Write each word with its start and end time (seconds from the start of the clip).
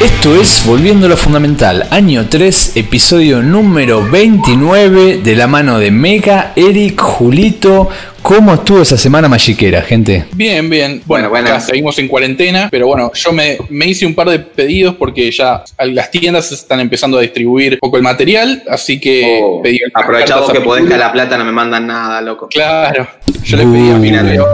Esto 0.00 0.34
es 0.34 0.64
Volviendo 0.66 1.06
a 1.06 1.10
lo 1.10 1.16
Fundamental, 1.16 1.86
año 1.90 2.26
3, 2.28 2.76
episodio 2.76 3.42
número 3.42 4.02
29, 4.08 5.18
de 5.22 5.36
la 5.36 5.46
mano 5.46 5.78
de 5.78 5.90
Mega, 5.90 6.52
Eric, 6.56 6.98
Julito. 7.00 7.88
¿Cómo 8.22 8.54
estuvo 8.54 8.80
esa 8.82 8.96
semana 8.96 9.28
magiquera, 9.28 9.82
gente? 9.82 10.24
Bien, 10.32 10.68
bien. 10.70 11.02
Bueno, 11.04 11.28
Bueno, 11.28 11.58
seguimos 11.60 11.98
en 11.98 12.08
cuarentena, 12.08 12.68
pero 12.70 12.86
bueno, 12.86 13.10
yo 13.14 13.32
me, 13.32 13.58
me 13.68 13.86
hice 13.86 14.06
un 14.06 14.14
par 14.14 14.28
de 14.30 14.38
pedidos 14.38 14.94
porque 14.96 15.30
ya 15.30 15.64
las 15.86 16.10
tiendas 16.10 16.50
están 16.52 16.80
empezando 16.80 17.18
a 17.18 17.20
distribuir 17.22 17.74
un 17.74 17.78
poco 17.80 17.96
el 17.98 18.02
material, 18.02 18.62
así 18.70 18.98
que 19.00 19.40
Oh, 19.42 19.60
pedí 19.62 19.80
aprovechado 19.92 20.50
que 20.52 20.60
podés 20.60 20.86
que 20.86 20.94
a 20.94 20.98
la 20.98 21.12
plata 21.12 21.36
no 21.36 21.44
me 21.44 21.52
mandan 21.52 21.86
nada, 21.86 22.20
loco. 22.22 22.48
Claro, 22.48 23.06
yo 23.44 23.56
les 23.56 23.66
pedí 23.66 23.90
a 23.90 23.94
Uh. 23.96 24.00
Pinal 24.02 24.44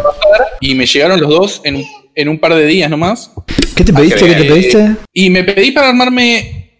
y 0.60 0.74
me 0.74 0.86
llegaron 0.86 1.20
los 1.20 1.30
dos 1.30 1.60
en, 1.64 1.76
un- 1.76 1.84
en 2.16 2.28
un 2.28 2.38
par 2.38 2.54
de 2.54 2.66
días 2.66 2.90
nomás. 2.90 3.30
¿Qué 3.76 3.84
te 3.84 3.92
pediste? 3.92 4.18
que 4.20 4.26
¿Qué 4.26 4.34
te 4.34 4.44
pediste? 4.44 4.90
Y 5.12 5.30
me 5.30 5.44
pedí 5.44 5.70
para 5.70 5.90
armarme 5.90 6.70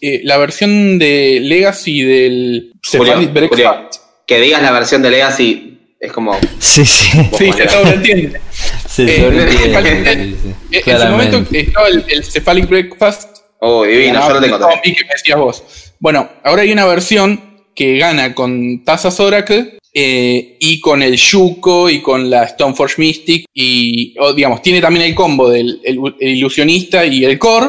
eh, 0.00 0.20
la 0.24 0.38
versión 0.38 0.98
de 0.98 1.38
Legacy 1.42 2.02
del 2.02 2.72
Cephalic 2.82 3.32
Breakfast. 3.32 4.00
Que 4.26 4.40
digas 4.40 4.60
la 4.62 4.72
versión 4.72 5.02
de 5.02 5.10
Legacy 5.10 5.78
es 6.00 6.10
como. 6.12 6.36
Sí, 6.58 6.84
sí. 6.84 7.08
Sí, 7.38 7.52
se 7.52 7.68
sobreentiende. 7.68 8.40
Se 8.88 9.04
Eh, 9.04 9.20
sobreentiende, 9.20 10.10
eh, 10.10 10.36
sí, 10.42 10.52
sí. 10.82 10.90
En 10.90 10.98
su 11.00 11.06
momento 11.06 11.44
estaba 11.52 11.88
el, 11.88 12.04
el 12.08 12.24
Cephalic 12.24 12.68
Breakfast 12.68 13.36
Oh, 13.58 13.84
divino, 13.84 14.20
yo 14.28 14.34
lo 14.34 14.40
tengo 14.40 14.58
también. 14.58 14.94
que 14.94 15.04
me 15.04 15.12
decías 15.12 15.38
vos. 15.38 15.62
Bueno, 15.98 16.28
ahora 16.44 16.62
hay 16.62 16.72
una 16.72 16.84
versión 16.84 17.64
que 17.74 17.96
gana 17.96 18.34
con 18.34 18.84
tazas 18.84 19.18
Oracle 19.20 19.78
eh, 19.98 20.58
y 20.60 20.78
con 20.78 21.02
el 21.02 21.16
Yuko 21.16 21.88
y 21.88 22.02
con 22.02 22.28
la 22.28 22.46
Stoneforge 22.46 22.96
Mystic 23.00 23.46
y, 23.54 24.14
digamos, 24.36 24.60
tiene 24.60 24.82
también 24.82 25.06
el 25.06 25.14
combo 25.14 25.48
del 25.48 25.80
el- 25.84 25.98
el 26.20 26.28
ilusionista 26.36 27.06
y 27.06 27.24
el 27.24 27.38
core, 27.38 27.68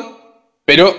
pero 0.66 0.94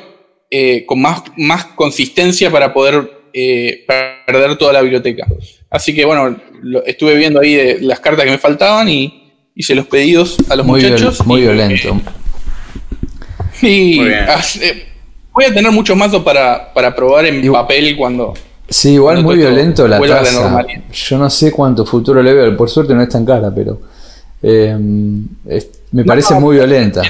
eh, 0.50 0.84
con 0.86 1.02
más, 1.02 1.24
más 1.36 1.66
consistencia 1.66 2.50
para 2.50 2.72
poder 2.72 3.12
eh, 3.34 3.84
perder 4.26 4.56
toda 4.56 4.72
la 4.72 4.80
biblioteca. 4.80 5.26
Así 5.68 5.94
que 5.94 6.06
bueno, 6.06 6.34
lo- 6.62 6.82
estuve 6.86 7.14
viendo 7.16 7.40
ahí 7.40 7.54
de 7.54 7.78
las 7.82 8.00
cartas 8.00 8.24
que 8.24 8.30
me 8.30 8.38
faltaban 8.38 8.88
y 8.88 9.24
hice 9.54 9.74
los 9.74 9.86
pedidos 9.86 10.36
a 10.48 10.56
los 10.56 10.64
Muy, 10.64 10.80
viol- 10.80 10.92
muchachos. 10.92 11.26
muy 11.26 11.40
y- 11.40 11.42
violento. 11.42 12.00
y 13.60 13.96
Muy 13.96 14.08
bien. 14.08 14.20
hace- 14.28 14.86
voy 15.32 15.44
a 15.44 15.52
tener 15.52 15.70
muchos 15.72 15.94
mazos 15.94 16.22
para, 16.22 16.72
para 16.72 16.94
probar 16.94 17.26
en 17.26 17.44
Igual- 17.44 17.62
papel 17.62 17.96
cuando. 17.98 18.32
Sí, 18.68 18.94
igual 18.94 19.22
muy 19.22 19.36
violento 19.36 19.88
la 19.88 19.98
tasa. 20.00 20.66
Yo 20.92 21.18
no 21.18 21.30
sé 21.30 21.50
cuánto 21.52 21.86
futuro 21.86 22.22
le 22.22 22.32
veo. 22.34 22.56
Por 22.56 22.68
suerte 22.68 22.94
no 22.94 23.02
es 23.02 23.08
tan 23.08 23.24
cara, 23.24 23.50
pero 23.54 23.80
eh, 24.42 24.76
es- 25.48 25.68
me 25.92 26.04
parece 26.04 26.34
muy 26.34 26.56
violenta. 26.56 27.02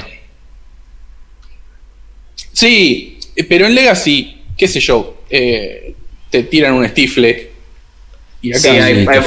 Sí, 2.53 3.19
pero 3.47 3.65
en 3.67 3.75
Legacy, 3.75 4.41
qué 4.57 4.67
sé 4.67 4.79
yo, 4.79 5.17
eh, 5.29 5.95
te 6.29 6.43
tiran 6.43 6.73
un 6.73 6.85
estifle. 6.85 7.49
Y 8.41 8.51
acá 8.51 8.59
Sí, 8.59 8.67
hay, 8.69 8.81
hay, 8.81 9.07
hay 9.07 9.17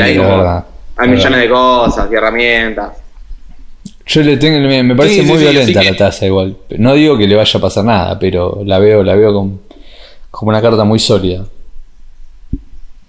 hay, 0.00 0.16
como- 0.16 0.64
hay 0.96 1.08
millones 1.08 1.40
de 1.40 1.48
cosas 1.48 2.08
y 2.10 2.14
herramientas. 2.14 2.92
Yo 4.06 4.22
le 4.22 4.36
tengo, 4.36 4.58
me 4.66 4.82
me 4.82 4.94
parece 4.94 5.16
Sí, 5.16 5.22
muy 5.22 5.38
sí, 5.38 5.44
violenta 5.44 5.82
la 5.82 5.90
que- 5.90 5.96
taza 5.96 6.26
igual. 6.26 6.56
No 6.78 6.94
digo 6.94 7.16
que 7.18 7.26
le 7.26 7.36
vaya 7.36 7.58
a 7.58 7.60
pasar 7.62 7.84
nada, 7.84 8.18
pero 8.18 8.62
la 8.64 8.78
veo, 8.78 9.02
la 9.02 9.14
veo 9.14 9.32
como, 9.32 9.60
como 10.36 10.50
una 10.50 10.60
carta 10.62 10.84
muy 10.84 10.98
sólida. 10.98 11.44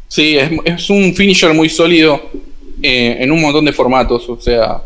Sí, 0.07 0.37
es, 0.37 0.49
es 0.63 0.89
un 0.89 1.13
finisher 1.15 1.53
muy 1.53 1.69
sólido 1.69 2.21
eh, 2.81 3.17
en 3.19 3.31
un 3.31 3.41
montón 3.41 3.65
de 3.65 3.73
formatos. 3.73 4.27
O 4.29 4.39
sea, 4.39 4.81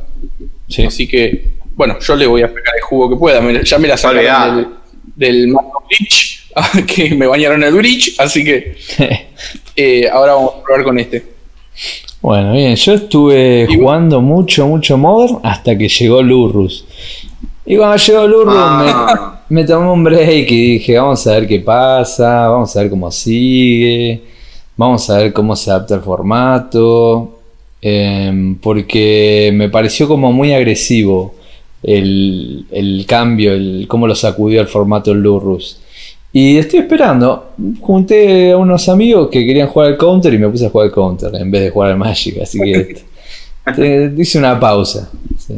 Sí. 0.67 0.83
así 0.85 1.07
que, 1.07 1.53
bueno, 1.75 1.97
yo 1.99 2.15
le 2.15 2.27
voy 2.27 2.41
a 2.43 2.47
sacar 2.47 2.73
el 2.77 2.83
jugo 2.83 3.09
que 3.09 3.15
pueda. 3.15 3.41
Me- 3.41 3.63
ya 3.63 3.77
me 3.79 3.87
la 3.87 3.97
sacaron 3.97 4.55
del, 4.57 4.67
del 5.15 5.47
Mazo 5.47 5.83
Bridge, 5.87 6.47
que 6.87 7.15
me 7.15 7.25
bañaron 7.27 7.63
el 7.63 7.73
Bridge, 7.73 8.15
así 8.19 8.43
que 8.43 8.77
eh, 9.75 10.07
ahora 10.11 10.33
vamos 10.35 10.53
a 10.59 10.63
probar 10.63 10.83
con 10.83 10.99
este. 10.99 11.25
Bueno, 12.21 12.51
bien, 12.53 12.75
yo 12.75 12.93
estuve 12.93 13.65
Y- 13.69 13.75
jugando 13.77 14.21
mucho, 14.21 14.67
mucho 14.67 14.97
Modern 14.97 15.39
hasta 15.43 15.77
que 15.77 15.87
llegó 15.87 16.21
Lurrus. 16.21 16.85
Y 17.65 17.77
cuando 17.77 17.97
llegó 17.97 18.27
Lurrus 18.27 18.55
Ah. 18.57 19.31
me, 19.33 19.38
me 19.49 19.63
tomé 19.63 19.89
un 19.89 20.03
break 20.03 20.51
y 20.51 20.73
dije, 20.73 20.97
vamos 20.97 21.25
a 21.25 21.33
ver 21.33 21.47
qué 21.47 21.59
pasa, 21.59 22.47
vamos 22.47 22.75
a 22.75 22.81
ver 22.81 22.89
cómo 22.89 23.11
sigue, 23.11 24.21
vamos 24.77 25.09
a 25.09 25.17
ver 25.17 25.33
cómo 25.33 25.55
se 25.55 25.71
adapta 25.71 25.95
el 25.95 26.01
formato, 26.01 27.39
em, 27.81 28.55
porque 28.55 29.51
me 29.53 29.69
pareció 29.69 30.07
como 30.07 30.31
muy 30.31 30.53
agresivo 30.53 31.33
el, 31.81 32.65
el 32.71 33.05
cambio, 33.07 33.53
el, 33.53 33.85
cómo 33.87 34.07
lo 34.07 34.15
sacudió 34.15 34.61
el 34.61 34.67
formato 34.67 35.11
el 35.11 35.21
Lurrus. 35.21 35.81
Y 36.31 36.57
estoy 36.57 36.81
esperando. 36.81 37.53
Junté 37.81 38.51
a 38.51 38.57
unos 38.57 38.87
amigos 38.87 39.29
que 39.31 39.43
querían 39.45 39.67
jugar 39.67 39.89
al 39.89 39.97
counter 39.97 40.31
y 40.33 40.37
me 40.37 40.47
puse 40.49 40.67
a 40.67 40.69
jugar 40.69 40.87
al 40.87 40.93
counter 40.93 41.35
en 41.35 41.49
vez 41.49 41.63
de 41.63 41.69
jugar 41.71 41.91
al 41.91 41.97
Magic. 41.97 42.39
Así 42.39 42.59
que 42.59 44.13
hice 44.17 44.37
una 44.37 44.59
pausa. 44.59 45.09
sí. 45.37 45.55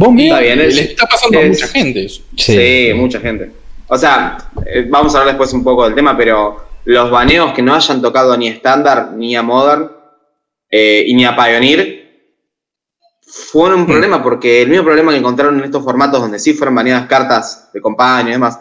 ¿Vos 0.00 0.14
bien? 0.14 0.28
Está 0.28 0.40
bien, 0.40 0.58
Le 0.58 0.66
es- 0.68 0.78
está 0.78 1.06
pasando 1.06 1.38
a 1.38 1.42
es- 1.42 1.48
mucha 1.50 1.68
gente 1.68 2.04
eso. 2.06 2.22
Sí, 2.36 2.90
mucha 2.94 3.20
gente. 3.20 3.52
O 3.86 3.98
sea, 3.98 4.38
eh, 4.64 4.86
vamos 4.88 5.14
a 5.14 5.18
hablar 5.18 5.34
después 5.34 5.52
un 5.52 5.62
poco 5.62 5.84
del 5.84 5.94
tema, 5.94 6.16
pero 6.16 6.56
los 6.86 7.10
baneos 7.10 7.52
que 7.52 7.60
no 7.60 7.74
hayan 7.74 8.00
tocado 8.00 8.34
ni 8.38 8.48
estándar, 8.48 9.12
ni 9.14 9.36
a 9.36 9.42
Modern, 9.42 9.90
eh, 10.70 11.04
y 11.06 11.12
ni 11.12 11.26
a 11.26 11.36
Pioneer, 11.36 11.98
fueron 13.26 13.80
un 13.80 13.86
problema, 13.86 14.22
porque 14.22 14.62
el 14.62 14.68
mismo 14.70 14.84
problema 14.84 15.12
que 15.12 15.18
encontraron 15.18 15.58
en 15.58 15.64
estos 15.64 15.84
formatos 15.84 16.20
donde 16.22 16.38
sí 16.38 16.54
fueron 16.54 16.74
baneadas 16.76 17.06
cartas 17.06 17.68
de 17.74 17.80
compañía 17.82 18.30
y 18.30 18.32
demás, 18.32 18.58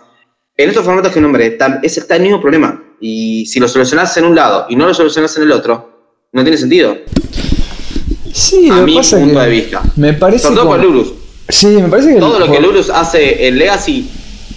en 0.57 0.69
estos 0.69 0.83
formatos 0.83 1.13
que 1.13 1.21
nombré, 1.21 1.47
está, 1.47 1.79
ese 1.81 2.01
está 2.01 2.17
el 2.17 2.23
mismo 2.23 2.41
problema. 2.41 2.83
Y 3.00 3.45
si 3.45 3.61
lo 3.61 3.67
solucionás 3.69 4.16
en 4.17 4.25
un 4.25 4.35
lado 4.35 4.66
y 4.69 4.75
no 4.75 4.85
lo 4.88 4.94
solucionás 4.94 5.38
en 5.38 5.44
el 5.44 5.53
otro, 5.53 6.17
no 6.33 6.41
tiene 6.44 6.57
sentido. 6.57 6.97
Sí, 8.33 8.69
a 8.69 8.75
lo 8.77 8.83
mi 8.85 8.95
pasa 8.95 9.17
es 9.17 9.23
punto 9.23 9.39
que 9.39 9.45
de 9.45 9.51
vista. 9.51 9.81
Me 9.95 10.13
parece 10.13 10.44
Sobre 10.44 10.56
todo 10.61 10.77
Lurus. 10.77 11.13
Sí, 11.50 11.68
me 11.68 11.88
parece 11.90 12.14
que 12.14 12.20
Todo 12.20 12.40
lo 12.40 12.52
que 12.52 12.60
Lurus 12.60 12.90
hace 12.90 13.48
en 13.48 13.58
Legacy, 13.58 14.08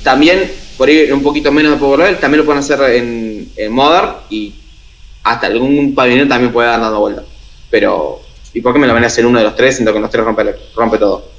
también, 0.03 0.39
por 0.77 0.89
ahí 0.89 1.11
un 1.11 1.23
poquito 1.23 1.51
menos 1.51 1.73
de 1.73 1.79
Power 1.79 1.99
Level, 2.01 2.17
también 2.19 2.41
lo 2.41 2.45
pueden 2.45 2.61
hacer 2.61 2.81
en, 2.95 3.49
en 3.57 3.73
Modern 3.73 4.11
y 4.31 4.53
hasta 5.25 5.47
algún 5.47 5.95
pabellón 5.95 6.29
también 6.29 6.53
puede 6.53 6.69
dar 6.69 6.81
dando 6.81 7.01
vuelta. 7.01 7.23
Pero, 7.71 8.21
¿y 8.53 8.61
por 8.61 8.73
qué 8.73 8.79
me 8.79 8.87
lo 8.87 8.93
van 8.95 9.05
a 9.05 9.07
hacer 9.07 9.25
uno 9.25 9.39
de 9.39 9.45
los 9.45 9.57
tres? 9.57 9.77
Siento 9.77 9.93
que 9.95 10.01
los 10.01 10.11
tres 10.11 10.25
rompe, 10.25 10.45
rompe 10.77 10.99
todo. 10.99 11.31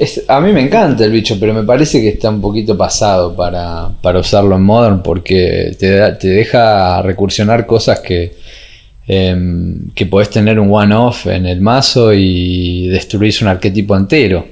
es- 0.00 0.22
a 0.26 0.40
mí 0.40 0.52
me 0.52 0.62
encanta 0.62 1.04
el 1.04 1.12
bicho, 1.12 1.36
pero 1.38 1.52
me 1.52 1.64
parece 1.64 2.00
que 2.00 2.08
está 2.08 2.30
un 2.30 2.40
poquito 2.40 2.78
pasado 2.78 3.36
para, 3.36 3.90
para 4.00 4.20
usarlo 4.20 4.56
en 4.56 4.62
Modern 4.62 5.02
porque 5.02 5.76
te, 5.78 5.90
da- 5.90 6.16
te 6.16 6.28
deja 6.28 7.02
recursionar 7.02 7.66
cosas 7.66 8.00
que, 8.00 8.32
em, 9.06 9.90
que 9.94 10.06
podés 10.06 10.30
tener 10.30 10.58
un 10.58 10.72
one-off 10.72 11.26
en 11.26 11.44
el 11.46 11.60
mazo 11.60 12.12
y 12.14 12.88
destruís 12.88 13.42
un 13.42 13.48
arquetipo 13.48 13.94
entero. 13.96 14.46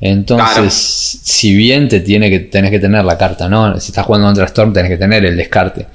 Entonces, 0.00 0.54
Claro. 0.54 0.70
si 0.70 1.54
bien 1.54 1.88
te 1.88 2.00
tiene 2.00 2.30
que, 2.30 2.40
tenés 2.40 2.70
que 2.70 2.78
tener 2.78 3.04
la 3.04 3.18
carta, 3.18 3.48
¿no? 3.48 3.78
Si 3.80 3.90
estás 3.90 4.06
jugando 4.06 4.28
contra 4.28 4.44
Storm, 4.46 4.72
tenés 4.72 4.90
que 4.90 4.96
tener 4.96 5.24
el 5.24 5.36
descarte. 5.36 5.86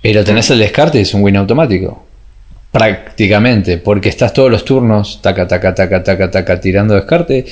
Pero 0.00 0.24
tenés 0.24 0.50
el 0.50 0.58
descarte 0.58 0.98
y 0.98 1.02
es 1.02 1.14
un 1.14 1.22
win 1.22 1.36
automático. 1.36 2.06
Prácticamente, 2.70 3.76
porque 3.76 4.08
estás 4.08 4.32
todos 4.32 4.50
los 4.50 4.64
turnos, 4.64 5.20
taca, 5.20 5.46
taca, 5.46 5.74
taca, 5.74 6.02
taca, 6.02 6.30
taca, 6.30 6.58
tirando 6.58 6.94
descarte. 6.94 7.44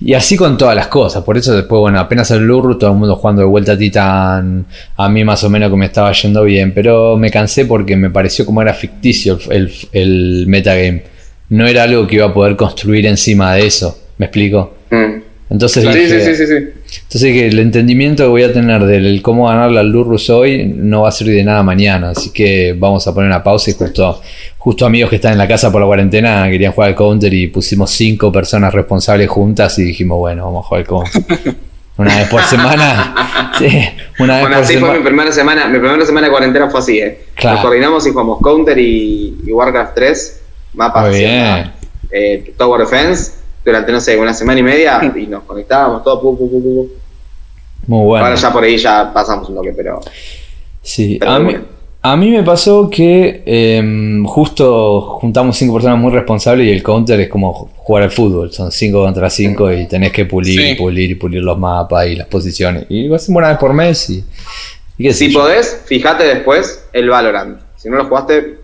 Y 0.00 0.12
así 0.12 0.36
con 0.36 0.58
todas 0.58 0.76
las 0.76 0.88
cosas. 0.88 1.24
Por 1.24 1.38
eso 1.38 1.56
después, 1.56 1.80
bueno, 1.80 1.98
apenas 1.98 2.30
el 2.32 2.40
Lurru, 2.46 2.76
todo 2.78 2.90
el 2.92 2.98
mundo 2.98 3.16
jugando 3.16 3.40
de 3.40 3.48
vuelta 3.48 3.72
a 3.72 3.78
Titán. 3.78 4.66
A 4.98 5.08
mí 5.08 5.24
más 5.24 5.42
o 5.44 5.48
menos 5.48 5.70
que 5.70 5.76
me 5.76 5.86
estaba 5.86 6.12
yendo 6.12 6.42
bien. 6.44 6.74
Pero 6.74 7.16
me 7.16 7.30
cansé 7.30 7.64
porque 7.64 7.96
me 7.96 8.10
pareció 8.10 8.44
como 8.44 8.60
era 8.60 8.74
ficticio 8.74 9.38
el, 9.50 9.62
el, 9.62 9.72
el 9.92 10.46
metagame. 10.46 11.04
No 11.48 11.66
era 11.66 11.84
algo 11.84 12.06
que 12.06 12.16
iba 12.16 12.26
a 12.26 12.34
poder 12.34 12.54
construir 12.54 13.06
encima 13.06 13.54
de 13.54 13.66
eso. 13.66 13.98
¿Me 14.18 14.26
explico? 14.26 14.75
Mm. 14.90 15.22
Entonces 15.48 15.84
dije, 15.84 16.08
sí, 16.08 16.34
sí, 16.34 16.34
sí, 16.34 16.46
sí. 16.46 16.54
entonces 17.02 17.32
que 17.32 17.46
el 17.46 17.60
entendimiento 17.60 18.24
que 18.24 18.28
voy 18.28 18.42
a 18.42 18.52
tener 18.52 18.84
del 18.84 19.22
cómo 19.22 19.46
ganarle 19.46 19.78
al 19.78 19.88
Lurrus 19.88 20.28
hoy 20.28 20.64
no 20.66 21.02
va 21.02 21.10
a 21.10 21.12
servir 21.12 21.36
de 21.36 21.44
nada 21.44 21.62
mañana, 21.62 22.10
así 22.10 22.30
que 22.30 22.74
vamos 22.76 23.06
a 23.06 23.14
poner 23.14 23.30
una 23.30 23.44
pausa 23.44 23.70
y 23.70 23.74
justo, 23.74 24.20
justo 24.58 24.84
amigos 24.84 25.08
que 25.08 25.16
están 25.16 25.32
en 25.32 25.38
la 25.38 25.46
casa 25.46 25.70
por 25.70 25.80
la 25.80 25.86
cuarentena 25.86 26.50
querían 26.50 26.72
jugar 26.72 26.90
al 26.90 26.96
counter 26.96 27.32
y 27.32 27.46
pusimos 27.46 27.92
cinco 27.92 28.32
personas 28.32 28.74
responsables 28.74 29.28
juntas 29.28 29.78
y 29.78 29.84
dijimos 29.84 30.18
bueno 30.18 30.46
vamos 30.46 30.64
a 30.64 30.68
jugar 30.68 30.80
al 30.80 30.86
counter. 30.88 31.54
Una 31.98 32.14
vez 32.14 32.28
por 32.28 32.42
semana. 32.42 33.54
sí, 33.58 33.64
una 34.18 34.34
vez 34.34 34.42
Bueno, 34.42 34.56
por 34.56 34.64
así 34.64 34.76
fue 34.76 34.98
mi 34.98 35.02
primera 35.02 35.32
semana. 35.32 35.66
Mi 35.66 35.78
primera 35.78 36.04
semana 36.04 36.26
de 36.26 36.30
cuarentena 36.30 36.68
fue 36.68 36.80
así, 36.80 36.98
¿eh? 36.98 37.20
Claro. 37.34 37.56
Nos 37.56 37.64
coordinamos 37.64 38.06
y 38.06 38.10
jugamos 38.10 38.38
Counter 38.42 38.78
y, 38.78 39.34
y 39.46 39.50
Warcraft 39.50 39.94
3, 39.94 40.42
mapas 40.74 41.14
eh, 41.14 42.54
Tower 42.56 42.82
Defense, 42.82 43.32
durante, 43.66 43.92
no 43.92 44.00
sé, 44.00 44.16
una 44.16 44.32
semana 44.32 44.60
y 44.60 44.62
media 44.62 45.12
y 45.14 45.26
nos 45.26 45.42
conectábamos 45.42 46.02
todo. 46.02 46.20
pu, 46.22 46.38
pu, 46.38 46.48
pu, 46.50 46.62
pu, 46.62 46.74
pu. 46.74 46.88
Muy 47.88 48.04
bueno. 48.06 48.24
Ahora 48.24 48.36
ya 48.36 48.52
por 48.52 48.64
ahí 48.64 48.78
ya 48.78 49.12
pasamos 49.12 49.48
un 49.48 49.56
toque, 49.56 49.72
pero 49.76 50.00
Sí, 50.82 51.16
Pero 51.20 51.32
a 51.32 51.38
mí. 51.40 51.56
A 52.02 52.16
mí 52.16 52.30
me 52.30 52.44
pasó 52.44 52.88
que 52.88 53.42
em, 53.44 54.24
justo 54.24 55.00
juntamos 55.20 55.56
cinco 55.56 55.74
personas 55.74 55.98
muy 55.98 56.12
responsables 56.12 56.68
y 56.68 56.70
el 56.70 56.80
counter 56.80 57.18
es 57.18 57.28
como 57.28 57.52
jugar 57.74 58.04
al 58.04 58.12
fútbol. 58.12 58.52
Son 58.52 58.70
cinco 58.70 59.02
contra 59.02 59.28
cinco 59.28 59.72
y 59.72 59.86
tenés 59.88 60.12
que 60.12 60.24
pulir 60.24 60.60
y 60.60 60.74
pulir 60.76 61.10
y 61.10 61.14
pulir 61.16 61.42
los 61.42 61.58
mapas 61.58 62.06
y 62.06 62.14
las 62.14 62.28
posiciones. 62.28 62.86
Y 62.90 63.08
lo 63.08 63.16
hacemos 63.16 63.40
una 63.40 63.48
vez 63.48 63.58
por 63.58 63.72
mes 63.72 64.08
y, 64.10 64.24
y 64.98 65.02
qué 65.02 65.12
sé 65.12 65.18
Si 65.26 65.32
yo. 65.32 65.40
podés, 65.40 65.82
fíjate 65.86 66.22
después 66.22 66.84
el 66.92 67.08
Valorant. 67.10 67.58
Si 67.76 67.90
no 67.90 67.96
lo 67.96 68.04
jugaste. 68.04 68.55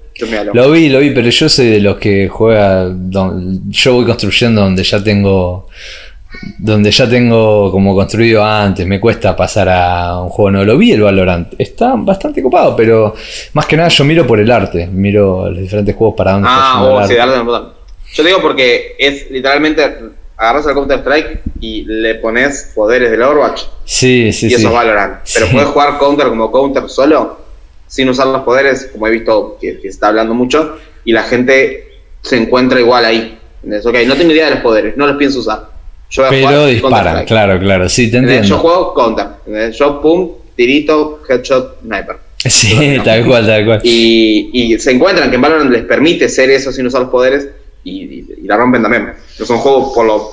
Lo 0.52 0.70
vi, 0.70 0.88
lo 0.88 1.00
vi, 1.00 1.10
pero 1.10 1.28
yo 1.30 1.48
soy 1.48 1.66
de 1.70 1.80
los 1.80 1.96
que 1.96 2.28
juega. 2.28 2.84
don- 2.88 3.70
yo 3.70 3.94
voy 3.94 4.04
construyendo 4.04 4.60
donde 4.60 4.82
ya 4.84 5.02
tengo. 5.02 5.68
Donde 6.58 6.90
ya 6.90 7.08
tengo 7.08 7.70
como 7.70 7.94
construido 7.94 8.42
antes. 8.44 8.86
Me 8.86 8.98
cuesta 8.98 9.36
pasar 9.36 9.68
a 9.68 10.20
un 10.20 10.28
juego 10.30 10.50
nuevo. 10.50 10.64
Lo 10.66 10.78
vi 10.78 10.92
el 10.92 11.02
Valorant. 11.02 11.52
Está 11.58 11.92
bastante 11.96 12.42
copado, 12.42 12.74
pero 12.74 13.14
más 13.52 13.66
que 13.66 13.76
nada 13.76 13.88
yo 13.90 14.04
miro 14.04 14.26
por 14.26 14.40
el 14.40 14.50
arte. 14.50 14.86
Miro 14.86 15.50
los 15.50 15.58
diferentes 15.60 15.94
juegos 15.94 16.16
para 16.16 16.32
dónde 16.32 16.48
está 16.48 16.60
Ah, 16.60 16.74
yendo 16.80 16.96
el 16.96 17.02
arte. 17.02 17.16
darle 17.16 17.40
un 17.40 17.46
botón. 17.46 17.72
Yo 18.14 18.22
te 18.22 18.28
digo 18.28 18.40
porque 18.42 18.96
es 18.98 19.30
literalmente 19.30 19.82
agarras 20.36 20.66
al 20.66 20.74
Counter 20.74 20.98
Strike 21.00 21.40
y 21.60 21.84
le 21.84 22.16
pones 22.16 22.72
poderes 22.74 23.10
del 23.10 23.22
Overwatch 23.22 23.62
Sí, 23.84 24.32
sí, 24.32 24.46
y 24.46 24.50
sí. 24.50 24.54
eso 24.56 24.68
es 24.68 24.74
Valorant. 24.74 25.18
Pero 25.34 25.46
Sí. 25.46 25.52
puedes 25.52 25.68
jugar 25.68 25.98
Counter 25.98 26.28
como 26.28 26.50
Counter 26.50 26.88
solo, 26.88 27.41
sin 27.92 28.08
usar 28.08 28.26
los 28.28 28.40
poderes, 28.42 28.88
como 28.90 29.06
he 29.06 29.10
visto 29.10 29.58
que, 29.60 29.74
que 29.76 29.82
se 29.82 29.88
está 29.88 30.08
hablando 30.08 30.32
mucho, 30.32 30.78
y 31.04 31.12
la 31.12 31.24
gente 31.24 31.88
se 32.22 32.36
encuentra 32.38 32.80
igual 32.80 33.04
ahí. 33.04 33.38
¿Entendés? 33.62 33.84
Ok, 33.84 33.94
no 34.06 34.14
tengo 34.16 34.32
idea 34.32 34.46
de 34.46 34.52
los 34.52 34.60
poderes, 34.60 34.96
no 34.96 35.06
los 35.06 35.16
pienso 35.18 35.40
usar. 35.40 35.68
Yo 36.08 36.22
voy 36.22 36.26
a 36.26 36.30
Pero 36.30 36.46
jugar 36.48 36.68
disparan, 36.70 37.24
claro, 37.26 37.58
claro. 37.58 37.88
Sí, 37.90 38.10
te 38.10 38.16
¿Entendés? 38.16 38.48
Yo 38.48 38.54
entiendo. 38.56 38.58
juego 38.62 38.94
Counter. 38.94 39.26
¿entendés? 39.46 39.76
Yo 39.76 40.00
pum, 40.00 40.30
tirito, 40.56 41.20
headshot, 41.28 41.80
sniper. 41.82 42.16
Sí, 42.38 42.96
tal 43.04 43.26
cual, 43.26 43.46
tal 43.46 43.64
cual. 43.66 43.80
Y, 43.84 44.50
y 44.52 44.78
se 44.78 44.90
encuentran 44.92 45.28
que 45.28 45.36
en 45.36 45.42
Valorant 45.42 45.70
les 45.70 45.84
permite 45.84 46.28
ser 46.30 46.48
eso 46.50 46.72
sin 46.72 46.86
usar 46.86 47.02
los 47.02 47.10
poderes 47.10 47.46
y, 47.84 48.02
y- 48.04 48.26
y 48.42 48.46
la 48.46 48.56
rompen 48.56 48.80
también. 48.82 49.12
No 49.38 49.44
son 49.46 49.58
juegos 49.58 49.92
por 49.94 50.06
lo. 50.06 50.30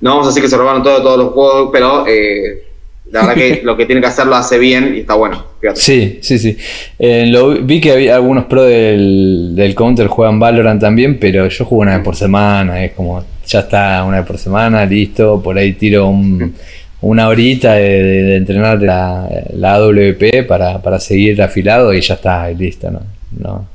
No 0.00 0.10
vamos 0.10 0.26
a 0.26 0.28
decir 0.30 0.42
que 0.42 0.48
se 0.48 0.56
robaron 0.56 0.82
todo, 0.82 1.02
todos 1.02 1.18
los 1.18 1.32
juegos, 1.32 1.70
pero 1.72 2.04
eh, 2.06 2.68
la 3.10 3.20
verdad 3.26 3.34
que 3.34 3.60
lo 3.64 3.76
que 3.76 3.86
tiene 3.86 4.00
que 4.00 4.06
hacer 4.08 4.26
lo 4.26 4.36
hace 4.36 4.58
bien 4.58 4.94
y 4.96 5.00
está 5.00 5.14
bueno. 5.14 5.44
Fíjate. 5.60 5.80
Sí, 5.80 6.18
sí, 6.22 6.38
sí. 6.38 6.56
Eh, 6.98 7.26
lo, 7.26 7.50
vi 7.62 7.80
que 7.80 7.92
había 7.92 8.14
algunos 8.16 8.44
pro 8.46 8.62
del, 8.64 9.52
del 9.54 9.74
Counter 9.74 10.06
juegan 10.06 10.38
Valorant 10.38 10.80
también, 10.80 11.18
pero 11.18 11.46
yo 11.48 11.64
juego 11.64 11.82
una 11.82 11.96
vez 11.96 12.04
por 12.04 12.16
semana, 12.16 12.82
es 12.84 12.92
como, 12.92 13.22
ya 13.46 13.60
está, 13.60 14.04
una 14.04 14.18
vez 14.18 14.26
por 14.26 14.38
semana, 14.38 14.84
listo, 14.86 15.42
por 15.42 15.58
ahí 15.58 15.72
tiro 15.74 16.08
un- 16.08 16.54
una 17.02 17.28
horita 17.28 17.74
de, 17.74 18.02
de- 18.02 18.22
de 18.24 18.36
entrenar 18.36 18.80
la, 18.82 19.26
la 19.54 19.74
AWP 19.74 20.46
para, 20.46 20.80
para 20.82 20.98
seguir 21.00 21.40
afilado 21.42 21.92
y 21.94 22.00
ya 22.00 22.14
está, 22.14 22.48
listo, 22.50 22.90
¿no? 22.90 23.00
No, 23.38 23.66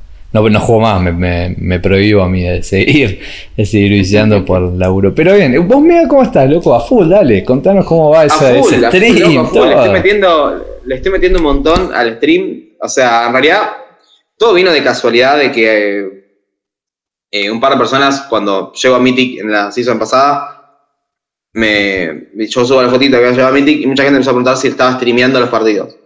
no, 0.42 0.48
no 0.48 0.60
juego 0.60 0.80
más, 0.82 1.00
me, 1.00 1.12
me, 1.12 1.54
me 1.58 1.80
prohíbo 1.80 2.22
a 2.22 2.28
mí 2.28 2.42
de 2.42 2.62
seguir, 2.62 3.20
de 3.56 3.64
seguir 3.64 3.92
viciando 3.92 4.44
por 4.44 4.60
laburo. 4.74 5.14
Pero 5.14 5.34
bien, 5.34 5.66
vos 5.66 5.80
mira 5.82 6.06
cómo 6.08 6.22
estás, 6.22 6.48
loco, 6.50 6.74
a 6.74 6.80
full, 6.80 7.08
dale, 7.08 7.44
contanos 7.44 7.86
cómo 7.86 8.10
va 8.10 8.20
A 8.20 8.24
esa, 8.26 8.54
full, 8.54 8.74
ese 8.74 8.86
a 8.86 8.90
full, 8.90 9.00
stream. 9.00 9.34
loco, 9.34 9.48
full. 9.48 9.68
Le 9.68 9.74
estoy, 9.74 9.90
metiendo, 9.90 10.66
le 10.84 10.94
estoy 10.94 11.12
metiendo 11.12 11.38
un 11.38 11.44
montón 11.44 11.94
al 11.94 12.16
stream. 12.16 12.70
O 12.80 12.88
sea, 12.88 13.26
en 13.26 13.32
realidad, 13.32 13.62
todo 14.36 14.54
vino 14.54 14.70
de 14.70 14.82
casualidad 14.82 15.38
de 15.38 15.50
que 15.50 16.26
eh, 17.30 17.50
un 17.50 17.60
par 17.60 17.72
de 17.72 17.78
personas, 17.78 18.26
cuando 18.28 18.72
llego 18.72 18.94
a 18.94 19.00
Mythic 19.00 19.40
en 19.40 19.50
la 19.50 19.72
season 19.72 19.98
pasada, 19.98 20.52
me, 21.54 22.28
yo 22.34 22.64
subo 22.66 22.82
la 22.82 22.90
fotito 22.90 23.12
que 23.12 23.24
había 23.24 23.30
llegado 23.30 23.48
a 23.48 23.58
Mythic 23.58 23.80
y 23.80 23.86
mucha 23.86 24.02
gente 24.02 24.12
me 24.12 24.16
empezó 24.18 24.30
a 24.30 24.34
preguntar 24.34 24.56
si 24.58 24.68
estaba 24.68 24.96
streameando 24.96 25.40
los 25.40 25.48
partidos. 25.48 25.96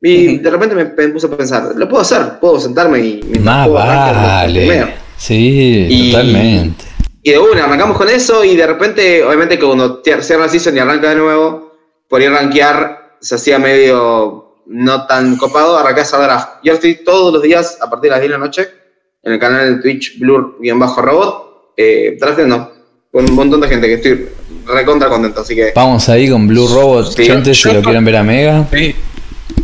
Y 0.00 0.38
de 0.38 0.50
repente 0.50 0.74
me, 0.76 0.84
me 0.84 1.08
puse 1.08 1.26
a 1.26 1.30
pensar, 1.36 1.72
lo 1.74 1.88
puedo 1.88 2.02
hacer, 2.02 2.38
puedo 2.40 2.60
sentarme 2.60 3.00
y 3.00 3.20
Más 3.40 3.68
vale. 3.70 4.94
Sí, 5.16 5.86
Y- 5.90 6.12
totalmente. 6.12 6.84
Y 7.22 7.32
de 7.32 7.38
una, 7.40 7.64
arrancamos 7.64 7.96
con 7.98 8.08
eso 8.08 8.44
y 8.44 8.54
de 8.56 8.66
repente, 8.66 9.24
obviamente 9.24 9.58
que 9.58 9.66
cuando 9.66 10.00
cierra 10.02 10.44
la 10.46 10.48
season 10.48 10.76
y 10.76 10.78
arranca 10.78 11.10
de 11.10 11.16
nuevo, 11.16 11.72
por 12.08 12.22
ir 12.22 12.28
a 12.28 12.34
rankear 12.38 13.16
se 13.20 13.34
hacía 13.34 13.58
medio 13.58 14.62
no 14.66 15.06
tan 15.06 15.36
copado, 15.36 15.76
arrancás 15.76 16.14
a 16.14 16.18
draft. 16.18 16.48
Yo 16.62 16.74
estoy 16.74 17.02
todos 17.04 17.32
los 17.32 17.42
días 17.42 17.78
a 17.80 17.90
partir 17.90 18.10
de 18.10 18.16
las 18.16 18.20
10 18.20 18.30
de 18.32 18.38
la 18.38 18.44
noche 18.44 18.68
en 19.24 19.32
el 19.32 19.38
canal 19.40 19.76
de 19.76 19.82
Twitch 19.82 20.18
Blur-Robot, 20.20 21.72
eh, 21.76 22.16
drafteando 22.20 22.72
con 23.10 23.24
un 23.28 23.34
montón 23.34 23.60
de 23.62 23.68
gente 23.68 23.86
que 23.88 23.94
estoy 23.94 24.28
recontra 24.66 25.08
contento, 25.08 25.40
así 25.40 25.54
que... 25.56 25.72
Vamos 25.74 26.08
ahí 26.08 26.30
con 26.30 26.46
Blue 26.46 26.68
Robot, 26.68 27.12
Sí. 27.16 27.24
gente, 27.24 27.54
si 27.54 27.72
lo 27.72 27.82
quieren 27.82 28.04
ver 28.04 28.16
a 28.16 28.22
Mega. 28.22 28.66
Sí. 28.72 28.94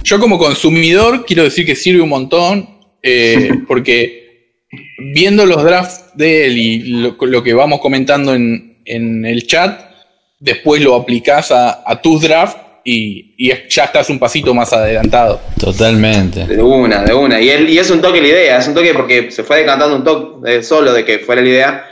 Yo 0.04 0.20
como 0.20 0.38
consumidor 0.38 1.24
quiero 1.24 1.44
decir 1.44 1.64
que 1.64 1.74
sirve 1.74 2.02
un 2.02 2.10
montón 2.10 2.68
eh, 3.02 3.50
porque 3.66 4.58
viendo 5.14 5.46
los 5.46 5.62
drafts 5.64 6.04
de 6.14 6.46
él 6.46 6.58
y 6.58 6.78
lo, 7.00 7.16
lo 7.18 7.42
que 7.42 7.54
vamos 7.54 7.80
comentando 7.80 8.34
en, 8.34 8.80
en 8.84 9.24
el 9.24 9.46
chat, 9.46 9.80
después 10.38 10.82
lo 10.82 10.94
aplicás 10.94 11.50
a, 11.50 11.82
a 11.90 12.00
tus 12.02 12.20
drafts 12.22 12.58
y, 12.84 13.34
y 13.38 13.50
es- 13.50 13.66
ya 13.74 13.84
estás 13.84 14.10
un 14.10 14.18
pasito 14.18 14.52
más 14.52 14.72
adelantado. 14.74 15.40
Totalmente. 15.58 16.46
De 16.46 16.62
una, 16.62 17.02
de 17.02 17.14
una. 17.14 17.40
Y, 17.40 17.48
él- 17.48 17.70
y 17.70 17.78
es 17.78 17.90
un 17.90 18.02
toque 18.02 18.20
la 18.20 18.28
idea, 18.28 18.58
es 18.58 18.68
un 18.68 18.74
toque 18.74 18.92
porque 18.92 19.30
se 19.30 19.42
fue 19.42 19.58
decantando 19.58 19.96
un 19.96 20.04
toque 20.04 20.56
eh, 20.58 20.62
solo 20.62 20.92
de 20.92 21.02
que 21.04 21.20
fuera 21.20 21.40
la 21.40 21.48
idea. 21.48 21.84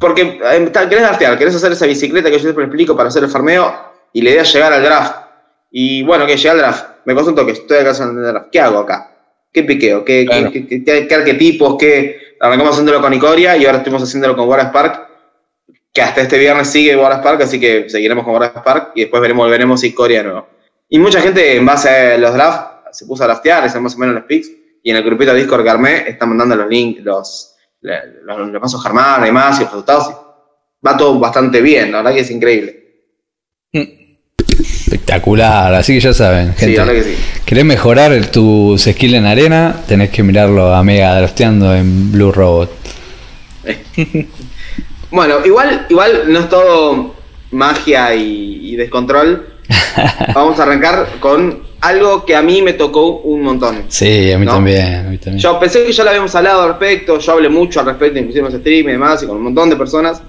Porque 0.00 0.22
eh, 0.22 0.70
querés 0.72 1.02
draftear, 1.02 1.38
querés 1.38 1.54
hacer 1.54 1.70
esa 1.70 1.86
bicicleta 1.86 2.28
que 2.30 2.36
yo 2.36 2.42
siempre 2.42 2.64
explico 2.64 2.96
para 2.96 3.10
hacer 3.10 3.22
el 3.22 3.30
farmeo 3.30 3.72
y 4.12 4.22
la 4.22 4.30
idea 4.30 4.42
es 4.42 4.52
llegar 4.52 4.72
al 4.72 4.82
draft. 4.82 5.25
Y 5.70 6.02
bueno, 6.02 6.26
que 6.26 6.36
llega 6.36 6.52
al 6.52 6.58
draft, 6.58 6.84
me 7.04 7.14
costó 7.14 7.30
un 7.30 7.36
toque, 7.36 7.52
estoy 7.52 7.78
acá 7.78 7.90
haciendo 7.90 8.20
el 8.20 8.26
draft. 8.32 8.48
¿Qué 8.50 8.60
hago 8.60 8.78
acá? 8.78 9.10
¿Qué 9.52 9.62
piqueo? 9.62 10.04
¿Qué, 10.04 10.20
qué- 10.24 10.26
Claro. 10.26 10.52
qué- 10.52 10.66
qué- 10.84 11.06
qué 11.08 11.14
arquetipos? 11.14 11.76
¿Qué? 11.78 12.36
Arrancamos 12.40 12.72
haciéndolo 12.72 13.00
con 13.00 13.12
Icoria 13.14 13.56
y 13.56 13.64
ahora 13.66 13.78
estuvimos 13.78 14.02
haciéndolo 14.02 14.36
con 14.36 14.48
War 14.48 14.60
Spark, 14.66 15.06
que 15.92 16.02
hasta 16.02 16.20
este 16.20 16.38
viernes 16.38 16.68
sigue 16.70 16.94
War 16.96 17.12
Spark, 17.20 17.42
así 17.42 17.58
que 17.58 17.88
seguiremos 17.88 18.24
con 18.24 18.34
War 18.34 18.52
Spark 18.54 18.92
y 18.94 19.02
después 19.02 19.20
veremos, 19.22 19.46
volveremos 19.46 19.82
a 19.82 19.86
Icoria 19.86 20.18
de 20.18 20.24
nuevo. 20.24 20.48
Y 20.88 20.98
mucha 20.98 21.20
gente 21.20 21.56
en 21.56 21.64
base 21.66 21.88
a 21.88 22.18
los 22.18 22.32
drafts 22.34 22.98
se 22.98 23.06
puso 23.06 23.24
a 23.24 23.26
draftear, 23.26 23.64
hicieron 23.64 23.84
más 23.84 23.94
o 23.94 23.98
menos 23.98 24.14
los 24.14 24.24
picks, 24.24 24.50
y 24.82 24.90
en 24.90 24.96
el 24.96 25.02
grupito 25.02 25.32
de 25.32 25.38
Discord 25.40 25.64
que 25.64 25.70
armé 25.70 26.08
están 26.08 26.28
mandando 26.28 26.54
los 26.54 26.68
links, 26.68 27.02
los, 27.02 27.56
los, 27.80 27.96
los, 28.22 28.48
los 28.50 28.60
pasos 28.62 28.84
y 28.84 29.24
demás, 29.24 29.58
y 29.58 29.62
los 29.64 29.70
resultados. 29.72 30.14
Va 30.86 30.96
todo 30.96 31.18
bastante 31.18 31.60
bien, 31.60 31.90
la 31.90 31.98
verdad 31.98 32.12
que 32.14 32.20
es 32.20 32.30
increíble. 32.30 32.85
Espectacular. 34.60 35.74
Así 35.74 35.94
que 35.94 36.00
ya 36.00 36.12
saben, 36.14 36.52
Sí, 36.56 36.66
gente. 36.66 36.78
verdad 36.80 36.92
que 36.94 37.02
sí. 37.04 37.16
¿Querés 37.44 37.64
mejorar 37.64 38.26
tus 38.26 38.82
skills 38.82 39.14
en 39.14 39.26
arena? 39.26 39.76
Tenés 39.86 40.10
que 40.10 40.22
mirarlo 40.22 40.74
a 40.74 40.82
Mega 40.82 41.16
drafteando 41.16 41.74
en 41.74 42.12
Blue 42.12 42.32
Robot. 42.32 42.70
Bueno, 45.10 45.36
igual, 45.46 45.86
igual 45.88 46.24
no 46.26 46.40
es 46.40 46.48
todo 46.48 47.14
magia 47.52 48.14
y, 48.14 48.72
y 48.72 48.76
descontrol. 48.76 49.46
Vamos 50.34 50.58
a 50.58 50.64
arrancar 50.64 51.06
con 51.20 51.62
algo 51.80 52.24
que 52.26 52.34
a 52.34 52.42
mí 52.42 52.60
me 52.60 52.72
tocó 52.72 53.18
un 53.20 53.42
montón. 53.42 53.84
Sí, 53.88 54.32
a 54.32 54.38
mí 54.38 54.44
¿No? 54.44 54.54
también. 54.54 54.94
A 54.96 55.02
mí 55.04 55.16
también. 55.18 55.38
Yo 55.38 55.58
pensé 55.60 55.84
que 55.84 55.92
ya 55.92 56.02
lo 56.02 56.10
habíamos 56.10 56.34
hablado 56.34 56.62
al 56.62 56.68
respecto, 56.70 57.18
yo 57.20 57.32
hablé 57.32 57.48
mucho 57.48 57.80
al 57.80 57.86
respecto, 57.86 58.18
inclusive 58.18 58.46
en 58.46 58.52
los 58.52 58.60
streams 58.60 58.88
y 58.88 58.92
demás, 58.92 59.22
y 59.22 59.26
con 59.26 59.36
un 59.36 59.44
montón 59.44 59.70
de 59.70 59.76
personas. 59.76 60.20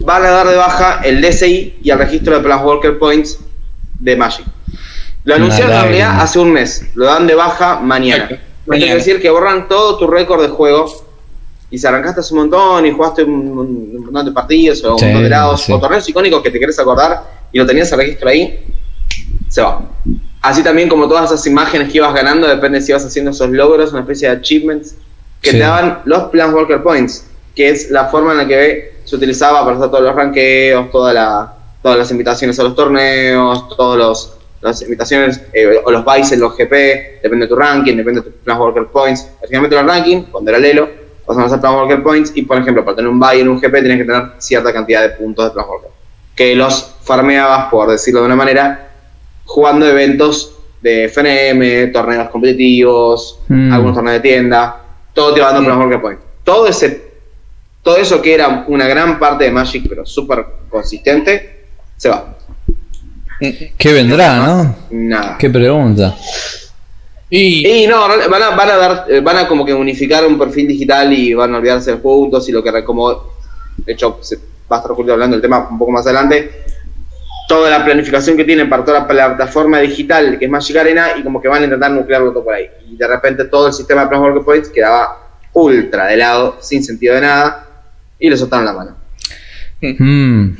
Van 0.00 0.24
a 0.24 0.30
dar 0.30 0.48
de 0.48 0.56
baja 0.56 1.00
el 1.04 1.20
DCI 1.20 1.74
y 1.82 1.90
el 1.90 1.98
registro 1.98 2.34
de 2.34 2.40
Plus 2.42 2.62
Worker 2.62 2.98
Points 2.98 3.38
de 3.98 4.16
Magic. 4.16 4.46
Lo 5.24 5.34
anunciaron 5.34 5.74
en 5.76 5.82
realidad 5.82 6.20
hace 6.20 6.38
un 6.38 6.52
mes, 6.52 6.84
lo 6.94 7.06
dan 7.06 7.26
de 7.26 7.34
baja 7.34 7.80
mañana. 7.80 8.24
Exacto. 8.24 8.34
Esto 8.34 8.70
quiere 8.72 8.80
Mañana. 8.86 8.94
decir 8.98 9.20
que 9.22 9.30
borran 9.30 9.68
todo 9.68 9.96
tu 9.98 10.06
récord 10.06 10.42
de 10.42 10.48
juego 10.48 10.86
y 11.70 11.78
si 11.78 11.86
arrancaste 11.86 12.20
hace 12.20 12.34
un 12.34 12.40
montón 12.40 12.84
y 12.86 12.92
jugaste 12.92 13.24
un, 13.24 13.32
un- 13.32 13.92
un 13.96 14.04
montón 14.04 14.26
de 14.26 14.32
partidos 14.32 14.82
o 14.84 14.92
un 14.94 14.98
Sí, 14.98 15.04
montón 15.06 15.22
de 15.24 15.28
lados 15.30 15.62
sí. 15.62 15.72
o 15.72 15.78
torneos 15.80 16.08
icónicos 16.08 16.42
que 16.42 16.50
te 16.50 16.58
querés 16.60 16.78
acordar 16.78 17.24
y 17.52 17.58
lo 17.58 17.66
tenías 17.66 17.90
el 17.92 17.98
registro 17.98 18.28
ahí, 18.28 18.64
se 19.48 19.62
va. 19.62 19.82
Así 20.40 20.62
también 20.62 20.88
como 20.88 21.08
todas 21.08 21.30
esas 21.32 21.46
imágenes 21.46 21.90
que 21.90 21.98
ibas 21.98 22.14
ganando, 22.14 22.46
depende 22.46 22.80
si 22.80 22.92
ibas 22.92 23.04
haciendo 23.04 23.30
esos 23.32 23.50
logros, 23.50 23.90
una 23.92 24.00
especie 24.00 24.28
de 24.30 24.36
achievements 24.36 24.94
que 25.42 25.50
Sí. 25.50 25.56
te 25.56 25.62
daban 25.62 26.00
los 26.04 26.24
Plans 26.24 26.54
Worker 26.54 26.82
Points, 26.82 27.24
que 27.54 27.70
es 27.70 27.90
la 27.90 28.06
forma 28.06 28.32
en 28.32 28.38
la 28.38 28.46
que 28.46 28.98
se 29.04 29.16
utilizaba 29.16 29.64
para 29.64 29.76
hacer 29.78 29.90
todos 29.90 30.04
los 30.04 30.14
ranqueos, 30.14 30.90
toda 30.90 31.12
la, 31.12 31.54
todas 31.82 31.98
las 31.98 32.10
invitaciones 32.10 32.58
a 32.58 32.62
los 32.62 32.74
torneos, 32.74 33.68
todos 33.76 33.96
los 33.96 34.34
las 34.60 34.82
invitaciones 34.82 35.40
eh, 35.52 35.80
o 35.84 35.90
los 35.90 36.32
en 36.32 36.40
los 36.40 36.56
GP, 36.56 37.22
depende 37.22 37.46
de 37.46 37.48
tu 37.48 37.54
ranking, 37.54 37.96
depende 37.96 38.20
de 38.20 38.30
tus 38.30 38.40
Plans 38.42 38.60
Worker 38.60 38.86
Points. 38.86 39.28
Originalmente 39.40 39.76
los 39.76 39.86
ranking, 39.86 40.22
cuando 40.24 40.50
era 40.50 40.58
Lelo, 40.58 40.88
pasamos 41.24 41.52
a 41.52 41.60
Plans 41.60 41.76
Worker 41.76 42.02
Points 42.02 42.32
y 42.34 42.42
por 42.42 42.58
ejemplo, 42.58 42.84
para 42.84 42.96
tener 42.96 43.10
un 43.10 43.20
buy 43.20 43.40
en 43.40 43.48
un 43.48 43.60
GP 43.60 43.72
tienes 43.80 43.98
que 43.98 44.04
tener 44.04 44.22
cierta 44.38 44.72
cantidad 44.72 45.02
de 45.02 45.10
puntos 45.10 45.44
de 45.44 45.50
Plans 45.52 45.68
Worker, 45.68 45.90
que 46.34 46.56
los 46.56 46.94
farmeabas, 47.02 47.70
por 47.70 47.90
decirlo 47.90 48.20
de 48.20 48.26
una 48.26 48.36
manera, 48.36 48.90
jugando 49.44 49.86
eventos 49.86 50.54
de 50.82 51.04
FNM, 51.04 51.92
torneos 51.92 52.28
competitivos, 52.28 53.40
Mm. 53.48 53.72
algunos 53.72 53.94
torneos 53.94 54.14
de 54.16 54.28
tienda, 54.28 54.82
todo 55.12 55.34
te 55.34 55.40
va 55.40 55.52
dando 55.52 55.66
Plans 55.66 55.80
Worker 55.80 56.00
Point. 56.00 56.20
Todo 56.42 56.66
ese 56.66 57.08
todo 57.80 57.96
eso 57.96 58.20
que 58.20 58.34
era 58.34 58.64
una 58.68 58.86
gran 58.86 59.18
parte 59.18 59.44
de 59.44 59.50
Magic, 59.50 59.86
pero 59.88 60.04
súper 60.04 60.44
consistente, 60.68 61.57
se 61.98 62.08
va. 62.08 62.34
¿Qué 63.38 63.92
vendrá, 63.92 64.36
no? 64.36 64.76
Nada. 64.90 65.36
¿Qué 65.38 65.50
pregunta? 65.50 66.16
Y 67.30 67.82
Y 67.82 67.86
no, 67.86 68.08
van 68.08 68.42
a, 68.42 68.50
van 68.50 68.70
a 68.70 68.76
dar, 68.76 69.06
eh, 69.08 69.20
van 69.20 69.36
a 69.36 69.46
como 69.46 69.66
que 69.66 69.74
unificar 69.74 70.26
un 70.26 70.38
perfil 70.38 70.66
digital 70.66 71.12
y 71.12 71.34
van 71.34 71.54
a 71.54 71.58
olvidarse 71.58 71.90
de 71.90 71.96
puntos 71.98 72.48
y 72.48 72.52
lo 72.52 72.62
que 72.62 72.82
como 72.84 73.12
de 73.76 73.92
hecho 73.92 74.18
se 74.22 74.36
va 74.70 74.76
a 74.76 74.80
estar 74.80 74.92
Julio 74.92 75.12
hablando 75.12 75.36
del 75.36 75.42
tema 75.42 75.68
un 75.70 75.78
poco 75.78 75.92
más 75.92 76.06
adelante. 76.06 76.64
Toda 77.46 77.70
la 77.70 77.84
planificación 77.84 78.36
que 78.36 78.44
tienen 78.44 78.68
para 78.68 78.84
toda 78.84 79.00
la 79.00 79.06
plataforma 79.06 79.78
digital 79.80 80.38
que 80.38 80.44
es 80.46 80.50
Magic 80.50 80.76
Arena 80.76 81.08
y 81.18 81.22
como 81.22 81.40
que 81.40 81.48
van 81.48 81.62
a 81.62 81.64
intentar 81.64 81.90
nuclearlo 81.90 82.32
todo 82.32 82.44
por 82.44 82.54
ahí. 82.54 82.66
Y 82.90 82.96
de 82.96 83.06
repente 83.06 83.44
todo 83.44 83.68
el 83.68 83.72
sistema 83.72 84.02
de 84.02 84.08
Plus 84.08 84.20
Worker 84.20 84.44
Points 84.44 84.68
quedaba 84.68 85.28
ultra 85.52 86.06
de 86.06 86.16
lado, 86.16 86.58
sin 86.60 86.84
sentido 86.84 87.14
de 87.14 87.22
nada, 87.22 87.66
y 88.18 88.30
le 88.30 88.36
soltaron 88.36 88.64
la 88.64 88.72
mano. 88.72 88.96
Mm. 89.80 90.56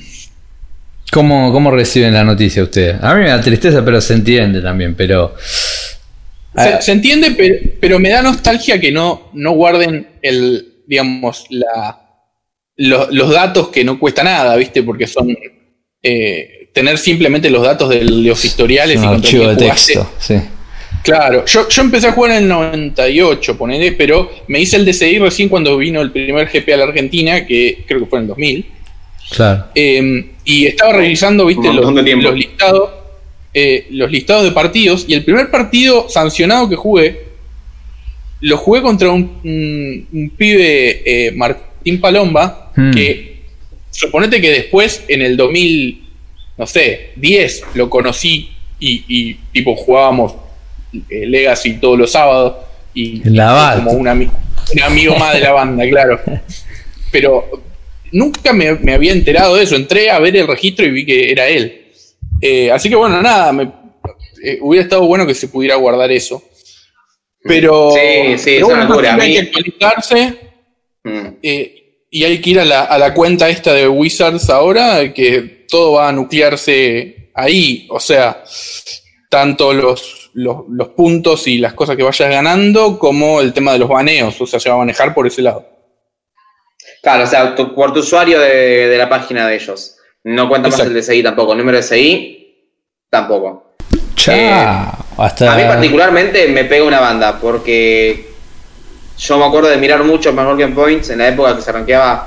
¿Cómo, 1.13 1.53
¿Cómo 1.53 1.71
reciben 1.71 2.13
la 2.15 2.25
noticia 2.25 2.63
ustedes? 2.63 2.97
A 3.03 3.15
mí 3.15 3.23
me 3.23 3.29
da 3.31 3.41
tristeza, 3.41 3.85
pero 3.85 4.01
se 4.01 4.15
entiende 4.15 4.61
también, 4.61 4.95
pero... 4.95 5.35
se, 6.57 6.83
se 6.83 6.93
entiende, 6.93 7.31
pero, 7.33 7.55
pero 7.81 7.99
me 7.99 8.11
da 8.11 8.21
nostalgia 8.23 8.79
que 8.81 8.93
no, 8.93 9.31
no 9.33 9.53
guarden 9.53 10.07
el, 10.23 10.83
digamos, 10.87 11.47
la, 11.51 11.99
lo- 12.77 13.09
los 13.11 13.31
datos 13.33 13.69
que 13.69 13.85
no 13.85 13.99
cuesta 13.99 14.23
nada, 14.23 14.55
¿viste? 14.57 14.83
Porque 14.83 15.07
son 15.07 15.35
eh, 16.03 16.69
tener 16.75 16.99
simplemente 16.99 17.49
los 17.51 17.63
datos 17.63 17.89
de 17.89 18.05
los 18.05 18.45
historiales 18.45 18.99
un 18.99 19.05
y 19.05 19.07
archivo 19.07 19.49
de 19.49 19.57
texto, 19.57 20.13
sí. 20.19 20.35
Claro, 21.03 21.45
yo, 21.47 21.69
yo 21.69 21.83
empecé 21.83 22.09
a 22.09 22.13
jugar 22.13 22.33
en 22.33 22.43
el 22.43 22.49
98, 22.49 23.57
ponele, 23.57 23.93
pero 23.93 24.31
me 24.49 24.61
hice 24.61 24.77
el 24.77 24.85
DCI 24.85 25.19
recién 25.21 25.49
cuando 25.49 25.77
vino 25.79 26.03
el 26.03 26.11
primer 26.11 26.49
GP 26.49 26.69
a 26.75 26.77
la 26.77 26.85
Argentina, 26.85 27.47
que 27.47 27.85
creo 27.87 28.01
que 28.01 28.07
fue 28.07 28.19
en 28.19 28.25
el 28.25 28.29
2000. 28.29 28.67
Claro. 29.31 29.65
Eh, 29.75 30.31
y 30.45 30.67
estaba 30.67 30.93
revisando, 30.95 31.45
viste, 31.47 31.71
los, 31.73 32.35
listados. 32.35 32.91
eh, 33.55 33.87
los 33.91 34.11
listados 34.11 34.45
de 34.45 34.53
partidos. 34.53 35.05
Y 35.09 35.15
el 35.15 35.25
primer 35.25 35.51
partido 35.51 36.09
sancionado 36.09 36.69
que 36.69 36.77
jugué. 36.77 37.29
Lo 38.41 38.57
jugué 38.57 38.83
contra 38.83 39.11
un, 39.11 39.39
un- 39.45 40.09
un 40.13 40.31
pibe 40.31 41.03
eh, 41.05 41.33
Martín 41.33 42.01
Palomba. 42.01 42.73
Hmm. 42.77 42.91
Que 42.93 43.41
suponete 43.91 44.41
que 44.41 44.51
después, 44.51 45.05
en 45.09 45.23
el 45.23 45.37
2000, 45.37 46.05
no 46.57 46.67
sé, 46.67 47.11
10, 47.17 47.63
lo 47.75 47.91
conocí. 47.91 48.51
Y, 48.81 49.05
y, 49.09 49.35
tipo 49.53 49.75
jugábamos 49.75 50.35
eh, 51.11 51.27
Legacy 51.27 51.75
todos 51.75 51.99
los 51.99 52.13
sábados. 52.13 52.55
Y 52.95 53.29
la 53.29 53.75
como 53.77 53.91
un, 53.93 54.07
ami- 54.07 54.31
un 54.75 54.83
amigo 54.83 55.17
más 55.17 55.35
de 55.35 55.41
la 55.41 55.53
banda, 55.53 55.87
claro. 55.89 56.21
Pero 57.13 57.45
nunca 58.13 58.53
me, 58.53 58.75
me 58.75 58.93
había 58.95 59.13
enterado 59.13 59.57
de 59.57 59.65
eso. 59.65 59.77
Entré 59.77 60.11
a 60.11 60.19
ver 60.19 60.37
el 60.37 60.47
registro 60.47 60.87
y 60.87 60.91
vi 60.91 61.07
que 61.07 61.31
era 61.33 61.47
él. 61.49 61.93
Eh, 62.41 62.71
así 62.71 62.89
que 62.89 62.97
bueno, 62.97 63.21
nada, 63.23 63.53
me- 63.53 63.73
eh, 64.43 64.59
hubiera 64.61 64.85
estado 64.85 65.07
bueno 65.07 65.27
que 65.27 65.35
se 65.35 65.49
pudiera 65.49 65.75
guardar 65.77 66.11
eso. 66.13 66.43
Pero, 67.43 67.93
Sí, 67.93 68.39
sí, 68.39 68.45
pero 68.45 68.57
es 68.57 68.63
una 68.65 68.75
bueno, 68.87 68.89
locura. 68.91 69.15
hay 69.21 69.33
que 69.33 69.39
actualizarse 69.41 70.37
Mm. 71.05 71.27
eh, 71.43 71.75
y 72.11 72.25
hay 72.25 72.41
que 72.41 72.51
ir 72.51 72.61
a 72.61 72.65
la, 72.65 72.83
a 72.85 72.99
la 72.99 73.15
cuenta 73.15 73.49
esta 73.49 73.73
de 73.73 73.89
Wizards 73.89 74.49
ahora, 74.51 75.13
que 75.15 75.67
todo 75.69 75.93
va 75.93 76.09
a 76.09 76.13
nuclearse 76.13 77.31
ahí. 77.35 77.87
O 77.91 78.01
sea, 78.01 78.43
tanto 79.31 79.73
los, 79.73 80.31
los, 80.35 80.65
los 80.69 80.89
puntos 80.91 81.47
y 81.47 81.59
las 81.59 81.75
cosas 81.75 81.97
que 81.97 82.03
vayas 82.03 82.31
ganando, 82.31 82.99
como 82.99 83.41
el 83.41 83.53
tema 83.53 83.73
de 83.73 83.79
los 83.79 83.89
baneos. 83.89 84.41
O 84.41 84.47
sea, 84.47 84.59
se 84.61 84.69
va 84.69 84.75
a 84.77 84.79
manejar 84.79 85.15
por 85.15 85.27
ese 85.27 85.43
lado. 85.43 85.67
Claro, 87.03 87.25
o 87.25 87.27
sea, 87.27 87.55
tu- 87.55 87.75
por 87.75 87.93
tu 87.93 88.01
usuario 88.01 88.41
de, 88.41 88.89
de 88.89 88.99
la 88.99 89.09
página 89.09 89.47
de 89.47 89.55
ellos. 89.57 89.97
No 90.25 90.49
cuenta 90.49 90.69
más 90.69 90.81
el 90.81 90.93
DSI 90.95 91.23
tampoco. 91.23 91.53
El 91.53 91.59
número 91.59 91.79
de 91.79 91.83
DSI 91.83 92.57
tampoco. 93.11 93.75
Chao. 94.15 94.93
Hasta... 95.17 95.53
A 95.53 95.57
mí 95.57 95.63
particularmente 95.65 96.49
me 96.49 96.65
pega 96.65 96.85
una 96.85 97.01
banda, 97.01 97.39
porque 97.41 98.29
yo 99.17 99.39
me 99.39 99.45
acuerdo 99.47 99.69
de 99.69 99.77
mirar 99.79 100.03
mucho 100.05 100.33
más 100.33 100.47
Working 100.47 100.75
Points 100.75 101.11
en 101.11 101.19
la 101.19 101.29
época 101.29 101.57
que 101.57 101.63
se 101.63 101.73
rankeaba, 101.73 102.27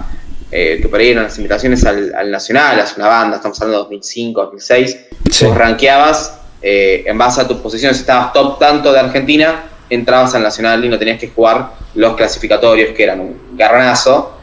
eh, 0.52 0.80
que 0.82 0.88
por 0.90 1.00
ahí 1.00 1.10
eran 1.10 1.26
las 1.26 1.38
invitaciones 1.38 1.86
al, 1.86 2.14
al 2.16 2.32
Nacional, 2.32 2.80
a 2.80 2.86
una 2.98 3.08
banda, 3.08 3.36
estamos 3.38 3.62
hablando 3.62 3.78
de 3.80 3.84
2005, 3.84 4.42
2006, 4.42 4.98
Sí. 5.30 5.46
vos 5.46 5.58
rankeabas 5.58 6.40
eh, 6.62 7.04
en 7.06 7.18
base 7.18 7.42
a 7.42 7.48
tus 7.48 7.58
posiciones, 7.58 7.98
si 7.98 8.02
estabas 8.02 8.34
top 8.34 8.60
tanto 8.60 8.92
de 8.92 9.00
Argentina, 9.00 9.64
entrabas 9.90 10.34
al 10.36 10.44
Nacional 10.44 10.84
y 10.84 10.90
no 10.90 10.98
tenías 11.00 11.20
que 11.20 11.30
jugar 11.30 11.72
los 11.96 12.16
clasificatorios, 12.16 12.94
que 12.96 13.04
eran 13.04 13.20
un 13.22 13.56
garronazo. 13.56 14.38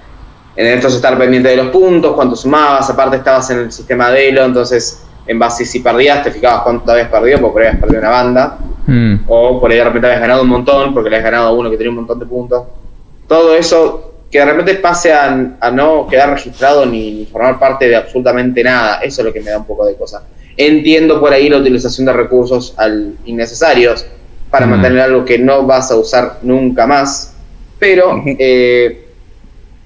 Entonces 0.67 0.97
estar 0.97 1.17
pendiente 1.17 1.50
de 1.50 1.57
los 1.57 1.69
puntos, 1.69 2.15
cuánto 2.15 2.35
sumabas, 2.35 2.91
aparte 2.91 3.19
estabas 3.19 3.49
en 3.50 3.59
el 3.61 3.73
sistema 3.73 4.11
de 4.11 4.29
Elo, 4.29 4.45
entonces 4.45 5.05
en 5.27 5.38
base 5.38 5.62
a 5.62 5.67
si 5.67 5.79
perdías 5.81 6.25
te 6.25 6.33
fijabas 6.33 6.62
cuánto 6.62 6.91
habías 6.91 7.09
perdido, 7.09 7.38
porque 7.41 7.53
por 7.53 7.62
ahí 7.62 7.69
habías 7.69 7.81
perdido 7.81 8.00
una 8.00 8.11
banda. 8.11 8.59
Mm. 8.87 9.15
O 9.29 9.61
por 9.61 9.71
ahí 9.71 9.77
de 9.79 9.85
repente 9.85 10.07
habías 10.09 10.21
ganado 10.21 10.43
un 10.43 10.49
montón 10.49 10.93
porque 10.93 11.11
le 11.11 11.19
has 11.19 11.23
ganado 11.23 11.49
a 11.49 11.53
uno 11.53 11.71
que 11.71 11.77
tenía 11.77 11.91
un 11.91 11.97
montón 11.97 12.19
de 12.19 12.27
puntos. 12.27 12.65
Todo 13.29 13.55
eso 13.55 14.15
que 14.31 14.38
de 14.41 14.45
repente 14.47 14.75
pase 14.75 15.12
a, 15.12 15.57
a 15.61 15.71
no 15.71 16.07
quedar 16.09 16.31
registrado 16.31 16.85
ni, 16.87 17.12
ni 17.12 17.27
formar 17.27 17.59
parte 17.59 17.87
de 17.88 17.95
absolutamente 17.97 18.65
nada. 18.65 19.00
Eso 19.03 19.21
es 19.21 19.27
lo 19.27 19.33
que 19.33 19.41
me 19.41 19.50
da 19.50 19.59
un 19.59 19.65
poco 19.65 19.87
de 19.87 19.95
cosa. 19.95 20.23
Entiendo 20.57 21.21
por 21.21 21.33
ahí 21.33 21.49
la 21.49 21.59
utilización 21.59 22.07
de 22.07 22.12
recursos 22.15 22.75
al, 22.77 23.15
innecesarios 23.27 24.05
para 24.50 24.67
Mm. 24.67 24.71
mantener 24.71 25.00
algo 25.03 25.25
que 25.25 25.38
no 25.38 25.62
vas 25.65 25.91
a 25.93 25.97
usar 25.97 26.38
nunca 26.43 26.87
más. 26.87 27.35
Pero, 27.79 28.23
eh, 28.27 29.08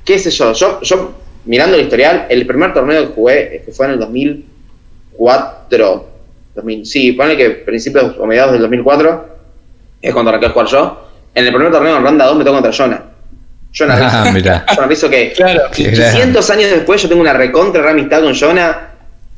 qué 0.04 0.18
sé 0.18 0.30
yo, 0.30 0.52
yo, 0.52 0.80
yo 0.82 1.12
mirando 1.44 1.76
el 1.76 1.82
historial, 1.82 2.26
el 2.28 2.46
primer 2.46 2.72
torneo 2.72 3.08
que 3.08 3.14
jugué, 3.14 3.56
eh, 3.56 3.62
que 3.66 3.72
fue 3.72 3.86
en 3.86 3.92
el 3.92 3.98
2004, 4.00 6.08
2000, 6.54 6.86
sí, 6.86 7.12
ponle 7.12 7.36
que 7.36 7.50
principios 7.50 8.16
o 8.18 8.26
mediados 8.26 8.52
del 8.52 8.62
2004, 8.62 9.28
es 10.02 10.12
cuando 10.12 10.30
arranqué 10.30 10.46
a 10.46 10.50
jugar 10.50 10.66
yo. 10.68 11.08
En 11.34 11.46
el 11.46 11.52
primer 11.52 11.72
torneo 11.72 11.96
en 11.96 12.02
ronda 12.02 12.26
2 12.26 12.36
me 12.36 12.44
tocó 12.44 12.56
contra 12.60 12.72
Jonah. 12.72 13.04
Jonah 13.72 13.96
Ah, 14.26 14.30
mirá. 14.32 14.66
Jonah 14.74 14.86
Rizzo 14.86 15.08
que 15.08 15.32
Claro. 15.32 15.62
Qué 15.74 15.92
500 15.92 16.50
años 16.50 16.70
después 16.70 17.00
yo 17.00 17.08
tengo 17.08 17.22
una 17.22 17.32
recontra 17.32 17.80
re 17.82 17.90
amistad 17.90 18.22
con 18.22 18.34
Jonah. 18.34 18.88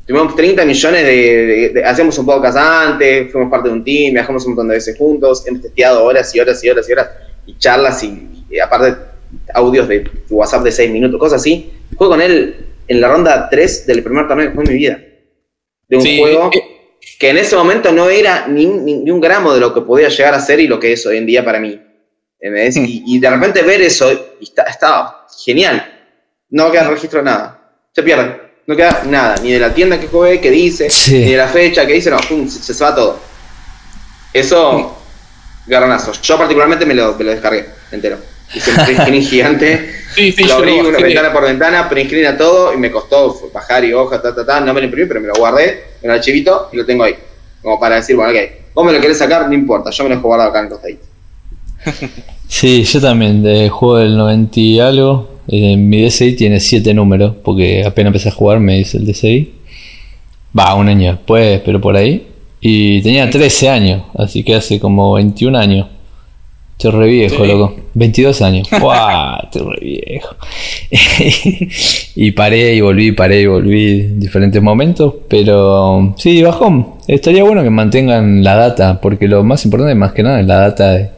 Tuvimos 0.05 0.35
30 0.35 0.65
millones 0.65 1.03
de, 1.03 1.11
de- 1.45 1.69
de- 1.69 1.85
Hacíamos 1.85 2.17
un 2.19 2.25
podcast 2.25 2.57
antes, 2.57 3.31
fuimos 3.31 3.49
parte 3.49 3.69
de 3.69 3.73
un 3.75 3.83
team, 3.83 4.13
viajamos 4.13 4.43
un 4.45 4.51
montón 4.51 4.67
de 4.67 4.75
veces 4.75 4.97
juntos, 4.97 5.47
hemos 5.47 5.61
testeado 5.61 6.03
horas 6.03 6.35
y 6.35 6.39
horas 6.39 6.63
y 6.63 6.69
horas 6.69 6.87
y 6.89 6.93
horas, 6.93 7.09
y 7.47 7.57
charlas 7.57 8.03
y, 8.03 8.45
y 8.49 8.59
aparte 8.59 8.95
audios 9.53 9.87
de 9.87 10.09
WhatsApp 10.29 10.63
de 10.63 10.71
6 10.71 10.91
minutos, 10.91 11.19
cosas 11.19 11.41
así. 11.41 11.71
Juego 11.95 12.13
con 12.13 12.21
él 12.21 12.55
en 12.87 13.01
la 13.01 13.07
ronda 13.09 13.47
3 13.49 13.87
del 13.87 14.03
primer 14.03 14.27
torneo 14.27 14.47
que 14.49 14.53
fue 14.55 14.63
en 14.63 14.71
mi 14.71 14.77
vida. 14.77 14.99
De 15.87 15.97
un 15.97 16.01
Sí, 16.03 16.19
juego 16.19 16.49
eh, 16.53 16.61
que 17.19 17.29
en 17.29 17.37
ese 17.37 17.55
momento 17.55 17.91
no 17.91 18.09
era 18.09 18.47
ni, 18.47 18.65
un- 18.65 18.83
ni- 18.85 18.95
ni 19.03 19.11
un 19.11 19.21
gramo 19.21 19.53
de 19.53 19.59
lo 19.59 19.73
que 19.73 19.81
podía 19.81 20.09
llegar 20.09 20.33
a 20.33 20.39
ser 20.39 20.59
y 20.59 20.67
lo 20.67 20.79
que 20.79 20.93
es 20.93 21.05
hoy 21.05 21.17
en 21.17 21.25
día 21.25 21.43
para 21.45 21.59
mí. 21.59 21.79
¿Entendés? 22.39 22.75
Hmm. 22.77 22.85
Y, 22.85 23.03
y 23.07 23.19
de 23.19 23.29
repente 23.29 23.61
ver 23.63 23.81
eso 23.81 24.11
estaba 24.67 25.25
genial. 25.43 25.91
No 26.49 26.71
queda 26.71 26.89
registro 26.89 27.19
de 27.19 27.25
nada. 27.25 27.61
Se 27.93 28.03
pierde. 28.03 28.41
No 28.67 28.75
queda 28.75 29.03
nada. 29.07 29.35
Ni 29.41 29.51
de 29.51 29.59
la 29.59 29.73
tienda 29.73 29.99
que 29.99 30.07
jugué, 30.07 30.39
que 30.41 30.51
dice, 30.51 30.89
Sí. 30.89 31.19
ni 31.25 31.31
de 31.31 31.37
la 31.37 31.47
fecha 31.47 31.85
que 31.85 31.93
dice, 31.93 32.09
no, 32.09 32.17
pum, 32.27 32.47
se, 32.47 32.73
se 32.73 32.83
va 32.83 32.93
todo. 32.95 33.19
Eso, 34.33 34.97
garronazo. 35.67 36.11
Yo 36.21 36.37
particularmente 36.37 36.85
me 36.85 36.93
lo, 36.93 37.15
me 37.15 37.23
lo 37.23 37.31
descargué 37.31 37.65
entero. 37.91 38.17
Hice 38.53 38.71
un 38.71 39.05
print 39.05 39.27
gigante. 39.27 39.89
sí, 40.15 40.31
sí, 40.31 40.41
lo 40.43 40.47
yo 40.47 40.55
abrí 40.57 40.77
lo 40.81 40.89
una 40.89 40.99
ventana 40.99 41.33
por 41.33 41.43
ventana, 41.43 41.89
print 41.89 42.07
screen 42.09 42.25
a 42.27 42.37
todo 42.37 42.73
y 42.73 42.77
me 42.77 42.91
costó 42.91 43.49
bajar 43.53 43.83
y 43.83 43.93
hoja, 43.93 44.21
ta, 44.21 44.33
ta, 44.35 44.45
ta. 44.45 44.61
No 44.61 44.73
me 44.73 44.81
lo 44.81 44.85
imprimí, 44.85 45.07
pero 45.07 45.21
me 45.21 45.27
lo 45.27 45.33
guardé 45.35 45.83
en 46.01 46.09
el 46.09 46.17
archivito 46.17 46.69
y 46.71 46.77
lo 46.77 46.85
tengo 46.85 47.03
ahí. 47.03 47.15
Como 47.61 47.79
para 47.79 47.95
decir, 47.95 48.15
bueno, 48.15 48.31
ok, 48.31 48.37
vos 48.73 48.85
me 48.85 48.93
lo 48.93 49.01
querés 49.01 49.17
sacar, 49.17 49.47
no 49.47 49.53
importa, 49.53 49.89
yo 49.89 50.03
me 50.03 50.09
lo 50.09 50.15
dejo 50.15 50.27
guardado 50.27 50.49
acá 50.49 50.59
en 50.59 50.65
el 50.65 50.71
costadito. 50.71 51.05
Sí, 52.47 52.83
yo 52.83 53.01
también, 53.01 53.41
de 53.41 53.69
juego 53.69 53.97
del 53.97 54.15
90 54.15 54.59
y 54.59 54.79
algo. 54.79 55.39
eh, 55.47 55.75
mi 55.75 56.05
DSI 56.05 56.33
tiene 56.35 56.59
7 56.59 56.93
números, 56.93 57.35
porque 57.43 57.83
apenas 57.83 58.09
empecé 58.09 58.29
a 58.29 58.31
jugar 58.31 58.59
me 58.59 58.77
dice 58.77 58.97
el 58.97 59.05
DSI. 59.05 59.51
Va, 60.57 60.75
un 60.75 60.87
año 60.87 61.11
después, 61.11 61.59
pero 61.65 61.81
por 61.81 61.95
ahí. 61.97 62.27
Y 62.61 63.01
tenía 63.01 63.29
13 63.29 63.69
años, 63.69 64.03
así 64.15 64.43
que 64.43 64.55
hace 64.55 64.79
como 64.79 65.13
21 65.13 65.57
años. 65.57 65.87
Estoy 66.77 66.91
re 66.91 67.07
viejo, 67.07 67.43
Sí. 67.45 67.51
loco. 67.51 67.75
22 67.93 68.41
años. 68.41 68.67
¡Guau! 68.81 69.37
Estoy 69.43 69.61
re 69.73 69.79
viejo. 69.81 70.35
y 72.15 72.31
paré 72.31 72.75
y 72.75 72.81
volví, 72.81 73.11
paré 73.13 73.41
y 73.41 73.45
volví 73.45 74.01
en 74.01 74.19
diferentes 74.19 74.61
momentos. 74.61 75.13
Pero 75.29 76.13
sí, 76.17 76.41
bajón. 76.43 76.87
Estaría 77.07 77.43
bueno 77.43 77.63
que 77.63 77.69
mantengan 77.69 78.43
la 78.43 78.55
data, 78.55 78.99
porque 79.01 79.27
lo 79.27 79.43
más 79.43 79.63
importante 79.65 79.95
más 79.95 80.11
que 80.11 80.23
nada 80.23 80.41
es 80.41 80.47
la 80.47 80.57
data 80.59 80.91
de, 80.91 81.09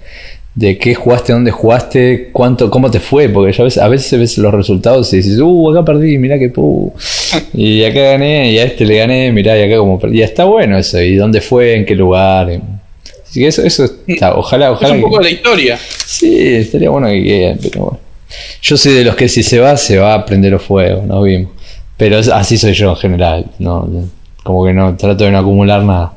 de 0.53 0.77
qué 0.77 0.93
jugaste, 0.93 1.33
dónde 1.33 1.49
jugaste, 1.51 2.29
cuánto, 2.31 2.69
cómo 2.69 2.91
te 2.91 2.99
fue, 2.99 3.27
porque 3.29 3.53
ya 3.53 3.63
ves, 3.63 3.77
a 3.77 3.87
veces 3.87 4.19
ves 4.19 4.37
los 4.37 4.53
resultados 4.53 5.11
y 5.13 5.17
dices, 5.17 5.39
uh, 5.39 5.71
acá 5.71 5.83
perdí, 5.85 6.17
mirá 6.19 6.37
que 6.37 6.49
pu. 6.49 6.93
Y 7.53 7.83
acá 7.83 7.99
gané, 8.01 8.51
y 8.51 8.59
a 8.59 8.63
este 8.65 8.85
le 8.85 8.97
gané, 8.97 9.31
mirá, 9.31 9.57
y 9.57 9.63
acá 9.63 9.77
como 9.77 9.99
perdí. 9.99 10.19
Y 10.19 10.21
está 10.21 10.43
bueno 10.45 10.77
eso, 10.77 11.01
y 11.01 11.15
dónde 11.15 11.41
fue, 11.41 11.75
en 11.75 11.85
qué 11.85 11.95
lugar. 11.95 12.59
Así 13.29 13.39
que 13.41 13.47
eso, 13.47 13.61
eso 13.63 13.85
está, 14.07 14.35
ojalá, 14.35 14.67
Es 14.67 14.71
ojalá. 14.73 14.93
un 14.93 14.99
que- 14.99 15.03
poco 15.03 15.17
de 15.17 15.23
la 15.23 15.29
historia. 15.29 15.79
Sí, 16.05 16.55
estaría 16.55 16.89
bueno 16.89 17.07
que 17.07 17.23
quede, 17.23 17.57
pero 17.61 17.83
bueno. 17.85 17.99
Yo 18.61 18.77
soy 18.77 18.93
de 18.93 19.03
los 19.05 19.15
que 19.15 19.27
si 19.29 19.43
se 19.43 19.59
va, 19.59 19.75
se 19.77 19.97
va 19.97 20.13
a 20.13 20.25
prender 20.25 20.51
los 20.51 20.61
fuegos, 20.63 21.03
no 21.05 21.21
vimos. 21.21 21.51
Pero 21.97 22.19
es- 22.19 22.27
así 22.29 22.57
soy 22.57 22.73
yo 22.73 22.89
en 22.91 22.95
general, 22.97 23.45
¿no? 23.59 23.89
como 24.43 24.65
que 24.65 24.71
no 24.73 24.95
trato 24.95 25.25
de 25.25 25.31
no 25.31 25.39
acumular 25.39 25.81
nada. 25.83 26.13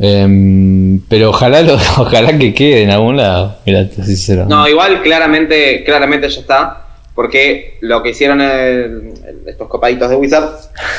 Em, 0.00 1.00
pero 1.08 1.30
ojalá 1.30 1.62
lo, 1.62 1.74
ojalá 1.98 2.38
que 2.38 2.54
quede 2.54 2.82
en 2.82 2.90
algún 2.90 3.16
lado. 3.16 3.56
Mira, 3.66 3.86
sincero. 4.04 4.46
No, 4.48 4.68
igual 4.68 5.02
claramente, 5.02 5.82
claramente 5.84 6.28
ya 6.28 6.40
está. 6.40 6.86
Porque 7.14 7.76
lo 7.80 8.02
que 8.02 8.10
hicieron 8.10 8.40
el- 8.40 9.12
el- 9.26 9.48
estos 9.48 9.68
copaditos 9.68 10.08
de 10.08 10.16
Wizard, 10.16 10.48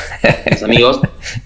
mis 0.50 0.62
amigos, 0.62 1.00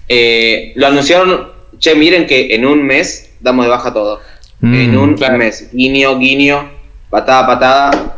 eh, 0.07 0.73
lo 0.75 0.87
anunciaron. 0.87 1.55
Che, 1.79 1.93
miren 1.95 2.25
que 2.25 2.53
en 2.55 2.65
un 2.65 2.83
mes 2.85 3.26
damos 3.39 3.65
de 3.65 3.69
baja 3.69 3.93
todo. 3.93 4.19
Mm. 4.61 4.75
En 4.75 4.97
un 4.97 5.13
claro. 5.15 5.37
mes. 5.37 5.69
Guiño, 5.71 6.17
guiño, 6.17 6.69
patada, 7.09 7.45
patada. 7.47 8.17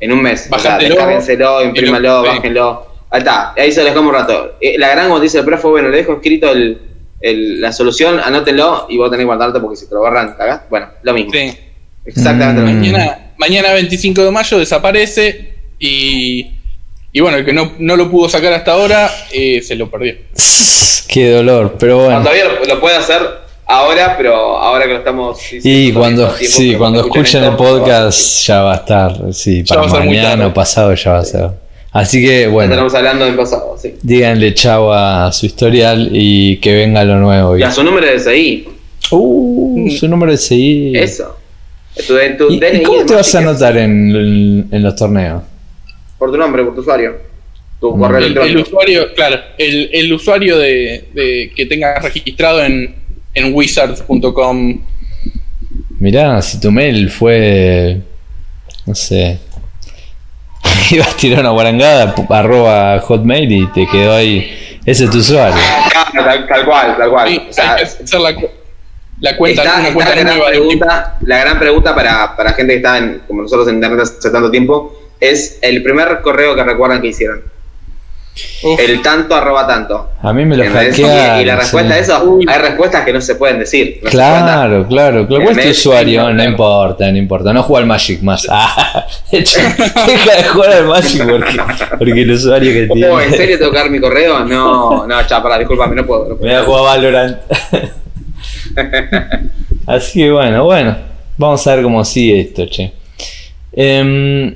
En 0.00 0.12
un 0.12 0.20
mes. 0.22 0.48
O 0.50 0.58
sea, 0.58 0.72
Bájatelo, 0.72 0.94
descárguenselo, 0.94 1.64
imprímalo, 1.64 2.22
bájenlo. 2.22 2.86
Ahí 3.10 3.18
está, 3.18 3.52
ahí 3.56 3.70
se 3.70 3.80
lo 3.80 3.86
dejamos 3.86 4.08
un 4.12 4.14
rato. 4.18 4.56
Eh, 4.60 4.76
la 4.78 4.88
gran 4.88 5.08
noticia 5.08 5.40
del 5.40 5.46
pro 5.46 5.58
fue, 5.58 5.70
bueno, 5.72 5.88
le 5.90 5.98
dejo 5.98 6.14
escrito 6.14 6.50
el, 6.50 6.80
el- 7.20 7.60
la 7.60 7.72
solución, 7.72 8.18
anótenlo 8.18 8.86
y 8.88 8.96
vos 8.96 9.10
tenés 9.10 9.22
que 9.22 9.26
guardarte 9.26 9.60
porque 9.60 9.76
si 9.76 9.86
te 9.88 9.94
lo 9.94 10.00
borran, 10.00 10.34
cagás. 10.36 10.62
Bueno, 10.70 10.88
lo 11.02 11.12
mismo. 11.12 11.30
Sí. 11.32 11.56
Exactamente 12.04 12.62
lo 12.62 12.66
Mm. 12.68 12.80
mismo. 12.80 12.96
Mañana, 12.98 13.18
mañana 13.36 13.72
25 13.74 14.24
de 14.24 14.30
mayo 14.30 14.58
desaparece 14.58 15.54
y, 15.78 16.50
y 17.12 17.20
bueno, 17.20 17.36
el 17.36 17.44
que 17.44 17.52
no, 17.52 17.72
no 17.78 17.96
lo 17.96 18.10
pudo 18.10 18.28
sacar 18.28 18.52
hasta 18.54 18.72
ahora 18.72 19.08
eh, 19.32 19.60
se 19.62 19.76
lo 19.76 19.88
perdió. 19.90 20.14
Qué 21.08 21.30
dolor, 21.30 21.76
pero 21.78 21.98
No, 21.98 22.04
bueno. 22.04 22.20
todavía 22.22 22.44
lo, 22.46 22.64
lo 22.64 22.80
puede 22.80 22.96
hacer 22.96 23.20
ahora, 23.66 24.14
pero 24.16 24.34
ahora 24.58 24.84
que 24.86 24.92
lo 24.92 24.98
estamos 24.98 25.38
diciendo 25.38 25.68
Y 25.68 25.92
cuando, 25.92 26.28
tiempo, 26.28 26.56
sí, 26.56 26.74
cuando 26.74 27.00
escuchen 27.00 27.42
el 27.44 27.50
esto, 27.50 27.56
podcast 27.64 28.46
ya 28.46 28.62
va 28.62 28.72
a 28.72 28.76
estar, 28.76 29.32
sí, 29.32 29.62
Ya 29.64 29.76
para 29.76 29.88
mañana 30.04 30.46
o 30.48 30.54
pasado 30.54 30.94
ya 30.94 31.12
va 31.12 31.18
a 31.18 31.24
ser. 31.24 31.48
Así 31.92 32.24
que 32.24 32.46
Bueno. 32.48 32.72
Estamos 32.72 32.94
hablando 32.94 33.24
del 33.26 33.34
pasado, 33.36 33.76
sí. 33.78 33.94
díganle 34.02 34.54
chao 34.54 34.92
a 34.92 35.30
su 35.32 35.46
historial 35.46 36.08
y 36.12 36.56
que 36.58 36.74
venga 36.74 37.04
lo 37.04 37.16
nuevo. 37.18 37.56
Y 37.58 37.62
a 37.62 37.70
su 37.70 37.82
número 37.82 38.06
de 38.06 38.18
SI, 38.18 38.68
Uh, 39.10 39.90
su 39.90 40.08
número 40.08 40.32
de 40.32 40.38
CI. 40.38 40.92
eso. 40.96 41.36
Tu, 41.94 42.14
tu 42.38 42.50
¿Y, 42.50 42.58
DNI 42.58 42.82
cómo 42.82 43.00
es 43.00 43.06
te 43.06 43.14
vas 43.14 43.34
a 43.34 43.38
anotar 43.40 43.76
en, 43.76 44.66
en 44.70 44.82
los 44.82 44.96
torneos? 44.96 45.42
Por 46.18 46.30
tu 46.30 46.38
nombre, 46.38 46.64
por 46.64 46.74
tu 46.74 46.80
usuario. 46.80 47.16
Tu 47.78 47.94
Mm. 47.94 48.00
correo 48.00 48.18
El, 48.18 48.24
el 48.24 48.30
electrónico. 48.32 48.68
usuario, 48.70 49.12
claro, 49.14 49.36
el, 49.58 49.90
el 49.92 50.12
usuario 50.14 50.56
de, 50.56 51.04
de- 51.12 51.52
que 51.54 51.66
tengas 51.66 52.02
registrado 52.02 52.62
en, 52.64 52.94
en 53.34 53.54
wizards.com. 53.54 54.80
Mirá, 55.98 56.42
si 56.42 56.60
tu 56.60 56.70
mail 56.70 57.10
fue. 57.10 58.00
No 58.86 58.94
sé. 58.94 59.38
Ibas 60.90 61.14
a 61.14 61.16
tirar 61.16 61.40
una 61.40 61.50
guarangada, 61.50 62.14
arroba 62.28 63.00
hotmail 63.00 63.52
y 63.52 63.66
te 63.68 63.86
quedó 63.86 64.14
ahí. 64.14 64.80
Ese 64.84 65.04
es 65.04 65.10
tu 65.10 65.18
usuario. 65.18 65.60
Claro, 65.90 66.24
tal, 66.24 66.46
tal 66.48 66.64
cual, 66.64 66.96
tal 66.96 67.10
cual. 67.10 67.28
Sí, 67.28 67.42
O 67.48 67.52
sea, 67.52 67.74
hay 67.74 67.84
que 67.84 68.02
hacer 68.02 68.20
la, 68.20 68.34
la 69.20 69.36
cuenta, 69.36 69.62
está, 69.62 69.74
una 69.78 69.88
está 69.88 69.94
cuenta 69.94 70.14
la, 70.14 70.20
gran 70.22 70.36
nueva 70.36 70.50
pregunta, 70.50 71.16
la 71.20 71.38
gran 71.38 71.58
pregunta 71.58 71.94
para, 71.94 72.36
para 72.36 72.52
gente 72.54 72.72
que 72.72 72.76
está 72.78 72.98
en, 72.98 73.22
como 73.28 73.42
nosotros 73.42 73.68
en 73.68 73.76
internet 73.76 74.00
hace 74.00 74.30
tanto 74.30 74.50
tiempo 74.50 74.98
es 75.20 75.60
el 75.62 75.84
primer 75.84 76.20
correo 76.20 76.56
que 76.56 76.64
recuerdan 76.64 77.00
que 77.00 77.08
hicieron. 77.08 77.44
Uf, 78.62 78.80
El 78.80 79.02
tanto 79.02 79.34
arroba 79.34 79.66
tanto. 79.66 80.10
A 80.22 80.32
mí 80.32 80.46
me 80.46 80.56
lo 80.56 80.64
¿Entendés? 80.64 80.98
Y- 80.98 81.44
la 81.44 81.56
respuesta 81.56 81.92
sí. 81.92 81.98
a 81.98 81.98
eso, 82.02 82.38
hay 82.48 82.58
respuestas 82.58 83.04
que 83.04 83.12
no 83.12 83.20
se 83.20 83.34
pueden 83.34 83.58
decir. 83.58 84.00
no. 84.02 84.08
Claro, 84.10 84.86
claro, 84.88 85.26
claro. 85.26 85.44
¿Cuál 85.44 85.58
es 85.58 85.64
tu 85.64 85.70
usuario? 85.70 86.32
No 86.32 86.42
importa, 86.42 87.10
no 87.12 87.18
importa. 87.18 87.52
No 87.52 87.62
juega 87.62 87.80
al 87.82 87.86
Magic 87.86 88.22
más. 88.22 88.46
Ah, 88.48 89.06
de 89.30 89.38
hecho, 89.38 89.60
deja 90.06 90.36
de 90.36 90.44
jugar 90.44 90.72
al 90.72 90.86
Magic 90.86 91.28
porque, 91.28 91.60
porque 91.98 92.22
el 92.22 92.30
usuario 92.30 92.72
que 92.72 92.86
tiene. 92.94 93.08
Oh, 93.10 93.20
¿en 93.20 93.32
serio 93.32 93.70
dar 93.70 93.90
mi 93.90 94.00
correo? 94.00 94.40
No, 94.46 95.06
no, 95.06 95.26
chapa, 95.26 95.58
discúlpame, 95.58 95.96
no 95.96 96.06
puedo. 96.06 96.28
no 96.30 96.36
puedo. 96.36 96.46
Me 96.50 96.54
voy 96.54 96.62
a 96.62 96.64
jugar 96.64 96.82
Valorant. 96.96 97.38
Así 99.86 100.20
que 100.20 100.30
bueno, 100.30 100.64
bueno. 100.64 100.96
Vamos 101.36 101.66
a 101.66 101.74
ver 101.74 101.82
cómo 101.84 102.04
sigue 102.04 102.40
esto, 102.40 102.66
che. 102.66 102.92
Em, 103.72 104.54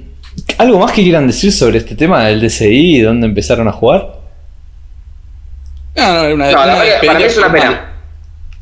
¿Algo 0.58 0.78
más 0.78 0.92
que 0.92 1.02
quieran 1.02 1.26
decir 1.26 1.52
sobre 1.52 1.78
este 1.78 1.94
tema 1.94 2.26
del 2.26 2.40
DCI 2.40 2.96
y 2.96 3.00
dónde 3.00 3.26
empezaron 3.26 3.68
a 3.68 3.72
jugar? 3.72 4.14
no, 5.96 6.28
no, 6.28 6.34
una, 6.34 6.50
No, 6.52 6.62
una 6.62 6.76
para 7.04 7.18
mí 7.18 7.24
es 7.24 7.36
una 7.38 7.52
pena. 7.52 7.92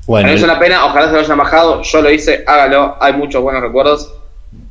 Bueno, 0.07 0.25
Para 0.25 0.35
mí 0.35 0.39
es 0.39 0.45
una 0.45 0.59
pena, 0.59 0.85
ojalá 0.87 1.07
se 1.07 1.13
lo 1.13 1.21
hayan 1.21 1.39
bajado. 1.39 1.83
Yo 1.83 2.03
lo 2.03 2.11
hice, 2.11 2.45
hágalo, 2.47 2.97
hay 3.01 3.13
muchos 3.15 3.43
buenos 3.43 3.63
recuerdos. 3.63 4.13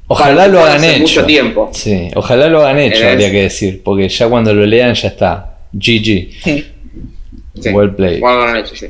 ojalá 0.08 0.48
lo 0.48 0.60
hagan 0.64 0.84
hecho. 0.84 1.00
mucho 1.00 1.26
tiempo. 1.26 1.70
Sí, 1.74 2.10
ojalá 2.16 2.48
lo 2.48 2.62
hagan 2.62 2.80
hecho, 2.80 3.08
habría 3.08 3.32
que 3.32 3.44
decir. 3.44 3.82
Porque 3.84 4.10
ya 4.10 4.28
cuando 4.28 4.54
lo 4.54 4.66
lean 4.66 4.94
ya 4.94 5.08
está. 5.08 5.58
GG. 5.72 6.30
Sí. 6.44 6.74
Well 7.72 7.96
played. 7.96 8.20
Bueno, 8.20 8.38
lo 8.38 8.44
han 8.44 8.58
hecho, 8.58 8.76
sí. 8.76 8.88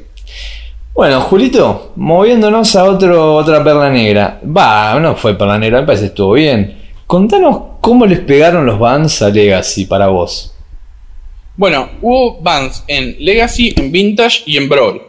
Bueno, 0.93 1.21
Julito, 1.21 1.93
moviéndonos 1.95 2.75
a 2.75 2.83
otro, 2.83 3.35
otra 3.35 3.63
perla 3.63 3.89
negra. 3.89 4.39
Va, 4.45 4.99
no 4.99 5.15
fue 5.15 5.37
perla 5.37 5.57
negra, 5.57 5.81
me 5.81 5.87
parece 5.87 6.03
que 6.03 6.07
estuvo 6.09 6.33
bien. 6.33 6.77
Contanos 7.07 7.72
cómo 7.83 8.05
les 8.05 8.21
pegaron 8.21 8.65
los 8.65 8.79
bans 8.79 9.21
a 9.21 9.29
Legacy 9.29 9.83
para 9.83 10.07
vos. 10.07 10.55
Bueno, 11.57 11.89
hubo 12.01 12.39
bans 12.39 12.81
en 12.87 13.17
Legacy, 13.19 13.73
en 13.75 13.91
Vintage 13.91 14.43
y 14.45 14.55
en 14.55 14.69
Brawl. 14.69 15.01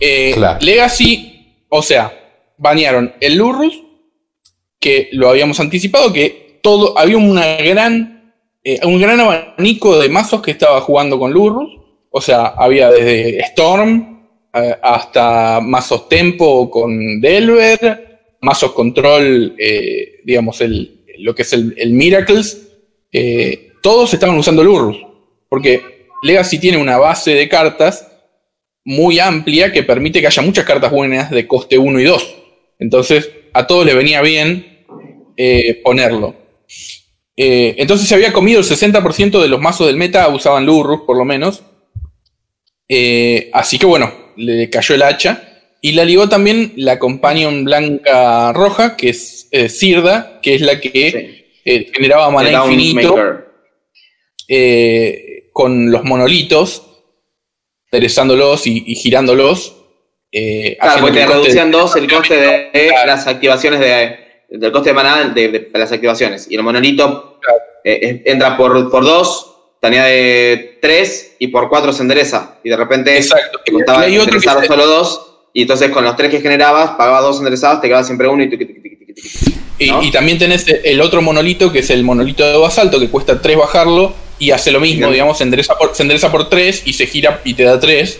Eh, 0.00 0.32
Claro. 0.34 0.58
Legacy, 0.60 1.64
o 1.68 1.80
sea, 1.80 2.12
banearon 2.58 3.14
el 3.20 3.36
Lurrus, 3.36 3.80
que 4.80 5.10
lo 5.12 5.28
habíamos 5.28 5.60
anticipado, 5.60 6.12
que 6.12 6.58
todo, 6.60 6.98
había 6.98 7.18
una 7.18 7.56
gran, 7.58 8.34
eh, 8.64 8.80
un 8.82 9.00
gran 9.00 9.20
abanico 9.20 9.96
de 10.00 10.08
mazos 10.08 10.42
que 10.42 10.50
estaba 10.50 10.80
jugando 10.80 11.20
con 11.20 11.32
Lurrus. 11.32 11.70
O 12.10 12.20
sea, 12.20 12.46
había 12.46 12.90
desde 12.90 13.38
Storm 13.42 14.26
eh, 14.52 14.74
hasta 14.82 15.60
mazos 15.60 16.08
Tempo 16.08 16.68
con 16.68 17.20
Delver, 17.20 18.24
mazos 18.40 18.72
Control, 18.72 19.54
digamos, 20.24 20.60
el, 20.62 21.01
lo 21.18 21.34
que 21.34 21.42
es 21.42 21.52
el, 21.52 21.74
el 21.76 21.92
Miracles. 21.92 22.68
eh, 23.12 23.72
todos 23.82 24.14
estaban 24.14 24.38
usando 24.38 24.62
Lurrus. 24.62 24.98
Porque 25.48 26.06
Legacy 26.22 26.58
tiene 26.58 26.78
una 26.78 26.98
base 26.98 27.34
de 27.34 27.48
cartas 27.48 28.08
muy 28.84 29.18
amplia 29.18 29.72
que 29.72 29.82
permite 29.82 30.20
que 30.20 30.26
haya 30.26 30.42
muchas 30.42 30.64
cartas 30.64 30.90
buenas 30.90 31.30
de 31.30 31.46
coste 31.46 31.78
1 31.78 32.00
y 32.00 32.04
2. 32.04 32.34
Entonces, 32.78 33.30
a 33.52 33.66
todos 33.66 33.84
les 33.84 33.94
venía 33.94 34.22
bien 34.22 34.86
eh, 35.36 35.80
ponerlo. 35.84 36.34
Eh, 37.36 37.74
entonces 37.78 38.08
se 38.08 38.14
había 38.14 38.32
comido 38.32 38.60
el 38.60 38.66
60% 38.66 39.40
de 39.40 39.48
los 39.48 39.60
mazos 39.60 39.86
del 39.86 39.96
meta 39.96 40.28
usaban 40.28 40.66
Lurrus, 40.66 41.02
por 41.02 41.16
lo 41.16 41.24
menos. 41.24 41.62
Así 43.52 43.78
que 43.78 43.86
bueno, 43.86 44.12
le 44.36 44.68
cayó 44.70 44.94
el 44.94 45.02
hacha. 45.02 45.48
Y 45.84 45.92
la 45.92 46.04
ligó 46.04 46.28
también 46.28 46.72
la 46.76 47.00
Companion 47.00 47.64
Blanca 47.64 48.52
Roja, 48.52 48.96
que 48.96 49.08
es 49.08 49.41
eh, 49.52 49.68
Sirda, 49.68 50.40
que 50.42 50.54
es 50.56 50.60
la 50.62 50.80
que 50.80 50.90
Sí. 50.90 51.44
eh, 51.64 51.90
generaba 51.94 52.28
mana 52.30 52.50
infinito 52.50 53.14
eh, 54.48 55.50
con 55.52 55.90
los 55.90 56.04
monolitos, 56.04 56.82
enderezándolos 57.90 58.66
y, 58.66 58.82
y 58.86 58.94
girándolos. 58.94 59.76
eh, 60.32 60.76
Claro, 60.80 61.00
porque 61.02 61.20
que 61.20 61.26
te 61.26 61.32
reducían 61.32 61.70
dos 61.70 61.94
el 61.96 62.10
coste 62.10 62.34
de, 62.36 62.48
de 62.72 62.88
Claro. 62.88 63.06
las 63.06 63.26
activaciones 63.26 63.80
de, 63.80 64.16
del 64.50 64.72
coste 64.72 64.90
de 64.90 64.94
maná 64.94 65.28
de, 65.28 65.48
de 65.48 65.70
las 65.78 65.92
activaciones. 65.92 66.50
Y 66.50 66.56
el 66.56 66.62
monolito 66.62 67.38
entra 67.84 68.56
por, 68.56 68.90
por 68.90 69.04
dos, 69.04 69.48
te 69.80 69.88
añade 69.88 70.78
tres 70.80 71.36
y 71.38 71.48
por 71.48 71.68
cuatro 71.68 71.92
se 71.92 72.02
endereza. 72.02 72.58
Y 72.64 72.70
de 72.70 72.76
repente 72.76 73.16
Exacto. 73.16 73.60
te 73.64 73.72
costaba 73.72 74.06
enderezar 74.06 74.64
solo 74.66 74.86
dos. 74.86 75.28
Y 75.52 75.62
entonces 75.62 75.90
con 75.90 76.02
los 76.04 76.16
tres 76.16 76.30
que 76.30 76.40
generabas, 76.40 76.92
pagabas 76.92 77.22
dos 77.22 77.38
enderezados, 77.38 77.80
te 77.82 77.88
quedaba 77.88 78.04
siempre 78.04 78.26
uno 78.26 78.42
y 78.42 78.48
tiqui, 78.48 78.91
Y, 79.78 79.86
¿no? 79.90 80.02
y 80.02 80.10
también 80.10 80.38
tenés 80.38 80.64
el 80.84 81.00
otro 81.00 81.22
monolito, 81.22 81.72
que 81.72 81.80
es 81.80 81.90
el 81.90 82.04
monolito 82.04 82.44
de 82.46 82.56
basalto, 82.56 83.00
que 83.00 83.08
cuesta 83.08 83.40
3 83.40 83.56
bajarlo 83.56 84.14
y 84.38 84.50
hace 84.50 84.70
lo 84.70 84.80
mismo, 84.80 85.10
digamos, 85.10 85.38
se 85.38 85.44
endereza 85.44 85.74
por, 85.76 85.94
se 85.94 86.02
endereza 86.02 86.30
por 86.30 86.48
3 86.48 86.82
y 86.86 86.92
se 86.92 87.06
gira 87.06 87.40
y 87.44 87.54
te 87.54 87.64
da 87.64 87.78
3. 87.80 88.18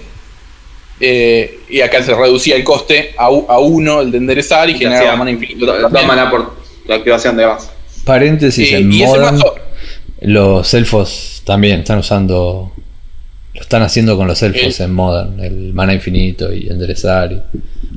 y 1.01 1.81
acá 1.81 2.03
se 2.03 2.15
reducía 2.15 2.55
el 2.57 2.65
coste 2.65 3.15
a 3.17 3.29
1 3.59 4.01
el 4.03 4.11
de 4.13 4.19
enderezar 4.19 4.69
y 4.71 4.75
Te 4.75 4.79
generaba 4.81 5.01
hacía 5.07 5.17
mana 5.17 5.31
infinita. 5.31 5.67
Dos 5.89 6.07
maná 6.07 6.31
por 6.31 6.55
la 6.87 6.97
activación 6.97 7.37
de 7.37 7.45
base. 7.47 7.69
Paréntesis, 8.05 8.73
Eh, 8.73 8.77
en 8.79 8.93
y 8.93 9.05
Modern, 9.05 9.37
mazo, 9.37 9.55
los 10.21 10.75
elfos 10.75 11.43
también 11.45 11.81
están 11.81 11.99
usando. 11.99 12.73
Lo 13.55 13.61
están 13.61 13.83
haciendo 13.83 14.17
con 14.17 14.27
los 14.27 14.43
elfos 14.43 14.81
El- 14.81 14.87
en 14.87 14.95
Modern. 14.95 15.41
El 15.41 15.73
mana 15.75 15.93
infinito 15.95 16.53
y 16.53 16.69
enderezar. 16.69 17.33
Y 17.33 17.41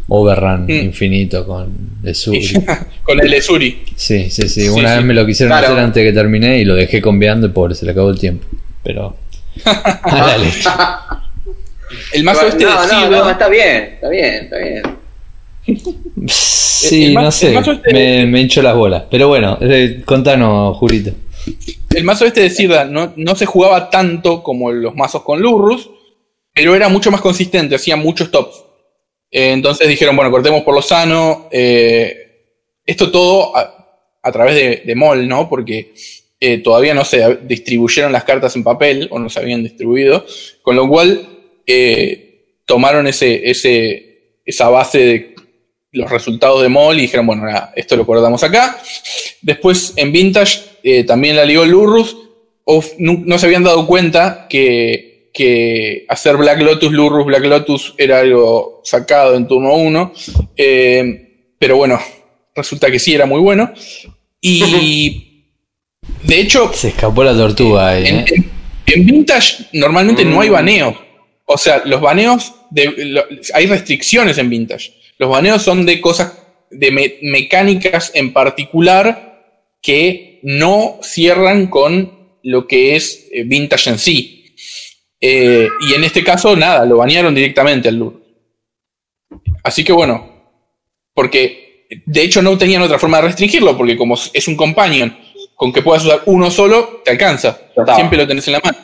overrun 0.08 0.66
Mm. 0.66 0.72
infinito 0.72 1.46
con 1.46 1.74
el 2.04 2.16
sur. 2.16 2.36
con 3.04 3.20
el 3.20 3.34
Esuri. 3.34 3.84
Sí, 3.96 4.30
sí, 4.30 4.48
sí. 4.50 4.62
Sí, 4.64 4.70
Una 4.70 4.90
sí. 4.92 4.96
vez 4.98 5.06
me 5.06 5.14
lo 5.14 5.26
quisieron 5.26 5.52
Claro. 5.58 5.74
hacer 5.74 5.80
antes 5.84 6.04
de 6.04 6.10
que 6.10 6.14
terminé 6.14 6.60
y 6.60 6.66
lo 6.66 6.76
dejé 6.76 7.02
conviando 7.02 7.48
y 7.48 7.50
pobre, 7.52 7.76
se 7.76 7.86
le 7.86 7.92
acabó 7.92 8.10
el 8.10 8.20
tiempo. 8.20 8.46
Pero. 8.84 9.16
A 9.66 10.16
la 10.28 10.38
leche. 10.38 10.70
El 12.14 12.24
mazo 12.24 12.48
este 12.48 12.66
no, 12.66 12.82
de 12.82 12.88
no, 13.10 13.10
no, 13.24 13.30
está 13.30 13.48
bien, 13.48 13.84
está 13.96 14.10
bien, 14.10 14.34
está 14.44 14.58
bien. 14.58 14.84
Sí, 16.28 17.06
el 17.06 17.14
no 17.14 17.32
sé. 17.32 17.56
este- 17.56 17.94
Me, 17.94 18.26
me 18.26 18.42
hinchó 18.42 18.62
las 18.62 18.76
bolas. 18.76 19.04
Pero 19.10 19.28
bueno, 19.28 19.58
eh, 19.62 20.02
contanos, 20.06 20.78
Julito. 20.78 21.12
El 21.96 22.04
mazo 22.04 22.26
este 22.26 22.42
de 22.42 22.50
Sirda 22.50 22.86
no, 22.86 23.14
no 23.16 23.36
se 23.36 23.46
jugaba 23.46 23.90
tanto 23.90 24.44
como 24.44 24.72
los 24.72 24.96
mazos 24.96 25.22
con 25.24 25.40
Lurrus, 25.42 25.90
pero 26.54 26.76
era 26.76 26.90
mucho 26.90 27.12
más 27.12 27.22
consistente, 27.22 27.76
hacía 27.76 27.96
muchos 27.96 28.30
tops. 28.32 28.64
Eh, 29.36 29.52
entonces 29.52 29.90
dijeron, 29.90 30.16
bueno, 30.16 30.32
cortemos 30.32 30.64
por 30.64 30.74
lo 30.74 30.82
sano. 30.82 31.50
Eh, 31.52 32.54
esto 32.86 33.12
todo 33.12 33.52
a, 33.54 34.32
través 34.32 34.56
de, 34.56 34.84
de 34.86 34.96
MOL, 34.96 35.28
¿no? 35.28 35.50
Porque 35.50 35.94
eh, 36.40 36.60
todavía 36.60 36.94
no 36.94 37.04
se 37.04 37.40
distribuyeron 37.42 38.14
las 38.14 38.24
cartas 38.24 38.56
en 38.56 38.64
papel 38.64 39.10
o 39.12 39.20
no 39.20 39.30
se 39.30 39.42
habían 39.42 39.62
distribuido, 39.62 40.26
con 40.62 40.78
lo 40.78 40.88
cual 40.88 41.28
tomaron 42.66 43.08
ese, 43.08 43.50
ese, 43.50 44.40
esa 44.46 44.70
base 44.70 45.00
de 45.00 45.36
los 45.92 46.10
resultados 46.10 46.62
de 46.62 46.70
MOL 46.70 46.98
y 46.98 47.02
dijeron, 47.02 47.28
bueno, 47.28 47.46
esto 47.76 47.98
lo 47.98 48.06
cortamos 48.06 48.42
acá. 48.42 48.80
Después 49.42 49.92
en 49.98 50.14
Vintage 50.14 51.04
también 51.06 51.36
la 51.36 51.44
ligó 51.44 51.66
Lurrus, 51.66 52.16
no 53.00 53.38
se 53.38 53.46
habían 53.46 53.64
dado 53.64 53.86
cuenta 53.86 54.48
que 54.50 55.15
que 55.36 56.06
hacer 56.08 56.38
Black 56.38 56.62
Lotus, 56.62 56.94
Lurrus 56.94 57.26
Black 57.26 57.44
Lotus 57.44 57.94
era 57.98 58.22
algo 58.22 58.82
sacado 58.86 59.36
en 59.36 59.46
turno 59.46 59.74
1. 59.74 60.14
Eh, 60.56 61.52
pero 61.60 61.76
bueno, 61.76 62.00
resulta 62.56 62.90
que 62.90 63.00
sí 63.00 63.14
era 63.14 63.26
muy 63.26 63.42
bueno. 63.42 63.74
Y 64.40 65.44
de 66.24 66.40
hecho. 66.40 66.72
Se 66.74 66.88
escapó 66.88 67.24
la 67.24 67.36
tortuga 67.36 68.00
en. 68.00 68.20
¿eh? 68.20 68.26
En, 68.88 69.06
Vintage 69.06 69.66
normalmente 69.74 70.24
no 70.24 70.40
hay 70.40 70.50
mm. 70.50 70.54
baneos. 70.54 70.96
O 71.44 71.58
sea, 71.58 71.82
los 71.84 72.00
baneos. 72.00 72.54
hay 73.54 73.66
restricciones 73.66 74.38
en 74.38 74.50
Vintage. 74.50 74.94
Los 75.18 75.30
baneos 75.30 75.62
son 75.62 75.86
de 75.86 76.00
cosas. 76.00 76.32
de 76.72 77.18
mecánicas 77.24 78.12
en 78.16 78.32
particular 78.32 79.44
que 79.82 80.40
no 80.44 80.98
cierran 81.04 81.68
con 81.68 82.40
lo 82.42 82.68
que 82.68 82.96
es 82.96 83.28
eh, 83.34 83.44
Vintage 83.44 83.90
en 83.90 84.00
sí. 84.00 84.45
Eh, 85.28 85.68
y 85.82 85.96
en 85.96 86.04
este 86.04 86.24
caso, 86.24 86.56
nada, 86.56 86.86
lo 86.86 86.98
banearon 86.98 87.34
directamente 87.34 87.90
al 87.90 87.96
Lur. 87.96 88.22
Así 89.64 89.84
que 89.84 89.92
bueno, 89.92 90.54
porque 91.16 91.88
de 92.06 92.22
hecho 92.22 92.44
no 92.44 92.56
tenían 92.60 92.84
otra 92.84 93.00
forma 93.00 93.18
de 93.18 93.24
restringirlo, 93.24 93.76
porque 93.76 93.98
como 93.98 94.14
es 94.14 94.48
un 94.48 94.56
companion 94.56 95.18
con 95.56 95.74
que 95.74 95.82
puedas 95.82 96.06
usar 96.06 96.22
uno 96.28 96.52
solo, 96.52 97.02
te 97.04 97.10
alcanza. 97.10 97.60
Siempre 97.96 98.20
lo 98.20 98.28
tenés 98.28 98.46
en 98.46 98.54
la 98.54 98.62
mano. 98.64 98.78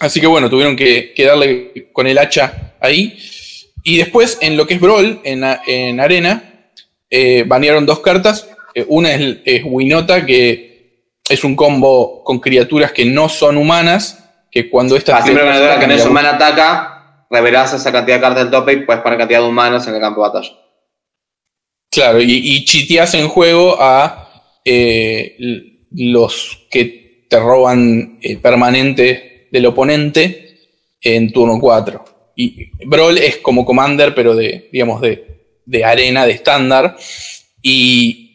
Así 0.00 0.20
que 0.20 0.26
bueno, 0.26 0.50
tuvieron 0.50 0.74
que, 0.74 1.14
darle 1.16 1.90
con 1.92 2.08
el 2.08 2.18
hacha 2.18 2.74
ahí. 2.80 3.16
Y 3.84 3.98
después, 3.98 4.38
en 4.40 4.56
lo 4.56 4.66
que 4.66 4.74
es 4.74 4.80
Brawl, 4.80 5.20
en, 5.22 6.00
Arena, 6.00 6.70
eh, 7.08 7.44
banearon 7.46 7.86
dos 7.86 8.00
cartas. 8.00 8.48
Eh, 8.74 8.84
una 8.88 9.14
es, 9.14 9.38
es 9.44 9.62
Winota, 9.64 10.26
que 10.26 11.12
es 11.28 11.44
un 11.44 11.54
combo 11.54 12.24
con 12.24 12.40
criaturas 12.40 12.90
que 12.90 13.04
no 13.04 13.28
son 13.28 13.56
humanas 13.56 14.25
que 14.56 14.70
cuando 14.70 14.96
esta. 14.96 15.18
Ah, 15.18 15.22
siempre 15.22 15.44
que 15.44 15.86
no 15.86 16.04
humano 16.06 16.28
ataca, 16.28 17.26
revelas 17.28 17.74
esa 17.74 17.92
cantidad 17.92 18.16
de 18.16 18.22
cartas 18.22 18.44
del 18.44 18.50
tope 18.50 18.72
y 18.72 18.86
puedes 18.86 19.02
poner 19.02 19.18
cantidad 19.18 19.40
de 19.40 19.48
humanos 19.48 19.86
en 19.86 19.94
el 19.94 20.00
campo 20.00 20.22
de 20.22 20.28
batalla. 20.28 20.54
Claro, 21.90 22.22
y, 22.22 22.32
y 22.32 22.64
chiteas 22.64 23.12
en 23.12 23.28
juego 23.28 23.76
a 23.78 24.30
eh, 24.64 25.36
los 25.90 26.66
que 26.70 27.26
te 27.28 27.38
roban 27.38 28.18
el 28.22 28.38
permanente 28.38 29.48
del 29.52 29.66
oponente 29.66 30.56
en 31.02 31.30
turno 31.32 31.60
4. 31.60 32.04
Y 32.36 32.86
Brawl 32.86 33.18
es 33.18 33.36
como 33.36 33.66
Commander, 33.66 34.14
pero 34.14 34.34
de, 34.34 34.70
digamos, 34.72 35.02
de, 35.02 35.58
de 35.66 35.84
arena, 35.84 36.24
de 36.24 36.32
estándar. 36.32 36.96
Y 37.60 38.25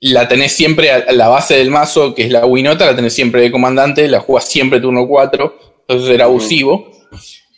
la 0.00 0.26
tenés 0.28 0.52
siempre 0.52 0.90
a 0.90 1.12
la 1.12 1.28
base 1.28 1.56
del 1.56 1.70
mazo, 1.70 2.14
que 2.14 2.22
es 2.22 2.30
la 2.30 2.46
Winota, 2.46 2.86
la 2.86 2.96
tenés 2.96 3.12
siempre 3.12 3.42
de 3.42 3.50
comandante, 3.50 4.08
la 4.08 4.20
juegas 4.20 4.48
siempre 4.48 4.80
turno 4.80 5.06
4, 5.06 5.58
entonces 5.80 6.14
era 6.14 6.24
abusivo. 6.24 6.90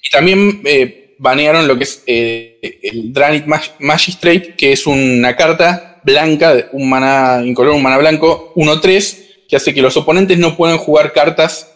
Y 0.03 0.11
también 0.11 0.61
eh, 0.65 1.15
banearon 1.19 1.69
lo 1.69 1.79
que 1.79 1.85
es 1.85 2.03
eh, 2.07 2.81
el 2.83 3.13
Dranit 3.13 3.47
Magistrate, 3.79 4.55
que 4.57 4.73
es 4.73 4.87
una 4.87 5.37
carta 5.37 6.01
blanca, 6.03 6.69
un 6.73 6.91
mana 6.91 7.43
incolor, 7.45 7.75
un 7.75 7.83
mana 7.83 7.99
blanco, 7.99 8.53
1-3, 8.57 9.47
que 9.49 9.57
hace 9.57 9.73
que 9.73 9.83
los 9.83 9.97
oponentes 9.97 10.37
no 10.39 10.57
puedan 10.57 10.79
jugar 10.79 11.13
cartas 11.13 11.73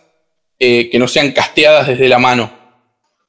eh, 0.58 0.88
que 0.90 0.98
no 0.98 1.06
sean 1.06 1.30
casteadas 1.32 1.86
desde 1.86 2.08
la 2.08 2.18
mano. 2.18 2.50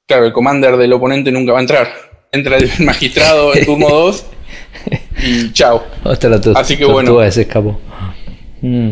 Claro, 0.07 0.25
el 0.25 0.33
commander 0.33 0.77
del 0.77 0.93
oponente 0.93 1.31
nunca 1.31 1.51
va 1.51 1.59
a 1.59 1.61
entrar. 1.61 1.93
Entra 2.31 2.57
el 2.57 2.71
magistrado 2.79 3.53
en 3.53 3.65
turno 3.65 3.89
2 3.89 4.25
y 5.21 5.51
chao. 5.53 5.83
Así 6.55 6.77
que 6.77 6.85
bueno. 6.85 7.19
Se 7.31 7.41
escapó. 7.41 7.79
Mm. 8.61 8.91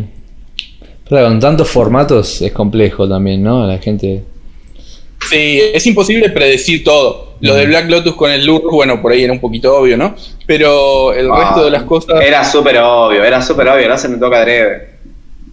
Pero 1.09 1.27
con 1.27 1.39
tantos 1.39 1.69
formatos 1.69 2.41
es 2.41 2.51
complejo 2.51 3.07
también, 3.07 3.43
¿no? 3.43 3.65
La 3.65 3.77
gente. 3.77 4.23
Sí, 5.29 5.59
es 5.73 5.85
imposible 5.85 6.29
predecir 6.29 6.83
todo. 6.83 7.35
Lo 7.41 7.53
de 7.55 7.65
mm. 7.65 7.69
Black 7.69 7.89
Lotus 7.89 8.15
con 8.15 8.31
el 8.31 8.45
look, 8.45 8.71
bueno, 8.71 9.01
por 9.01 9.11
ahí 9.11 9.23
era 9.23 9.33
un 9.33 9.39
poquito 9.39 9.75
obvio, 9.75 9.97
¿no? 9.97 10.15
Pero 10.45 11.13
el 11.13 11.29
ah, 11.31 11.39
resto 11.39 11.65
de 11.65 11.71
las 11.71 11.83
cosas. 11.83 12.21
Era 12.21 12.43
súper 12.43 12.77
obvio, 12.77 13.23
era 13.23 13.41
súper 13.41 13.67
obvio, 13.67 13.87
no 13.87 13.97
se 13.97 14.07
me 14.07 14.17
toca 14.17 14.43
breve. 14.43 14.89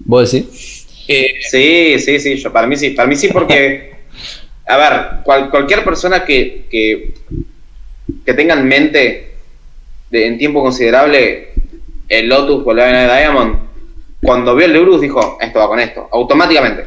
¿Vos 0.04 0.30
decís? 0.30 0.86
Eh, 1.08 1.34
sí, 1.42 1.98
sí, 1.98 2.18
sí, 2.20 2.36
yo, 2.36 2.52
para 2.52 2.66
mí 2.66 2.76
sí. 2.76 2.90
Para 2.90 3.08
mí 3.08 3.16
sí, 3.16 3.28
porque. 3.28 3.92
a 4.66 4.76
ver, 4.76 5.50
cualquier 5.50 5.84
persona 5.84 6.24
que, 6.24 6.66
que, 6.70 7.14
que 8.24 8.34
tenga 8.34 8.54
en 8.54 8.66
mente 8.66 9.31
en 10.12 10.38
tiempo 10.38 10.62
considerable 10.62 11.52
el 12.08 12.28
Lotus 12.28 12.62
con 12.62 12.76
la 12.76 12.86
de 12.86 13.18
Diamond, 13.18 13.58
cuando 14.22 14.54
vio 14.54 14.66
el 14.66 14.76
Eurus 14.76 15.00
dijo, 15.00 15.38
esto 15.40 15.58
va 15.58 15.68
con 15.68 15.80
esto, 15.80 16.08
automáticamente. 16.12 16.86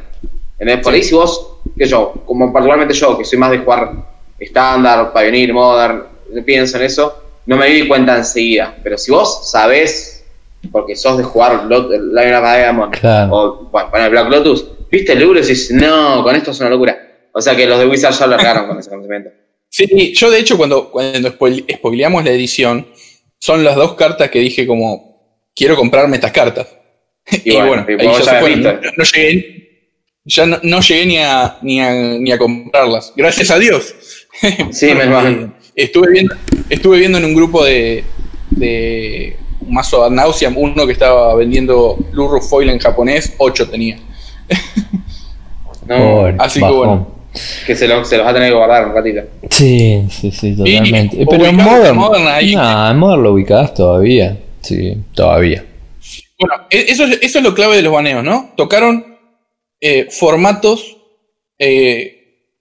En 0.57 0.81
por 0.81 0.93
ahí 0.93 1.03
si 1.03 1.15
vos, 1.15 1.57
que 1.77 1.85
yo, 1.85 2.13
como 2.25 2.53
particularmente 2.53 2.93
yo, 2.93 3.17
que 3.17 3.25
soy 3.25 3.37
más 3.37 3.51
de 3.51 3.57
jugar 3.57 3.91
estándar, 4.39 5.11
Pioneer, 5.13 5.53
Modern, 5.53 6.03
pienso 6.45 6.77
en 6.77 6.83
eso, 6.83 7.23
no 7.45 7.57
me 7.57 7.67
di 7.67 7.87
cuenta 7.87 8.15
enseguida. 8.15 8.75
Pero 8.83 8.97
si 8.97 9.11
vos 9.11 9.49
sabés, 9.49 10.25
porque 10.71 10.95
sos 10.95 11.17
de 11.17 11.23
jugar 11.23 11.65
Line 11.65 12.35
of 12.35 12.43
Diamond 12.43 12.95
o 13.31 13.69
bueno, 13.71 14.09
Black 14.09 14.29
Lotus, 14.29 14.65
viste 14.89 15.13
el 15.13 15.21
Eurus 15.21 15.47
y 15.47 15.49
dices, 15.49 15.75
no, 15.75 16.23
con 16.23 16.35
esto 16.35 16.51
es 16.51 16.59
una 16.59 16.69
locura. 16.69 16.97
O 17.33 17.41
sea 17.41 17.55
que 17.55 17.65
los 17.65 17.77
de 17.79 17.87
Wizard 17.87 18.13
ya 18.13 18.27
lo 18.27 18.37
largaron 18.37 18.67
con 18.67 18.79
ese 18.79 18.89
conocimiento. 18.89 19.29
Sí, 19.69 20.13
yo 20.13 20.31
de 20.31 20.39
hecho 20.39 20.55
cuando, 20.55 20.89
cuando 20.89 21.29
spoileamos 21.29 22.23
la 22.23 22.31
edición, 22.31 22.87
son 23.45 23.63
las 23.63 23.75
dos 23.75 23.93
cartas 23.93 24.31
que 24.31 24.39
dije 24.39 24.65
como, 24.65 25.21
quiero 25.55 25.75
comprarme 25.75 26.15
estas 26.15 26.31
cartas. 26.31 26.67
Y, 27.43 27.55
bueno, 27.57 27.85
no, 27.85 29.03
llegué, 29.03 29.91
ya 30.23 30.47
no, 30.47 30.81
llegué 30.81 31.05
ni 31.05 31.17
a, 31.19 31.59
ni, 31.61 31.79
a, 31.79 31.91
ni 31.93 32.31
a 32.31 32.39
comprarlas. 32.39 33.13
Gracias 33.15 33.51
a 33.51 33.59
Dios. 33.59 33.93
Sí, 34.71 34.87
me 34.95 35.51
estuve 35.75 36.11
viendo, 36.11 36.35
estuve 36.69 36.97
viendo 36.97 37.19
en 37.19 37.25
un 37.25 37.35
grupo 37.35 37.63
de, 37.63 38.03
de 38.49 39.37
un 39.61 39.73
mazo 39.73 40.03
de 40.03 40.13
Nauseam, 40.13 40.57
uno 40.57 40.85
que 40.85 40.91
estaba 40.91 41.35
vendiendo 41.35 41.97
Luru 42.11 42.41
Foil 42.41 42.69
en 42.71 42.79
japonés, 42.79 43.33
8 43.37 43.69
tenía. 43.69 43.99
Así 46.39 46.59
que 46.59 46.65
bueno. 46.65 47.14
Que 47.65 47.75
se, 47.75 47.87
lo, 47.87 48.03
se 48.05 48.17
los 48.17 48.25
va 48.25 48.31
a 48.31 48.33
tener 48.33 48.49
que 48.49 48.55
guardar 48.55 48.87
un 48.87 48.93
ratito. 48.93 49.21
Sí, 49.49 50.03
sí, 50.09 50.31
sí, 50.31 50.55
totalmente. 50.55 51.25
Pero 51.29 51.45
en 51.45 51.55
Modern, 51.55 51.99
en 51.99 52.97
Modern 52.97 53.23
lo 53.23 53.33
ubicás 53.33 53.73
todavía. 53.73 54.37
Sí, 54.61 54.97
todavía. 55.13 55.63
Bueno, 56.39 56.65
e, 56.69 56.85
eso 56.89 57.05
es, 57.05 57.19
eso 57.21 57.39
es 57.39 57.43
lo 57.43 57.53
clave 57.53 57.75
de 57.77 57.81
los 57.81 57.93
baneos, 57.93 58.23
¿no? 58.23 58.53
Tocaron 58.57 59.17
eh, 59.79 60.07
formatos 60.09 60.97
eh, 61.57 62.51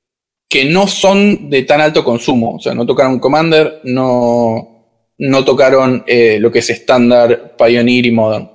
que 0.49 0.65
no 0.65 0.87
son 0.87 1.51
de 1.51 1.63
tan 1.63 1.81
alto 1.81 2.05
consumo. 2.05 2.57
O 2.57 2.59
sea, 2.61 2.75
no 2.75 2.87
tocaron 2.87 3.19
Commander, 3.19 3.81
no, 3.85 5.09
no 5.19 5.45
tocaron 5.45 6.05
eh, 6.07 6.39
lo 6.41 6.51
que 6.51 6.61
es 6.61 6.71
estándar, 6.71 7.57
Pioneer 7.57 8.07
y 8.07 8.11
Modern. 8.11 8.51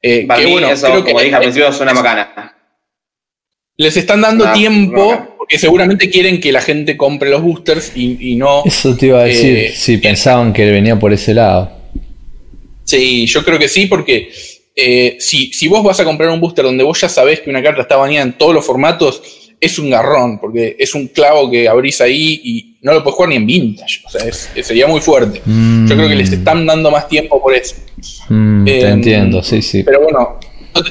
que, 0.00 0.26
bueno, 0.50 0.68
eso, 0.68 1.04
como 1.04 1.20
dije 1.20 1.34
al 1.34 1.42
principio, 1.42 1.72
suena 1.72 1.92
macana. 1.92 2.54
Les 3.78 3.94
están 3.96 4.22
dando 4.22 4.50
tiempo 4.52 5.35
porque 5.46 5.60
seguramente 5.60 6.10
quieren 6.10 6.40
que 6.40 6.50
la 6.50 6.60
gente 6.60 6.96
compre 6.96 7.30
los 7.30 7.40
boosters 7.40 7.92
y, 7.94 8.34
no. 8.34 8.64
Eso 8.64 8.96
te 8.96 9.06
iba 9.06 9.20
a 9.20 9.24
decir, 9.24 9.56
eh, 9.56 9.72
si 9.76 9.98
pensaban 9.98 10.52
que 10.52 10.68
venía 10.68 10.98
por 10.98 11.12
ese 11.12 11.34
lado. 11.34 11.70
Sí, 12.82 13.26
yo 13.26 13.44
creo 13.44 13.56
que 13.56 13.68
sí, 13.68 13.86
porque 13.86 14.28
eh, 14.74 15.16
si, 15.20 15.52
si, 15.52 15.68
vos 15.68 15.84
vas 15.84 16.00
a 16.00 16.04
comprar 16.04 16.30
un 16.30 16.40
booster 16.40 16.64
donde 16.64 16.82
vos 16.82 17.00
ya 17.00 17.08
sabés 17.08 17.40
que 17.40 17.50
una 17.50 17.62
carta 17.62 17.82
está 17.82 17.96
bañada 17.96 18.26
en 18.26 18.32
todos 18.32 18.54
los 18.54 18.66
formatos, 18.66 19.22
es 19.60 19.78
un 19.78 19.88
garrón, 19.88 20.40
porque 20.40 20.74
es 20.80 20.96
un 20.96 21.06
clavo 21.06 21.48
que 21.48 21.68
abrís 21.68 22.00
ahí 22.00 22.40
y 22.42 22.78
no 22.82 22.92
lo 22.92 23.04
puedes 23.04 23.14
jugar 23.14 23.28
ni 23.30 23.36
en 23.36 23.46
vintage. 23.46 24.02
O 24.04 24.10
sea, 24.10 24.32
sería 24.64 24.88
muy 24.88 25.00
fuerte. 25.00 25.42
Yo 25.46 25.94
creo 25.94 26.08
que 26.08 26.16
les 26.16 26.30
mm. 26.30 26.34
están 26.34 26.66
dando 26.66 26.90
más 26.90 27.06
tiempo 27.06 27.40
por 27.40 27.54
eso. 27.54 27.76
Mm, 28.28 28.64
te 28.64 28.80
em, 28.80 28.92
entiendo, 28.94 29.44
sí, 29.44 29.62
sí. 29.62 29.84
Pero 29.84 30.00
bueno, 30.00 30.40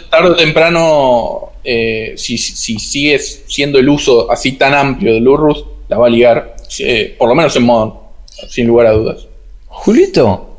tarde 0.09 0.29
o 0.29 0.35
temprano 0.37 1.51
eh, 1.65 2.13
si, 2.17 2.37
si, 2.37 2.77
sigues 2.79 3.43
siendo 3.47 3.79
el 3.79 3.89
uso 3.89 4.31
así 4.31 4.53
tan 4.53 4.73
amplio 4.73 5.13
del 5.13 5.27
Urrus, 5.27 5.65
la 5.87 5.97
va 5.97 6.07
a 6.07 6.09
ligar, 6.09 6.55
eh, 6.79 7.15
por 7.17 7.27
lo 7.27 7.35
menos 7.35 7.55
en 7.55 7.63
modo 7.63 8.11
sin 8.49 8.67
lugar 8.67 8.87
a 8.87 8.91
dudas. 8.91 9.27
Julito, 9.67 10.57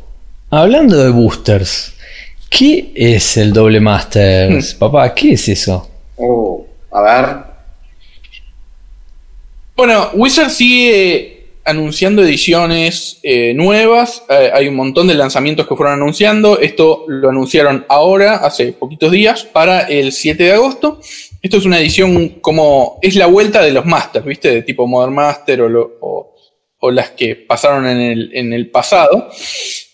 hablando 0.50 1.02
de 1.02 1.10
boosters, 1.10 1.94
¿qué 2.50 2.92
es 2.94 3.36
el 3.36 3.52
doble 3.52 3.80
Masters? 3.80 4.74
Hmm. 4.74 4.78
Papá, 4.78 5.14
¿qué 5.14 5.32
es 5.32 5.48
eso? 5.48 5.88
Uh, 6.16 6.62
a 6.90 7.02
ver. 7.02 7.36
Bueno, 9.76 10.10
Wizard 10.14 10.50
sigue 10.50 11.35
anunciando 11.66 12.22
ediciones 12.22 13.18
eh, 13.22 13.52
nuevas. 13.54 14.22
Eh, 14.28 14.50
hay 14.54 14.68
un 14.68 14.76
montón 14.76 15.08
de 15.08 15.14
lanzamientos 15.14 15.66
que 15.66 15.76
fueron 15.76 15.94
anunciando. 15.94 16.58
Esto 16.60 17.04
lo 17.08 17.28
anunciaron 17.30 17.84
ahora, 17.88 18.36
hace 18.36 18.72
poquitos 18.72 19.10
días, 19.12 19.44
para 19.44 19.80
el 19.82 20.12
7 20.12 20.42
de 20.44 20.52
agosto. 20.52 21.00
Esto 21.42 21.56
es 21.58 21.64
una 21.64 21.78
edición 21.78 22.28
como. 22.40 22.98
Es 23.02 23.14
la 23.16 23.26
vuelta 23.26 23.62
de 23.62 23.72
los 23.72 23.84
Masters, 23.86 24.24
¿viste? 24.24 24.50
De 24.50 24.62
tipo 24.62 24.86
Modern 24.86 25.14
Master 25.14 25.60
o, 25.62 25.68
lo- 25.68 25.98
o- 26.00 26.34
o 26.78 26.90
las 26.90 27.10
que 27.10 27.36
pasaron 27.36 27.86
en 27.86 28.00
el, 28.00 28.30
en 28.34 28.52
el 28.52 28.70
pasado. 28.70 29.28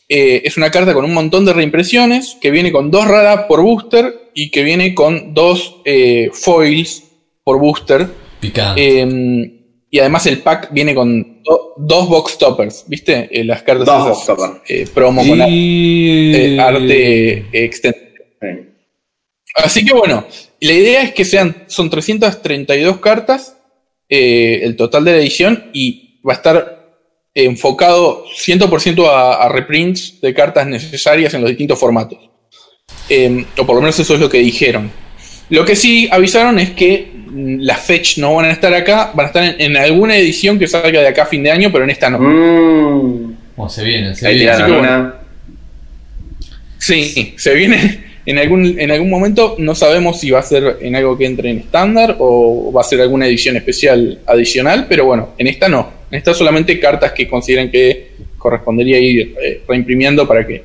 Eh, 0.08 0.42
es 0.44 0.56
una 0.56 0.70
carta 0.70 0.92
con 0.92 1.04
un 1.04 1.14
montón 1.14 1.44
de 1.44 1.52
reimpresiones, 1.52 2.37
que 2.40 2.50
viene 2.50 2.70
con 2.72 2.90
dos 2.90 3.06
raras 3.06 3.46
por 3.48 3.62
booster 3.62 4.30
y 4.35 4.50
que 4.50 4.62
viene 4.62 4.94
con 4.94 5.32
dos 5.32 5.76
foils 6.32 7.04
por 7.44 7.58
booster. 7.58 8.08
Picante. 8.40 9.62
Y 9.94 9.98
además 10.00 10.24
el 10.26 10.38
pack 10.38 10.72
viene 10.72 10.94
con 10.94 11.42
do- 11.42 11.74
dos 11.76 12.09
box 12.09 12.38
toppers, 12.38 12.85
¿viste? 12.88 13.28
Eh, 13.31 13.44
las 13.44 13.62
cartas 13.62 13.85
Dos 13.87 14.07
esas, 14.07 14.09
box 14.09 14.26
toppers. 14.26 14.70
eh, 14.70 14.87
promo 14.92 15.20
con 15.26 15.38
eh, 15.46 16.59
arte 16.59 17.46
extendido. 17.52 18.07
Sí. 18.40 18.48
Así 19.55 19.85
que 19.85 19.92
bueno, 19.92 20.24
la 20.61 20.72
idea 20.72 21.02
es 21.02 21.12
que 21.12 21.26
sean, 21.26 21.64
son 21.66 21.90
332 21.90 22.98
cartas 23.00 23.59
eh, 24.09 24.61
el 24.62 24.76
total 24.76 25.05
de 25.05 25.12
la 25.12 25.18
edición 25.18 25.64
y 25.74 26.20
va 26.26 26.33
a 26.33 26.37
estar 26.37 26.96
enfocado 27.35 28.24
100% 28.26 29.07
a, 29.09 29.35
a 29.44 29.48
reprints 29.50 30.20
de 30.22 30.33
cartas 30.33 30.66
necesarias 30.66 31.35
en 31.35 31.42
los 31.42 31.50
distintos 31.50 31.78
formatos. 31.78 32.18
Eh, 33.11 33.44
o 33.59 33.66
por 33.66 33.74
lo 33.76 33.83
menos 33.83 33.98
eso 34.00 34.14
es 34.14 34.20
lo 34.20 34.31
que 34.31 34.38
dijeron. 34.38 34.90
Lo 35.50 35.66
que 35.66 35.76
sí 35.76 36.09
avisaron 36.11 36.59
es 36.59 36.70
que 36.70 37.11
las 37.34 37.80
fetch 37.80 38.18
no 38.18 38.34
van 38.34 38.46
a 38.46 38.52
estar 38.52 38.72
acá, 38.74 39.10
van 39.14 39.24
a 39.24 39.28
estar 39.28 39.44
en, 39.44 39.60
en 39.60 39.76
alguna 39.76 40.16
edición 40.16 40.58
que 40.58 40.66
salga 40.68 41.00
de 41.00 41.08
acá 41.08 41.22
a 41.22 41.26
fin 41.26 41.42
de 41.42 41.50
año, 41.50 41.70
pero 41.72 41.84
en 41.84 41.90
esta 41.90 42.10
no. 42.10 42.18
Mm, 42.18 43.32
Oh, 43.56 43.68
se 43.68 43.84
viene, 43.84 44.14
se 44.14 44.26
ahí 44.26 44.38
viene. 44.38 44.78
bueno. 44.78 45.12
Sí, 46.78 47.34
se 47.36 47.54
viene 47.54 48.00
en 48.26 48.38
algún, 48.38 48.78
en 48.78 48.90
algún 48.90 49.10
momento. 49.10 49.56
No 49.58 49.74
sabemos 49.74 50.20
si 50.20 50.30
va 50.30 50.40
a 50.40 50.42
ser 50.42 50.78
en 50.80 50.96
algo 50.96 51.16
que 51.16 51.26
entre 51.26 51.50
en 51.50 51.58
estándar 51.58 52.16
o 52.18 52.72
va 52.72 52.80
a 52.80 52.84
ser 52.84 53.00
alguna 53.00 53.26
edición 53.26 53.56
especial 53.56 54.20
adicional, 54.26 54.86
pero 54.88 55.04
bueno, 55.04 55.30
en 55.38 55.46
esta 55.46 55.68
no. 55.68 55.90
En 56.10 56.18
esta 56.18 56.34
solamente 56.34 56.78
cartas 56.80 57.12
que 57.12 57.28
consideren 57.28 57.70
que 57.70 58.12
correspondería 58.36 58.98
ir 58.98 59.34
eh, 59.40 59.62
reimprimiendo 59.68 60.26
para 60.26 60.46
que 60.46 60.64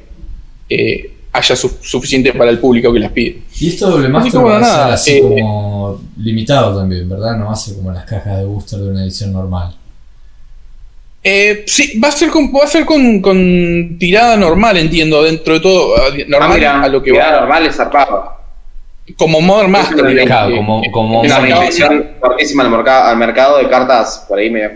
eh, 0.69 1.11
haya 1.31 1.55
su- 1.55 1.77
suficiente 1.81 2.33
para 2.33 2.49
el 2.51 2.59
público 2.59 2.91
que 2.93 2.99
las 2.99 3.11
pide. 3.11 3.41
Y 3.59 3.69
esto 3.69 3.89
doble 3.89 4.07
que 4.07 4.11
bueno, 4.11 4.43
va 4.45 4.57
a 4.57 4.63
ser 4.63 4.67
nada, 4.73 4.93
así 4.93 5.11
eh, 5.17 5.21
como 5.21 6.01
limitado 6.17 6.77
también, 6.79 7.07
¿verdad? 7.07 7.37
No 7.37 7.45
va 7.47 7.53
a 7.53 7.55
ser 7.55 7.75
como 7.75 7.91
las 7.91 8.05
cajas 8.05 8.37
de 8.37 8.45
booster 8.45 8.79
de 8.79 8.89
una 8.89 9.03
edición 9.03 9.31
normal. 9.33 9.75
Eh, 11.23 11.63
sí, 11.67 11.99
va 11.99 12.07
a 12.07 12.11
ser 12.11 12.29
con, 12.29 12.51
va 12.53 12.63
a 12.63 12.67
ser 12.67 12.85
con, 12.85 13.21
con 13.21 13.97
tirada 13.99 14.37
normal, 14.37 14.77
entiendo, 14.77 15.23
dentro 15.23 15.55
de 15.55 15.59
todo. 15.59 15.95
Ah, 15.97 16.13
Normal 16.27 16.53
mira, 16.53 16.81
a 16.83 16.87
lo 16.87 17.03
que 17.03 17.11
mirá, 17.11 17.31
va. 17.31 17.39
normal 17.41 17.65
es 17.65 17.75
zarpado. 17.75 18.31
Como 19.17 19.41
Modern 19.41 19.71
Master. 19.71 20.27
como, 20.55 20.81
como 20.91 21.23
Es 21.23 21.31
una 21.31 21.39
Exacto. 21.39 21.45
reinvención 21.89 22.07
fuertísima 22.19 22.63
al, 22.63 22.69
mercado 22.71 23.03
al 23.09 23.17
mercado 23.17 23.57
de 23.57 23.69
cartas 23.69 24.25
por 24.27 24.39
ahí 24.39 24.49
medio 24.49 24.71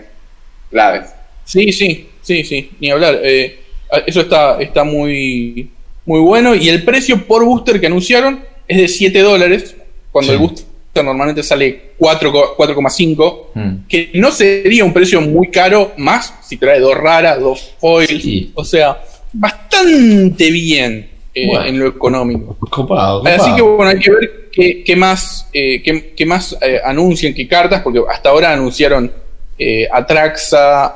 claves. 0.70 1.10
Sí, 1.44 1.72
sí, 1.72 2.08
sí, 2.22 2.44
sí, 2.44 2.70
ni 2.80 2.90
hablar. 2.90 3.18
Eh, 3.22 3.60
eso 4.06 4.20
está, 4.22 4.60
está 4.60 4.84
muy, 4.84 5.70
muy 6.06 6.20
bueno. 6.20 6.54
Y 6.54 6.68
el 6.68 6.84
precio 6.84 7.24
por 7.26 7.44
booster 7.44 7.80
que 7.80 7.86
anunciaron 7.86 8.40
es 8.68 8.78
de 8.78 8.88
7 8.88 9.20
dólares, 9.20 9.76
cuando 10.10 10.32
Sí. 10.32 10.34
el 10.36 10.40
booster 10.46 11.04
normalmente 11.04 11.42
sale 11.42 11.92
4 11.98 12.30
co- 12.32 12.54
4,5, 12.56 13.50
Mm. 13.54 13.74
que 13.88 14.10
no 14.14 14.30
sería 14.30 14.84
un 14.84 14.92
precio 14.92 15.20
muy 15.20 15.48
caro, 15.50 15.92
más 15.96 16.34
si 16.46 16.56
trae 16.58 16.80
dos 16.80 16.94
raras, 16.94 17.40
dos 17.40 17.72
foils, 17.80 18.22
Sí. 18.22 18.50
o 18.54 18.64
sea, 18.64 18.98
bastante 19.32 20.50
bien 20.50 21.08
eh, 21.34 21.46
Bueno. 21.46 21.64
en 21.64 21.78
lo 21.78 21.86
económico. 21.88 22.56
Copado, 22.70 23.24
Así 23.26 23.54
que 23.56 23.62
bueno, 23.62 23.90
hay 23.90 23.98
que 23.98 24.10
ver 24.10 24.48
qué, 24.52 24.84
qué 24.84 24.94
más, 24.96 25.48
eh, 25.54 25.80
qué, 25.82 26.12
qué 26.14 26.26
más 26.26 26.54
eh, 26.60 26.78
anuncian, 26.84 27.32
qué 27.32 27.48
cartas, 27.48 27.80
porque 27.80 28.00
hasta 28.10 28.28
ahora 28.28 28.52
anunciaron 28.52 29.10
eh, 29.58 29.88
Atraxa, 29.90 30.92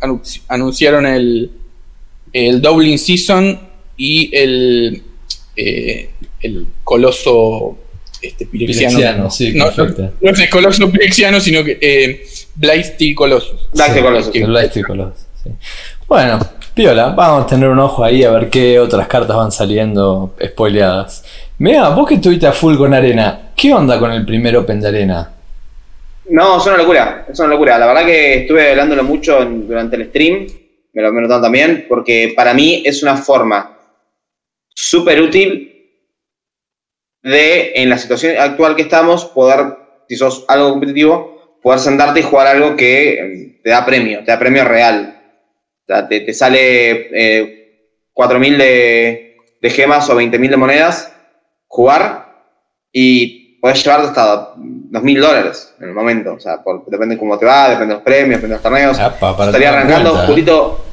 anunci- 0.00 0.42
anunciaron 0.48 1.04
el, 1.06 1.50
el 2.32 2.60
Doubling 2.62 2.96
Season 2.98 3.58
y 3.96 4.30
el, 4.36 5.02
eh, 5.56 6.10
el 6.40 6.66
Coloso 6.84 7.78
este, 8.22 8.46
Pirexiano. 8.46 8.96
Pirexiano, 8.96 9.30
sí, 9.30 9.52
no, 9.54 9.64
perfecto. 9.66 10.12
no 10.20 10.30
es 10.30 10.40
el 10.40 10.50
Coloso 10.50 10.90
Pirexiano, 10.90 11.40
sino 11.40 11.64
que 11.64 11.78
eh, 11.80 12.24
Blightsteel 12.54 13.14
Colossus. 13.14 13.68
Sí, 13.72 14.00
Colossus. 14.02 15.26
sí. 15.42 15.50
Bueno, 16.08 16.38
Piola, 16.74 17.08
vamos 17.08 17.44
a 17.44 17.46
tener 17.46 17.68
un 17.68 17.78
ojo 17.78 18.04
ahí 18.04 18.22
a 18.22 18.30
ver 18.30 18.48
qué 18.50 18.78
otras 18.78 19.08
cartas 19.08 19.36
van 19.36 19.50
saliendo 19.50 20.34
spoileadas. 20.44 21.24
Mira, 21.58 21.88
vos 21.90 22.06
que 22.06 22.14
estuviste 22.16 22.46
a 22.46 22.52
full 22.52 22.76
con 22.76 22.92
Arena, 22.92 23.50
¿qué 23.56 23.72
onda 23.72 23.98
con 23.98 24.12
el 24.12 24.24
primer 24.26 24.56
Open 24.56 24.80
de 24.80 24.88
Arena? 24.88 25.32
No, 26.28 26.58
es 26.58 26.66
una 26.66 26.76
locura, 26.76 27.26
es 27.32 27.38
una 27.38 27.48
locura. 27.48 27.78
La 27.78 27.86
verdad 27.86 28.04
que 28.04 28.40
estuve 28.42 28.70
hablándolo 28.70 29.04
mucho 29.04 29.40
en- 29.42 29.66
durante 29.66 29.96
el 29.96 30.08
stream, 30.08 30.46
me 30.92 31.02
lo 31.02 31.12
me 31.12 31.22
lo 31.22 31.40
también, 31.40 31.86
porque 31.88 32.32
para 32.36 32.52
mí 32.52 32.82
es 32.84 33.02
una 33.02 33.16
forma 33.16 33.75
súper 34.90 35.20
útil 35.20 35.72
de, 37.22 37.72
en 37.76 37.88
la 37.90 37.98
situación 37.98 38.36
actual 38.38 38.76
que 38.76 38.82
estamos, 38.82 39.24
poder, 39.26 39.64
si 40.08 40.16
sos 40.16 40.44
algo 40.48 40.70
competitivo, 40.70 41.58
poder 41.62 41.80
sentarte 41.80 42.20
y 42.20 42.22
jugar 42.22 42.46
algo 42.46 42.76
que 42.76 43.12
eh, 43.14 43.60
te 43.62 43.70
da 43.70 43.84
premio, 43.84 44.20
te 44.24 44.30
da 44.30 44.38
premio 44.38 44.64
real. 44.64 45.12
O 45.82 45.86
sea, 45.86 46.06
te, 46.08 46.20
te 46.20 46.32
sale 46.32 47.08
eh, 47.12 47.90
4.000 48.14 48.56
de, 48.56 49.36
de 49.60 49.70
gemas 49.70 50.08
o 50.08 50.16
20.000 50.20 50.50
de 50.50 50.56
monedas, 50.56 51.12
jugar 51.66 52.26
y 52.92 53.58
podés 53.60 53.82
llevarte 53.84 54.08
hasta 54.08 54.54
2.000 54.54 55.20
dólares 55.20 55.74
en 55.80 55.88
el 55.88 55.94
momento. 55.94 56.34
O 56.34 56.40
sea, 56.40 56.62
por- 56.62 56.84
depende 56.86 57.18
cómo 57.18 57.36
te 57.38 57.46
va, 57.46 57.70
depende 57.70 57.88
de 57.88 57.94
los 57.94 58.02
premios, 58.04 58.28
depende 58.40 58.48
de 58.48 58.54
los 58.54 58.62
torneos. 58.62 58.98
Apa, 59.00 59.36
para 59.36 59.50
Estaría 59.50 59.70
arrancando, 59.70 60.22
¿eh? 60.22 60.26
Julito, 60.26 60.84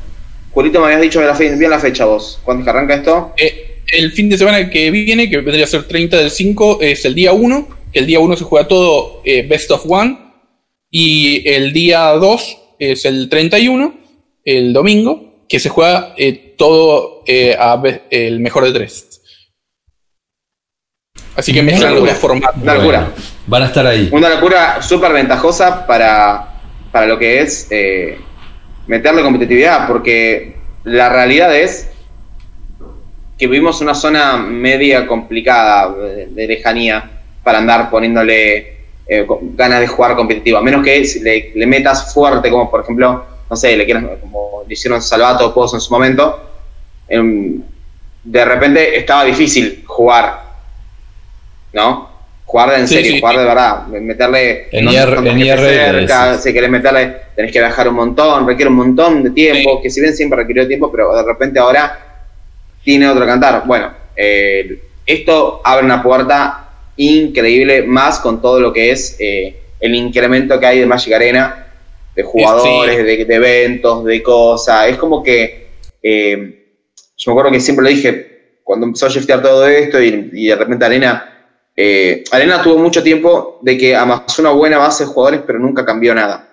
Julito 0.51 0.79
me 0.79 0.85
habías 0.87 1.01
dicho 1.01 1.21
de 1.21 1.55
bien 1.55 1.69
la 1.71 1.79
fecha 1.79 2.05
vos. 2.05 2.39
¿Cuándo 2.43 2.61
es 2.61 2.65
que 2.65 2.69
arranca 2.71 2.95
esto? 2.95 3.33
Eh, 3.37 3.72
el 3.91 4.11
fin 4.11 4.29
de 4.29 4.37
semana 4.37 4.69
que 4.69 4.91
viene, 4.91 5.29
que 5.29 5.37
vendría 5.37 5.65
a 5.65 5.67
ser 5.67 5.83
30 5.87 6.17
del 6.17 6.31
5, 6.31 6.79
es 6.81 7.05
el 7.05 7.15
día 7.15 7.33
1. 7.33 7.67
Que 7.91 7.99
el 7.99 8.07
día 8.07 8.19
1 8.19 8.37
se 8.37 8.43
juega 8.43 8.67
todo 8.67 9.21
eh, 9.25 9.45
Best 9.47 9.71
of 9.71 9.85
One. 9.87 10.17
Y 10.89 11.47
el 11.49 11.73
día 11.73 12.09
2 12.09 12.57
es 12.79 13.05
el 13.05 13.29
31, 13.29 13.95
el 14.45 14.73
domingo, 14.73 15.45
que 15.47 15.59
se 15.59 15.69
juega 15.69 16.13
eh, 16.17 16.53
todo 16.57 17.23
eh, 17.25 17.55
a 17.57 17.81
el 18.09 18.39
mejor 18.39 18.65
de 18.65 18.73
3. 18.73 19.09
Así 21.35 21.51
que 21.51 21.63
mezclan 21.63 21.95
los 21.95 21.99
locura. 22.01 22.13
dos 22.13 22.21
formatos. 22.21 22.61
Una 22.61 22.73
locura. 22.75 22.99
Bueno, 22.99 23.13
van 23.47 23.63
a 23.63 23.65
estar 23.65 23.87
ahí. 23.87 24.09
Una 24.11 24.29
locura 24.29 24.81
súper 24.81 25.13
ventajosa 25.13 25.87
para, 25.87 26.61
para 26.91 27.07
lo 27.07 27.17
que 27.17 27.41
es 27.41 27.67
eh, 27.71 28.19
meterle 28.87 29.23
competitividad, 29.23 29.87
porque 29.87 30.57
la 30.83 31.09
realidad 31.09 31.55
es 31.55 31.89
que 33.43 33.49
vivimos 33.49 33.81
una 33.81 33.93
zona 33.93 34.37
media 34.37 35.05
complicada 35.05 35.93
de, 35.93 36.27
de 36.27 36.47
lejanía 36.47 37.09
para 37.43 37.57
andar 37.57 37.89
poniéndole 37.89 38.73
eh, 39.05 39.27
ganas 39.55 39.81
de 39.81 39.87
jugar 39.87 40.15
competitivo, 40.15 40.57
a 40.57 40.61
menos 40.61 40.81
que 40.81 41.03
le, 41.21 41.51
le 41.53 41.65
metas 41.67 42.13
fuerte, 42.13 42.49
como 42.49 42.71
por 42.71 42.83
ejemplo, 42.83 43.25
no 43.49 43.55
sé, 43.57 43.75
le 43.75 43.83
quieras, 43.83 44.05
como 44.21 44.63
le 44.65 44.73
hicieron 44.73 45.01
Salvato 45.01 45.47
o 45.47 45.53
Pozos 45.53 45.73
en 45.73 45.81
su 45.81 45.91
momento, 45.93 46.39
em, 47.09 47.61
de 48.23 48.45
repente 48.45 48.97
estaba 48.97 49.25
difícil 49.25 49.83
jugar, 49.85 50.41
¿no? 51.73 52.09
Jugar 52.45 52.69
de 52.69 52.75
en 52.77 52.87
Sí, 52.87 52.95
serio, 52.95 53.11
sí, 53.11 53.19
jugar 53.19 53.37
de 53.39 53.43
verdad, 53.45 53.87
meterle... 53.87 54.67
En 54.71 54.87
cerca, 56.07 56.37
si 56.37 56.53
querés 56.53 56.69
meterle, 56.69 57.17
tenés 57.35 57.51
que 57.51 57.59
viajar 57.59 57.89
un 57.89 57.95
montón, 57.95 58.47
requiere 58.47 58.69
un 58.69 58.77
montón 58.77 59.21
de 59.21 59.31
tiempo, 59.31 59.77
Sí. 59.77 59.79
que 59.83 59.89
si 59.89 59.99
bien 59.99 60.15
siempre 60.15 60.39
requirió 60.39 60.65
tiempo, 60.65 60.89
pero 60.89 61.13
de 61.13 61.23
repente 61.23 61.59
ahora 61.59 62.12
tiene 62.83 63.07
otro 63.07 63.25
cantar. 63.25 63.63
Bueno, 63.65 63.93
eh, 64.15 64.81
esto 65.05 65.61
abre 65.63 65.85
una 65.85 66.01
puerta 66.03 66.69
increíble, 66.97 67.83
más 67.83 68.19
con 68.19 68.41
todo 68.41 68.59
lo 68.59 68.71
que 68.71 68.91
es 68.91 69.15
eh, 69.19 69.55
el 69.79 69.95
incremento 69.95 70.59
que 70.59 70.65
hay 70.65 70.79
de 70.79 70.85
Magic 70.85 71.13
Arena, 71.13 71.67
de 72.15 72.23
jugadores, 72.23 72.97
Sí. 72.97 73.03
de, 73.03 73.25
de 73.25 73.35
eventos, 73.35 74.03
de 74.05 74.21
cosas. 74.21 74.87
Es 74.89 74.97
como 74.97 75.23
que, 75.23 75.67
eh, 76.01 76.65
yo 77.17 77.31
me 77.31 77.33
acuerdo 77.33 77.51
que 77.51 77.59
siempre 77.59 77.83
lo 77.83 77.89
dije, 77.89 78.59
cuando 78.63 78.85
empezó 78.85 79.07
a 79.07 79.09
shiftear 79.09 79.41
todo 79.41 79.67
esto 79.67 80.01
y, 80.01 80.29
y 80.33 80.47
de 80.47 80.55
repente 80.55 80.85
Arena, 80.85 81.29
Arena 82.31 82.61
tuvo 82.61 82.77
mucho 82.77 83.01
tiempo 83.01 83.59
de 83.61 83.77
que 83.77 83.95
amasó 83.95 84.41
una 84.41 84.51
buena 84.51 84.77
base 84.77 85.03
de 85.05 85.09
jugadores, 85.09 85.41
pero 85.45 85.57
nunca 85.59 85.83
cambió 85.83 86.13
nada. 86.13 86.49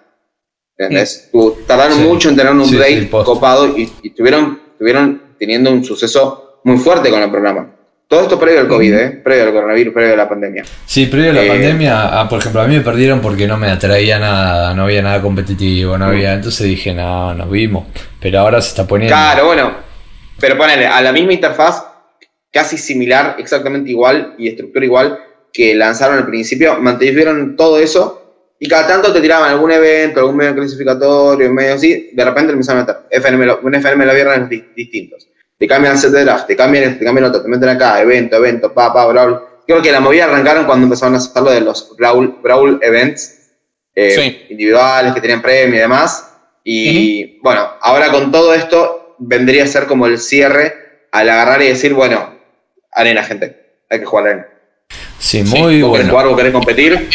¿Entendés? 0.79 1.29
Tuvo- 1.31 1.59
tardaron 1.67 1.99
Sí. 1.99 2.05
mucho 2.05 2.31
en 2.31 2.37
tener 2.37 2.53
un 2.53 2.65
Sí, 2.65 2.79
posta. 3.11 3.25
copado 3.31 3.77
y, 3.77 3.83
y 4.03 4.09
estuvieron, 4.09 4.59
estuvieron 4.73 5.23
teniendo 5.41 5.71
un 5.73 5.83
suceso 5.83 6.61
muy 6.65 6.77
fuerte 6.77 7.11
con 7.11 7.23
el 7.23 7.31
programa. 7.31 7.75
Todo 8.07 8.23
esto 8.23 8.39
previo 8.39 8.61
al 8.61 8.69
COVID, 8.69 8.95
¿eh? 8.95 9.11
Previo 9.25 9.45
al 9.45 9.53
coronavirus, 9.53 9.95
previo 9.95 10.15
a 10.15 10.17
la 10.17 10.29
pandemia. 10.29 10.65
Sí, 10.85 11.07
previo 11.07 11.31
a 11.31 11.35
la 11.35 11.45
Eh, 11.45 11.49
pandemia, 11.49 12.21
ah, 12.21 12.29
por 12.29 12.41
ejemplo, 12.41 12.61
a 12.61 12.67
mí 12.67 12.75
me 12.75 12.83
perdieron 12.83 13.21
porque 13.21 13.47
no 13.47 13.57
me 13.57 13.71
atraía 13.71 14.19
nada, 14.19 14.75
no 14.75 14.83
había 14.83 15.01
nada 15.01 15.23
competitivo, 15.23 15.97
no 15.97 16.07
había. 16.07 16.35
Entonces 16.35 16.67
dije, 16.67 16.93
no, 16.93 17.33
nos 17.35 17.51
vimos. 17.51 17.87
Pero 18.21 18.41
ahora 18.41 18.61
se 18.61 18.71
está 18.71 18.87
poniendo. 18.87 19.15
Claro, 19.15 19.47
bueno. 19.47 19.73
Pero 20.39 20.59
ponele, 20.59 20.87
a 20.87 21.01
la 21.01 21.13
misma 21.13 21.33
interfaz, 21.33 21.85
casi 22.53 22.77
similar, 22.77 23.37
exactamente 23.39 23.91
igual 23.91 24.35
y 24.39 24.49
estructura 24.49 24.85
igual 24.85 25.19
que 25.53 25.75
lanzaron 25.75 26.19
al 26.19 26.27
principio, 26.27 26.79
mantuvieron 26.81 27.57
todo 27.57 27.79
eso 27.79 28.30
y 28.63 28.69
cada 28.69 28.87
tanto 28.87 29.13
te 29.13 29.21
tiraban 29.21 29.51
algún 29.51 29.73
evento, 29.73 30.21
algún 30.21 30.37
medio 30.37 30.55
clasificatorio, 30.55 31.51
medio 31.51 31.75
así, 31.75 32.11
de 32.13 32.25
repente 32.25 32.49
le 32.49 32.53
empezaron 32.53 32.83
a 32.83 32.87
meter 32.87 32.97
FNM, 33.11 33.59
un 33.65 33.75
FNM 33.75 34.05
los 34.05 34.15
viernes 34.15 34.49
di- 34.51 34.65
distintos. 34.77 35.27
Te 35.59 35.67
cambian 35.67 35.99
set 35.99 36.11
de 36.13 36.25
draft, 36.25 36.47
te 36.47 36.55
cambian 36.57 36.85
este, 36.85 36.99
te 37.01 37.05
cambian 37.07 37.25
otro, 37.27 37.43
te 37.43 37.49
meten 37.49 37.69
acá, 37.71 38.01
evento, 38.01 38.37
evento, 38.37 38.73
pa, 38.73 38.93
pa, 38.93 39.07
brawl. 39.07 39.41
Creo 39.67 39.81
que 39.83 39.91
la 39.91 40.01
movida 40.01 40.25
arrancaron 40.25 40.65
cuando 40.67 40.85
empezaron 40.85 41.15
a 41.15 41.19
hacer 41.19 41.43
lo 41.43 41.51
de 41.51 41.61
los 41.63 41.97
brawl, 41.97 42.37
brawl 42.43 42.79
events 42.83 43.51
eh, 43.95 44.11
Sí. 44.15 44.47
individuales 44.51 45.13
que 45.15 45.21
tenían 45.21 45.43
premio 45.43 45.77
y 45.77 45.79
demás. 45.81 46.27
Y 46.63 47.39
bueno, 47.41 47.67
ahora 47.81 48.11
con 48.13 48.31
todo 48.31 48.53
esto 48.55 49.17
vendría 49.19 49.65
a 49.65 49.67
ser 49.67 49.87
como 49.87 50.07
el 50.07 50.19
cierre 50.19 50.75
al 51.13 51.29
agarrar 51.29 51.63
y 51.63 51.69
decir, 51.69 51.93
bueno, 51.95 52.35
arena, 52.93 53.23
gente, 53.25 53.79
hay 53.89 53.99
que 54.01 54.05
jugar 54.07 54.27
arena. 54.29 54.47
Sí, 55.19 55.45
Sí, 55.47 55.59
muy 55.63 55.83
Vos 55.83 55.93
querés 55.93 56.07
bueno. 56.07 56.11
jugar, 56.11 56.27
vos 56.27 56.37
querés 56.37 56.53
competir, 56.53 57.09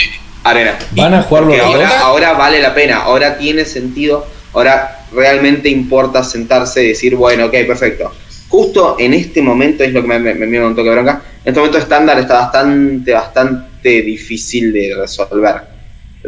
arena. 0.45 0.77
Van 0.91 1.13
a 1.13 1.21
jugar 1.23 1.43
los 1.45 1.59
ahora, 1.59 1.99
ahora 2.01 2.33
vale 2.33 2.59
la 2.61 2.73
pena, 2.73 2.97
ahora 3.03 3.37
tiene 3.37 3.65
sentido, 3.65 4.25
ahora 4.53 4.99
realmente 5.13 5.69
importa 5.69 6.23
sentarse 6.23 6.83
y 6.83 6.87
decir, 6.89 7.15
bueno, 7.15 7.45
ok, 7.45 7.53
perfecto. 7.67 8.11
Justo 8.47 8.95
en 8.99 9.13
este 9.13 9.41
momento 9.41 9.83
es 9.83 9.91
lo 9.91 10.01
que 10.01 10.07
me, 10.07 10.19
me, 10.19 10.33
me 10.33 10.65
un 10.65 10.75
toque 10.75 10.89
de 10.89 10.95
bronca. 10.95 11.21
En 11.43 11.49
este 11.49 11.59
momento 11.59 11.77
estándar 11.77 12.17
está 12.19 12.35
bastante, 12.35 13.11
bastante 13.11 14.01
difícil 14.01 14.71
de 14.71 14.93
resolver. 14.97 15.55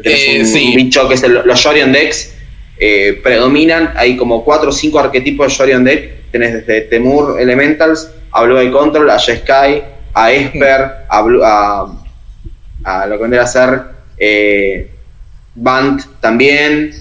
Tenés 0.03 0.19
Eh, 0.27 0.39
un, 0.41 0.45
sí. 0.45 0.67
un 0.69 0.75
bicho 0.75 1.07
que 1.07 1.13
es 1.15 1.23
el- 1.23 1.41
los 1.45 1.59
Shorion 1.59 1.91
decks, 1.91 2.33
eh, 2.79 3.19
predominan, 3.23 3.93
hay 3.95 4.17
como 4.17 4.43
cuatro 4.43 4.69
o 4.69 4.71
cinco 4.71 4.99
arquetipos 4.99 5.47
de 5.47 5.53
Shorion 5.53 5.83
deck. 5.83 6.29
Tenés 6.31 6.53
desde 6.53 6.81
Temur 6.81 7.39
Elementals, 7.39 8.09
a 8.31 8.43
Blue 8.43 8.57
Eye 8.59 8.71
Control, 8.71 9.09
a 9.09 9.17
Jeskai, 9.17 9.83
a 10.13 10.31
Esper, 10.31 10.81
a, 11.09 11.21
Blue- 11.21 11.43
a, 11.43 11.87
a 12.83 13.05
lo 13.07 13.15
que 13.15 13.21
vendría 13.21 13.43
a 13.43 13.47
ser 13.47 13.96
eh, 14.17 14.89
Band 15.55 16.01
también. 16.19 16.91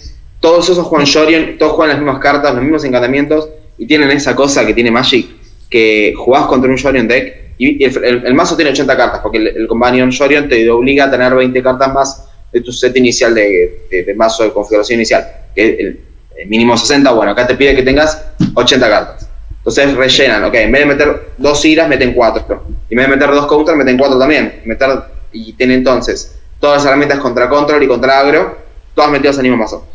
Todos 0.41 0.69
esos 0.69 0.87
juegan 0.87 1.07
Shorion, 1.07 1.59
todos 1.59 1.73
juegan 1.73 1.97
las 1.97 2.03
mismas 2.03 2.21
cartas, 2.21 2.55
los 2.55 2.63
mismos 2.63 2.85
encantamientos 2.85 3.49
y 3.79 3.87
tienen 3.87 4.11
esa 4.11 4.35
cosa 4.35 4.67
que 4.67 4.75
tiene 4.75 4.91
Magic, 4.91 5.27
que 5.69 6.15
jugás 6.17 6.47
contra 6.47 6.71
un 6.71 6.77
Shorion 6.77 7.09
deck 7.09 7.47
y 7.59 7.83
el, 7.85 8.35
mazo 8.35 8.55
tiene 8.55 8.71
80 8.71 8.97
cartas, 8.97 9.21
porque 9.23 9.39
el, 9.39 9.47
el 9.49 9.67
Companion 9.67 10.11
Shorion 10.11 10.49
te 10.49 10.69
obliga 10.71 11.07
a 11.07 11.11
tener 11.11 11.35
20 11.35 11.63
cartas 11.63 11.93
más 11.93 12.29
de 12.53 12.61
tu 12.61 12.71
set 12.71 12.97
inicial 12.97 13.35
de, 13.35 13.87
de- 13.91 14.15
mazo 14.15 14.45
de 14.45 14.53
configuración 14.53 14.99
inicial, 14.99 15.27
que 15.55 15.67
es 15.67 15.79
el, 15.79 16.01
mínimo 16.49 16.77
60, 16.77 17.11
bueno, 17.13 17.33
acá 17.33 17.47
te 17.47 17.55
pide 17.55 17.75
que 17.75 17.83
tengas 17.83 18.23
80 18.55 18.89
cartas. 18.91 19.29
Entonces 19.57 19.95
rellenan, 19.95 20.45
ok, 20.45 20.55
en 20.55 20.71
vez 20.71 20.81
de 20.83 20.87
meter 20.87 21.21
dos 21.39 21.65
iras, 21.65 21.89
meten 21.89 22.13
cuatro. 22.13 22.65
Y 22.91 22.95
en 22.95 22.99
vez 22.99 23.09
de 23.09 23.17
meter 23.17 23.31
dos 23.31 23.47
counters, 23.47 23.77
meten 23.77 23.97
cuatro 23.97 24.19
también. 24.19 24.61
Meter, 24.67 24.91
y 25.33 25.55
tienen 25.55 25.79
entonces 25.79 26.36
todas 26.67 26.83
las 26.83 26.87
herramientas 26.87 27.19
contra 27.21 27.49
control 27.49 27.83
y 27.83 27.87
contra 27.89 28.19
agro, 28.21 28.59
todas 28.95 29.11
metidas 29.11 29.37
al 29.37 29.43
mismo 29.45 29.57
mazo. 29.59 29.87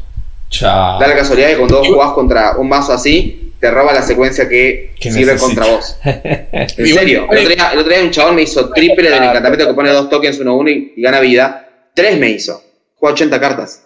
Chao. 0.49 0.99
Da 0.99 1.07
la 1.07 1.15
casualidad 1.15 1.49
que 1.49 1.57
cuando 1.57 1.79
vos 1.79 1.87
jugás 1.87 2.11
contra 2.13 2.57
un 2.57 2.67
mazo 2.69 2.93
así, 2.93 3.53
te 3.59 3.69
roba 3.71 3.93
la 3.93 4.01
secuencia 4.01 4.49
que, 4.49 4.93
Que 4.99 5.11
sirve 5.11 5.37
contra 5.37 5.65
vos. 5.67 5.95
En 6.03 6.69
serio, 6.69 7.27
el 7.31 7.37
otro, 7.37 7.49
día, 7.49 7.69
el 7.73 7.79
otro 7.79 7.93
día 7.93 8.03
un 8.03 8.11
chabón 8.11 8.35
me 8.35 8.41
hizo 8.43 8.69
triple 8.71 9.09
del 9.09 9.23
encantamiento 9.23 9.67
que 9.67 9.73
pone 9.73 9.89
dos 9.91 10.09
tokens 10.09 10.39
uno 10.39 10.51
a 10.51 10.55
uno 10.55 10.69
y, 10.69 10.93
y 10.95 11.01
gana 11.01 11.19
vida. 11.19 11.67
Tres 11.93 12.17
me 12.17 12.29
hizo. 12.29 12.61
Juega 12.95 13.13
80 13.13 13.39
cartas. 13.39 13.83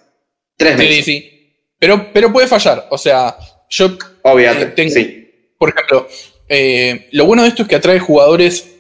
Tres 0.58 0.78
me 0.78 0.88
Sí, 0.88 0.94
hizo. 0.94 1.06
sí. 1.06 1.32
Pero, 1.80 2.08
pero 2.14 2.32
puede 2.32 2.48
fallar. 2.48 2.88
O 2.90 2.98
sea, 2.98 3.36
yo, 3.70 3.90
Obviamente, 4.24 4.66
Eh, 4.66 4.74
tengo- 4.76 4.92
sí. 4.94 5.30
por 5.60 5.70
ejemplo, 5.70 6.08
eh, 6.50 7.10
lo 7.12 7.26
bueno 7.26 7.44
de 7.44 7.50
esto 7.50 7.64
es 7.64 7.68
que 7.68 7.76
atrae 7.76 8.00
jugadores 8.00 8.72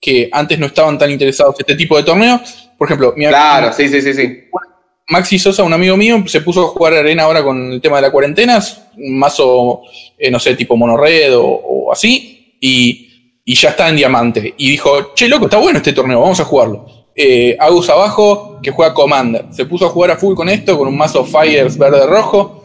que 0.00 0.28
antes 0.32 0.58
no 0.58 0.66
estaban 0.66 0.98
tan 0.98 1.10
interesados 1.10 1.54
en 1.56 1.60
este 1.60 1.74
tipo 1.76 1.96
de 1.96 2.02
torneos. 2.02 2.69
Por 2.80 2.88
ejemplo, 2.88 3.12
mi 3.14 3.26
Claro, 3.26 3.74
sí, 3.74 3.90
sí, 3.90 4.00
sí, 4.00 4.14
sí. 4.14 4.44
Maxi 5.08 5.38
Sosa, 5.38 5.62
un 5.62 5.72
amigo 5.74 5.98
mío, 5.98 6.24
se 6.26 6.40
puso 6.40 6.62
a 6.62 6.68
jugar 6.68 6.94
arena 6.94 7.24
ahora 7.24 7.42
con 7.42 7.72
el 7.72 7.78
tema 7.82 7.96
de 7.96 8.02
la 8.02 8.10
cuarentena, 8.10 8.58
un 8.96 9.18
mazo, 9.18 9.82
eh, 10.16 10.30
no 10.30 10.38
sé, 10.38 10.54
tipo 10.54 10.78
monorred 10.78 11.36
o, 11.36 11.44
o 11.44 11.92
así, 11.92 12.56
y, 12.58 13.42
y 13.44 13.54
ya 13.54 13.68
está 13.68 13.90
en 13.90 13.96
diamante. 13.96 14.54
Y 14.56 14.70
dijo, 14.70 15.12
che, 15.14 15.28
loco, 15.28 15.44
está 15.44 15.58
bueno 15.58 15.76
este 15.76 15.92
torneo, 15.92 16.22
vamos 16.22 16.40
a 16.40 16.44
jugarlo. 16.46 17.10
Eh, 17.14 17.54
Agus 17.60 17.90
abajo, 17.90 18.58
que 18.62 18.70
juega 18.70 18.94
Commander. 18.94 19.44
Se 19.50 19.66
puso 19.66 19.84
a 19.84 19.90
jugar 19.90 20.12
a 20.12 20.16
full 20.16 20.34
con 20.34 20.48
esto, 20.48 20.78
con 20.78 20.88
un 20.88 20.96
mazo 20.96 21.22
Fires 21.26 21.76
verde-rojo, 21.76 22.64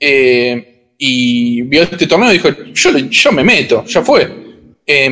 eh, 0.00 0.94
y 0.98 1.62
vio 1.62 1.84
este 1.84 2.08
torneo 2.08 2.30
y 2.30 2.38
dijo, 2.38 2.48
yo, 2.74 2.98
yo 2.98 3.30
me 3.30 3.44
meto, 3.44 3.84
ya 3.84 4.02
fue. 4.02 4.24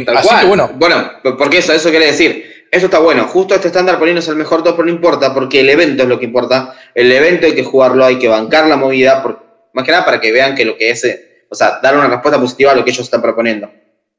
Así 0.08 0.28
cual. 0.28 0.40
que 0.40 0.46
bueno, 0.48 0.70
Bueno, 0.74 1.12
porque 1.38 1.58
eso, 1.58 1.72
eso 1.72 1.88
quiere 1.90 2.06
decir. 2.06 2.49
Eso 2.70 2.86
está 2.86 2.98
bueno. 3.00 3.24
Justo 3.24 3.54
este 3.54 3.68
estándar 3.68 3.98
por 3.98 4.06
ahí 4.06 4.14
no 4.14 4.20
es 4.20 4.28
el 4.28 4.36
mejor 4.36 4.62
top, 4.62 4.76
pero 4.76 4.86
no 4.86 4.92
importa, 4.92 5.34
porque 5.34 5.60
el 5.60 5.68
evento 5.70 6.04
es 6.04 6.08
lo 6.08 6.18
que 6.18 6.26
importa. 6.26 6.74
El 6.94 7.10
evento 7.10 7.46
hay 7.46 7.54
que 7.54 7.64
jugarlo, 7.64 8.04
hay 8.04 8.18
que 8.18 8.28
bancar 8.28 8.66
la 8.66 8.76
movida, 8.76 9.24
más 9.72 9.84
que 9.84 9.90
nada 9.90 10.04
para 10.04 10.20
que 10.20 10.30
vean 10.32 10.54
que 10.54 10.64
lo 10.64 10.76
que 10.76 10.90
es, 10.90 11.04
eh, 11.04 11.44
o 11.50 11.54
sea, 11.54 11.80
dar 11.82 11.96
una 11.96 12.06
respuesta 12.08 12.40
positiva 12.40 12.72
a 12.72 12.74
lo 12.76 12.84
que 12.84 12.90
ellos 12.90 13.04
están 13.04 13.22
proponiendo. 13.22 13.68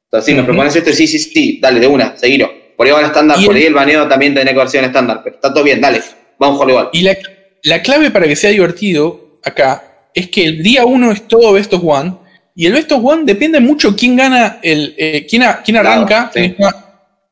Entonces, 0.06 0.26
si 0.26 0.34
me 0.34 0.40
Ujú. 0.42 0.48
propones 0.48 0.76
esto, 0.76 0.92
sí, 0.92 1.08
sí, 1.08 1.18
sí, 1.20 1.60
dale, 1.62 1.80
de 1.80 1.88
una, 1.88 2.18
seguilo. 2.18 2.52
Por 2.76 2.86
ahí 2.88 2.92
va 2.94 3.00
el 3.00 3.06
estándar, 3.06 3.38
por 3.46 3.56
ahí 3.56 3.64
el 3.64 3.74
baneo 3.74 4.08
también 4.08 4.34
tiene 4.34 4.52
que 4.52 4.58
ver 4.58 4.68
en 4.76 4.86
estándar, 4.86 5.22
pero 5.24 5.36
está 5.36 5.54
todo 5.54 5.64
bien, 5.64 5.80
dale, 5.80 6.02
vamos 6.38 6.56
a 6.56 6.58
jugarlo 6.58 6.74
igual. 6.74 6.90
Y 6.92 7.02
la, 7.04 7.16
la 7.64 7.82
clave 7.82 8.12
para 8.12 8.28
que 8.28 8.36
sea 8.36 8.50
divertido 8.50 9.38
acá 9.44 10.10
es 10.14 10.30
que 10.30 10.44
el 10.44 10.62
día 10.62 10.84
uno 10.86 11.12
es 11.12 11.26
todo 11.28 11.54
Best 11.54 11.74
of 11.74 11.84
One. 11.86 12.16
Y 12.54 12.66
el 12.66 12.74
Best 12.74 12.92
of 12.92 13.02
One 13.06 13.24
depende 13.24 13.62
mucho 13.62 13.96
quién 13.96 14.18
gana, 14.18 14.60
el, 14.62 14.94
eh, 14.98 15.26
quién, 15.30 15.44
a- 15.44 15.62
quién 15.64 15.78
Claro, 15.78 15.90
arranca. 15.90 16.32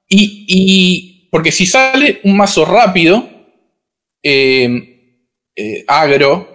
Y, 0.08 0.45
y- 0.47 1.09
porque 1.30 1.52
si 1.52 1.65
sale 1.65 2.20
un 2.24 2.36
mazo 2.38 2.65
rápido, 2.65 3.28
eh, 4.24 5.22
eh, 5.56 5.84
agro, 5.88 6.48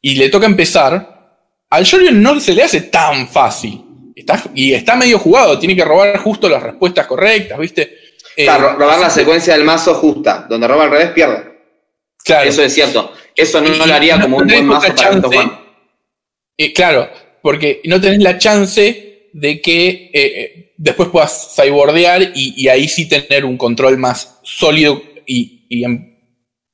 y 0.00 0.14
le 0.14 0.28
toca 0.28 0.46
empezar, 0.46 1.38
al 1.70 1.86
Jorion 1.88 2.22
no 2.22 2.38
se 2.40 2.52
le 2.54 2.62
hace 2.62 2.82
tan 2.82 3.28
fácil. 3.28 3.82
Está, 4.14 4.42
y 4.54 4.72
está 4.72 4.96
medio 4.96 5.18
jugado, 5.18 5.58
tiene 5.58 5.76
que 5.76 5.84
robar 5.84 6.16
justo 6.18 6.48
las 6.48 6.62
respuestas 6.62 7.06
correctas, 7.06 7.58
¿viste? 7.58 7.82
Eh, 8.36 8.44
Claro, 8.44 8.70
ro- 8.72 8.78
robar 8.78 8.98
la 9.00 9.10
secuencia 9.10 9.54
del 9.54 9.64
mazo 9.64 9.94
justa, 9.94 10.46
donde 10.48 10.66
roba 10.68 10.84
al 10.84 10.90
revés 10.90 11.10
pierde. 11.10 11.44
claro. 12.24 12.48
Eso 12.48 12.62
es 12.62 12.72
cierto. 12.74 13.12
Eso 13.34 13.60
no, 13.60 13.68
lo 13.86 13.92
haría 13.94 14.16
no 14.16 14.22
como 14.22 14.38
un 14.38 14.46
buen 14.46 14.64
mazo 14.66 14.80
para 14.88 14.94
chance. 14.94 15.26
Juan. 15.28 15.60
Eh, 16.56 16.72
claro, 16.72 17.10
porque 17.42 17.82
no 17.84 18.00
tenés 18.00 18.22
la 18.22 18.38
chance 18.38 19.28
de 19.34 19.60
que 19.60 20.10
eh, 20.12 20.65
después 20.76 21.08
puedas 21.10 21.54
cybordear 21.56 22.22
y, 22.34 22.54
y 22.56 22.68
ahí 22.68 22.88
sí 22.88 23.08
tener 23.08 23.44
un 23.44 23.56
control 23.56 23.98
más 23.98 24.38
sólido 24.42 25.02
y, 25.26 25.66
y, 25.68 25.84
em, 25.84 26.12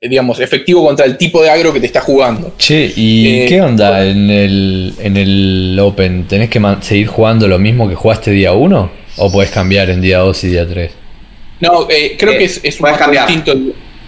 digamos, 0.00 0.40
efectivo 0.40 0.84
contra 0.84 1.06
el 1.06 1.16
tipo 1.16 1.42
de 1.42 1.50
agro 1.50 1.72
que 1.72 1.80
te 1.80 1.86
está 1.86 2.00
jugando. 2.00 2.54
Che, 2.58 2.92
¿y 2.96 3.42
Eh, 3.42 3.46
qué 3.48 3.60
onda 3.62 4.04
en 4.04 4.30
el, 4.30 4.94
en 4.98 5.16
el 5.16 5.78
Open? 5.80 6.26
¿Tenés 6.26 6.50
que 6.50 6.60
seguir 6.80 7.06
jugando 7.06 7.46
lo 7.48 7.58
mismo 7.58 7.88
que 7.88 7.94
jugaste 7.94 8.30
día 8.32 8.52
1? 8.52 8.90
¿O 9.18 9.30
podés 9.32 9.50
cambiar 9.50 9.90
en 9.90 10.00
día 10.00 10.18
2 10.18 10.44
y 10.44 10.48
día 10.48 10.66
3? 10.66 10.92
No, 11.60 11.88
eh, 11.88 12.16
creo 12.18 12.32
Eh, 12.32 12.38
que 12.38 12.44
es, 12.44 12.60
es 12.64 12.80
un 12.80 12.90
cambiar. 12.96 13.26
distinto. 13.28 13.54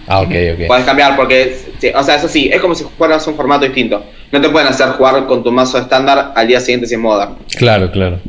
Ah, 0.07 0.21
ok, 0.21 0.31
ok. 0.53 0.67
Puedes 0.67 0.85
cambiar 0.85 1.15
porque, 1.15 1.55
sí, 1.79 1.87
o 1.95 2.03
sea, 2.03 2.15
eso 2.15 2.27
sí, 2.27 2.49
es 2.51 2.59
como 2.59 2.75
si 2.75 2.83
fueras 2.97 3.25
un 3.27 3.35
formato 3.35 3.65
distinto. 3.65 4.03
No 4.35 4.41
te 4.41 4.49
pueden 4.49 4.67
hacer 4.67 4.89
jugar 4.89 5.25
con 5.27 5.43
tu 5.43 5.51
mazo 5.53 5.77
estándar 5.77 6.33
al 6.35 6.45
día 6.45 6.59
siguiente 6.59 6.87
si 6.87 6.95
es 6.95 6.99
moda. 6.99 7.37
Claro, 7.57 7.89
claro. 7.89 8.19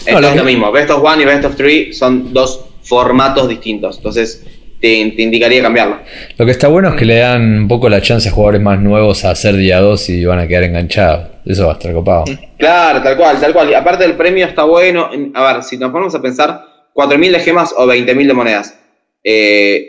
Esto 0.00 0.10
No, 0.12 0.20
lo 0.20 0.26
es 0.26 0.32
que- 0.32 0.38
lo 0.40 0.44
mismo. 0.44 0.72
Best 0.72 0.90
of 0.90 1.04
One 1.04 1.22
y 1.22 1.24
Best 1.24 1.44
of 1.44 1.54
Three 1.56 1.92
son 1.92 2.32
dos 2.34 2.64
formatos 2.82 3.48
distintos. 3.48 3.98
Entonces, 3.98 4.44
te, 4.80 5.12
te 5.14 5.22
indicaría 5.22 5.62
cambiarlo. 5.62 5.98
Lo 6.36 6.44
que 6.44 6.50
está 6.50 6.66
bueno 6.66 6.88
es 6.88 6.96
que 6.96 7.04
le 7.04 7.18
dan 7.18 7.58
un 7.60 7.68
poco 7.68 7.88
la 7.88 8.02
chance 8.02 8.28
a 8.28 8.32
jugadores 8.32 8.60
más 8.60 8.80
nuevos 8.80 9.24
a 9.24 9.30
hacer 9.30 9.54
día 9.54 9.80
2 9.80 10.08
y 10.10 10.24
van 10.24 10.40
a 10.40 10.48
quedar 10.48 10.64
enganchados. 10.64 11.28
Eso 11.46 11.66
va 11.66 11.74
a 11.74 11.76
estar 11.76 11.92
copado. 11.92 12.24
Claro, 12.58 13.00
tal 13.00 13.16
cual, 13.16 13.38
tal 13.40 13.52
cual. 13.52 13.70
Y 13.70 13.74
aparte 13.74 14.02
del 14.02 14.14
premio 14.16 14.44
está 14.44 14.64
bueno. 14.64 15.10
En- 15.12 15.30
A 15.36 15.52
ver, 15.52 15.62
si 15.62 15.76
nos 15.78 15.92
ponemos 15.92 16.12
a 16.16 16.20
pensar, 16.20 16.60
4.000 16.92 17.30
de 17.30 17.38
gemas 17.38 17.72
o 17.76 17.86
20.000 17.86 18.26
de 18.26 18.34
monedas. 18.34 18.76
eh, 19.22 19.88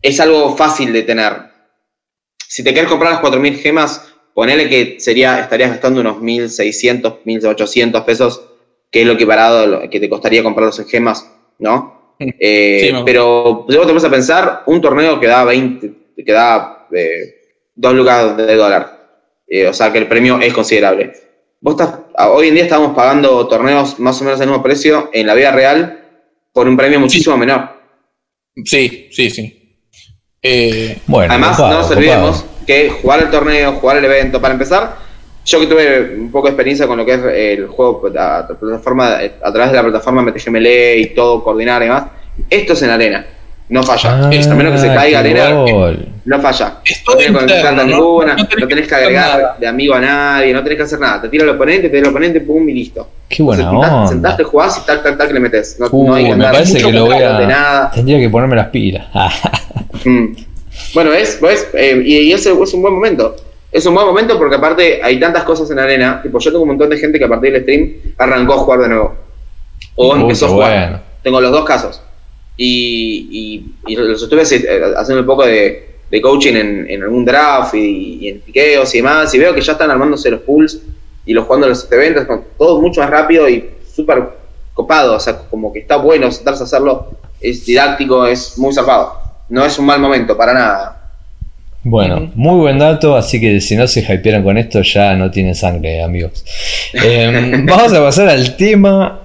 es 0.00 0.18
algo 0.18 0.56
fácil 0.56 0.92
de 0.94 1.02
tener. 1.02 1.32
Si 2.48 2.64
te 2.64 2.72
quieres 2.72 2.90
comprar 2.90 3.12
las 3.12 3.20
4.000 3.20 3.56
gemas, 3.58 4.11
ponele 4.34 4.68
que 4.68 4.98
sería, 5.00 5.40
estarías 5.40 5.70
gastando 5.70 6.00
unos 6.00 6.18
1.600, 6.18 7.18
1.800 7.24 8.04
pesos, 8.04 8.42
que 8.90 9.00
es 9.02 9.06
lo 9.06 9.12
equiparado 9.14 9.88
que 9.90 10.00
te 10.00 10.08
costaría 10.08 10.42
comprarlos 10.42 10.78
en 10.80 10.86
gemas, 10.86 11.30
¿no? 11.58 12.14
Eh, 12.18 12.78
Sí, 12.92 13.02
pero 13.04 13.66
si 13.68 13.76
vos 13.76 13.86
te 13.86 13.92
pones 13.92 14.04
a 14.04 14.10
pensar, 14.10 14.62
un 14.66 14.80
torneo 14.80 15.18
que 15.18 15.26
da 15.26 15.44
20, 15.44 15.92
que 16.24 16.32
da 16.32 16.86
eh, 16.92 17.34
2 17.74 17.94
lucas 17.94 18.36
de 18.36 18.54
dólar. 18.56 19.00
Eh, 19.48 19.66
o 19.66 19.72
sea 19.74 19.92
que 19.92 19.98
el 19.98 20.06
premio 20.08 20.38
es 20.40 20.52
considerable. 20.54 21.12
Vos 21.60 21.72
estás, 21.80 21.98
a- 22.16 22.30
hoy 22.30 22.48
en 22.48 22.54
día 22.54 22.64
estamos 22.64 22.94
pagando 22.94 23.46
torneos 23.48 23.98
más 23.98 24.20
o 24.20 24.24
menos 24.24 24.40
al 24.40 24.46
mismo 24.48 24.62
precio 24.62 25.10
en 25.12 25.26
la 25.26 25.34
vida 25.34 25.52
real 25.52 25.98
por 26.52 26.68
un 26.68 26.76
premio 26.76 27.00
muchísimo 27.00 27.36
menor. 27.36 27.68
Sí, 28.64 29.08
sí, 29.10 29.30
sí. 29.30 29.78
Eh, 30.42 30.98
bueno, 31.06 31.32
Además, 31.32 31.58
no 31.58 31.70
nos 31.70 31.90
olvidemos 31.90 32.44
que 32.66 32.90
jugar 32.90 33.20
el 33.22 33.30
torneo, 33.30 33.72
jugar 33.72 33.98
el 33.98 34.04
evento, 34.04 34.40
para 34.40 34.54
empezar, 34.54 34.96
yo 35.44 35.60
que 35.60 35.66
tuve 35.66 36.14
un 36.18 36.30
poco 36.30 36.46
de 36.46 36.52
experiencia 36.52 36.86
con 36.86 36.98
lo 36.98 37.04
que 37.04 37.14
es 37.14 37.20
el 37.24 37.66
juego 37.66 38.06
a, 38.18 38.46
plataforma, 38.46 39.18
a 39.42 39.52
través 39.52 39.70
de 39.70 39.76
la 39.76 39.82
plataforma 39.82 40.22
MTGML 40.22 40.66
y 40.98 41.06
todo, 41.14 41.42
coordinar 41.42 41.82
y 41.82 41.86
demás, 41.86 42.04
esto 42.48 42.72
es 42.74 42.82
en 42.82 42.90
arena. 42.90 43.26
No 43.68 43.82
falla. 43.82 44.26
a 44.26 44.28
menos 44.28 44.72
que 44.72 44.78
se 44.78 44.94
caiga 44.94 45.20
arena, 45.20 45.50
no 46.24 46.40
falla. 46.40 46.76
no 47.06 47.16
tenés 47.16 47.40
interno, 47.40 47.84
ninguna, 47.84 48.36
no, 48.36 48.68
tenés, 48.68 48.86
que 48.86 48.94
agregar 48.94 49.56
de 49.58 49.66
amigo 49.66 49.94
a 49.94 50.00
nadie, 50.00 50.52
no 50.52 50.62
tenés 50.62 50.76
que 50.76 50.82
hacer 50.82 51.00
nada. 51.00 51.22
Te 51.22 51.28
tira 51.30 51.44
el 51.44 51.50
oponente, 51.50 51.82
te 51.84 51.88
tira 51.88 52.02
el 52.02 52.08
oponente, 52.08 52.40
pum 52.42 52.68
y 52.68 52.74
listo. 52.74 53.08
Qué 53.28 53.42
buena 53.42 53.62
Entonces, 53.62 53.90
onda. 53.90 54.08
Sentaste, 54.08 54.44
jugás 54.44 54.78
y 54.78 54.86
tac, 54.86 55.02
tac, 55.02 55.16
tac 55.16 55.32
le 55.32 55.40
metes. 55.40 55.80
No, 55.80 55.86
uh, 55.90 56.12
hay 56.12 56.26
que 56.26 56.34
me 56.34 56.44
parece 56.44 56.82
que 56.82 56.92
lo 56.92 57.06
voy 57.06 57.16
a... 57.16 57.40
Nada. 57.46 57.90
Tendría 57.92 58.18
que 58.18 58.28
ponerme 58.28 58.56
las 58.56 58.68
pilas. 58.68 59.06
mm. 60.04 60.51
Bueno, 60.94 61.12
es, 61.12 61.36
pues, 61.40 61.68
eh, 61.74 62.02
y, 62.04 62.18
y 62.18 62.32
ese 62.32 62.52
es 62.52 62.74
un 62.74 62.82
buen 62.82 62.94
momento. 62.94 63.36
Es 63.72 63.86
un 63.86 63.94
buen 63.94 64.06
momento 64.06 64.36
porque 64.36 64.56
aparte 64.56 65.00
hay 65.02 65.18
tantas 65.18 65.44
cosas 65.44 65.70
en 65.70 65.78
arena. 65.78 66.20
Tipo, 66.22 66.38
yo 66.38 66.50
tengo 66.50 66.62
un 66.62 66.68
montón 66.68 66.90
de 66.90 66.98
gente 66.98 67.18
que 67.18 67.24
a 67.24 67.28
partir 67.28 67.52
del 67.52 67.62
stream 67.62 67.94
arrancó 68.18 68.52
a 68.52 68.58
jugar 68.58 68.80
de 68.80 68.88
nuevo. 68.88 69.16
O 69.96 70.14
empezó 70.14 70.46
a 70.46 70.48
jugar. 70.50 71.02
Tengo 71.22 71.40
los 71.40 71.50
dos 71.50 71.64
casos. 71.64 72.02
Y, 72.58 73.72
y, 73.86 73.96
los 73.96 74.22
estuve 74.22 74.42
haciendo 74.42 75.20
un 75.20 75.26
poco 75.26 75.46
de, 75.46 75.88
coaching 76.20 76.54
en, 76.54 77.02
algún 77.02 77.24
draft 77.24 77.74
y, 77.74 78.28
en 78.28 78.40
piqueos 78.40 78.94
y 78.94 78.98
demás. 78.98 79.34
Y 79.34 79.38
veo 79.38 79.54
que 79.54 79.62
ya 79.62 79.72
están 79.72 79.90
armándose 79.90 80.30
los 80.30 80.42
pools 80.42 80.82
y 81.24 81.32
los 81.32 81.46
jugando 81.46 81.68
los 81.68 81.90
eventos, 81.90 82.26
todo 82.58 82.78
mucho 82.80 83.00
más 83.00 83.08
rápido 83.08 83.48
y 83.48 83.70
súper 83.90 84.22
copado. 84.74 85.16
O 85.16 85.20
sea, 85.20 85.38
como 85.48 85.72
que 85.72 85.78
está 85.78 85.96
bueno 85.96 86.30
sentarse 86.30 86.62
a 86.62 86.66
hacerlo. 86.66 87.08
Es 87.40 87.64
didáctico, 87.64 88.26
es 88.26 88.58
muy 88.58 88.74
zarpado. 88.74 89.21
No 89.52 89.66
es 89.66 89.78
un 89.78 89.84
mal 89.84 90.00
momento, 90.00 90.34
para 90.34 90.54
nada. 90.54 91.10
Bueno, 91.84 92.32
muy 92.34 92.58
buen 92.58 92.78
dato, 92.78 93.14
así 93.14 93.38
que 93.38 93.60
si 93.60 93.76
no 93.76 93.86
se 93.86 94.00
hypearon 94.00 94.42
con 94.42 94.56
esto 94.56 94.80
ya 94.80 95.14
no 95.14 95.30
tiene 95.30 95.54
sangre, 95.54 96.02
amigos. 96.02 96.42
Em, 96.94 97.66
vamos 97.66 97.92
a 97.92 98.00
pasar 98.00 98.30
al 98.30 98.56
tema 98.56 99.20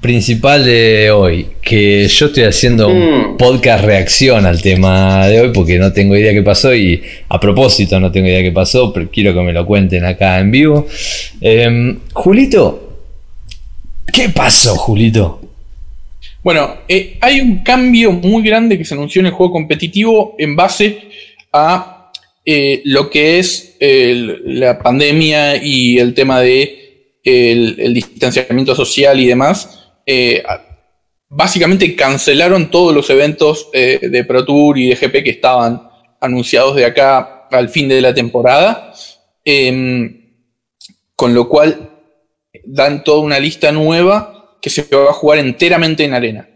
principal 0.00 0.64
de 0.64 1.12
hoy, 1.12 1.46
que 1.62 2.08
yo 2.08 2.26
estoy 2.26 2.42
haciendo 2.42 2.88
un 2.88 3.34
mm. 3.34 3.36
podcast 3.36 3.84
reacción 3.84 4.46
al 4.46 4.60
tema 4.60 5.28
de 5.28 5.40
hoy 5.40 5.52
porque 5.54 5.78
no 5.78 5.92
tengo 5.92 6.16
idea 6.16 6.32
qué 6.32 6.42
pasó 6.42 6.74
y 6.74 7.00
a 7.28 7.38
propósito 7.38 8.00
no 8.00 8.10
tengo 8.10 8.26
idea 8.26 8.42
qué 8.42 8.50
pasó, 8.50 8.92
pero 8.92 9.08
quiero 9.12 9.32
que 9.32 9.42
me 9.42 9.52
lo 9.52 9.64
cuenten 9.64 10.04
acá 10.06 10.40
en 10.40 10.50
vivo. 10.50 10.88
Em, 11.40 12.00
Julito, 12.12 12.96
¿qué 14.12 14.28
pasó, 14.28 14.74
Julito? 14.74 15.45
Bueno, 16.46 16.76
eh, 16.86 17.18
hay 17.22 17.40
un 17.40 17.64
cambio 17.64 18.12
muy 18.12 18.44
grande 18.44 18.78
que 18.78 18.84
se 18.84 18.94
anunció 18.94 19.18
en 19.18 19.26
el 19.26 19.32
juego 19.32 19.52
competitivo 19.52 20.36
en 20.38 20.54
base 20.54 21.08
a 21.52 22.12
eh, 22.44 22.82
lo 22.84 23.10
que 23.10 23.40
es 23.40 23.76
la 23.80 24.78
pandemia 24.78 25.56
y 25.60 25.98
el 25.98 26.14
tema 26.14 26.40
de 26.40 27.18
el, 27.24 27.92
distanciamiento 27.92 28.76
social 28.76 29.18
y 29.18 29.26
demás. 29.26 29.90
Eh, 30.06 30.44
básicamente 31.28 31.96
cancelaron 31.96 32.70
todos 32.70 32.94
los 32.94 33.10
eventos 33.10 33.68
eh, 33.72 33.98
de 34.00 34.22
Pro 34.22 34.44
Tour 34.44 34.78
y 34.78 34.90
de 34.90 34.94
GP 34.94 35.24
que 35.24 35.30
estaban 35.30 35.82
anunciados 36.20 36.76
de 36.76 36.84
acá 36.84 37.48
al 37.50 37.70
fin 37.70 37.88
de 37.88 38.00
la 38.00 38.14
temporada. 38.14 38.92
Em, 39.44 40.30
con 41.16 41.34
lo 41.34 41.48
cual 41.48 41.90
dan 42.64 43.02
toda 43.02 43.22
una 43.22 43.40
lista 43.40 43.72
nueva 43.72 44.35
que 44.66 44.70
se 44.70 44.82
va 44.96 45.10
a 45.10 45.12
jugar 45.12 45.38
enteramente 45.38 46.02
en 46.02 46.12
arena. 46.12 46.48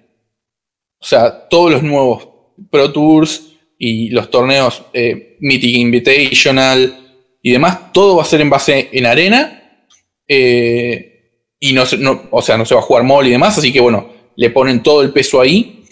O 0.99 1.05
sea, 1.05 1.47
todos 1.49 1.71
los 1.71 1.81
nuevos 1.81 2.27
Pro 2.69 2.91
Tours, 2.91 3.53
y 3.79 4.11
los 4.11 4.29
torneos 4.33 4.83
eh, 4.93 5.37
Mythic 5.39 5.77
Invitational 5.77 6.93
y 7.41 7.53
demás, 7.53 7.93
todo 7.93 8.17
va 8.17 8.25
a 8.25 8.27
ser 8.27 8.41
en 8.41 8.51
base 8.51 8.89
en 8.91 9.07
arena. 9.07 9.85
Eh, 10.27 11.45
y 11.61 11.73
no, 11.73 11.85
no, 12.01 12.23
o 12.33 12.43
sea, 12.43 12.59
no 12.59 12.67
se 12.67 12.75
va 12.75 12.81
a 12.81 12.83
jugar 12.83 13.05
mall 13.05 13.29
y 13.29 13.31
demás, 13.31 13.57
así 13.57 13.73
que 13.73 13.79
bueno, 13.79 14.13
le 14.35 14.51
ponen 14.51 14.83
todo 14.83 15.03
el 15.03 15.13
peso 15.13 15.41
ahí. 15.41 15.85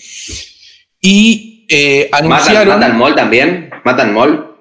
Y 1.00 1.68
eh, 1.70 2.08
anunciaron. 2.10 2.80
¿Matan, 2.80 2.98
mall 2.98 3.14
también? 3.14 3.70
¿Matan 3.84 4.12
mall? 4.12 4.56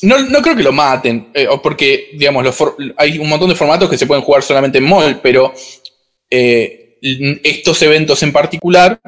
no, 0.00 0.18
no, 0.18 0.40
creo 0.40 0.56
que 0.56 0.62
lo 0.62 0.72
maten, 0.72 1.28
eh, 1.34 1.46
porque, 1.62 2.12
digamos, 2.14 2.42
hay 2.96 3.18
un 3.18 3.28
montón 3.28 3.50
de 3.50 3.54
formatos 3.54 3.90
que 3.90 3.98
se 3.98 4.06
pueden 4.06 4.24
jugar 4.24 4.42
solamente 4.42 4.78
en 4.78 4.84
mall, 4.84 5.20
pero 5.22 5.52
estos 6.30 7.82
eventos 7.82 8.22
en 8.22 8.32
particular 8.32 9.00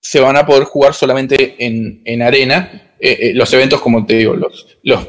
se 0.00 0.20
van 0.20 0.36
a 0.36 0.46
poder 0.46 0.64
jugar 0.64 0.94
solamente 0.94 1.56
en, 1.58 2.22
arena. 2.22 2.94
Eh, 2.98 3.18
eh, 3.20 3.32
los 3.34 3.52
eventos, 3.52 3.80
como 3.80 4.04
te 4.06 4.16
digo, 4.16 4.34
los, 4.34 4.66
los, 4.82 5.08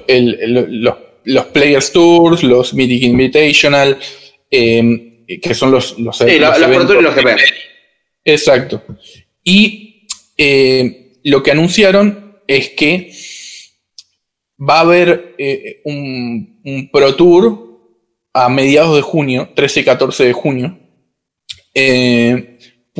los, 1.23 1.45
Players 1.47 1.91
Tours, 1.91 2.43
los 2.43 2.73
Mythic 2.73 3.03
Invitational, 3.03 3.97
em, 4.49 5.25
que 5.25 5.53
son 5.53 5.71
los, 5.71 5.97
los, 5.97 6.17
sí, 6.17 6.39
los, 6.39 6.61
eventos. 6.61 7.01
los 7.01 7.15
GP. 7.15 7.39
Exacto. 8.25 8.83
Y 9.43 10.07
eh, 10.37 11.13
lo 11.23 11.41
que 11.41 11.51
anunciaron 11.51 12.39
es 12.47 12.69
que 12.69 13.11
va 14.59 14.77
a 14.77 14.81
haber 14.81 15.35
un, 15.85 16.61
un, 16.63 16.89
Pro 16.91 17.15
Tour 17.15 17.71
a 18.33 18.49
mediados 18.49 18.95
de 18.95 19.01
junio, 19.01 19.49
13 19.55 19.79
y 19.79 19.83
14 19.83 20.25
de 20.25 20.33
junio, 20.33 20.77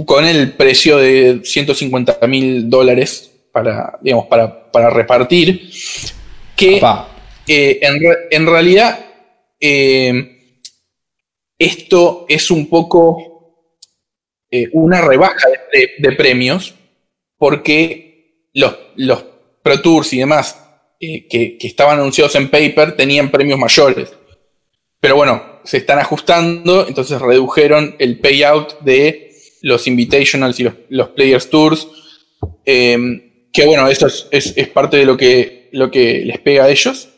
con 0.06 0.26
el 0.26 0.54
precio 0.54 0.98
de 0.98 1.42
150 1.44 2.20
mil 2.28 2.70
dólares 2.70 3.32
para, 3.52 4.00
digamos, 4.02 4.28
para, 4.28 4.90
repartir, 4.90 5.70
que 6.56 6.82
eh, 7.48 7.80
en, 8.32 8.46
realidad 8.46 9.06
eh, 9.60 10.56
esto 11.58 12.26
es 12.30 12.50
un 12.50 12.70
poco 12.70 13.68
eh, 14.50 14.70
una 14.74 15.02
rebaja 15.02 15.48
de, 16.00 16.12
premios, 16.14 16.76
porque 17.38 18.48
los, 18.54 18.78
los 18.96 19.26
Pro 19.62 19.82
Tours 19.82 20.14
y 20.14 20.20
demás 20.20 20.58
que, 21.00 21.28
que 21.28 21.68
estaban 21.68 22.00
anunciados 22.00 22.36
en 22.36 22.50
paper 22.50 22.96
tenían 22.96 23.32
premios 23.32 23.60
mayores. 23.60 24.14
Pero 25.00 25.16
bueno, 25.16 25.51
se 25.64 25.78
están 25.78 26.00
ajustando, 26.00 26.88
entonces 26.88 27.20
redujeron 27.22 27.96
el 28.00 28.20
payout 28.20 28.80
de 28.82 29.32
los 29.62 29.88
Invitationals 29.88 30.60
y 30.60 30.68
los, 30.90 31.10
Players 31.10 31.50
Tours. 31.50 31.88
Eh, 32.66 33.48
que 33.54 33.66
bueno, 33.66 33.88
eso 33.88 34.08
es, 34.32 34.54
parte 34.70 34.98
de 34.98 35.06
lo 35.06 35.18
que, 35.18 35.70
lo 35.72 35.92
que 35.92 36.24
les 36.26 36.40
pega 36.40 36.66
a 36.66 36.70
ellos. 36.70 37.10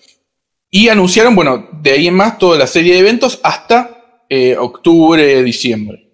Y 0.70 0.90
anunciaron, 0.90 1.36
bueno, 1.36 1.70
de 1.82 1.92
ahí 1.92 2.08
en 2.08 2.16
más 2.16 2.40
toda 2.40 2.58
la 2.58 2.68
serie 2.68 2.94
de 2.94 3.00
eventos 3.00 3.40
hasta 3.44 4.26
eh, 4.30 4.58
octubre, 4.58 5.44
diciembre. 5.44 6.10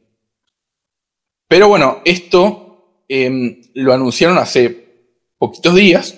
Pero 1.48 1.68
bueno, 1.68 2.02
esto 2.06 3.04
em, 3.08 3.62
lo 3.74 3.94
anunciaron 3.94 4.38
hace 4.38 4.90
poquitos 5.38 5.74
días. 5.76 6.16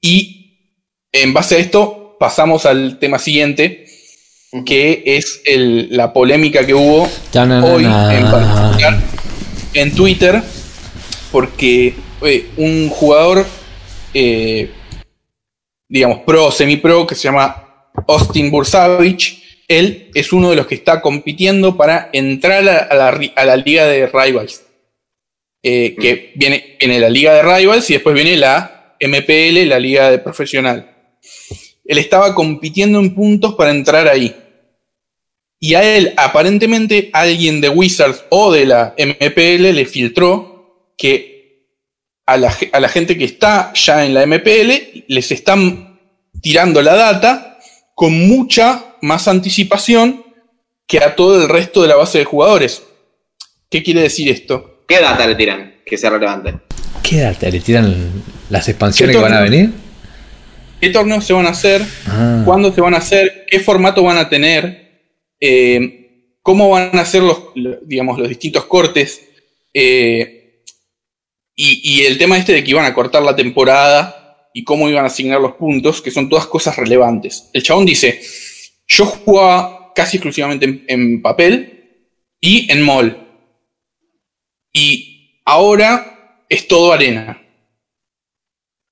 Y 0.00 0.78
en 1.10 1.32
base 1.32 1.56
a 1.56 1.58
esto 1.58 2.16
pasamos 2.20 2.66
al 2.66 2.98
tema 2.98 3.18
siguiente, 3.18 3.86
que 4.64 5.02
es 5.06 5.42
la 5.46 6.12
polémica 6.12 6.66
que 6.66 6.74
hubo 6.74 7.02
hoy 7.02 7.84
en 7.84 8.30
particular 8.30 9.00
en 9.74 9.94
Twitter 9.94 10.42
porque 11.30 11.94
un 12.56 12.88
jugador, 12.88 13.46
eh, 14.14 14.70
digamos, 15.88 16.18
pro, 16.20 16.50
semi-pro, 16.50 17.06
que 17.06 17.14
se 17.14 17.24
llama 17.24 17.90
Austin 18.06 18.50
Bursavich, 18.50 19.42
él 19.66 20.10
es 20.14 20.32
uno 20.32 20.50
de 20.50 20.56
los 20.56 20.66
que 20.66 20.74
está 20.74 21.00
compitiendo 21.00 21.76
para 21.76 22.10
entrar 22.12 22.68
a 22.68 23.44
la, 23.44 23.56
liga 23.56 23.86
de 23.86 24.06
Rivals. 24.06 24.64
Eh, 25.64 25.94
que 25.98 26.32
viene, 26.34 26.76
en 26.80 27.00
la 27.00 27.08
liga 27.08 27.34
de 27.34 27.42
Rivals 27.42 27.88
y 27.88 27.94
después 27.94 28.14
viene 28.14 28.36
la 28.36 28.96
MPL, 29.00 29.68
la 29.68 29.78
liga 29.78 30.10
de 30.10 30.18
profesional. 30.18 30.90
Él 31.84 31.98
estaba 31.98 32.34
compitiendo 32.34 32.98
en 32.98 33.14
puntos 33.14 33.54
para 33.54 33.70
entrar 33.70 34.08
ahí. 34.08 34.34
Y 35.64 35.76
a 35.76 35.96
él, 35.96 36.12
aparentemente, 36.16 37.08
alguien 37.12 37.60
de 37.60 37.68
Wizards 37.68 38.24
o 38.30 38.52
de 38.52 38.66
la 38.66 38.96
MPL 38.98 39.72
le 39.72 39.86
filtró 39.86 40.90
que 40.98 41.68
a 42.26 42.36
la, 42.36 42.50
gente 42.88 43.16
que 43.16 43.24
está 43.24 43.72
ya 43.72 44.04
en 44.04 44.12
la 44.12 44.26
MPL 44.26 45.04
les 45.06 45.30
están 45.30 46.00
tirando 46.40 46.82
la 46.82 46.96
data 46.96 47.60
con 47.94 48.26
mucha 48.26 48.96
más 49.02 49.28
anticipación 49.28 50.24
que 50.88 50.98
a 50.98 51.14
todo 51.14 51.40
el 51.40 51.48
resto 51.48 51.82
de 51.82 51.88
la 51.88 51.94
base 51.94 52.18
de 52.18 52.24
jugadores. 52.24 52.82
¿Qué 53.70 53.84
quiere 53.84 54.02
decir 54.02 54.28
esto? 54.30 54.82
¿Qué 54.88 55.00
data 55.00 55.24
le 55.28 55.36
tiran 55.36 55.74
que 55.86 55.96
sea 55.96 56.10
relevante? 56.10 56.54
¿Qué 57.04 57.20
data 57.20 57.48
le 57.48 57.60
tiran 57.60 58.10
las 58.50 58.68
expansiones 58.68 59.14
que 59.14 59.22
van 59.22 59.34
a 59.34 59.42
venir? 59.42 59.70
¿Qué 60.80 60.90
torneos 60.90 61.24
se 61.24 61.32
van 61.34 61.46
a 61.46 61.50
hacer? 61.50 61.86
Ah. 62.08 62.42
¿Cuándo 62.44 62.74
se 62.74 62.80
van 62.80 62.94
a 62.94 62.98
hacer? 62.98 63.46
¿Qué 63.48 63.60
formato 63.60 64.02
van 64.02 64.18
a 64.18 64.28
tener? 64.28 64.81
Eh, 65.44 66.36
cómo 66.40 66.70
van 66.70 66.96
a 66.96 67.04
ser 67.04 67.24
los, 67.24 67.48
digamos, 67.82 68.16
los 68.16 68.28
distintos 68.28 68.64
cortes, 68.66 69.28
eh, 69.74 70.62
y, 71.56 72.02
el 72.02 72.16
tema 72.16 72.38
este 72.38 72.52
de 72.52 72.64
que 72.64 72.70
iban 72.70 72.84
a 72.84 72.94
cortar 72.94 73.22
la 73.22 73.36
temporada 73.36 74.48
y 74.54 74.64
cómo 74.64 74.88
iban 74.88 75.04
a 75.04 75.08
asignar 75.08 75.40
los 75.40 75.54
puntos, 75.54 76.00
que 76.00 76.10
son 76.10 76.28
todas 76.28 76.46
cosas 76.46 76.76
relevantes. 76.76 77.50
El 77.52 77.62
chabón 77.62 77.86
dice, 77.86 78.20
yo 78.86 79.04
jugaba 79.04 79.92
casi 79.94 80.16
exclusivamente 80.16 80.84
en, 80.86 81.22
papel 81.22 82.08
y 82.40 82.70
en 82.70 82.82
mall. 82.82 83.18
Y 84.72 85.40
ahora 85.44 86.44
es 86.48 86.68
todo 86.68 86.92
arena. 86.92 87.42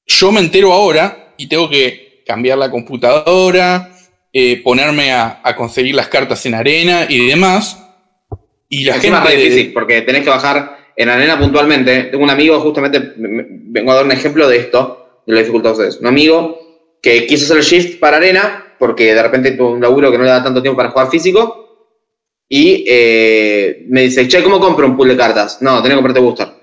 Yo 0.07 0.33
me 0.33 0.41
entero 0.41 0.73
ahora 0.73 1.35
y 1.39 1.47
tengo 1.47 1.69
que 1.69 2.23
cambiar 2.27 2.59
la 2.59 2.71
computadora, 2.71 3.90
eh, 4.33 4.63
ponerme 4.63 5.13
a, 5.13 5.43
conseguir 5.57 5.95
las 5.95 6.09
cartas 6.09 6.45
en 6.47 6.55
arena 6.55 7.07
y 7.09 7.27
demás. 7.27 7.85
Y 8.69 8.85
la 8.85 8.97
Encima 8.97 9.23
gente. 9.23 9.35
Es 9.35 9.43
difícil 9.43 9.73
porque 9.73 10.03
tenés 10.03 10.23
que 10.23 10.31
bajar 10.31 10.93
en 10.97 11.09
arena 11.09 11.39
puntualmente. 11.39 12.05
Tengo 12.05 12.23
un 12.23 12.31
amigo, 12.31 12.61
justamente, 12.61 13.15
vengo 13.17 13.93
a 13.93 13.97
dar 13.97 14.05
un 14.05 14.13
ejemplo 14.13 14.49
de 14.49 14.59
esto, 14.59 15.23
de 15.27 15.35
la 15.35 15.41
dificultad 15.41 15.71
de 15.71 15.73
ustedes. 15.73 16.01
Un 16.01 16.07
amigo 16.07 16.59
que 17.03 17.27
quiso 17.27 17.45
hacer 17.45 17.57
el 17.59 17.65
shift 17.65 17.99
para 17.99 18.19
arena 18.19 18.75
porque 18.79 19.15
de 19.15 19.23
repente 19.23 19.53
tuvo 19.53 19.73
un 19.73 19.81
laburo 19.81 20.11
que 20.11 20.19
no 20.19 20.25
le 20.25 20.31
da 20.31 20.43
tanto 20.43 20.63
tiempo 20.63 20.79
para 20.79 20.91
jugar 20.91 21.11
físico. 21.11 21.67
Y 22.49 22.85
eh, 22.89 23.85
me 23.89 24.03
dice, 24.03 24.27
che, 24.27 24.43
¿cómo 24.43 24.59
compro 24.59 24.87
un 24.87 24.97
pool 24.97 25.09
de 25.09 25.17
cartas? 25.17 25.61
No, 25.61 25.83
tenés 25.83 25.91
que 25.91 25.95
comprarte 25.97 26.21
booster. 26.21 26.47
Tenés 26.47 26.61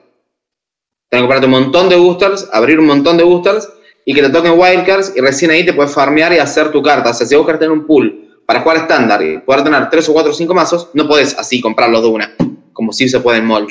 que 1.09 1.19
comprarte 1.19 1.45
un 1.45 1.51
montón 1.51 1.89
de 1.89 1.95
boosters, 1.95 2.49
abrir 2.51 2.79
un 2.79 2.87
montón 2.87 3.17
de 3.17 3.23
boosters 3.23 3.69
y 4.09 4.13
que 4.13 4.21
te 4.21 4.29
toquen 4.29 4.53
wildcards 4.57 5.11
y 5.17 5.19
recién 5.19 5.51
ahí 5.51 5.65
te 5.65 5.73
puedes 5.73 5.93
farmear 5.93 6.31
y 6.31 6.37
hacer 6.37 6.71
tu 6.71 6.81
carta. 6.81 7.09
O 7.09 7.13
sea, 7.13 7.27
si 7.27 7.35
vos 7.35 7.45
querés 7.45 7.59
tener 7.59 7.73
un 7.73 7.85
pool 7.85 8.39
para 8.45 8.61
jugar 8.61 8.77
estándar 8.77 9.21
y 9.21 9.39
poder 9.39 9.65
tener 9.65 9.89
3 9.89 10.07
o 10.07 10.13
4 10.13 10.31
o 10.31 10.33
5 10.33 10.53
mazos, 10.53 10.89
no 10.93 11.05
podés 11.05 11.37
así 11.37 11.59
comprarlos 11.59 12.01
de 12.01 12.07
una, 12.07 12.33
como 12.71 12.93
si 12.93 13.09
se 13.09 13.19
puede 13.19 13.39
en 13.39 13.45
mall. 13.45 13.67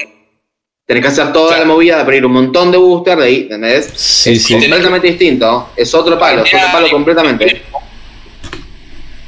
Tenés 0.84 1.02
que 1.02 1.08
hacer 1.08 1.32
toda 1.32 1.58
la 1.58 1.64
movida 1.64 1.96
de 1.96 2.02
abrir 2.02 2.26
un 2.26 2.32
montón 2.32 2.70
de 2.70 2.76
boosters 2.76 3.16
de 3.16 3.24
ahí, 3.24 3.40
¿entendés? 3.44 3.90
Sí, 3.94 4.32
es 4.32 4.44
sí. 4.44 4.60
completamente 4.60 5.06
distinto. 5.08 5.70
Es 5.74 5.94
otro 5.94 6.18
palo, 6.18 6.44
es 6.44 6.52
otro 6.52 6.66
palo 6.70 6.90
completamente. 6.90 7.62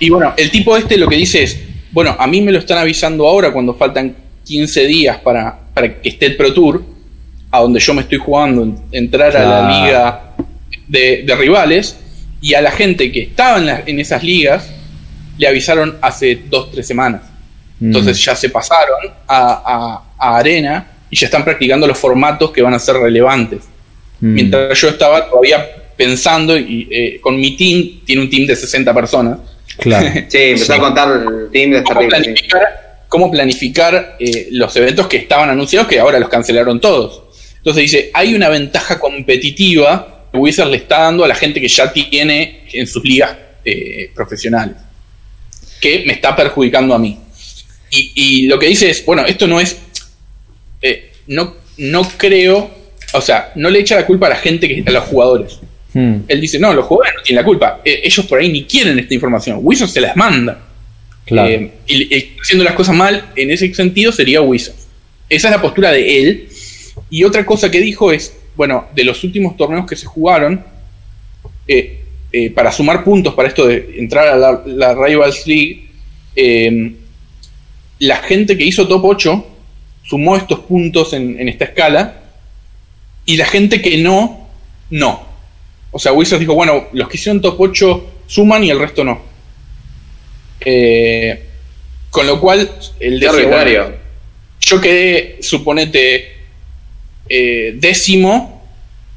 Y 0.00 0.11
bueno, 0.11 0.34
el 0.36 0.50
tipo 0.50 0.76
este 0.76 0.98
lo 0.98 1.09
que 1.09 1.16
dice 1.16 1.42
es, 1.42 1.59
bueno, 1.90 2.16
a 2.18 2.26
mí 2.26 2.42
me 2.42 2.52
lo 2.52 2.59
están 2.59 2.76
avisando 2.76 3.26
ahora 3.26 3.50
cuando 3.50 3.72
faltan 3.72 4.14
15 4.44 4.84
días 4.84 5.16
para, 5.20 5.59
para 5.72 6.02
que 6.02 6.11
esté 6.11 6.26
el 6.26 6.36
Pro 6.36 6.52
Tour, 6.52 6.82
a 7.50 7.61
donde 7.61 7.80
yo 7.80 7.94
me 7.94 8.02
estoy 8.02 8.18
jugando, 8.18 8.76
entrar 8.92 9.34
a 9.34 9.62
la 9.62 9.86
liga 9.86 10.28
de, 10.89 11.36
rivales 11.39 11.97
y 12.41 12.55
a 12.55 12.61
la 12.61 12.70
gente 12.70 13.12
que 13.12 13.22
estaba 13.22 13.82
en, 13.86 14.01
esas 14.01 14.22
ligas 14.22 14.70
le 15.36 15.47
avisaron 15.47 15.97
hace 16.01 16.41
dos, 16.49 16.70
tres 16.70 16.86
semanas. 16.86 17.22
Mm. 17.78 17.86
Entonces 17.86 18.24
ya 18.24 18.34
se 18.34 18.51
pasaron 18.51 19.12
a, 19.26 20.03
Arena 20.18 20.84
y 21.11 21.16
ya 21.16 21.26
están 21.26 21.45
practicando 21.45 21.86
los 21.86 21.97
formatos 21.97 22.51
que 22.51 22.61
van 22.61 22.74
a 22.74 22.78
ser 22.78 22.97
relevantes. 22.97 23.64
Mm. 24.20 24.34
Mientras 24.34 24.80
yo 24.80 24.89
estaba 24.89 25.28
todavía 25.28 25.64
pensando 25.97 26.57
y 26.59 26.89
eh, 26.91 27.20
con 27.20 27.36
mi 27.36 27.57
team, 27.57 28.01
tiene 28.05 28.22
un 28.22 28.30
team 28.30 28.47
de 28.47 28.57
60 28.57 28.93
personas. 28.95 29.39
Claro. 29.78 30.09
sí, 30.28 30.39
empezó 30.39 30.74
a 30.74 30.78
contar 30.78 31.09
el 31.09 31.51
team 31.53 31.70
de 31.70 31.82
¿Cómo 31.84 32.09
planificar, 32.09 32.62
cómo 33.09 33.30
planificar 33.30 34.16
eh, 34.18 34.49
los 34.53 34.74
eventos 34.76 35.07
que 35.07 35.18
estaban 35.18 35.51
anunciados 35.51 35.86
que 35.86 36.01
ahora 36.01 36.18
los 36.18 36.28
cancelaron 36.28 36.80
todos? 36.80 37.22
Entonces 37.59 37.82
dice, 37.82 38.11
hay 38.14 38.34
una 38.34 38.49
ventaja 38.49 38.99
competitiva 38.99 40.18
Wizard 40.33 40.68
le 40.68 40.79
está 40.79 41.01
dando 41.01 41.24
a 41.24 41.29
la 41.29 41.35
gente 41.35 41.61
que 41.61 41.68
ya 41.68 41.93
tiene 41.93 42.64
en 42.72 42.87
sus 42.87 43.05
ligas 43.05 43.37
eh, 43.64 44.11
profesionales, 44.14 44.76
que 45.81 46.05
me 46.07 46.12
está 46.12 46.35
perjudicando 46.35 46.95
a 46.95 46.99
mí. 46.99 47.18
Y, 47.91 48.47
lo 48.47 48.59
que 48.59 48.66
dice 48.66 48.91
es, 48.91 49.05
bueno, 49.05 49.24
esto 49.24 49.47
no 49.47 49.61
es, 49.61 49.79
eh, 50.83 51.12
no, 51.26 51.55
no 51.79 52.09
creo, 52.16 52.70
o 53.14 53.20
sea, 53.20 53.53
no 53.55 53.70
le 53.70 53.81
echa 53.81 53.97
la 53.97 54.05
culpa 54.05 54.26
a 54.26 54.31
la 54.31 54.37
gente, 54.37 54.68
que, 54.68 54.85
a 54.87 54.91
los 54.91 55.05
jugadores. 55.05 55.59
Hmm. 55.95 56.16
Él 56.29 56.41
dice, 56.41 56.59
no, 56.59 56.74
los 56.74 56.85
jugadores 56.85 57.14
no 57.16 57.22
tienen 57.22 57.43
la 57.43 57.47
culpa, 57.47 57.81
eh, 57.83 58.03
ellos 58.05 58.26
por 58.26 58.41
ahí 58.41 58.53
ni 58.53 58.64
quieren 58.64 58.99
esta 58.99 59.14
información, 59.14 59.59
Wizard 59.62 59.89
se 59.89 60.01
las 60.03 60.16
manda. 60.16 60.66
y, 61.26 62.31
haciendo 62.43 62.64
las 62.64 62.74
cosas 62.74 62.95
mal, 62.95 63.33
en 63.37 63.51
ese 63.51 63.72
sentido, 63.72 64.12
sería 64.12 64.43
Wizard. 64.43 64.74
Esa 65.29 65.49
es 65.49 65.55
la 65.55 65.61
postura 65.61 65.93
de 65.93 66.22
él. 66.22 66.49
Y 67.11 67.24
otra 67.24 67.45
cosa 67.45 67.70
que 67.70 67.81
dijo 67.81 68.12
es, 68.12 68.35
bueno, 68.59 68.88
de 68.92 69.04
los 69.04 69.22
últimos 69.22 69.56
torneos 69.56 69.86
que 69.86 69.94
se 69.94 70.04
jugaron, 70.04 70.64
eh, 71.68 72.02
eh, 72.32 72.50
para 72.50 72.72
sumar 72.72 73.04
puntos 73.04 73.32
para 73.32 73.48
esto 73.48 73.68
de 73.68 73.94
entrar 73.98 74.26
a 74.26 74.36
la, 74.66 74.94
Rivals 74.94 75.46
League, 75.46 75.86
eh, 76.34 76.92
la 78.00 78.16
gente 78.16 78.59
que 78.59 78.64
hizo 78.64 78.88
top 78.88 79.04
8 79.04 79.46
sumó 80.02 80.34
estos 80.34 80.59
puntos 80.59 81.12
en, 81.12 81.48
esta 81.48 81.66
escala 81.66 82.20
y 83.24 83.36
la 83.36 83.46
gente 83.46 83.80
que 83.80 83.98
no, 83.98 84.48
no. 84.90 85.22
O 85.92 86.00
sea, 86.00 86.12
Wizards 86.12 86.40
dijo, 86.40 86.54
bueno, 86.54 86.88
los 86.92 87.09
que 87.09 87.16
hicieron 87.16 87.40
top 87.40 87.61
8 87.61 88.11
suman 88.26 88.64
y 88.64 88.70
el 88.70 88.80
resto 88.80 89.04
no. 89.04 89.20
con 92.11 92.26
lo 92.26 92.40
cual, 92.40 92.68
el 92.98 93.20
de 93.20 93.94
yo 94.59 94.80
quedé, 94.80 95.38
suponete, 95.42 96.38
eh, 97.29 97.74
décimo 97.76 98.62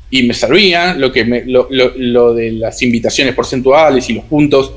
y 0.10 0.24
me 0.24 0.34
servía 0.34 0.94
lo, 0.94 1.12
que 1.12 1.24
lo, 1.46 2.34
de 2.34 2.52
las 2.52 2.82
invitaciones 2.82 3.34
porcentuales 3.34 4.10
y 4.10 4.14
los 4.14 4.26
puntos 4.26 4.74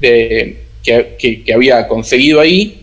de, 0.00 0.56
que, 0.82 1.44
había 1.54 1.86
conseguido 1.86 2.40
ahí 2.40 2.80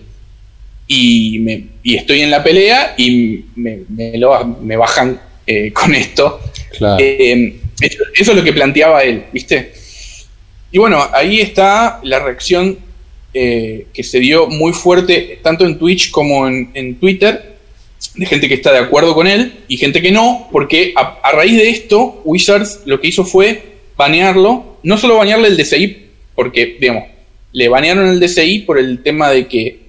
y, 0.87 1.39
me, 1.39 1.65
estoy 1.83 2.21
en 2.21 2.29
la 2.29 2.43
pelea 2.43 2.93
y 2.97 3.45
me, 3.55 3.79
me, 3.89 4.77
bajan 4.77 5.19
eh, 5.47 5.71
con 5.71 5.95
esto. 5.95 6.39
Eh, 6.99 7.55
eso, 7.81 8.03
es 8.31 8.35
lo 8.35 8.43
que 8.43 8.53
planteaba 8.53 9.01
él, 9.01 9.23
¿viste? 9.31 9.73
Y 10.71 10.77
bueno, 10.77 11.03
ahí 11.11 11.39
está 11.39 11.99
la 12.03 12.19
reacción 12.19 12.77
que 13.33 14.01
se 14.01 14.19
dio 14.19 14.47
muy 14.47 14.71
fuerte 14.71 15.39
tanto 15.41 15.65
en 15.65 15.77
Twitch 15.77 16.09
como 16.09 16.47
en, 16.47 16.69
en 16.73 16.95
Twitter 16.95 17.54
de 18.15 18.25
gente 18.25 18.47
que 18.47 18.53
está 18.55 18.71
de 18.71 18.79
acuerdo 18.79 19.13
con 19.13 19.27
él 19.27 19.63
y 19.67 19.77
gente 19.77 20.01
que 20.01 20.11
no, 20.11 20.47
porque 20.51 20.93
a, 20.95 21.31
raíz 21.31 21.57
de 21.57 21.69
esto, 21.69 22.21
Wizards 22.23 22.81
lo 22.85 22.99
que 23.01 23.07
hizo 23.07 23.25
fue 23.25 23.75
banearlo, 23.97 24.77
no 24.83 24.97
solo 24.97 25.17
banearle 25.17 25.47
el 25.47 25.57
DCI, 25.57 26.07
porque, 26.35 26.77
digamos, 26.79 27.05
le 27.51 27.69
banearon 27.69 28.07
el 28.09 28.19
DCI 28.19 28.59
por 28.59 28.77
el 28.77 29.01
tema 29.01 29.29
de 29.29 29.47
que 29.47 29.85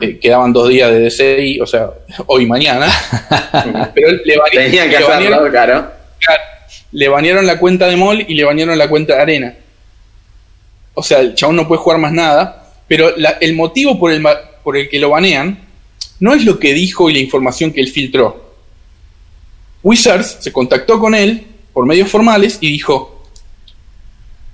eh, 0.00 0.18
quedaban 0.18 0.52
dos 0.52 0.68
días 0.68 0.90
de 0.90 1.00
DCI, 1.00 1.60
o 1.60 1.66
sea, 1.66 1.90
hoy 2.26 2.44
y 2.44 2.46
mañana, 2.46 2.90
pero 3.94 4.12
le, 4.24 4.38
banearon, 4.38 5.88
le 6.92 7.08
banearon 7.08 7.46
la 7.46 7.58
cuenta 7.58 7.86
de 7.86 7.96
MOL 7.96 8.24
y 8.26 8.34
le 8.34 8.44
banearon 8.44 8.78
la 8.78 8.88
cuenta 8.88 9.16
de 9.16 9.22
Arena. 9.22 9.54
O 10.94 11.02
sea, 11.02 11.20
el 11.20 11.34
chabón 11.34 11.56
no 11.56 11.68
puede 11.68 11.80
jugar 11.80 11.98
más 11.98 12.12
nada, 12.12 12.72
pero 12.88 13.14
el 13.40 13.54
motivo 13.54 13.98
por 13.98 14.10
el, 14.10 14.24
por 14.64 14.76
el 14.76 14.88
que 14.88 14.98
lo 14.98 15.10
banean 15.10 15.67
no 16.20 16.34
es 16.34 16.44
lo 16.44 16.58
que 16.58 16.74
dijo 16.74 17.08
y 17.08 17.14
la 17.14 17.20
información 17.20 17.72
que 17.72 17.80
él 17.80 17.88
filtró. 17.88 18.54
Wizards 19.82 20.38
se 20.40 20.52
contactó 20.52 20.98
con 20.98 21.14
él 21.14 21.44
por 21.72 21.86
medios 21.86 22.08
formales 22.08 22.58
y 22.60 22.68
dijo, 22.70 23.24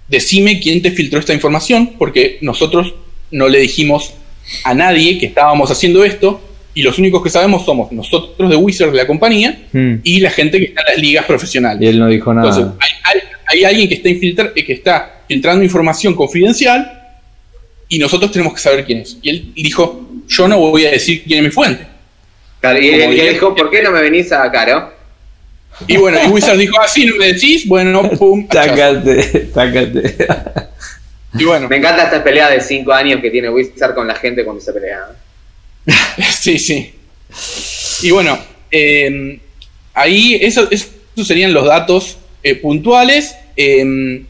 decime 0.09 0.61
quién 0.61 0.83
te 0.83 0.91
filtró 0.91 1.19
esta 1.19 1.33
información, 1.33 1.95
porque 1.99 2.39
nosotros 2.43 2.95
no 3.31 3.49
le 3.49 3.61
dijimos 3.61 4.13
a 4.65 4.75
nadie 4.75 5.19
que 5.19 5.27
estábamos 5.27 5.71
haciendo 5.71 6.05
esto, 6.05 6.41
y 6.75 6.83
los 6.83 6.99
únicos 6.99 7.23
que 7.23 7.31
sabemos 7.31 7.65
somos 7.65 7.93
nosotros 7.93 8.51
de 8.51 8.57
Wizards 8.57 8.93
de 8.93 8.99
la 8.99 9.07
compañía 9.07 9.63
hmm. 9.73 9.95
y 10.03 10.21
la 10.21 10.31
gente 10.31 10.59
que 10.59 10.65
está 10.67 10.83
en 10.83 10.87
las 10.89 10.99
ligas 10.99 11.25
profesionales. 11.25 11.81
Y 11.81 11.87
él 11.87 11.99
no 11.99 12.09
dijo 12.09 12.35
nada. 12.35 12.49
Entonces, 12.49 12.73
hay, 13.47 13.65
alguien 13.65 13.89
que 13.89 13.95
está, 13.95 14.53
que 14.53 14.73
está 14.73 15.23
filtrando 15.29 15.63
información 15.63 16.15
confidencial 16.15 17.01
y 17.89 17.99
nosotros 17.99 18.33
tenemos 18.33 18.55
que 18.55 18.61
saber 18.61 18.85
quién 18.85 18.99
es. 18.99 19.19
Y 19.23 19.31
él 19.31 19.53
dijo, 19.55 20.04
yo 20.27 20.49
no 20.49 20.59
voy 20.59 20.87
a 20.87 20.91
decir 20.91 21.23
quién 21.25 21.41
es 21.41 21.45
mi 21.45 21.51
fuente. 21.51 21.87
y 22.81 22.89
él 22.89 23.33
dijo, 23.35 23.55
¿por 23.55 23.71
qué 23.71 23.83
no 23.83 23.91
me 23.91 24.01
venís 24.01 24.33
a 24.33 24.51
Caro? 24.51 24.93
Y 25.87 25.97
bueno, 25.97 26.19
y 26.25 26.29
Wizard 26.29 26.57
dijo, 26.57 26.81
así 26.81 27.05
ah, 27.05 27.11
no 27.11 27.17
me 27.17 27.33
decís, 27.33 27.67
bueno, 27.67 28.09
pum. 28.11 28.47
Tácate, 28.49 29.49
tácate. 29.53 30.17
Y 31.37 31.45
bueno. 31.45 31.69
Me 31.69 31.77
encanta 31.77 32.05
esta 32.05 32.23
pelea 32.23 32.49
de 32.49 32.61
5 32.61 32.93
años 32.93 33.21
que 33.21 33.31
tiene 33.31 33.51
Wizard 33.51 33.95
con 33.95 34.07
la 34.07 34.15
gente 34.15 34.45
cuando 34.45 34.63
se 34.63 34.73
pelea. 34.73 35.09
sí, 36.31 36.59
sí. 36.59 36.95
Y 38.03 38.11
bueno, 38.13 38.39
eh, 38.71 39.41
ahí 39.95 40.39
esos 40.41 40.69
serían 41.25 41.53
los 41.53 41.65
datos 41.67 42.19
eh, 42.43 42.55
puntuales. 42.55 43.35
Eh, 43.57 44.25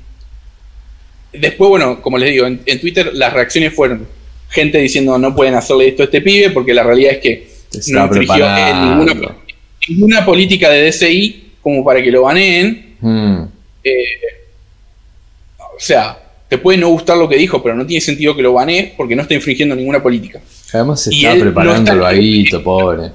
después, 1.32 1.68
bueno, 1.68 2.00
como 2.00 2.18
les 2.18 2.30
digo, 2.30 2.46
en, 2.46 2.80
Twitter 2.80 3.10
las 3.12 3.32
reacciones 3.32 3.74
fueron 3.74 4.06
gente 4.54 4.78
diciendo 4.78 5.18
no 5.18 5.34
pueden 5.34 5.54
hacerle 5.54 5.88
esto 5.88 6.02
a 6.02 6.06
este 6.06 6.20
pibe, 6.20 6.50
porque 6.50 6.72
la 6.72 6.82
realidad 6.82 7.12
es 7.12 7.18
que 7.18 7.48
no 7.92 8.06
infringió 8.06 8.46
ninguna, 9.88 10.24
política 10.24 10.70
de 10.70 10.90
DCI 10.90 11.52
como 11.60 11.84
para 11.84 12.02
que 12.02 12.10
lo 12.10 12.22
baneen. 12.22 12.96
Hmm. 13.00 13.42
Eh, 13.82 14.04
o 15.58 15.80
sea, 15.80 16.18
te 16.48 16.56
puede 16.58 16.78
no 16.78 16.88
gustar 16.88 17.18
lo 17.18 17.28
que 17.28 17.36
dijo, 17.36 17.62
pero 17.62 17.74
no 17.74 17.84
tiene 17.84 18.00
sentido 18.00 18.34
que 18.34 18.42
lo 18.42 18.52
banee 18.52 18.94
porque 18.96 19.16
no 19.16 19.22
está 19.22 19.34
infringiendo 19.34 19.74
ninguna 19.74 20.02
política. 20.02 20.40
Además 20.72 21.02
se 21.02 21.10
está 21.10 21.34
preparando 21.34 21.92
el 21.92 21.98
vaguito, 21.98 22.62
pobre. 22.62 23.10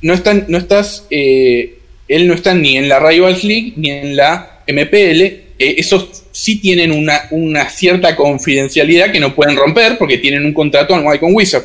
No, 0.00 0.14
están, 0.14 0.44
no 0.48 0.58
estás 0.58 1.04
eh, 1.10 1.78
él 2.08 2.26
no 2.26 2.34
está 2.34 2.54
ni 2.54 2.76
en 2.76 2.88
la 2.88 2.98
Rivals 2.98 3.44
League 3.44 3.74
ni 3.76 3.90
en 3.90 4.16
la 4.16 4.62
MPL. 4.66 5.20
Eh, 5.20 5.44
esos 5.58 6.24
sí 6.38 6.60
tienen 6.60 6.92
una, 6.92 7.22
una, 7.32 7.68
cierta 7.68 8.14
confidencialidad 8.14 9.10
que 9.10 9.18
no 9.18 9.34
pueden 9.34 9.56
romper 9.56 9.98
porque 9.98 10.18
tienen 10.18 10.44
un 10.44 10.54
contrato 10.54 10.94
anual 10.94 11.18
con 11.18 11.34
Wizard. 11.34 11.64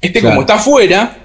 Este, 0.00 0.22
como 0.22 0.42
está 0.42 0.60
fuera, 0.60 1.18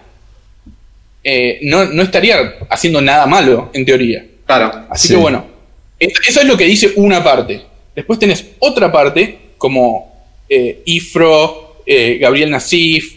eh, 1.23 1.59
no, 1.61 1.85
no, 1.85 2.01
estaría 2.01 2.55
haciendo 2.67 3.01
nada 3.01 3.27
malo, 3.27 3.69
en 3.71 3.85
teoría. 3.85 4.25
Claro. 4.47 4.87
Así 4.89 5.09
que 5.09 5.15
bueno, 5.15 5.45
eso 5.99 6.41
es 6.41 6.47
lo 6.47 6.57
que 6.57 6.65
dice 6.65 6.93
una 6.95 7.23
parte. 7.23 7.61
Después 7.95 8.17
tenés 8.17 8.43
otra 8.57 8.91
parte, 8.91 9.37
como 9.59 10.25
eh, 10.49 10.81
Ifro, 10.85 11.83
eh, 11.85 12.17
Gabriel 12.19 12.49
Nassif, 12.49 13.15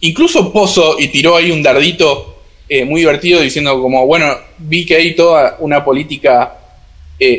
incluso 0.00 0.52
Pozo, 0.52 1.00
y 1.00 1.08
tiró 1.08 1.36
ahí 1.36 1.50
un 1.50 1.62
dardito 1.62 2.42
muy 2.84 3.00
divertido 3.00 3.40
diciendo 3.40 3.80
como, 3.80 4.06
bueno, 4.06 4.36
vi 4.58 4.84
que 4.84 4.96
hay 4.96 5.16
toda 5.16 5.56
una 5.60 5.82
política 5.82 6.57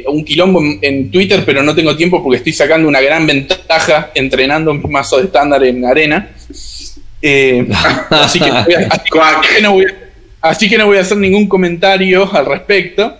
un 0.07 0.25
quilombo 0.25 0.61
en, 0.82 1.09
Twitter, 1.09 1.43
pero 1.45 1.63
no 1.63 1.73
tengo 1.73 1.95
tiempo 1.95 2.21
porque 2.21 2.38
estoy 2.38 2.53
sacando 2.53 2.88
una 2.88 2.99
gran 2.99 3.25
ventaja 3.25 4.11
entrenando 4.13 4.73
mis 4.73 4.89
mazos 4.89 5.21
de 5.21 5.25
estándar 5.27 5.63
en 5.63 5.86
arena. 5.86 6.32
Eh, 7.21 7.67
así, 8.09 8.39
que 8.39 9.61
no 9.61 9.73
voy 10.86 10.97
a, 10.97 11.01
hacer 11.01 11.17
ningún 11.17 11.47
comentario 11.47 12.30
al 12.34 12.45
respecto. 12.45 13.17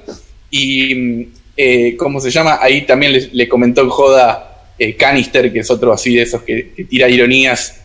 Y, 0.52 1.28
eh, 1.56 1.96
¿cómo 1.98 2.20
se 2.20 2.32
llama? 2.32 2.60
Ahí 2.62 2.82
también 2.82 3.30
le, 3.32 3.48
comentó 3.48 3.82
en 3.82 3.90
joda 3.90 4.66
eh, 4.78 4.96
Canister, 4.96 5.54
que 5.54 5.60
es 5.60 5.72
otro 5.72 5.94
así 5.94 6.16
de 6.16 6.24
esos 6.24 6.42
que, 6.44 6.74
tira 6.90 7.10
ironías 7.10 7.82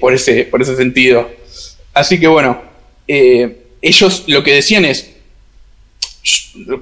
por, 0.00 0.14
ese, 0.14 0.44
por 0.44 0.62
ese 0.62 0.76
sentido. 0.76 1.28
Así 1.92 2.20
que 2.20 2.28
bueno, 2.28 2.62
ellos 3.06 4.24
lo 4.26 4.42
que 4.42 4.54
decían 4.54 4.84
es, 4.84 5.17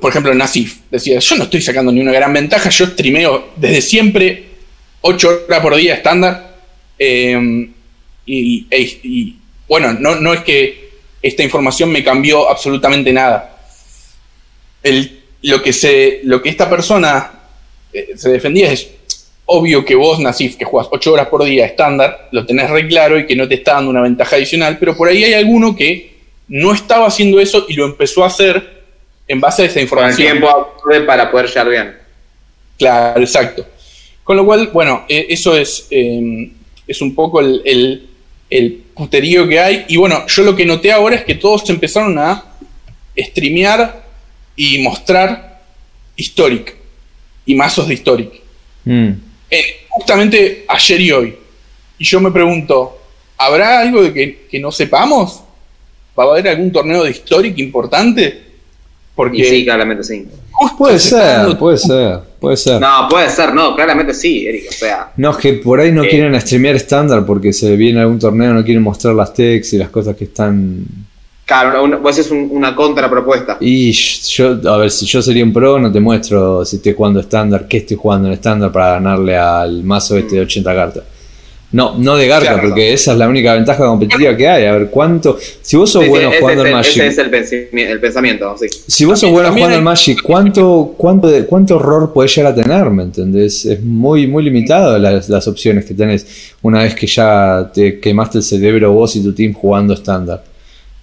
por 0.00 0.10
ejemplo, 0.10 0.34
Nasif 0.34 0.80
decía, 0.90 1.18
yo 1.18 1.36
no 1.36 1.44
estoy 1.44 1.60
sacando 1.60 1.92
ni 1.92 2.00
una 2.00 2.12
gran 2.12 2.32
ventaja, 2.32 2.70
yo 2.70 2.86
streameo 2.86 3.50
desde 3.56 3.80
siempre 3.80 4.44
8 5.00 5.44
horas 5.46 5.60
por 5.60 5.76
día 5.76 5.94
estándar. 5.94 6.56
E, 6.98 7.68
y, 8.26 9.36
bueno, 9.68 9.92
no, 9.92 10.16
no, 10.16 10.34
es 10.34 10.40
que 10.40 10.90
esta 11.22 11.42
información 11.42 11.90
me 11.90 12.02
cambió 12.02 12.48
absolutamente 12.48 13.12
nada. 13.12 13.58
El, 14.82 15.20
lo, 15.42 15.62
que 15.62 15.72
se, 15.72 16.20
lo 16.24 16.42
que 16.42 16.48
esta 16.48 16.68
persona 16.68 17.30
eh, 17.92 18.14
se 18.16 18.30
defendía 18.30 18.72
es 18.72 18.88
obvio 19.46 19.84
que 19.84 19.94
vos, 19.94 20.18
Nasif, 20.18 20.56
que 20.56 20.64
juegas 20.64 20.88
8 20.90 21.12
horas 21.12 21.28
por 21.28 21.44
día 21.44 21.66
estándar, 21.66 22.28
lo 22.32 22.44
tenés 22.44 22.68
re 22.68 22.86
claro 22.88 23.18
y 23.18 23.26
que 23.26 23.36
no 23.36 23.46
te 23.46 23.54
está 23.54 23.74
dando 23.74 23.90
una 23.90 24.02
ventaja 24.02 24.36
adicional, 24.36 24.78
pero 24.78 24.96
por 24.96 25.08
ahí 25.08 25.22
hay 25.22 25.34
alguno 25.34 25.76
que 25.76 26.16
no 26.48 26.72
estaba 26.72 27.06
haciendo 27.06 27.40
eso 27.40 27.66
y 27.68 27.74
lo 27.74 27.86
empezó 27.86 28.24
a 28.24 28.28
hacer 28.28 28.75
en 29.28 29.40
base 29.40 29.62
a 29.62 29.66
esa 29.66 29.80
información. 29.80 30.16
Con 30.16 30.26
el 30.26 30.40
tiempo 30.40 31.06
para 31.06 31.30
poder 31.30 31.46
llegar 31.48 31.68
bien. 31.68 31.96
Claro, 32.78 33.20
exacto. 33.20 33.66
Con 34.22 34.36
lo 34.36 34.44
cual, 34.44 34.70
bueno, 34.72 35.04
eh, 35.08 35.26
eso 35.30 35.56
es, 35.56 35.86
eh, 35.90 36.50
es 36.86 37.00
un 37.00 37.14
poco 37.14 37.40
el, 37.40 38.08
el 38.50 38.82
puterío 38.94 39.46
que 39.48 39.60
hay. 39.60 39.84
Y 39.88 39.96
bueno, 39.96 40.26
yo 40.26 40.42
lo 40.42 40.54
que 40.54 40.64
noté 40.64 40.92
ahora 40.92 41.16
es 41.16 41.24
que 41.24 41.34
todos 41.34 41.68
empezaron 41.70 42.18
a 42.18 42.44
streamear 43.16 44.04
y 44.56 44.78
mostrar 44.78 45.60
Historic 46.16 46.74
y 47.44 47.54
mazos 47.54 47.88
de 47.88 47.94
Historic. 47.94 48.32
Mm. 48.84 49.10
justamente 49.88 50.64
ayer 50.68 51.00
y 51.00 51.12
hoy. 51.12 51.36
Y 51.98 52.04
yo 52.04 52.20
me 52.20 52.30
pregunto, 52.30 52.98
¿habrá 53.36 53.80
algo 53.80 54.02
de 54.02 54.12
que, 54.12 54.46
que, 54.50 54.60
no 54.60 54.70
sepamos? 54.70 55.42
¿Va 56.18 56.24
a 56.24 56.26
haber 56.28 56.48
algún 56.48 56.70
torneo 56.70 57.02
de 57.02 57.10
Historic 57.10 57.58
importante? 57.58 58.45
Porque 59.16 59.44
sí, 59.44 59.64
claramente 59.64 60.04
sí. 60.04 60.28
Puede 60.76 60.98
ser, 60.98 61.56
puede 61.56 61.78
ser, 61.78 62.20
puede 62.38 62.56
ser. 62.56 62.78
No, 62.78 63.08
puede 63.08 63.30
ser, 63.30 63.54
no, 63.54 63.74
claramente 63.74 64.12
sí, 64.12 64.46
Eric, 64.46 64.66
o 64.68 64.72
sea. 64.72 65.12
No, 65.16 65.30
es 65.30 65.36
que 65.38 65.54
por 65.54 65.80
ahí 65.80 65.90
no 65.90 66.04
eh, 66.04 66.08
quieren 66.08 66.38
streamear 66.38 66.76
estándar 66.76 67.24
porque 67.24 67.50
se 67.54 67.76
viene 67.76 68.00
algún 68.00 68.18
torneo, 68.18 68.52
no 68.52 68.62
quieren 68.62 68.82
mostrar 68.82 69.14
las 69.14 69.32
techs 69.32 69.72
y 69.72 69.78
las 69.78 69.88
cosas 69.88 70.14
que 70.16 70.24
están. 70.24 70.84
Claro, 71.46 71.82
una, 71.84 71.98
pues 71.98 72.18
es 72.18 72.30
una 72.30 72.76
contrapropuesta. 72.76 73.56
Y 73.58 73.92
yo, 73.92 74.58
a 74.68 74.76
ver, 74.76 74.90
si 74.90 75.06
yo 75.06 75.22
sería 75.22 75.44
un 75.44 75.52
pro, 75.52 75.78
no 75.78 75.90
te 75.90 76.00
muestro 76.00 76.62
si 76.66 76.76
estoy 76.76 76.92
jugando 76.92 77.20
estándar, 77.20 77.66
qué 77.66 77.78
estoy 77.78 77.96
jugando 77.96 78.28
en 78.28 78.34
estándar 78.34 78.70
para 78.70 78.92
ganarle 78.94 79.36
al 79.36 79.82
mazo 79.82 80.18
este 80.18 80.36
de 80.36 80.40
80 80.42 80.74
cartas. 80.74 81.04
No, 81.72 81.98
no 81.98 82.16
de 82.16 82.28
Garca, 82.28 82.60
porque 82.60 82.92
esa 82.92 83.12
es 83.12 83.18
la 83.18 83.28
única 83.28 83.52
ventaja 83.54 83.84
competitiva 83.84 84.36
que 84.36 84.48
hay. 84.48 84.66
A 84.66 84.72
ver, 84.72 84.88
¿cuánto? 84.88 85.36
Si 85.60 85.76
vos 85.76 85.90
sos 85.90 86.06
bueno 86.06 86.30
jugando 86.38 86.62
al 86.62 86.70
Magic. 86.70 87.02
Ese 87.02 87.06
es 87.08 87.18
el, 87.18 88.00
pensamiento, 88.00 88.56
sí. 88.56 88.66
Si 88.86 89.04
vos 89.04 89.18
sos 89.18 89.30
bueno 89.30 89.52
jugando 89.52 89.76
al 89.76 89.82
Magic, 89.82 90.22
¿cuánto, 90.22 90.94
cuánto, 90.96 91.28
cuánto 91.46 91.76
horror 91.76 92.12
podés 92.12 92.36
llegar 92.36 92.52
a 92.52 92.54
tener? 92.54 92.88
¿Me 92.90 93.02
entendés? 93.02 93.66
Es 93.66 93.82
muy, 93.82 94.28
muy 94.28 94.44
limitado 94.44 94.96
las, 94.98 95.28
las 95.28 95.48
opciones 95.48 95.84
que 95.84 95.94
tenés 95.94 96.54
una 96.62 96.82
vez 96.82 96.94
que 96.94 97.06
ya 97.08 97.68
te 97.74 97.98
quemaste 97.98 98.38
el 98.38 98.44
cerebro 98.44 98.92
vos 98.92 99.16
y 99.16 99.22
tu 99.22 99.32
team 99.32 99.52
jugando 99.52 99.94
estándar. 99.94 100.44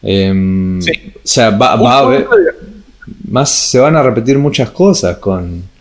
Em, 0.01 0.79
o 0.79 0.81
sea, 1.23 1.49
va, 1.49 1.75
va 1.75 1.93
a 1.95 1.99
haber. 1.99 2.27
Más 3.29 3.49
se 3.49 3.79
van 3.79 3.97
a 3.97 4.03
repetir 4.03 4.37
muchas 4.37 4.69
cosas 4.71 5.17
con 5.17 5.72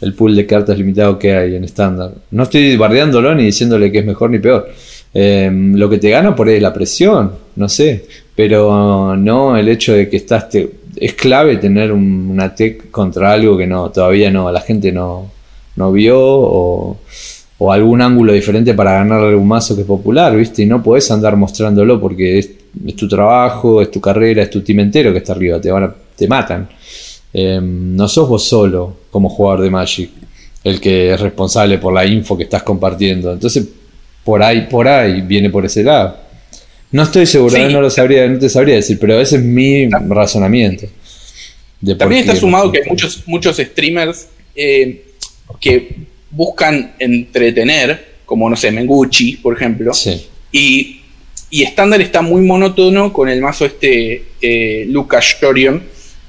el 0.00 0.14
pool 0.14 0.36
de 0.36 0.46
cartas 0.46 0.78
limitado 0.78 1.18
que 1.18 1.32
hay 1.32 1.56
en 1.56 1.64
estándar. 1.64 2.12
No 2.30 2.44
estoy 2.44 2.76
bardeándolo 2.76 3.34
ni 3.34 3.44
diciéndole 3.44 3.90
que 3.90 3.98
es 3.98 4.06
mejor 4.06 4.30
ni 4.30 4.38
peor. 4.38 4.68
Em, 5.12 5.74
lo 5.74 5.88
que 5.88 5.98
te 5.98 6.10
gana 6.10 6.34
por 6.34 6.48
ahí 6.48 6.56
es 6.56 6.62
la 6.62 6.72
presión, 6.72 7.32
no 7.56 7.68
sé, 7.68 8.04
pero 8.34 9.16
no 9.16 9.56
el 9.56 9.68
hecho 9.68 9.94
de 9.94 10.08
que 10.08 10.18
estás. 10.18 10.46
es 10.96 11.14
clave 11.14 11.56
tener 11.56 11.92
una 11.92 12.54
tech 12.54 12.90
contra 12.90 13.32
algo 13.32 13.56
que 13.56 13.66
no 13.66 13.90
todavía 13.90 14.30
no, 14.30 14.50
la 14.52 14.60
gente 14.60 14.92
no, 14.92 15.30
no 15.76 15.92
vio 15.92 16.18
o, 16.20 16.98
o 17.58 17.72
algún 17.72 18.00
ángulo 18.00 18.32
diferente 18.32 18.74
para 18.74 18.92
ganar 18.92 19.20
algún 19.20 19.48
mazo 19.48 19.74
que 19.74 19.82
es 19.82 19.86
popular, 19.86 20.36
¿viste? 20.36 20.62
Y 20.62 20.66
no 20.66 20.82
podés 20.82 21.10
andar 21.10 21.36
mostrándolo 21.36 22.00
porque 22.00 22.38
es, 22.38 22.50
es 22.86 22.96
tu 22.96 23.08
trabajo, 23.08 23.82
es 23.82 23.90
tu 23.90 24.00
carrera, 24.00 24.42
es 24.42 24.50
tu 24.50 24.60
team 24.60 24.80
entero 24.80 25.12
que 25.12 25.18
está 25.18 25.32
arriba, 25.32 25.60
te, 25.60 25.70
van 25.70 25.84
a, 25.84 25.94
te 26.16 26.28
matan. 26.28 26.68
Em, 27.32 27.94
no 27.94 28.08
sos 28.08 28.28
vos 28.28 28.44
solo 28.44 28.96
como 29.10 29.28
jugador 29.28 29.62
de 29.62 29.70
Magic 29.70 30.10
el 30.64 30.80
que 30.80 31.12
es 31.12 31.20
responsable 31.20 31.78
por 31.78 31.92
la 31.92 32.04
info 32.04 32.36
que 32.36 32.44
estás 32.44 32.62
compartiendo. 32.62 33.32
Entonces, 33.32 33.66
por 34.24 34.42
ahí, 34.42 34.66
por 34.70 34.86
ahí 34.88 35.22
viene 35.22 35.50
por 35.50 35.64
ese 35.64 35.82
lado. 35.82 36.16
No 36.90 37.02
estoy 37.02 37.26
seguro, 37.26 37.56
no 37.68 37.80
lo 37.80 37.90
sabría, 37.90 38.26
no 38.26 38.38
te 38.38 38.48
sabría 38.48 38.76
decir, 38.76 38.98
pero 38.98 39.20
ese 39.20 39.36
es 39.36 39.42
mi 39.42 39.88
razonamiento. 39.88 40.86
También 41.96 42.22
está 42.22 42.34
sumado 42.34 42.72
que 42.72 42.78
hay 42.78 42.88
muchos, 42.88 43.22
muchos 43.26 43.56
streamers 43.58 44.28
eh, 44.54 45.04
que 45.60 45.96
buscan 46.30 46.94
entretener, 46.98 48.16
como 48.24 48.50
no 48.50 48.56
sé, 48.56 48.70
Menguchi, 48.70 49.36
por 49.36 49.54
ejemplo. 49.54 49.92
Y, 50.50 51.02
y 51.50 51.62
estándar 51.62 52.00
está 52.00 52.20
muy 52.20 52.42
monótono 52.42 53.12
con 53.12 53.28
el 53.28 53.40
mazo 53.40 53.66
este 53.66 54.24
eh, 54.40 54.86
Lucas 54.88 55.36
Shorion. 55.40 55.82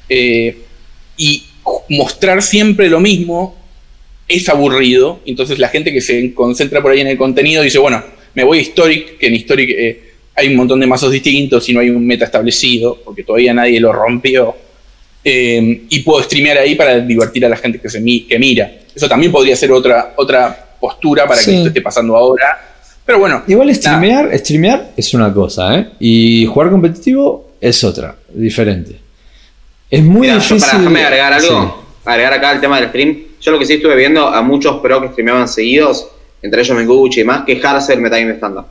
Eh, 0.08 0.58
y 1.20 1.44
mostrar 1.90 2.42
siempre 2.42 2.90
lo 2.90 3.00
mismo 3.00 3.56
es 4.28 4.48
aburrido. 4.48 5.20
Entonces 5.26 5.60
la 5.60 5.68
gente 5.68 5.92
que 5.94 6.02
se 6.02 6.34
concentra 6.34 6.82
por 6.82 6.92
ahí 6.92 7.02
en 7.02 7.08
el 7.08 7.18
contenido 7.18 7.62
dice, 7.62 7.78
bueno, 7.78 8.02
me 8.34 8.44
voy 8.44 8.60
a 8.60 8.62
Historic, 8.62 9.18
que 9.18 9.28
en 9.28 9.36
Historic 9.36 9.70
eh, 9.70 10.04
hay 10.34 10.48
un 10.48 10.56
montón 10.56 10.80
de 10.80 10.88
mazos 10.88 11.12
distintos 11.12 11.68
y 11.68 11.74
no 11.74 11.82
hay 11.82 11.90
un 11.90 12.08
meta 12.08 12.26
establecido, 12.26 13.00
porque 13.04 13.24
todavía 13.24 13.54
nadie 13.54 13.80
lo 13.82 13.92
rompió. 13.92 14.56
Eh, 15.22 15.82
y 15.90 16.00
puedo 16.00 16.24
streamear 16.24 16.60
ahí 16.60 16.76
para 16.76 17.00
divertir 17.02 17.46
a 17.46 17.50
la 17.50 17.58
gente 17.58 17.80
que, 17.80 17.90
se 17.90 18.02
que 18.02 18.40
mira. 18.40 18.72
Eso 18.96 19.10
también 19.10 19.32
podría 19.32 19.58
ser 19.58 19.72
otra, 19.74 20.14
otra 20.16 20.78
postura 20.80 21.28
para 21.28 21.44
que 21.44 21.54
esto 21.54 21.68
esté 21.68 21.82
pasando 21.82 22.16
ahora. 22.16 22.58
Pero 23.06 23.20
bueno. 23.20 23.44
Igual 23.46 23.76
streamear, 23.76 24.38
streamear 24.40 24.92
es 24.96 25.14
una 25.14 25.34
cosa, 25.34 25.78
¿eh? 25.78 25.88
Y 26.00 26.46
jugar 26.46 26.70
competitivo 26.70 27.50
es 27.60 27.84
otra, 27.84 28.16
diferente. 28.34 29.09
Es 29.90 30.04
muy 30.04 30.28
difícil. 30.28 30.60
para 30.60 30.78
déjame 30.78 31.04
agregar 31.04 31.34
algo, 31.34 31.84
agregar 32.06 32.34
acá 32.34 32.52
el 32.52 32.62
tema 32.62 32.80
del 32.80 32.90
stream. 32.90 33.24
Yo 33.42 33.52
lo 33.52 33.60
que 33.60 33.66
sí 33.66 33.74
estuve 33.74 33.96
viendo 33.96 34.28
a 34.28 34.42
muchos 34.42 34.78
pro 34.82 35.02
que 35.02 35.10
streameaban 35.10 35.48
seguidos, 35.48 36.08
entre 36.42 36.62
ellos 36.62 36.78
Menguchi 36.78 37.22
y 37.22 37.24
más, 37.24 37.44
quejarse 37.46 37.94
del 37.94 38.02
metagame 38.02 38.34
estándar. 38.34 38.66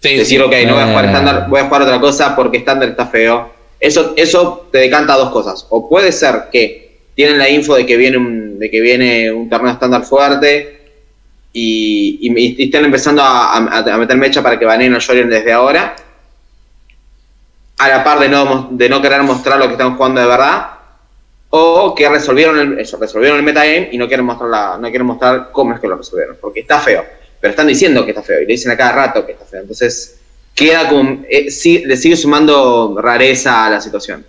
Sí, 0.00 0.16
Decir, 0.16 0.42
ok, 0.42 0.52
no 0.66 0.74
voy 0.74 0.82
a 0.82 0.86
jugar 0.86 1.04
estándar, 1.04 1.46
voy 1.48 1.60
a 1.60 1.64
jugar 1.64 1.82
otra 1.82 2.00
cosa 2.00 2.34
porque 2.34 2.58
estándar 2.58 2.88
está 2.88 3.06
feo. 3.06 3.52
Eso, 3.78 4.14
eso 4.16 4.68
te 4.72 4.78
decanta 4.78 5.14
a 5.14 5.18
dos 5.18 5.30
cosas. 5.30 5.66
O 5.70 5.88
puede 5.88 6.12
ser 6.12 6.44
que 6.50 7.00
tienen 7.14 7.38
la 7.38 7.48
info 7.48 7.74
de 7.74 7.84
que 7.84 7.96
viene 7.96 8.16
un, 8.16 8.58
de 8.58 8.70
que 8.70 8.80
viene 8.80 9.30
un 9.30 9.48
torneo 9.48 9.72
estándar 9.72 10.04
fuerte 10.04 10.80
y, 11.52 12.18
y, 12.20 12.64
estén 12.64 12.84
empezando 12.84 13.22
a, 13.22 13.56
a, 13.56 13.98
meter 13.98 14.16
mecha 14.16 14.42
para 14.42 14.58
que 14.58 14.64
baneen 14.64 14.94
a 14.94 15.00
Jorien 15.00 15.28
desde 15.28 15.52
ahora 15.52 15.94
a 17.78 17.88
la 17.88 18.04
par 18.04 18.18
de 18.20 18.28
no, 18.28 18.68
de 18.70 18.88
no 18.88 19.00
querer 19.02 19.22
mostrar 19.22 19.58
lo 19.58 19.66
que 19.66 19.72
están 19.72 19.96
jugando 19.96 20.20
de 20.20 20.26
verdad, 20.26 20.66
o 21.50 21.94
que 21.94 22.08
resolvieron 22.08 22.58
el, 22.58 22.78
eso, 22.78 22.96
resolvieron 22.98 23.38
el 23.38 23.44
metagame 23.44 23.88
y 23.92 23.98
no 23.98 24.06
quieren 24.08 24.24
mostrar 24.24 24.48
la, 24.50 24.78
no 24.78 24.88
quieren 24.88 25.06
mostrar 25.06 25.50
cómo 25.52 25.74
es 25.74 25.80
que 25.80 25.88
lo 25.88 25.96
resolvieron, 25.96 26.36
porque 26.40 26.60
está 26.60 26.78
feo, 26.78 27.04
pero 27.40 27.50
están 27.50 27.66
diciendo 27.66 28.04
que 28.04 28.12
está 28.12 28.22
feo 28.22 28.38
y 28.40 28.46
le 28.46 28.52
dicen 28.52 28.70
a 28.72 28.76
cada 28.76 28.92
rato 28.92 29.26
que 29.26 29.32
está 29.32 29.44
feo, 29.44 29.60
entonces 29.62 30.18
queda 30.54 30.88
como. 30.88 31.22
eh, 31.28 31.50
sí- 31.50 31.82
le 31.84 31.96
sigue 31.96 32.16
sumando 32.16 32.96
rareza 33.00 33.66
a 33.66 33.70
la 33.70 33.80
situación. 33.80 34.24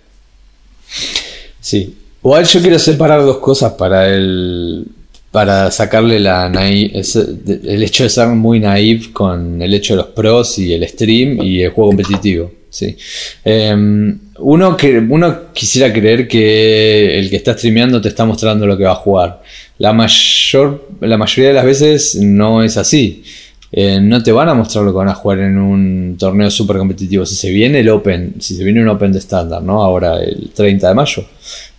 Sí. 1.60 1.98
Igual 2.22 2.44
yo 2.44 2.60
quiero 2.62 2.78
separar 2.78 3.22
dos 3.22 3.38
cosas 3.38 3.72
para 3.74 4.08
el. 4.08 4.86
Para 5.34 5.68
sacarle 5.72 6.20
la 6.20 6.46
el 6.46 7.82
hecho 7.82 8.04
de 8.04 8.08
ser 8.08 8.28
muy 8.28 8.60
naive 8.60 9.12
con 9.12 9.60
el 9.60 9.74
hecho 9.74 9.94
de 9.94 9.96
los 9.96 10.06
pros 10.10 10.60
y 10.60 10.72
el 10.72 10.86
stream 10.86 11.42
y 11.42 11.62
el 11.62 11.70
juego 11.70 11.90
competitivo. 11.90 12.52
Sí. 12.70 12.96
Em, 13.44 14.16
uno, 14.38 14.76
que, 14.76 14.96
uno 14.98 15.52
quisiera 15.52 15.92
creer 15.92 16.28
que 16.28 17.18
el 17.18 17.28
que 17.30 17.34
está 17.34 17.54
streameando 17.54 18.00
te 18.00 18.10
está 18.10 18.24
mostrando 18.24 18.64
lo 18.64 18.78
que 18.78 18.84
va 18.84 18.92
a 18.92 18.94
jugar. 18.94 19.42
La, 19.78 19.92
mayor, 19.92 20.88
la 21.00 21.18
mayoría 21.18 21.48
de 21.48 21.54
las 21.54 21.64
veces 21.64 22.14
no 22.14 22.62
es 22.62 22.76
así. 22.76 23.24
Eh, 23.72 23.98
no 24.00 24.22
te 24.22 24.30
van 24.30 24.48
a 24.48 24.54
mostrar 24.54 24.84
lo 24.84 24.92
que 24.92 24.98
van 24.98 25.08
a 25.08 25.16
jugar 25.16 25.40
en 25.40 25.58
un 25.58 26.16
torneo 26.16 26.48
súper 26.48 26.76
competitivo. 26.76 27.26
Si 27.26 27.34
se 27.34 27.50
viene 27.50 27.80
el 27.80 27.88
Open, 27.88 28.34
si 28.38 28.54
se 28.54 28.62
viene 28.62 28.82
un 28.82 28.88
Open 28.88 29.10
de 29.10 29.18
estándar, 29.18 29.60
¿no? 29.60 29.82
Ahora 29.82 30.22
el 30.22 30.50
30 30.54 30.90
de 30.90 30.94
mayo, 30.94 31.24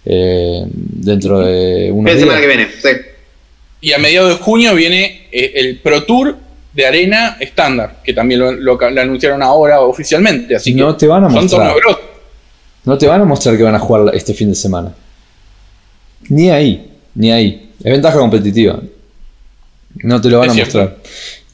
eh, 0.04 0.66
dentro 0.68 1.40
de 1.40 1.90
unos 1.90 2.12
semana 2.20 2.42
que 2.42 2.48
días. 2.48 2.58
viene, 2.58 2.72
sí. 2.82 3.15
Y 3.86 3.94
a 3.94 4.00
mediados 4.00 4.30
de 4.30 4.44
junio 4.44 4.74
viene 4.74 5.28
eh, 5.32 5.52
el 5.58 5.78
Pro 5.80 6.04
Tour 6.06 6.36
de 6.74 6.86
arena 6.88 7.38
estándar, 7.40 7.98
que 8.04 8.14
también 8.14 8.40
lo, 8.40 8.52
lo- 8.52 8.80
lo 8.90 9.02
anunciaron 9.02 9.44
ahora 9.44 9.80
oficialmente. 9.82 10.56
Así 10.56 10.74
No 10.74 10.94
que 10.94 11.02
te 11.02 11.08
van 11.08 11.24
a 11.24 11.30
mostrar. 11.30 11.72
No 12.84 12.98
te 12.98 13.06
van 13.08 13.22
a 13.22 13.26
mostrar 13.26 13.56
que 13.56 13.62
van 13.64 13.76
a 13.76 13.80
jugar 13.80 14.16
este 14.16 14.34
fin 14.34 14.50
de 14.50 14.56
semana. 14.56 14.92
Ni 16.30 16.50
ahí, 16.50 16.92
ni 17.14 17.32
ahí. 17.32 17.72
Es 17.84 17.92
ventaja 17.92 18.18
competitiva. 18.18 18.80
No 19.98 20.20
te 20.20 20.30
lo 20.30 20.40
van 20.40 20.48
Es 20.48 20.52
a 20.52 20.56
cierto. 20.56 20.78
mostrar. 20.80 20.98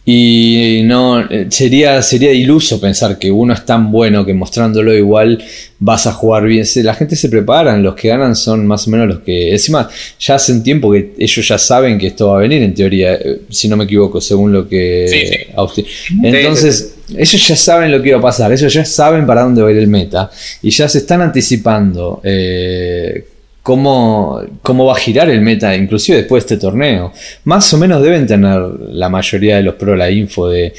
Y 0.03 0.81
no 0.85 1.21
eh, 1.29 1.45
sería, 1.49 2.01
sería 2.01 2.31
iluso 2.31 2.81
pensar 2.81 3.19
que 3.19 3.31
uno 3.31 3.53
es 3.53 3.63
tan 3.65 3.91
bueno 3.91 4.25
que 4.25 4.33
mostrándolo 4.33 4.95
igual 4.95 5.43
vas 5.77 6.07
a 6.07 6.11
jugar 6.11 6.45
bien. 6.45 6.65
La 6.77 6.95
gente 6.95 7.15
se 7.15 7.29
prepara, 7.29 7.77
los 7.77 7.93
que 7.93 8.07
ganan 8.07 8.35
son 8.35 8.65
más 8.65 8.87
o 8.87 8.91
menos 8.91 9.07
los 9.07 9.19
que. 9.19 9.51
Encima, 9.51 9.87
ya 10.19 10.35
hace 10.35 10.53
un 10.53 10.63
tiempo 10.63 10.91
que 10.91 11.13
ellos 11.19 11.47
ya 11.47 11.57
saben 11.59 11.99
que 11.99 12.07
esto 12.07 12.29
va 12.29 12.37
a 12.37 12.41
venir, 12.41 12.63
en 12.63 12.73
teoría, 12.73 13.13
eh, 13.13 13.41
si 13.49 13.67
no 13.67 13.77
me 13.77 13.83
equivoco, 13.83 14.19
según 14.19 14.51
lo 14.51 14.67
que 14.67 15.05
Sí, 15.07 15.27
sí. 15.27 15.51
Austin. 15.55 15.85
Entonces, 16.23 16.95
ellos 17.15 17.47
ya 17.47 17.55
saben 17.55 17.91
lo 17.91 18.01
que 18.01 18.09
iba 18.09 18.17
a 18.17 18.21
pasar, 18.21 18.51
ellos 18.51 18.73
ya 18.73 18.85
saben 18.85 19.27
para 19.27 19.43
dónde 19.43 19.61
va 19.61 19.69
a 19.69 19.71
ir 19.71 19.77
el 19.77 19.87
meta 19.87 20.31
y 20.61 20.71
ya 20.71 20.87
se 20.87 20.99
están 20.99 21.21
anticipando 21.21 22.21
eh, 22.23 23.25
cómo, 23.63 24.41
cómo 24.61 24.85
va 24.85 24.93
a 24.93 24.99
girar 24.99 25.29
el 25.29 25.41
meta, 25.41 25.75
inclusive 25.75 26.19
después 26.19 26.45
de 26.45 26.55
este 26.55 26.61
torneo. 26.61 27.13
Más 27.45 27.73
o 27.73 27.77
menos 27.77 28.01
deben 28.01 28.27
tener 28.27 28.59
la 28.89 29.09
mayoría 29.09 29.57
de 29.57 29.63
los 29.63 29.75
pro 29.75 29.95
la 29.95 30.09
info 30.09 30.47
de 30.47 30.73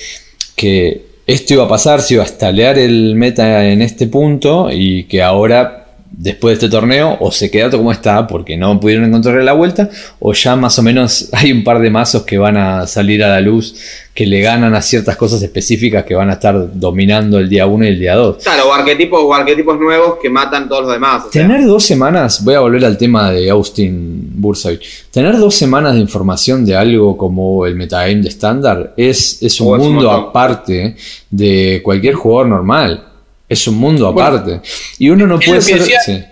que 0.57 1.03
esto 1.26 1.55
iba 1.55 1.64
a 1.64 1.68
pasar, 1.68 2.01
se 2.01 2.14
iba 2.14 2.22
a 2.22 2.26
estalear 2.26 2.78
el 2.78 3.14
meta 3.14 3.68
en 3.68 3.83
este 3.83 4.07
punto 4.07 4.68
y 4.70 5.05
que 5.05 5.22
ahora... 5.22 5.82
Después 6.15 6.59
de 6.59 6.67
este 6.67 6.77
torneo, 6.77 7.17
o 7.21 7.33
se 7.33 7.51
queda 7.51 7.71
como 7.71 7.91
está 7.91 8.27
porque 8.27 8.57
no 8.57 8.79
pudieron 8.79 9.07
encontrarle 9.07 9.43
la 9.43 9.55
vuelta, 9.55 9.91
o 10.21 10.33
ya 10.33 10.55
más 10.57 10.79
o 10.79 10.83
menos 10.83 11.31
hay 11.33 11.53
un 11.53 11.65
par 11.65 11.81
de 11.81 11.91
mazos 11.91 12.23
que 12.23 12.39
van 12.39 12.57
a 12.57 12.87
salir 12.87 13.25
a 13.25 13.29
la 13.29 13.41
luz 13.41 13.75
que 14.15 14.27
le 14.27 14.43
ganan 14.43 14.75
a 14.75 14.83
ciertas 14.83 15.17
cosas 15.17 15.43
específicas 15.43 16.05
que 16.05 16.15
van 16.15 16.29
a 16.29 16.35
estar 16.35 16.79
dominando 16.79 17.39
el 17.39 17.49
día 17.49 17.67
1 17.67 17.85
y 17.85 17.89
el 17.89 17.99
día 17.99 18.15
2. 18.15 18.43
Claro, 18.43 18.69
o 18.69 18.73
arquetipos, 18.75 19.19
o 19.23 19.33
arquetipos 19.33 19.81
nuevos 19.81 20.19
que 20.21 20.29
matan 20.29 20.69
todos 20.69 20.83
los 20.83 20.93
demás. 20.93 21.25
o 21.27 21.33
sea. 21.33 21.43
Tener 21.43 21.67
dos 21.67 21.83
semanas, 21.83 22.45
voy 22.45 22.55
a 22.55 22.61
volver 22.61 22.85
al 22.85 22.99
tema 22.99 23.31
de 23.31 23.49
Austin 23.49 24.33
Bursavich, 24.35 25.07
tener 25.11 25.39
dos 25.39 25.55
semanas 25.55 25.95
de 25.95 26.01
información 26.01 26.67
de 26.67 26.77
algo 26.77 27.17
como 27.17 27.65
el 27.65 27.75
metagame 27.75 28.21
de 28.21 28.29
estándar 28.29 28.93
es, 28.99 29.43
es 29.43 29.61
un 29.61 29.73
Oh, 29.73 29.77
es 29.77 29.83
un 29.83 29.95
mundo 29.95 30.11
aparte 30.11 30.97
de 31.31 31.81
cualquier 31.83 32.15
jugador 32.15 32.49
normal. 32.49 33.12
Es 33.53 33.67
un 33.69 33.75
mundo 33.77 34.11
Bueno, 34.13 34.29
aparte. 34.29 34.61
Y 34.99 35.11
uno 35.11 35.27
no 35.27 35.39
puede 35.39 35.61
ser... 35.61 35.79
decía- 35.81 36.01
sí. 36.05 36.23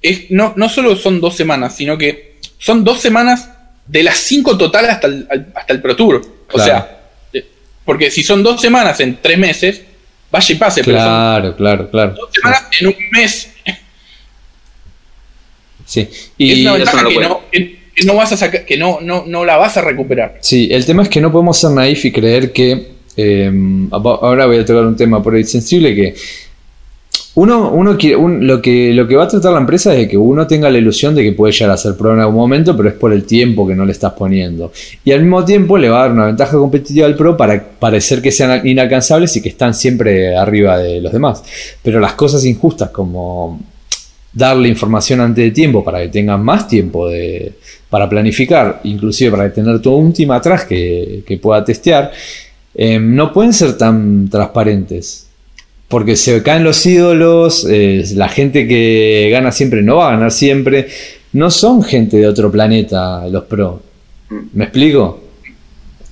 Es, 0.00 0.30
no, 0.30 0.52
no 0.56 0.68
solo 0.68 0.96
son 0.96 1.20
dos 1.20 1.36
semanas, 1.36 1.76
sino 1.76 1.96
que 1.98 2.36
son 2.58 2.82
dos 2.84 3.00
semanas 3.00 3.48
de 3.86 4.02
las 4.02 4.16
cinco 4.18 4.56
totales 4.56 4.90
hasta 4.90 5.06
el, 5.06 5.26
al- 5.30 5.52
hasta 5.54 5.72
el 5.72 5.80
Pro 5.82 5.94
Tour. 5.96 6.14
O 6.16 6.46
Claro. 6.54 6.64
sea, 6.64 7.00
eh, 7.32 7.44
porque 7.84 8.10
si 8.10 8.22
son 8.22 8.42
dos 8.42 8.60
semanas 8.60 9.00
en 9.00 9.18
tres 9.20 9.38
meses, 9.38 9.82
vaya 10.30 10.54
y 10.54 10.58
pase, 10.58 10.82
pero 10.84 10.98
son 10.98 11.06
Claro, 11.06 11.56
claro, 11.56 11.90
claro. 11.90 12.14
dos 12.14 12.30
semanas 12.32 12.64
en 12.80 12.86
un 12.86 12.94
mes. 13.12 13.50
Sí. 15.86 16.08
Y 16.38 16.52
es 16.52 16.58
una 16.60 16.72
ventaja 16.74 17.02
no 17.02 17.08
que, 17.10 17.18
no, 17.20 17.40
que- 17.50 17.84
que 17.94 18.04
no 18.04 18.14
vas 18.16 18.32
a 18.32 18.36
sacar, 18.36 18.64
que 18.64 18.76
no, 18.76 18.98
no, 19.00 19.24
no 19.26 19.44
la 19.44 19.56
vas 19.56 19.76
a 19.76 19.80
recuperar. 19.82 20.38
Sí, 20.40 20.68
el 20.72 20.84
tema 20.84 21.02
es 21.04 21.08
que 21.08 21.20
no 21.20 21.30
podemos 21.30 21.56
ser 21.58 21.70
naif 21.70 22.04
y 22.06 22.12
creer 22.12 22.52
que. 22.52 22.93
Eh, 23.16 23.50
ahora 23.90 24.46
voy 24.46 24.58
a 24.58 24.64
tocar 24.64 24.86
un 24.86 24.96
tema 24.96 25.22
por 25.22 25.34
ahí 25.34 25.44
sensible 25.44 25.94
que. 25.94 26.14
Uno, 27.36 27.72
uno 27.72 27.94
lo, 27.94 28.62
que, 28.62 28.94
lo 28.94 29.08
que 29.08 29.16
va 29.16 29.24
a 29.24 29.28
tratar 29.28 29.52
la 29.52 29.58
empresa 29.58 29.92
es 29.92 29.98
de 29.98 30.08
que 30.08 30.16
uno 30.16 30.46
tenga 30.46 30.70
la 30.70 30.78
ilusión 30.78 31.16
de 31.16 31.24
que 31.24 31.32
puede 31.32 31.52
llegar 31.52 31.72
a 31.72 31.76
ser 31.76 31.96
pro 31.96 32.14
en 32.14 32.20
algún 32.20 32.36
momento, 32.36 32.76
pero 32.76 32.88
es 32.88 32.94
por 32.94 33.12
el 33.12 33.24
tiempo 33.24 33.66
que 33.66 33.74
no 33.74 33.84
le 33.84 33.90
estás 33.90 34.12
poniendo. 34.12 34.70
Y 35.04 35.10
al 35.10 35.22
mismo 35.22 35.44
tiempo 35.44 35.76
le 35.76 35.88
va 35.88 35.98
a 35.98 36.02
dar 36.02 36.12
una 36.12 36.26
ventaja 36.26 36.56
competitiva 36.56 37.08
al 37.08 37.16
pro 37.16 37.36
para 37.36 37.60
parecer 37.60 38.22
que 38.22 38.30
sean 38.30 38.64
inalcanzables 38.64 39.36
y 39.36 39.42
que 39.42 39.48
están 39.48 39.74
siempre 39.74 40.36
arriba 40.36 40.78
de 40.78 41.00
los 41.00 41.12
demás. 41.12 41.42
Pero 41.82 41.98
las 41.98 42.12
cosas 42.12 42.44
injustas 42.44 42.90
como 42.90 43.58
darle 44.32 44.68
información 44.68 45.20
antes 45.20 45.44
de 45.44 45.50
tiempo 45.50 45.82
para 45.82 46.00
que 46.02 46.08
tengan 46.08 46.42
más 46.44 46.68
tiempo 46.68 47.08
de, 47.08 47.52
para 47.88 48.08
planificar, 48.08 48.80
inclusive 48.84 49.30
para 49.30 49.52
tener 49.52 49.80
todo 49.80 49.96
un 49.96 50.12
team 50.12 50.32
atrás 50.32 50.64
que, 50.64 51.22
que 51.26 51.38
pueda 51.38 51.64
testear, 51.64 52.10
eh, 52.74 52.98
no 52.98 53.32
pueden 53.32 53.52
ser 53.52 53.76
tan 53.78 54.28
transparentes. 54.30 55.28
Porque 55.88 56.16
se 56.16 56.42
caen 56.42 56.64
los 56.64 56.84
ídolos, 56.86 57.66
eh, 57.70 58.04
la 58.14 58.28
gente 58.28 58.66
que 58.66 59.28
gana 59.30 59.52
siempre 59.52 59.82
no 59.82 59.96
va 59.96 60.08
a 60.08 60.10
ganar 60.12 60.32
siempre. 60.32 60.88
No 61.32 61.50
son 61.50 61.82
gente 61.82 62.16
de 62.16 62.26
otro 62.26 62.50
planeta 62.50 63.26
los 63.28 63.44
pro. 63.44 63.82
¿Me 64.54 64.64
explico? 64.64 65.22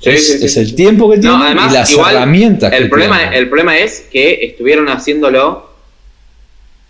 Sí, 0.01 0.11
es, 0.11 0.27
sí, 0.33 0.39
sí, 0.39 0.45
es 0.47 0.55
sí. 0.55 0.61
el 0.61 0.75
tiempo 0.75 1.11
que 1.11 1.19
tienen 1.19 1.39
No, 1.39 1.45
además, 1.45 1.71
y 1.73 1.75
las 1.75 1.91
igual, 1.93 2.15
herramientas 2.17 2.71
que 2.71 2.77
el 2.77 2.89
problema, 2.89 3.19
tienen. 3.19 3.39
el 3.39 3.49
problema 3.49 3.79
es 3.79 4.07
que 4.13 4.45
estuvieron 4.45 4.89
haciéndolo 4.89 5.71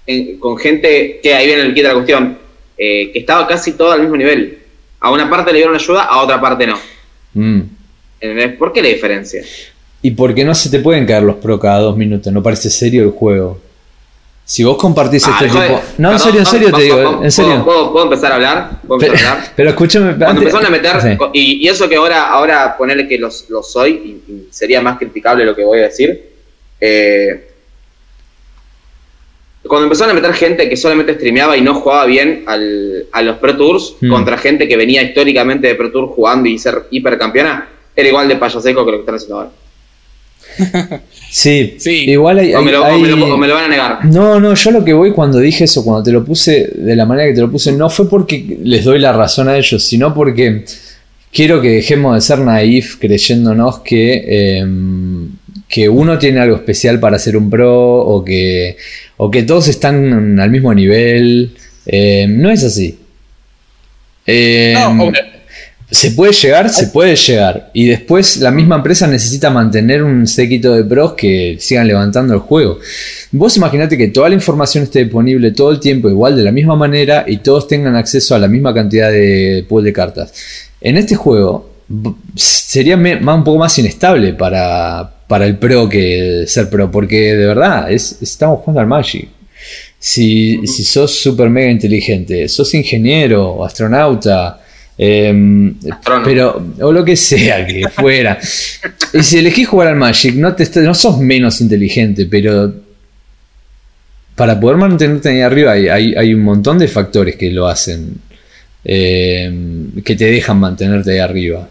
en- 0.06 0.38
con 0.38 0.56
gente 0.58 1.20
que 1.22 1.34
ahí 1.34 1.46
viene 1.46 1.62
el 1.62 1.74
kit 1.74 1.82
de 1.82 1.88
la 1.88 1.94
cuestión, 1.94 2.38
eh, 2.76 3.10
que 3.12 3.18
estaba 3.20 3.46
casi 3.46 3.72
todo 3.72 3.92
al 3.92 4.00
mismo 4.00 4.16
nivel. 4.16 4.58
A 5.00 5.10
una 5.10 5.28
parte 5.30 5.52
le 5.52 5.58
dieron 5.58 5.74
ayuda, 5.74 6.04
a 6.04 6.22
otra 6.22 6.40
parte 6.40 6.66
no. 6.66 6.78
Mm. 7.34 7.60
¿Entendés? 8.22 8.56
¿Por 8.56 8.72
qué 8.72 8.80
la 8.82 8.88
diferencia? 8.88 9.42
Y 10.00 10.12
porque 10.12 10.44
no 10.44 10.54
se 10.54 10.70
te 10.70 10.78
pueden 10.78 11.04
caer 11.06 11.24
los 11.24 11.36
pro 11.36 11.58
cada 11.58 11.80
dos 11.80 11.96
minutos, 11.96 12.32
no 12.32 12.42
parece 12.42 12.70
serio 12.70 13.02
el 13.02 13.10
juego. 13.10 13.60
Si 14.44 14.64
vos 14.64 14.76
compartís 14.76 15.24
Ah, 15.26 15.38
este 15.40 15.48
tipo. 15.58 15.80
No, 15.98 16.12
en 16.12 16.18
serio, 16.18 16.40
en 16.40 16.46
serio 16.46 16.68
¿puedo- 16.70 16.76
te 16.78 16.82
digo, 16.84 16.96
puedo- 16.96 17.24
en 17.24 17.30
serio. 17.32 17.50
¿puedo, 17.64 17.64
puedo- 17.64 17.92
puedo 17.92 18.04
empezar 18.06 18.32
a 18.32 18.34
hablar? 18.36 18.70
¿Puedo 18.86 18.98
Pero, 19.00 19.12
a 19.14 19.16
hablar? 19.16 19.52
pero 19.56 19.70
escúchame. 19.70 20.06
Cuando 20.06 20.26
antes- 20.26 20.42
empezaron 20.42 20.66
a 20.66 20.70
meter, 20.70 21.00
Sí. 21.00 21.08
y, 21.32 21.64
y 21.64 21.68
eso 21.68 21.88
que 21.88 21.96
ahora, 21.96 22.28
ahora 22.30 22.76
ponerle 22.76 23.06
que 23.08 23.18
los, 23.18 23.46
los 23.50 23.70
soy, 23.72 23.90
y, 24.28 24.32
y 24.32 24.48
sería 24.50 24.80
más 24.80 24.98
criticable 24.98 25.44
lo 25.44 25.54
que 25.54 25.64
voy 25.64 25.78
a 25.78 25.82
decir, 25.84 26.30
eh, 26.80 27.48
cuando 29.66 29.84
empezaron 29.84 30.10
a 30.10 30.20
meter 30.20 30.34
gente 30.34 30.68
que 30.68 30.76
solamente 30.76 31.14
streameaba 31.14 31.56
y 31.56 31.60
no 31.60 31.74
jugaba 31.74 32.04
bien 32.06 32.42
al- 32.46 33.06
a 33.12 33.22
los 33.22 33.36
Pro 33.38 33.56
Tours, 33.56 33.94
Hmm. 34.00 34.10
contra 34.10 34.36
gente 34.36 34.66
que 34.66 34.76
venía 34.76 35.02
históricamente 35.02 35.68
de 35.68 35.74
Pro 35.76 35.92
Tour 35.92 36.08
jugando 36.08 36.48
y 36.48 36.58
ser 36.58 36.86
hipercampeona, 36.90 37.68
era 37.96 38.08
igual 38.08 38.28
de 38.28 38.36
payaseco 38.36 38.84
que 38.84 38.90
lo 38.90 38.96
que 38.98 39.00
están 39.02 39.14
haciendo 39.16 39.36
ahora. 39.36 39.50
Sí, 41.30 41.76
Sí. 41.78 42.10
igual 42.10 42.38
hay. 42.40 42.54
O 42.54 42.60
me, 42.62 42.70
lo, 42.72 42.84
hay- 42.84 42.94
o 42.96 42.98
me 42.98 43.08
lo- 43.08 43.16
hay- 43.16 43.30
o 43.32 43.36
me 43.38 43.48
lo 43.48 43.54
van 43.54 43.64
a 43.64 43.68
negar. 43.68 44.04
No, 44.04 44.38
no, 44.38 44.52
yo 44.54 44.70
lo 44.70 44.84
que 44.84 44.92
voy 44.92 45.12
cuando 45.12 45.38
dije 45.38 45.64
eso, 45.64 45.82
cuando 45.82 46.02
te 46.02 46.12
lo 46.12 46.22
puse 46.24 46.70
de 46.74 46.94
la 46.94 47.06
manera 47.06 47.28
que 47.28 47.34
te 47.34 47.40
lo 47.40 47.50
puse, 47.50 47.72
no 47.72 47.88
fue 47.88 48.06
porque 48.08 48.58
les 48.62 48.84
doy 48.84 48.98
la 48.98 49.12
razón 49.12 49.48
a 49.48 49.56
ellos, 49.56 49.82
sino 49.82 50.12
porque 50.12 50.64
quiero 51.32 51.62
que 51.62 51.70
dejemos 51.70 52.14
de 52.16 52.20
ser 52.20 52.40
naif 52.40 52.96
creyéndonos 52.98 53.78
que, 53.80 54.24
eh, 54.26 54.66
que 55.68 55.88
uno 55.88 56.18
tiene 56.18 56.40
algo 56.40 56.56
especial 56.56 57.00
para 57.00 57.18
ser 57.18 57.34
un 57.38 57.48
pro 57.48 57.72
o 58.00 58.22
que, 58.22 58.76
o 59.16 59.30
que 59.30 59.42
todos 59.44 59.68
están 59.68 60.38
al 60.38 60.50
mismo 60.50 60.74
nivel. 60.74 61.52
Eh, 61.86 62.26
no 62.28 62.50
es 62.50 62.62
así. 62.62 62.98
Eh, 64.26 64.74
No, 64.74 65.04
obvio. 65.04 65.20
Se 65.92 66.12
puede 66.12 66.32
llegar, 66.32 66.70
se 66.70 66.86
puede 66.86 67.14
llegar. 67.16 67.70
Y 67.74 67.86
después 67.86 68.38
la 68.38 68.50
misma 68.50 68.76
empresa 68.76 69.06
necesita 69.06 69.50
mantener 69.50 70.02
un 70.02 70.26
séquito 70.26 70.72
de 70.72 70.84
pros 70.84 71.12
que 71.12 71.58
sigan 71.60 71.86
levantando 71.86 72.32
el 72.32 72.40
juego. 72.40 72.78
Vos 73.30 73.58
imaginate 73.58 73.98
que 73.98 74.08
toda 74.08 74.30
la 74.30 74.34
información 74.34 74.84
esté 74.84 75.00
disponible 75.00 75.52
todo 75.52 75.70
el 75.70 75.80
tiempo, 75.80 76.08
igual 76.08 76.34
de 76.34 76.44
la 76.44 76.50
misma 76.50 76.76
manera, 76.76 77.26
y 77.28 77.36
todos 77.36 77.68
tengan 77.68 77.94
acceso 77.94 78.34
a 78.34 78.38
la 78.38 78.48
misma 78.48 78.72
cantidad 78.72 79.12
de 79.12 79.66
pool 79.68 79.84
de 79.84 79.92
cartas. 79.92 80.32
En 80.80 80.96
este 80.96 81.14
juego 81.14 81.70
sería 82.34 82.96
un 82.96 83.44
poco 83.44 83.58
más 83.58 83.78
inestable 83.78 84.32
para, 84.32 85.12
para 85.28 85.44
el 85.44 85.58
pro 85.58 85.90
que 85.90 86.44
ser 86.46 86.70
pro, 86.70 86.90
porque 86.90 87.34
de 87.36 87.46
verdad 87.46 87.92
es, 87.92 88.16
estamos 88.22 88.60
jugando 88.60 88.80
al 88.80 88.86
Magic. 88.86 89.28
Si, 89.98 90.66
si 90.66 90.84
sos 90.84 91.14
super 91.14 91.50
mega 91.50 91.70
inteligente, 91.70 92.48
sos 92.48 92.72
ingeniero 92.72 93.50
o 93.50 93.64
astronauta, 93.64 94.61
Em, 94.98 95.74
pero, 96.24 96.62
o 96.80 96.92
lo 96.92 97.04
que 97.04 97.16
sea 97.16 97.66
que 97.66 97.88
fuera. 97.94 98.38
y 99.14 99.22
si 99.22 99.38
elegís 99.38 99.66
jugar 99.68 99.88
al 99.88 99.96
Magic, 99.96 100.34
no, 100.34 100.54
te, 100.54 100.68
no 100.82 100.94
sos 100.94 101.18
menos 101.18 101.60
inteligente, 101.60 102.26
pero 102.26 102.72
para 104.34 104.58
poder 104.58 104.76
mantenerte 104.76 105.28
ahí 105.30 105.40
arriba 105.40 105.72
hay, 105.72 105.88
hay- 105.88 106.14
hay 106.14 106.34
un 106.34 106.42
montón 106.42 106.78
de 106.78 106.88
factores 106.88 107.36
que 107.36 107.50
lo 107.50 107.66
hacen, 107.68 108.14
em, 108.84 109.92
que 110.02 110.16
te 110.16 110.26
dejan 110.26 110.58
mantenerte 110.58 111.12
ahí 111.12 111.18
arriba. 111.18 111.68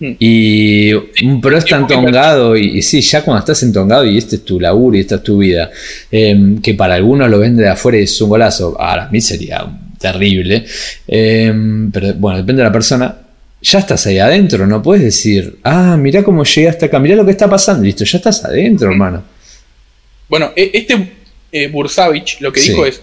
Hmm. 0.00 0.12
Y 0.18 0.92
un 0.92 1.40
pro 1.40 1.56
está 1.56 1.76
entongado, 1.76 2.56
y, 2.56 2.78
y 2.78 2.82
sí, 2.82 3.00
ya 3.00 3.22
cuando 3.22 3.40
estás 3.40 3.62
entongado 3.62 4.04
y 4.04 4.18
este 4.18 4.36
es 4.36 4.44
tu 4.44 4.58
laburo 4.58 4.96
y 4.96 5.00
esta 5.00 5.16
es 5.16 5.22
tu 5.22 5.38
vida, 5.38 5.70
em, 6.10 6.60
que 6.60 6.74
para 6.74 6.94
algunos 6.94 7.30
lo 7.30 7.38
ven 7.38 7.56
de 7.56 7.68
afuera 7.68 7.98
y 7.98 8.02
es 8.02 8.20
un 8.20 8.28
golazo, 8.30 8.74
para 8.76 9.08
mí 9.10 9.20
sería 9.20 9.64
terrible, 10.12 10.64
em, 11.08 11.90
pero 11.90 12.12
bueno, 12.14 12.38
depende 12.38 12.60
de 12.62 12.68
la 12.68 12.72
persona. 12.72 13.16
Ya 13.62 13.78
estás 13.78 14.06
ahí 14.06 14.18
adentro, 14.18 14.66
no 14.66 14.82
puedes 14.82 15.02
decir, 15.04 15.56
ah, 15.64 15.96
mirá 15.96 16.22
cómo 16.22 16.44
llegué 16.44 16.68
hasta 16.68 16.86
acá, 16.86 16.98
mirá 16.98 17.16
lo 17.16 17.24
que 17.24 17.30
está 17.30 17.48
pasando, 17.48 17.82
listo, 17.84 18.04
ya 18.04 18.18
estás 18.18 18.44
adentro, 18.44 18.90
hermano. 18.90 19.24
Bueno, 20.28 20.52
e- 20.54 20.70
este 20.74 21.08
eh, 21.50 21.68
Bursavich 21.68 22.40
lo 22.40 22.52
que 22.52 22.60
Sí. 22.60 22.70
dijo 22.70 22.84
es, 22.84 23.00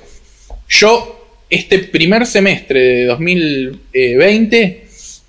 yo 0.70 1.18
este 1.50 1.80
primer 1.80 2.26
semestre 2.28 2.80
de 2.80 3.06
2020, 3.06 4.84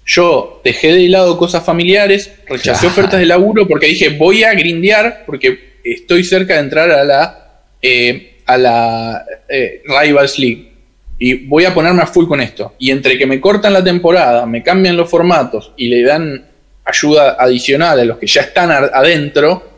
yo 0.04 0.60
dejé 0.64 0.92
de 0.92 1.08
lado 1.08 1.38
cosas 1.38 1.64
familiares, 1.64 2.30
rechacé 2.48 2.80
Claro. 2.80 2.92
ofertas 2.92 3.20
de 3.20 3.26
laburo 3.26 3.66
porque 3.66 3.86
dije, 3.86 4.10
voy 4.10 4.44
a 4.44 4.52
grindear 4.54 5.22
porque 5.24 5.78
estoy 5.84 6.24
cerca 6.24 6.54
de 6.54 6.60
entrar 6.60 6.90
a 6.90 7.04
la, 7.04 7.62
eh, 7.80 8.34
a 8.46 8.58
la 8.58 9.24
eh, 9.48 9.82
Rivals 9.86 10.38
League. 10.38 10.71
Y 11.24 11.34
voy 11.34 11.64
a 11.64 11.72
ponerme 11.72 12.02
a 12.02 12.06
full 12.06 12.26
con 12.26 12.40
esto. 12.40 12.74
Y 12.80 12.90
entre 12.90 13.16
que 13.16 13.26
me 13.26 13.40
cortan 13.40 13.72
la 13.72 13.84
temporada, 13.84 14.44
me 14.44 14.60
cambian 14.60 14.96
los 14.96 15.08
formatos 15.08 15.70
y 15.76 15.86
le 15.86 16.02
dan 16.02 16.44
ayuda 16.84 17.36
adicional 17.38 18.00
a 18.00 18.04
los 18.04 18.18
que 18.18 18.26
ya 18.26 18.40
están 18.40 18.72
adentro, 18.72 19.70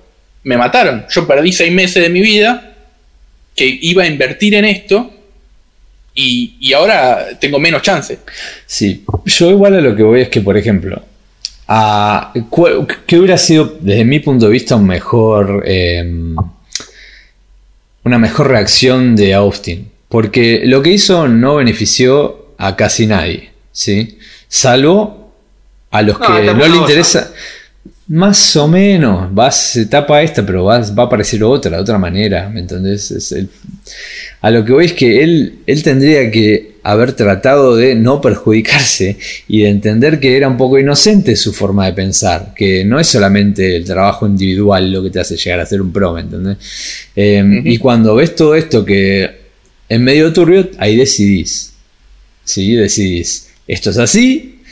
me 0.44 0.56
mataron. 0.56 1.04
Yo 1.10 1.26
perdí 1.26 1.52
seis 1.52 1.70
meses 1.70 2.02
de 2.02 2.08
mi 2.08 2.22
vida 2.22 2.74
que 3.54 3.66
iba 3.66 4.04
a 4.04 4.06
invertir 4.06 4.54
en 4.54 4.64
esto 4.64 5.12
y, 6.14 6.56
y 6.60 6.72
ahora 6.72 7.38
tengo 7.38 7.58
menos 7.58 7.82
chance. 7.82 8.20
Sí, 8.64 9.04
yo 9.26 9.50
igual 9.50 9.74
a 9.74 9.82
lo 9.82 9.94
que 9.94 10.02
voy 10.02 10.22
es 10.22 10.30
que, 10.30 10.40
por 10.40 10.56
ejemplo, 10.56 11.02
a, 11.68 12.32
¿qué 13.06 13.18
hubiera 13.18 13.36
sido, 13.36 13.76
desde 13.80 14.06
mi 14.06 14.18
punto 14.20 14.46
de 14.46 14.52
vista, 14.52 14.76
un 14.76 14.86
mejor, 14.86 15.62
em, 15.66 16.34
una 18.02 18.18
mejor 18.18 18.48
reacción 18.48 19.14
de 19.14 19.34
Austin? 19.34 19.92
Porque 20.14 20.62
lo 20.64 20.80
que 20.80 20.90
hizo 20.92 21.26
no 21.26 21.56
benefició 21.56 22.54
a 22.56 22.76
casi 22.76 23.04
nadie, 23.04 23.50
¿sí? 23.72 24.16
Salvo 24.46 25.32
a 25.90 26.02
los 26.02 26.20
No, 26.20 26.26
que 26.28 26.54
no 26.54 26.68
le 26.68 26.76
interesa. 26.76 27.32
Más 28.06 28.54
o 28.54 28.68
menos, 28.68 29.36
va, 29.36 29.50
se 29.50 29.86
tapa 29.86 30.22
esta, 30.22 30.46
pero 30.46 30.62
va, 30.66 30.78
va 30.78 31.02
a 31.02 31.06
aparecer 31.06 31.42
otra, 31.42 31.72
de 31.78 31.82
otra 31.82 31.98
manera, 31.98 32.48
¿me 32.48 32.60
entendés? 32.60 33.10
Es 33.10 33.32
el- 33.32 33.48
a 34.40 34.52
lo 34.52 34.64
que 34.64 34.72
voy 34.72 34.84
es 34.84 34.92
que 34.92 35.24
él, 35.24 35.54
él 35.66 35.82
tendría 35.82 36.30
que 36.30 36.74
haber 36.84 37.14
tratado 37.14 37.74
de 37.74 37.96
no 37.96 38.20
perjudicarse 38.20 39.16
y 39.48 39.62
de 39.62 39.68
entender 39.70 40.20
que 40.20 40.36
era 40.36 40.46
un 40.46 40.56
poco 40.56 40.78
inocente 40.78 41.34
su 41.34 41.52
forma 41.52 41.86
de 41.86 41.92
pensar, 41.94 42.52
que 42.54 42.84
no 42.84 43.00
es 43.00 43.08
solamente 43.08 43.74
el 43.74 43.84
trabajo 43.84 44.28
individual 44.28 44.92
lo 44.92 45.02
que 45.02 45.10
te 45.10 45.18
hace 45.18 45.36
llegar 45.36 45.58
a 45.58 45.66
ser 45.66 45.82
un 45.82 45.92
pro, 45.92 46.12
¿me 46.12 46.20
entendés? 46.20 46.58
Eh, 47.16 47.42
Ujú. 47.42 47.68
Y 47.68 47.78
cuando 47.78 48.14
ves 48.14 48.36
todo 48.36 48.54
esto 48.54 48.84
que 48.84 49.33
en 49.88 50.02
medio 50.04 50.32
turbio, 50.32 50.68
ahí 50.78 50.96
decidís, 50.96 51.74
¿sí? 52.44 52.74
Decidís, 52.74 53.50
esto 53.66 53.90
es 53.90 53.98
así, 53.98 54.62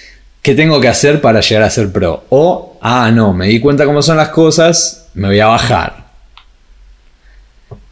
¿qué 0.42 0.54
tengo 0.54 0.80
que 0.80 0.88
hacer 0.88 1.20
para 1.20 1.40
llegar 1.40 1.62
a 1.64 1.70
ser 1.70 1.90
pro? 1.92 2.24
O, 2.30 2.78
ah, 2.80 3.10
no, 3.10 3.32
me 3.32 3.48
di 3.48 3.60
cuenta 3.60 3.84
cómo 3.84 4.02
son 4.02 4.16
las 4.16 4.30
cosas, 4.30 5.08
me 5.14 5.28
voy 5.28 5.40
a 5.40 5.46
bajar. 5.46 6.02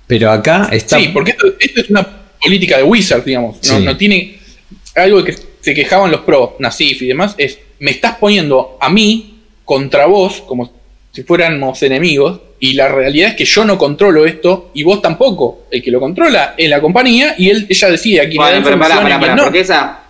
Pero 0.07 0.31
acá 0.31 0.69
está... 0.73 0.99
Sí, 0.99 1.09
porque 1.13 1.33
esto, 1.33 1.47
esto 1.59 1.81
es 1.83 1.91
una 1.91 2.07
política 2.43 2.79
de 2.79 2.83
Wizard, 2.83 3.25
digamos. 3.25 3.57
No, 3.69 3.79
Sí. 3.79 3.85
no 3.85 3.97
tiene 3.97 4.39
algo 4.97 5.23
que 5.23 5.37
se 5.61 5.75
quejaban 5.75 6.11
los 6.11 6.23
pros, 6.23 6.53
Nasif 6.59 7.03
y 7.03 7.07
demás, 7.07 7.35
es 7.39 7.59
me 7.79 7.93
estás 7.93 8.17
poniendo 8.17 8.77
a 8.81 8.91
mí 8.91 9.41
contra 9.65 10.07
vos 10.07 10.43
como 10.47 10.80
si 11.13 11.23
fuéramos 11.25 11.83
enemigos 11.83 12.41
y 12.61 12.75
la 12.75 12.89
realidad 12.89 13.31
es 13.31 13.35
que 13.37 13.45
yo 13.45 13.65
no 13.65 13.77
controlo 13.79 14.25
esto 14.27 14.71
y 14.75 14.83
vos 14.85 15.01
tampoco. 15.03 15.63
El 15.71 15.83
que 15.83 15.91
lo 15.91 15.99
controla 16.01 16.55
es 16.57 16.69
la 16.69 16.81
compañía 16.81 17.35
y 17.39 17.49
él 17.51 17.67
ella 17.69 17.89
decide 17.91 18.21
a 18.21 18.25
quién 18.29 18.37
Bueno, 18.37 18.61
pero 18.63 18.79
pará, 18.79 19.01
pará, 19.03 19.19
pará, 19.21 19.35
no. 19.35 19.45
porque 19.45 19.61
esa, 19.61 20.01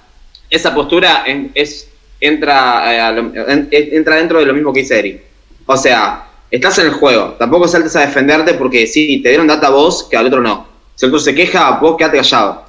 esa 0.51 0.75
postura 0.75 1.25
en- 1.27 1.51
es, 1.55 1.89
entra, 2.21 2.95
eh, 2.95 3.01
a 3.01 3.13
lo- 3.13 3.33
en- 3.49 3.69
entra 3.71 4.17
dentro 4.17 4.41
de 4.41 4.47
lo 4.47 4.53
mismo 4.55 4.73
que 4.73 4.81
dice 4.81 4.99
Eric. 4.99 5.23
O 5.67 5.77
sea, 5.77 6.25
estás 6.51 6.79
en 6.81 6.87
el 6.87 6.93
juego, 6.93 7.37
tampoco 7.39 7.67
saltes 7.69 7.95
a 7.97 8.01
defenderte 8.01 8.55
porque 8.55 8.87
sí, 8.87 9.21
te 9.23 9.29
dieron 9.31 9.47
data 9.47 9.69
a 9.69 9.71
vos 9.71 10.07
que 10.11 10.17
al 10.17 10.27
otro 10.27 10.41
no. 10.41 10.69
Si 10.97 11.07
el 11.07 11.11
otro 11.13 11.21
se 11.21 11.35
queja, 11.35 11.71
vos 11.81 11.97
quédate 11.97 12.19
callado. 12.19 12.65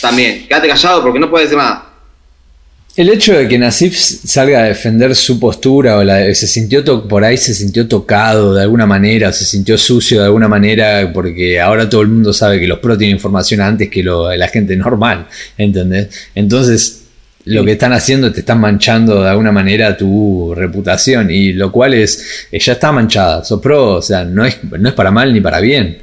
También, 0.00 0.46
quédate 0.48 0.68
callado 0.68 1.02
porque 1.02 1.18
no 1.18 1.28
puedes 1.28 1.48
decir 1.50 1.58
nada. 1.62 1.87
El 2.98 3.08
hecho 3.10 3.32
de 3.38 3.46
que 3.46 3.58
Nasif 3.60 3.96
salga 3.96 4.58
a 4.58 4.62
defender 4.64 5.14
su 5.14 5.38
postura 5.38 5.98
o 5.98 6.02
la, 6.02 6.34
se 6.34 6.48
sintió 6.48 6.82
to- 6.82 7.06
por 7.06 7.22
ahí 7.22 7.36
se 7.36 7.54
sintió 7.54 7.86
tocado 7.86 8.52
de 8.54 8.62
alguna 8.62 8.86
manera, 8.86 9.32
se 9.32 9.44
sintió 9.44 9.78
sucio 9.78 10.18
de 10.18 10.24
alguna 10.26 10.48
manera, 10.48 11.08
porque 11.14 11.60
ahora 11.60 11.88
todo 11.88 12.00
el 12.02 12.08
mundo 12.08 12.32
sabe 12.32 12.58
que 12.58 12.66
los 12.66 12.80
pros 12.80 12.98
tienen 12.98 13.14
información 13.14 13.60
antes 13.60 13.88
que 13.88 14.02
lo- 14.02 14.34
la 14.34 14.48
gente 14.48 14.76
normal, 14.76 15.28
¿entendés? 15.56 16.08
Entonces, 16.34 17.04
lo 17.44 17.64
que 17.64 17.72
están 17.72 17.92
haciendo 17.92 18.32
te 18.32 18.40
están 18.40 18.58
manchando 18.60 19.22
de 19.22 19.28
alguna 19.30 19.52
manera 19.52 19.96
tu 19.96 20.52
reputación, 20.56 21.30
y 21.30 21.52
lo 21.52 21.70
cual 21.70 21.94
es, 21.94 22.48
eh, 22.50 22.58
ya 22.58 22.72
está 22.72 22.90
manchada, 22.90 23.44
sos 23.44 23.60
pro, 23.60 23.94
o 23.94 24.02
sea, 24.02 24.24
no 24.24 24.44
es, 24.44 24.58
no 24.64 24.88
es 24.88 24.94
para 24.96 25.12
mal 25.12 25.32
ni 25.32 25.40
para 25.40 25.60
bien, 25.60 25.98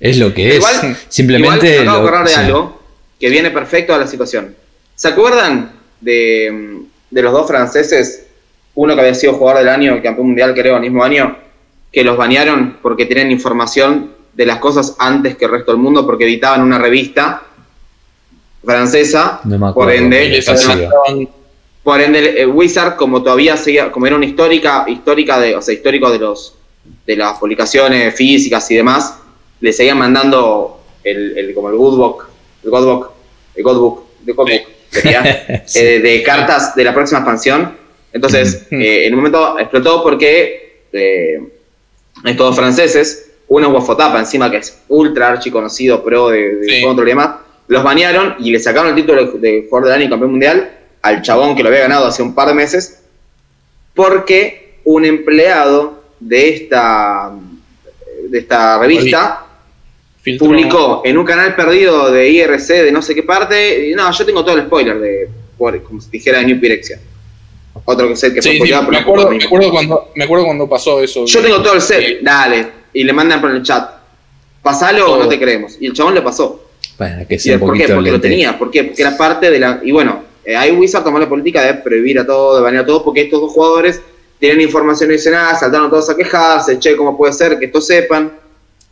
es 0.00 0.16
lo 0.16 0.32
que 0.32 0.48
es, 0.48 0.56
Igual- 0.56 0.96
simplemente... 1.10 1.82
Igual, 1.82 1.84
me 1.84 1.90
acabo 1.90 2.06
de 2.06 2.10
lo- 2.22 2.26
sí. 2.28 2.34
algo 2.40 2.82
que 3.20 3.28
viene 3.28 3.50
perfecto 3.50 3.94
a 3.94 3.98
la 3.98 4.06
situación. 4.06 4.54
¿Se 4.94 5.08
acuerdan 5.08 5.75
de, 6.00 6.82
de 7.10 7.22
los 7.22 7.32
dos 7.32 7.46
franceses? 7.46 8.26
Uno 8.74 8.94
que 8.94 9.00
había 9.00 9.14
sido 9.14 9.34
jugador 9.34 9.60
del 9.64 9.68
año, 9.70 10.02
campeón 10.02 10.26
mundial, 10.28 10.54
creo, 10.54 10.76
el 10.76 10.82
mismo 10.82 11.02
año, 11.02 11.36
que 11.92 12.04
los 12.04 12.16
banearon 12.16 12.78
porque 12.82 13.06
tenían 13.06 13.30
información 13.30 14.12
de 14.34 14.44
las 14.46 14.58
cosas 14.58 14.94
antes 14.98 15.36
que 15.36 15.46
el 15.46 15.50
resto 15.52 15.72
del 15.72 15.80
mundo, 15.80 16.04
porque 16.04 16.24
editaban 16.24 16.60
una 16.62 16.78
revista 16.78 17.42
francesa. 18.64 19.40
No 19.44 19.58
me 19.58 19.72
por 19.72 19.90
ende, 19.92 20.36
por 21.82 22.00
ende, 22.00 22.42
el 22.42 22.48
Wizard, 22.48 22.96
como 22.96 23.22
todavía 23.22 23.56
seguía, 23.56 23.90
como 23.92 24.06
era 24.06 24.16
una 24.16 24.26
histórica, 24.26 24.84
histórica 24.88 25.38
de, 25.38 25.56
o 25.56 25.62
sea, 25.62 25.72
histórico 25.74 26.10
de 26.10 26.18
los 26.18 26.54
de 27.04 27.16
las 27.16 27.38
publicaciones 27.38 28.14
físicas 28.14 28.68
y 28.70 28.76
demás, 28.76 29.18
le 29.60 29.72
seguían 29.72 29.98
mandando 29.98 30.80
el, 31.02 31.36
el- 31.38 31.54
como 31.54 31.68
el 31.70 31.76
Goodbook, 31.76 32.26
el 32.62 32.70
Godbook, 32.70 33.10
el 33.54 33.62
Godbook, 33.64 34.00
el 34.26 34.34
Godbook, 34.34 34.65
sería, 35.00 35.62
Sí. 35.66 35.78
eh, 35.80 36.00
de 36.00 36.22
cartas 36.22 36.74
de 36.74 36.84
la 36.84 36.94
próxima 36.94 37.20
expansión. 37.20 37.76
Entonces, 38.12 38.66
eh, 38.70 39.06
en 39.06 39.12
un 39.14 39.18
momento 39.20 39.58
explotó 39.58 40.02
porque 40.02 40.84
eh, 40.92 41.40
estos 42.24 42.56
franceses, 42.56 43.30
uno 43.48 43.68
es 43.68 43.74
Wafotapa 43.74 44.18
encima, 44.18 44.50
que 44.50 44.58
es 44.58 44.78
ultra 44.88 45.28
archi 45.28 45.50
conocido, 45.50 46.02
pro 46.02 46.28
de, 46.30 46.56
de 46.56 46.68
Sí. 46.76 46.82
control 46.82 47.08
y 47.08 47.10
demás, 47.10 47.30
los 47.68 47.82
banearon 47.82 48.36
y 48.38 48.50
le 48.52 48.58
sacaron 48.58 48.88
el 48.90 48.94
título 48.94 49.32
de, 49.32 49.38
de 49.38 49.66
jugador 49.68 49.88
del 49.90 49.98
año 49.98 50.06
y 50.06 50.10
campeón 50.10 50.30
mundial 50.32 50.70
al 51.02 51.22
chabón 51.22 51.54
que 51.54 51.62
lo 51.62 51.68
había 51.68 51.82
ganado 51.82 52.06
hace 52.06 52.22
un 52.22 52.34
par 52.34 52.48
de 52.48 52.54
meses, 52.54 53.00
porque 53.94 54.78
un 54.84 55.04
empleado 55.04 56.02
de 56.20 56.48
esta, 56.54 57.32
de 58.28 58.38
esta 58.38 58.78
revista 58.78 59.45
filtró- 60.26 60.46
publicó 60.46 61.02
en 61.04 61.16
un 61.18 61.24
canal 61.24 61.54
perdido 61.54 62.10
de 62.10 62.28
IRC 62.28 62.82
de 62.84 62.92
no 62.92 63.00
sé 63.02 63.14
qué 63.14 63.22
parte. 63.22 63.88
y 63.90 63.94
No, 63.94 64.10
yo 64.10 64.26
tengo 64.26 64.44
todo 64.44 64.56
el 64.56 64.66
spoiler 64.66 64.98
de, 64.98 65.28
como 65.56 66.00
si 66.00 66.10
dijera 66.10 66.38
de 66.40 66.44
New 66.46 66.60
Pirexia. 66.60 66.98
Otro 67.84 68.08
que 68.08 68.16
sé 68.16 68.32
que 68.34 68.42
Sí, 68.42 68.52
sí, 68.54 68.60
me, 68.60 68.66
pero 68.68 68.90
no 68.90 68.98
acuerdo, 68.98 69.26
por 69.26 69.36
me, 69.36 69.44
acuerdo 69.44 69.70
cuando, 69.70 70.10
me 70.14 70.24
acuerdo 70.24 70.44
cuando 70.46 70.68
pasó 70.68 71.00
eso. 71.00 71.24
Yo 71.26 71.42
tengo 71.42 71.62
todo 71.62 71.74
el 71.74 71.80
set, 71.80 72.04
Sí. 72.04 72.16
dale. 72.22 72.66
Y 72.92 73.04
le 73.04 73.12
mandan 73.12 73.40
por 73.40 73.50
el 73.50 73.62
chat. 73.62 73.90
Pasalo 74.62 75.04
o 75.04 75.08
Todo. 75.08 75.18
no 75.24 75.28
te 75.28 75.38
creemos. 75.38 75.76
Y 75.80 75.86
el 75.86 75.92
chabón 75.92 76.14
le 76.14 76.22
pasó. 76.22 76.62
Bueno, 76.98 77.26
que 77.28 77.34
¿Y 77.34 77.38
sea 77.38 77.58
¿Por 77.58 77.76
qué? 77.76 77.86
Porque 77.88 78.10
lo 78.10 78.20
tenía. 78.20 78.58
¿Por 78.58 78.70
qué? 78.70 78.84
Porque 78.84 79.02
era 79.02 79.16
parte 79.16 79.50
de 79.50 79.58
la. 79.60 79.80
Y 79.84 79.92
bueno, 79.92 80.22
eh, 80.44 80.56
ahí 80.56 80.72
Wizard 80.72 81.04
tomó 81.04 81.18
la 81.18 81.28
política 81.28 81.62
de 81.62 81.74
prohibir 81.74 82.18
a 82.18 82.26
todos, 82.26 82.56
de 82.58 82.62
banear 82.64 82.82
a 82.84 82.86
todos, 82.86 83.02
porque 83.02 83.22
estos 83.22 83.40
dos 83.40 83.52
jugadores 83.52 84.00
tienen 84.40 84.60
información 84.62 85.10
adicional, 85.10 85.54
saltaron 85.56 85.90
todos 85.90 86.08
a 86.10 86.16
quejarse, 86.16 86.78
che, 86.78 86.96
¿cómo 86.96 87.16
puede 87.16 87.32
ser 87.34 87.58
que 87.58 87.66
estos 87.66 87.86
sepan? 87.86 88.32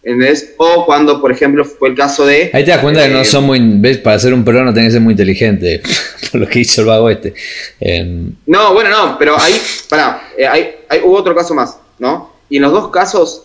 ¿Entendés? 0.06 0.52
O 0.58 0.84
cuando, 0.84 1.18
por 1.20 1.32
ejemplo, 1.32 1.64
fue 1.64 1.88
el 1.88 1.94
caso 1.94 2.26
de. 2.26 2.50
Ahí 2.52 2.62
te 2.64 2.70
das 2.72 2.80
cuenta 2.80 3.02
que 3.06 3.10
no 3.12 3.20
eh, 3.20 3.24
son 3.24 3.44
muy. 3.44 3.58
¿ves? 3.62 3.98
Para 3.98 4.18
ser 4.18 4.34
un 4.34 4.44
pro 4.44 4.62
no 4.62 4.74
tenés 4.74 4.88
que 4.88 4.92
ser 4.92 5.00
muy 5.00 5.12
inteligente. 5.12 5.80
por 6.32 6.42
lo 6.42 6.46
que 6.48 6.60
hizo 6.60 6.82
el 6.82 6.86
vago 6.88 7.08
este. 7.08 7.32
Em, 7.80 8.32
No, 8.46 8.74
bueno, 8.74 8.90
no, 8.90 9.16
pero 9.18 9.34
ahí, 9.40 9.54
pará, 9.88 10.28
eh, 10.36 10.46
hay, 10.46 10.74
hay- 10.88 11.00
hubo 11.02 11.16
otro 11.16 11.34
caso 11.34 11.54
más, 11.54 11.78
¿no? 11.98 12.32
Y 12.50 12.56
en 12.56 12.62
los 12.62 12.72
dos 12.72 12.90
casos, 12.90 13.44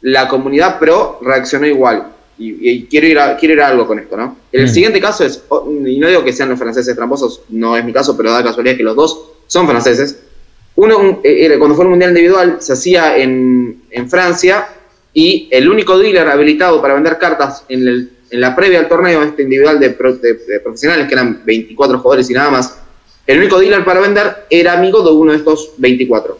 la 0.00 0.26
comunidad 0.28 0.78
pro 0.80 1.20
reaccionó 1.22 1.66
igual. 1.66 2.08
y, 2.38 2.86
quiero, 2.86 3.06
ir 3.06 3.20
a, 3.20 3.36
quiero 3.36 3.54
ir 3.54 3.60
a 3.60 3.68
algo 3.68 3.86
con 3.86 4.00
esto, 4.00 4.16
¿no? 4.16 4.36
El 4.50 4.64
Mm. 4.64 4.68
siguiente 4.68 5.00
caso 5.00 5.24
es, 5.24 5.42
oh, 5.48 5.70
y 5.86 5.98
no 5.98 6.08
digo 6.08 6.24
que 6.24 6.32
sean 6.32 6.48
los 6.48 6.58
franceses 6.58 6.96
tramposos, 6.96 7.42
no 7.50 7.76
es 7.76 7.84
mi 7.84 7.92
caso, 7.92 8.16
pero 8.16 8.32
da 8.32 8.42
casualidad 8.42 8.76
que 8.76 8.82
los 8.82 8.96
dos 8.96 9.20
son 9.46 9.68
franceses. 9.68 10.18
Uno, 10.74 11.20
eh, 11.22 11.44
era- 11.44 11.58
cuando 11.58 11.76
fue 11.76 11.84
el 11.84 11.90
Mundial 11.90 12.10
Individual, 12.10 12.56
se 12.58 12.72
hacía 12.72 13.16
en, 13.16 13.82
en 13.92 14.10
Francia 14.10 14.66
y 15.14 15.48
el 15.50 15.68
único 15.68 15.98
dealer 15.98 16.28
habilitado 16.28 16.80
para 16.80 16.94
vender 16.94 17.18
cartas 17.18 17.64
en, 17.68 17.86
el- 17.86 18.10
en 18.30 18.40
la 18.40 18.56
previa 18.56 18.78
al 18.80 18.88
torneo 18.88 19.22
este 19.22 19.42
individual 19.42 19.78
de, 19.78 19.90
pro- 19.90 20.16
de- 20.16 20.34
de 20.34 20.60
profesionales, 20.60 21.06
que 21.06 21.14
eran 21.14 21.42
24 21.44 21.98
jugadores 21.98 22.30
y 22.30 22.34
nada 22.34 22.50
más, 22.50 22.78
el 23.26 23.38
único 23.38 23.58
dealer 23.58 23.84
para 23.84 24.00
vender 24.00 24.46
era 24.48 24.72
amigo 24.72 25.02
de 25.02 25.10
uno 25.12 25.32
de 25.32 25.38
estos 25.38 25.72
24. 25.76 26.38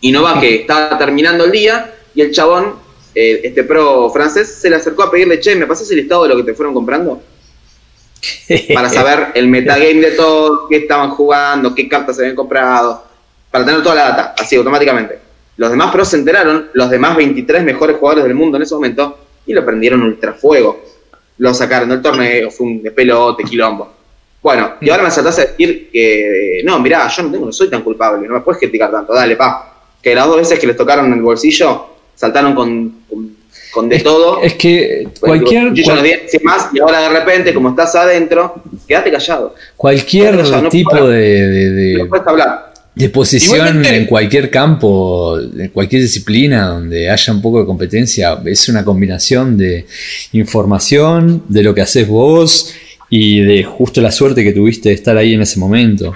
Y 0.00 0.12
no 0.12 0.22
va 0.22 0.38
que 0.40 0.56
estaba 0.60 0.96
terminando 0.98 1.44
el 1.44 1.50
día 1.50 1.94
y 2.14 2.20
el 2.20 2.30
chabón, 2.30 2.74
eh, 3.14 3.40
este 3.44 3.64
pro 3.64 4.10
francés, 4.10 4.48
se 4.60 4.68
le 4.70 4.76
acercó 4.76 5.02
a 5.04 5.10
pedirle, 5.10 5.40
che, 5.40 5.56
¿me 5.56 5.66
pasas 5.66 5.90
el 5.90 5.96
listado 5.96 6.22
de 6.24 6.28
lo 6.28 6.36
que 6.36 6.44
te 6.44 6.54
fueron 6.54 6.74
comprando? 6.74 7.20
Para 8.74 8.88
saber 8.88 9.28
el 9.34 9.48
metagame 9.48 9.94
de 9.94 10.10
todo, 10.12 10.68
qué 10.68 10.76
estaban 10.76 11.10
jugando, 11.10 11.74
qué 11.74 11.88
cartas 11.88 12.16
se 12.16 12.22
habían 12.22 12.36
comprado, 12.36 13.04
para 13.50 13.64
tener 13.64 13.82
toda 13.82 13.94
la 13.94 14.02
data, 14.10 14.34
así 14.38 14.56
automáticamente. 14.56 15.18
Los 15.58 15.70
demás 15.70 15.90
pros 15.92 16.08
se 16.08 16.16
enteraron, 16.16 16.68
los 16.72 16.88
demás 16.88 17.16
23 17.16 17.62
mejores 17.64 17.96
jugadores 17.96 18.24
del 18.24 18.34
mundo 18.34 18.56
en 18.56 18.62
ese 18.62 18.74
momento, 18.74 19.18
y 19.44 19.52
lo 19.52 19.64
prendieron 19.66 20.02
ultrafuego. 20.02 20.82
Lo 21.38 21.52
sacaron 21.52 21.88
del 21.90 22.00
torneo, 22.00 22.50
fue 22.50 22.66
un 22.66 22.82
despelote, 22.82 23.44
quilombo. 23.44 23.92
Bueno, 24.40 24.74
y 24.80 24.88
ahora 24.88 25.02
me 25.02 25.10
saltás 25.10 25.38
a 25.40 25.42
decir 25.46 25.90
que, 25.92 26.62
no, 26.64 26.78
mirá, 26.78 27.08
yo 27.08 27.22
no, 27.24 27.30
tengo, 27.32 27.46
no 27.46 27.52
soy 27.52 27.68
tan 27.68 27.82
culpable, 27.82 28.26
no 28.28 28.34
me 28.34 28.40
puedes 28.40 28.60
criticar 28.60 28.90
tanto, 28.90 29.12
dale, 29.12 29.34
pa. 29.36 29.74
Que 30.00 30.14
las 30.14 30.26
dos 30.26 30.36
veces 30.36 30.58
que 30.60 30.66
les 30.68 30.76
tocaron 30.76 31.12
el 31.12 31.20
bolsillo, 31.20 31.86
saltaron 32.14 32.54
con, 32.54 33.00
con, 33.10 33.36
con 33.72 33.88
de 33.88 33.98
todo. 33.98 34.40
Es 34.40 34.54
que 34.54 35.08
Bueno, 35.20 35.44
cualquier, 35.44 35.72
yo 35.74 35.82
ya 35.82 35.94
no 35.96 36.02
más, 36.44 36.68
y 36.72 36.78
ahora 36.78 37.00
de 37.00 37.08
repente, 37.08 37.52
como 37.52 37.70
estás 37.70 37.96
adentro, 37.96 38.54
quédate 38.86 39.10
callado. 39.10 39.56
cualquier 39.76 40.36
no 40.36 40.68
tipo 40.68 41.04
de, 41.08 41.18
de- 41.48 41.70
de- 41.70 41.98
No 41.98 42.06
puedes 42.08 42.26
hablar. 42.26 42.67
De 42.98 43.08
posición 43.10 43.84
en 43.84 44.06
cualquier 44.06 44.50
campo, 44.50 45.38
en 45.38 45.68
cualquier 45.68 46.02
disciplina 46.02 46.66
donde 46.66 47.08
haya 47.08 47.32
un 47.32 47.40
poco 47.40 47.60
de 47.60 47.66
competencia, 47.66 48.40
es 48.44 48.68
una 48.68 48.84
combinación 48.84 49.56
de 49.56 49.86
información, 50.32 51.44
de 51.48 51.62
lo 51.62 51.74
que 51.74 51.82
haces 51.82 52.08
vos 52.08 52.74
y 53.08 53.40
de 53.40 53.62
justo 53.62 54.00
la 54.00 54.10
suerte 54.10 54.42
que 54.42 54.52
tuviste 54.52 54.88
de 54.88 54.96
estar 54.96 55.16
ahí 55.16 55.34
en 55.34 55.42
ese 55.42 55.60
momento. 55.60 56.14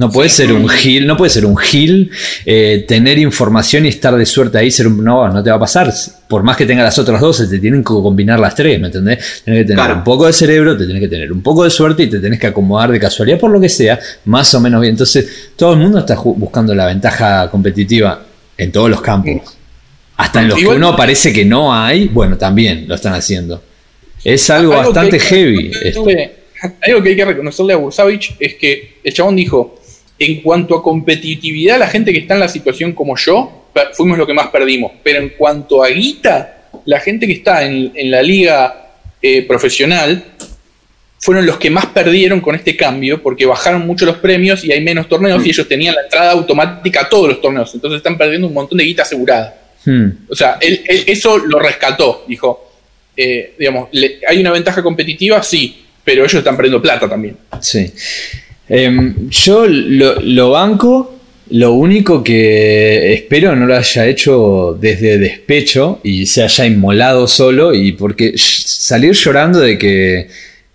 No 0.00 0.10
puede 0.10 0.30
ser 0.30 0.50
un 0.52 0.66
gil, 0.68 1.06
no 1.06 1.14
puede 1.16 1.28
ser 1.30 1.44
un 1.44 1.56
gil, 1.58 2.10
eh, 2.46 2.84
tener 2.88 3.18
información 3.18 3.84
y 3.84 3.88
estar 3.90 4.16
de 4.16 4.24
suerte 4.24 4.56
ahí, 4.56 4.70
ser 4.70 4.86
un, 4.86 5.04
no, 5.04 5.28
no 5.28 5.42
te 5.42 5.50
va 5.50 5.56
a 5.56 5.60
pasar. 5.60 5.92
Por 6.26 6.42
más 6.42 6.56
que 6.56 6.64
tenga 6.64 6.82
las 6.82 6.98
otras 6.98 7.20
dos, 7.20 7.36
se 7.36 7.46
te 7.48 7.58
tienen 7.58 7.80
que 7.82 7.88
combinar 7.92 8.38
las 8.40 8.54
tres, 8.54 8.80
¿me 8.80 8.86
entendés? 8.86 9.42
Tienes 9.44 9.62
que 9.62 9.68
tener 9.68 9.76
Claro. 9.84 9.96
un 9.96 10.04
poco 10.04 10.26
de 10.26 10.32
cerebro, 10.32 10.74
te 10.76 10.84
tienes 10.86 11.02
que 11.02 11.08
tener 11.08 11.30
un 11.30 11.42
poco 11.42 11.64
de 11.64 11.70
suerte 11.70 12.04
y 12.04 12.06
te 12.08 12.18
tenés 12.18 12.40
que 12.40 12.46
acomodar 12.46 12.90
de 12.90 12.98
casualidad 12.98 13.38
por 13.38 13.50
lo 13.50 13.60
que 13.60 13.68
sea, 13.68 13.98
más 14.24 14.54
o 14.54 14.60
menos 14.60 14.80
bien. 14.80 14.92
Entonces, 14.94 15.50
todo 15.54 15.74
el 15.74 15.78
mundo 15.80 15.98
está 15.98 16.14
buscando 16.16 16.74
la 16.74 16.86
ventaja 16.86 17.50
competitiva 17.50 18.22
en 18.56 18.72
todos 18.72 18.88
los 18.88 19.02
campos. 19.02 19.54
Hasta 20.16 20.40
en 20.40 20.48
los 20.48 20.58
Igual- 20.58 20.76
que 20.76 20.78
uno 20.78 20.96
parece 20.96 21.30
que 21.32 21.44
no 21.44 21.74
hay, 21.74 22.08
bueno, 22.08 22.38
también 22.38 22.86
lo 22.88 22.94
están 22.94 23.12
haciendo. 23.12 23.62
Es 24.24 24.48
algo, 24.48 24.72
bastante 24.76 25.18
que 25.18 25.20
heavy. 25.24 25.72
Algo 26.82 27.02
que 27.02 27.08
hay 27.08 27.16
que 27.16 27.24
reconocerle 27.24 27.72
a 27.72 27.76
Bursavich 27.76 28.36
es 28.38 28.54
que 28.56 28.98
el 29.02 29.14
chabón 29.14 29.34
dijo, 29.36 29.79
en 30.20 30.42
cuanto 30.42 30.76
a 30.76 30.82
competitividad, 30.82 31.78
la 31.78 31.88
gente 31.88 32.12
que 32.12 32.18
está 32.20 32.34
en 32.34 32.40
la 32.40 32.48
situación 32.48 32.92
como 32.92 33.16
yo, 33.16 33.68
fuimos 33.94 34.18
lo 34.18 34.26
que 34.26 34.34
más 34.34 34.48
perdimos. 34.48 34.92
Pero 35.02 35.18
en 35.20 35.30
cuanto 35.30 35.82
a 35.82 35.88
guita, 35.88 36.68
la 36.84 37.00
gente 37.00 37.26
que 37.26 37.32
está 37.32 37.64
en, 37.64 37.90
en 37.94 38.10
la 38.10 38.22
liga 38.22 38.92
eh, 39.22 39.42
profesional 39.42 40.22
fueron 41.18 41.44
los 41.46 41.58
que 41.58 41.70
más 41.70 41.86
perdieron 41.86 42.40
con 42.40 42.54
este 42.54 42.76
cambio 42.76 43.22
porque 43.22 43.44
bajaron 43.46 43.86
mucho 43.86 44.06
los 44.06 44.16
premios 44.18 44.64
y 44.64 44.72
hay 44.72 44.80
menos 44.82 45.08
torneos 45.08 45.44
y 45.44 45.50
ellos 45.50 45.68
tenían 45.68 45.94
la 45.94 46.02
entrada 46.02 46.32
automática 46.32 47.02
a 47.02 47.08
todos 47.08 47.28
los 47.28 47.40
torneos. 47.40 47.74
Entonces 47.74 47.98
están 47.98 48.16
perdiendo 48.16 48.46
un 48.46 48.54
montón 48.54 48.78
de 48.78 48.84
guita 48.84 49.02
asegurada. 49.02 49.54
Hmm. 49.84 50.08
O 50.28 50.34
sea, 50.36 50.58
él, 50.60 50.82
él 50.86 51.04
eso 51.06 51.38
lo 51.38 51.58
rescató. 51.58 52.24
Dijo, 52.28 52.72
eh, 53.16 53.54
digamos, 53.58 53.88
le- 53.92 54.20
hay 54.26 54.38
una 54.40 54.50
ventaja 54.50 54.82
competitiva, 54.82 55.42
sí, 55.42 55.84
pero 56.04 56.22
ellos 56.24 56.34
están 56.34 56.56
perdiendo 56.56 56.80
plata 56.82 57.08
también. 57.08 57.36
Sí. 57.60 57.90
Em, 58.70 59.28
yo 59.30 59.66
lo, 59.66 60.50
banco. 60.50 61.16
Lo 61.50 61.72
único 61.72 62.22
que 62.22 63.12
espero 63.12 63.56
no 63.56 63.66
lo 63.66 63.76
haya 63.76 64.06
hecho 64.06 64.78
desde 64.80 65.18
despecho 65.18 65.98
y 66.04 66.26
se 66.26 66.44
haya 66.44 66.64
inmolado 66.64 67.26
solo. 67.26 67.74
Y 67.74 67.92
porque 67.92 68.34
salir 68.36 69.12
llorando 69.14 69.58
de 69.58 69.76
que, 69.76 70.28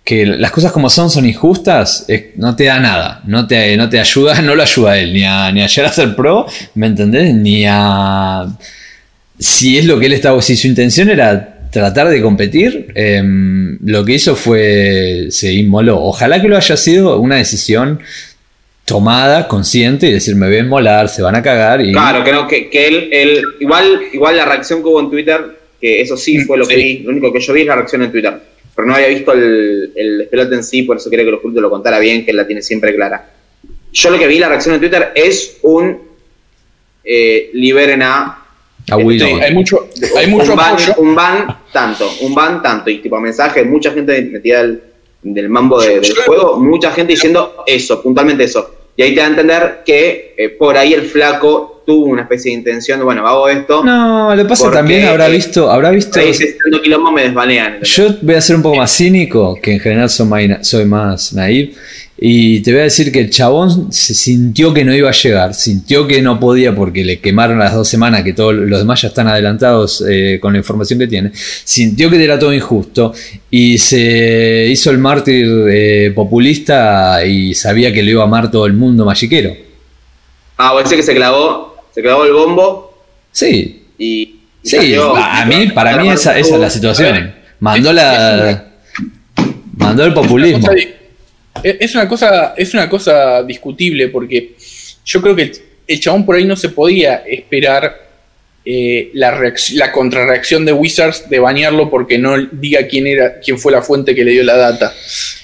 que 0.04 0.26
las 0.26 0.52
cosas 0.52 0.72
como 0.72 0.90
son 0.90 1.08
son 1.08 1.24
injustas 1.24 2.06
no 2.36 2.54
te 2.54 2.64
da 2.64 2.78
nada. 2.78 3.22
No 3.26 3.46
te, 3.46 3.74
no 3.78 3.88
te 3.88 3.98
ayuda, 3.98 4.42
no 4.42 4.54
lo 4.54 4.62
ayuda 4.62 4.92
a 4.92 4.98
él 4.98 5.14
ni 5.14 5.24
a, 5.24 5.50
ni 5.50 5.62
a 5.62 5.66
llegar 5.66 5.90
a 5.90 5.94
ser 5.94 6.14
pro, 6.14 6.46
¿me 6.74 6.88
entendés? 6.88 7.34
Ni 7.34 7.64
a. 7.66 8.46
Si 9.38 9.78
es 9.78 9.86
lo 9.86 9.98
que 9.98 10.06
él 10.06 10.12
estaba, 10.12 10.40
si 10.42 10.56
su 10.56 10.66
intención 10.66 11.08
era 11.08 11.55
tratar 11.80 12.08
de 12.08 12.20
competir, 12.22 12.88
em, 12.94 13.78
lo 13.84 14.04
que 14.04 14.14
hizo 14.14 14.34
fue 14.34 15.26
se 15.30 15.52
inmoló. 15.52 16.02
Ojalá 16.02 16.40
que 16.40 16.48
lo 16.48 16.56
haya 16.56 16.76
sido 16.76 17.20
una 17.20 17.36
decisión 17.36 18.00
tomada, 18.84 19.48
consciente, 19.48 20.06
y 20.08 20.12
decir, 20.12 20.36
me 20.36 20.48
ven 20.48 20.68
molar, 20.68 21.08
se 21.08 21.20
van 21.22 21.34
a 21.34 21.42
cagar 21.42 21.80
y... 21.80 21.92
Claro, 21.92 22.22
que 22.24 22.32
no, 22.32 22.46
que, 22.46 22.70
que 22.70 22.86
él, 22.86 23.08
él- 23.12 23.42
igual, 23.60 24.00
igual 24.12 24.36
la 24.36 24.44
reacción 24.44 24.80
que 24.82 24.88
hubo 24.88 25.00
en 25.00 25.10
Twitter, 25.10 25.40
que 25.80 26.00
eso 26.00 26.16
sí 26.16 26.38
fue 26.40 26.56
lo 26.56 26.66
que 26.66 26.76
Sí. 26.76 26.82
vi, 26.82 26.98
lo 27.00 27.10
único 27.10 27.32
que 27.32 27.40
yo 27.40 27.52
vi 27.52 27.62
es 27.62 27.66
la 27.66 27.74
reacción 27.76 28.02
en 28.02 28.12
Twitter. 28.12 28.32
Pero 28.74 28.86
no 28.86 28.94
había 28.94 29.08
visto 29.08 29.32
el, 29.32 29.92
el 29.96 30.18
despelote 30.18 30.54
en 30.54 30.62
sí, 30.64 30.82
por 30.82 30.96
eso 30.98 31.10
quería 31.10 31.24
que 31.24 31.30
los 31.32 31.40
cultos 31.40 31.60
lo 31.62 31.68
contara 31.70 31.98
bien, 31.98 32.24
que 32.24 32.30
él 32.30 32.36
la 32.36 32.46
tiene 32.46 32.62
siempre 32.62 32.94
clara. 32.94 33.28
Yo 33.92 34.10
lo 34.10 34.18
que 34.18 34.26
vi 34.28 34.38
la 34.38 34.48
reacción 34.48 34.74
en 34.74 34.80
Twitter 34.80 35.10
es 35.14 35.56
un 35.62 35.98
eh, 37.04 37.50
liberen 37.54 38.02
a 38.02 38.45
a. 38.90 39.26
Sí, 39.26 39.32
hay 39.40 39.54
mucho, 39.54 39.88
hay 40.16 40.26
mucho 40.28 40.50
un, 40.52 40.56
ban, 40.56 40.74
apoyo. 40.74 40.94
un 40.98 41.14
ban 41.14 41.58
tanto, 41.72 42.08
un 42.20 42.34
ban 42.34 42.62
tanto, 42.62 42.90
y 42.90 42.98
tipo 42.98 43.18
mensaje, 43.20 43.64
mucha 43.64 43.90
gente 43.92 44.20
metida 44.22 44.62
del, 44.62 44.82
del 45.22 45.48
mambo 45.48 45.80
de- 45.80 46.00
del 46.00 46.14
juego, 46.26 46.58
mucha 46.60 46.90
gente 46.92 47.14
diciendo 47.14 47.64
eso, 47.66 48.02
puntualmente 48.02 48.44
eso. 48.44 48.70
Y 48.96 49.02
ahí 49.02 49.10
te 49.14 49.20
da 49.20 49.26
a 49.26 49.30
entender 49.30 49.82
que 49.84 50.34
eh, 50.38 50.48
por 50.50 50.76
ahí 50.76 50.94
el 50.94 51.02
flaco 51.02 51.82
tuvo 51.84 52.06
una 52.06 52.22
especie 52.22 52.50
de 52.50 52.58
intención 52.58 52.98
de, 52.98 53.04
bueno, 53.04 53.26
hago 53.26 53.48
esto, 53.48 53.84
No, 53.84 54.34
lo 54.34 54.42
que 54.42 54.48
pasa 54.48 54.70
también 54.70 55.04
habrá 55.06 55.28
eh, 55.28 55.32
visto, 55.32 55.70
habrá 55.70 55.90
visto... 55.90 56.18
ahí 56.18 56.32
se 56.34 56.44
estando 56.44 56.80
quilombo 56.82 57.12
me 57.12 57.22
desbanean. 57.24 57.66
¿entendés? 57.74 57.94
Yo 57.96 58.08
voy 58.22 58.34
a 58.34 58.40
ser 58.40 58.56
un 58.56 58.62
poco 58.62 58.76
más 58.76 58.90
cínico, 58.96 59.56
que 59.62 59.72
en 59.74 59.80
general 59.80 60.08
soy 60.08 60.26
más, 60.26 60.48
na- 60.48 60.64
soy 60.64 60.84
más 60.86 61.32
naive, 61.34 61.74
y 62.18 62.60
te 62.60 62.72
voy 62.72 62.80
a 62.80 62.84
decir 62.84 63.12
que 63.12 63.20
el 63.20 63.30
chabón 63.30 63.92
se 63.92 64.14
sintió 64.14 64.72
que 64.72 64.84
no 64.84 64.94
iba 64.94 65.10
a 65.10 65.12
llegar, 65.12 65.52
sintió 65.52 66.06
que 66.06 66.22
no 66.22 66.40
podía 66.40 66.74
porque 66.74 67.04
le 67.04 67.20
quemaron 67.20 67.58
las 67.58 67.74
dos 67.74 67.88
semanas, 67.88 68.22
que 68.22 68.32
todos 68.32 68.54
los 68.54 68.78
demás 68.78 69.02
ya 69.02 69.08
están 69.08 69.28
adelantados 69.28 70.02
eh, 70.08 70.38
con 70.40 70.54
la 70.54 70.58
información 70.58 70.98
que 70.98 71.06
tiene, 71.06 71.30
sintió 71.34 72.08
que 72.08 72.24
era 72.24 72.38
todo 72.38 72.54
injusto 72.54 73.12
y 73.50 73.76
se 73.76 74.66
hizo 74.70 74.90
el 74.90 74.98
mártir 74.98 75.46
eh, 75.68 76.12
populista 76.14 77.22
y 77.24 77.54
sabía 77.54 77.92
que 77.92 78.02
lo 78.02 78.10
iba 78.10 78.22
a 78.22 78.26
amar 78.26 78.50
todo 78.50 78.64
el 78.64 78.72
mundo 78.72 79.04
magiquero. 79.04 79.54
Ah, 80.56 80.72
o 80.72 80.80
ese 80.80 80.96
que 80.96 81.02
se 81.02 81.14
clavó, 81.14 81.76
se 81.94 82.00
clavó 82.00 82.24
el 82.24 82.32
bombo 82.32 82.86
Sí, 83.30 83.84
y... 83.98 84.22
y 84.22 84.40
sí, 84.62 84.94
a 84.94 85.44
mí, 85.44 85.68
para 85.74 85.98
mí 85.98 86.08
esa, 86.08 86.38
esa 86.38 86.54
es 86.54 86.60
la 86.60 86.70
situación. 86.70 87.34
Mandó 87.60 87.92
la... 87.92 88.64
Mandó 89.76 90.06
el 90.06 90.14
populismo. 90.14 90.66
Di- 91.72 91.76
Es 91.80 91.94
una 91.94 92.08
cosa, 92.08 92.54
es 92.56 92.72
una 92.74 92.88
cosa 92.88 93.42
discutible 93.42 94.08
porque 94.08 94.54
yo 95.04 95.22
creo 95.22 95.34
que 95.36 95.42
el, 95.42 95.52
el 95.86 96.00
chabón 96.00 96.24
por 96.26 96.36
ahí 96.36 96.44
no 96.44 96.56
se 96.56 96.68
podía 96.70 97.22
esperar 97.26 98.06
eh, 98.64 99.10
la, 99.14 99.38
la 99.74 99.92
contrarreacción 99.92 100.64
de 100.64 100.72
Wizards 100.72 101.28
de 101.30 101.38
bañarlo 101.38 101.88
porque 101.88 102.18
no 102.18 102.36
diga 102.50 102.86
quién 102.88 103.06
era, 103.06 103.38
quién 103.40 103.58
fue 103.58 103.70
la 103.72 103.82
fuente 103.82 104.14
que 104.14 104.24
le 104.24 104.32
dio 104.32 104.42
la 104.42 104.56
data. 104.56 104.92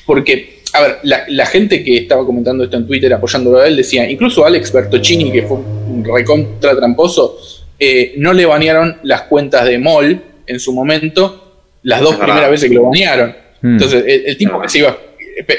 Porque, 0.06 0.60
a 0.72 0.82
ver, 0.82 0.98
la, 1.04 1.24
la 1.28 1.46
gente 1.46 1.84
que 1.84 1.98
estaba 1.98 2.26
comentando 2.26 2.64
esto 2.64 2.76
en 2.76 2.86
Twitter 2.86 3.12
apoyándolo 3.12 3.58
a 3.58 3.66
él 3.68 3.76
decía, 3.76 4.10
incluso 4.10 4.44
Alex 4.44 4.72
Bertocchini, 4.72 5.30
que 5.30 5.42
fue 5.42 5.58
un 5.58 6.04
recontra 6.04 6.74
tramposo, 6.76 7.38
eh, 7.78 8.14
no 8.16 8.32
le 8.32 8.44
banearon 8.46 8.98
las 9.04 9.22
cuentas 9.22 9.64
de 9.66 9.78
MOL 9.78 10.20
en 10.46 10.58
su 10.60 10.72
momento, 10.72 11.62
las 11.84 12.00
dos 12.00 12.16
primeras 12.16 12.50
veces 12.50 12.68
que 12.68 12.74
lo 12.74 12.84
banearon. 12.86 13.36
Hmm. 13.60 13.72
Entonces, 13.74 14.04
el, 14.06 14.22
el 14.26 14.36
tipo 14.36 14.60
que 14.60 14.68
se 14.68 14.78
iba, 14.78 14.98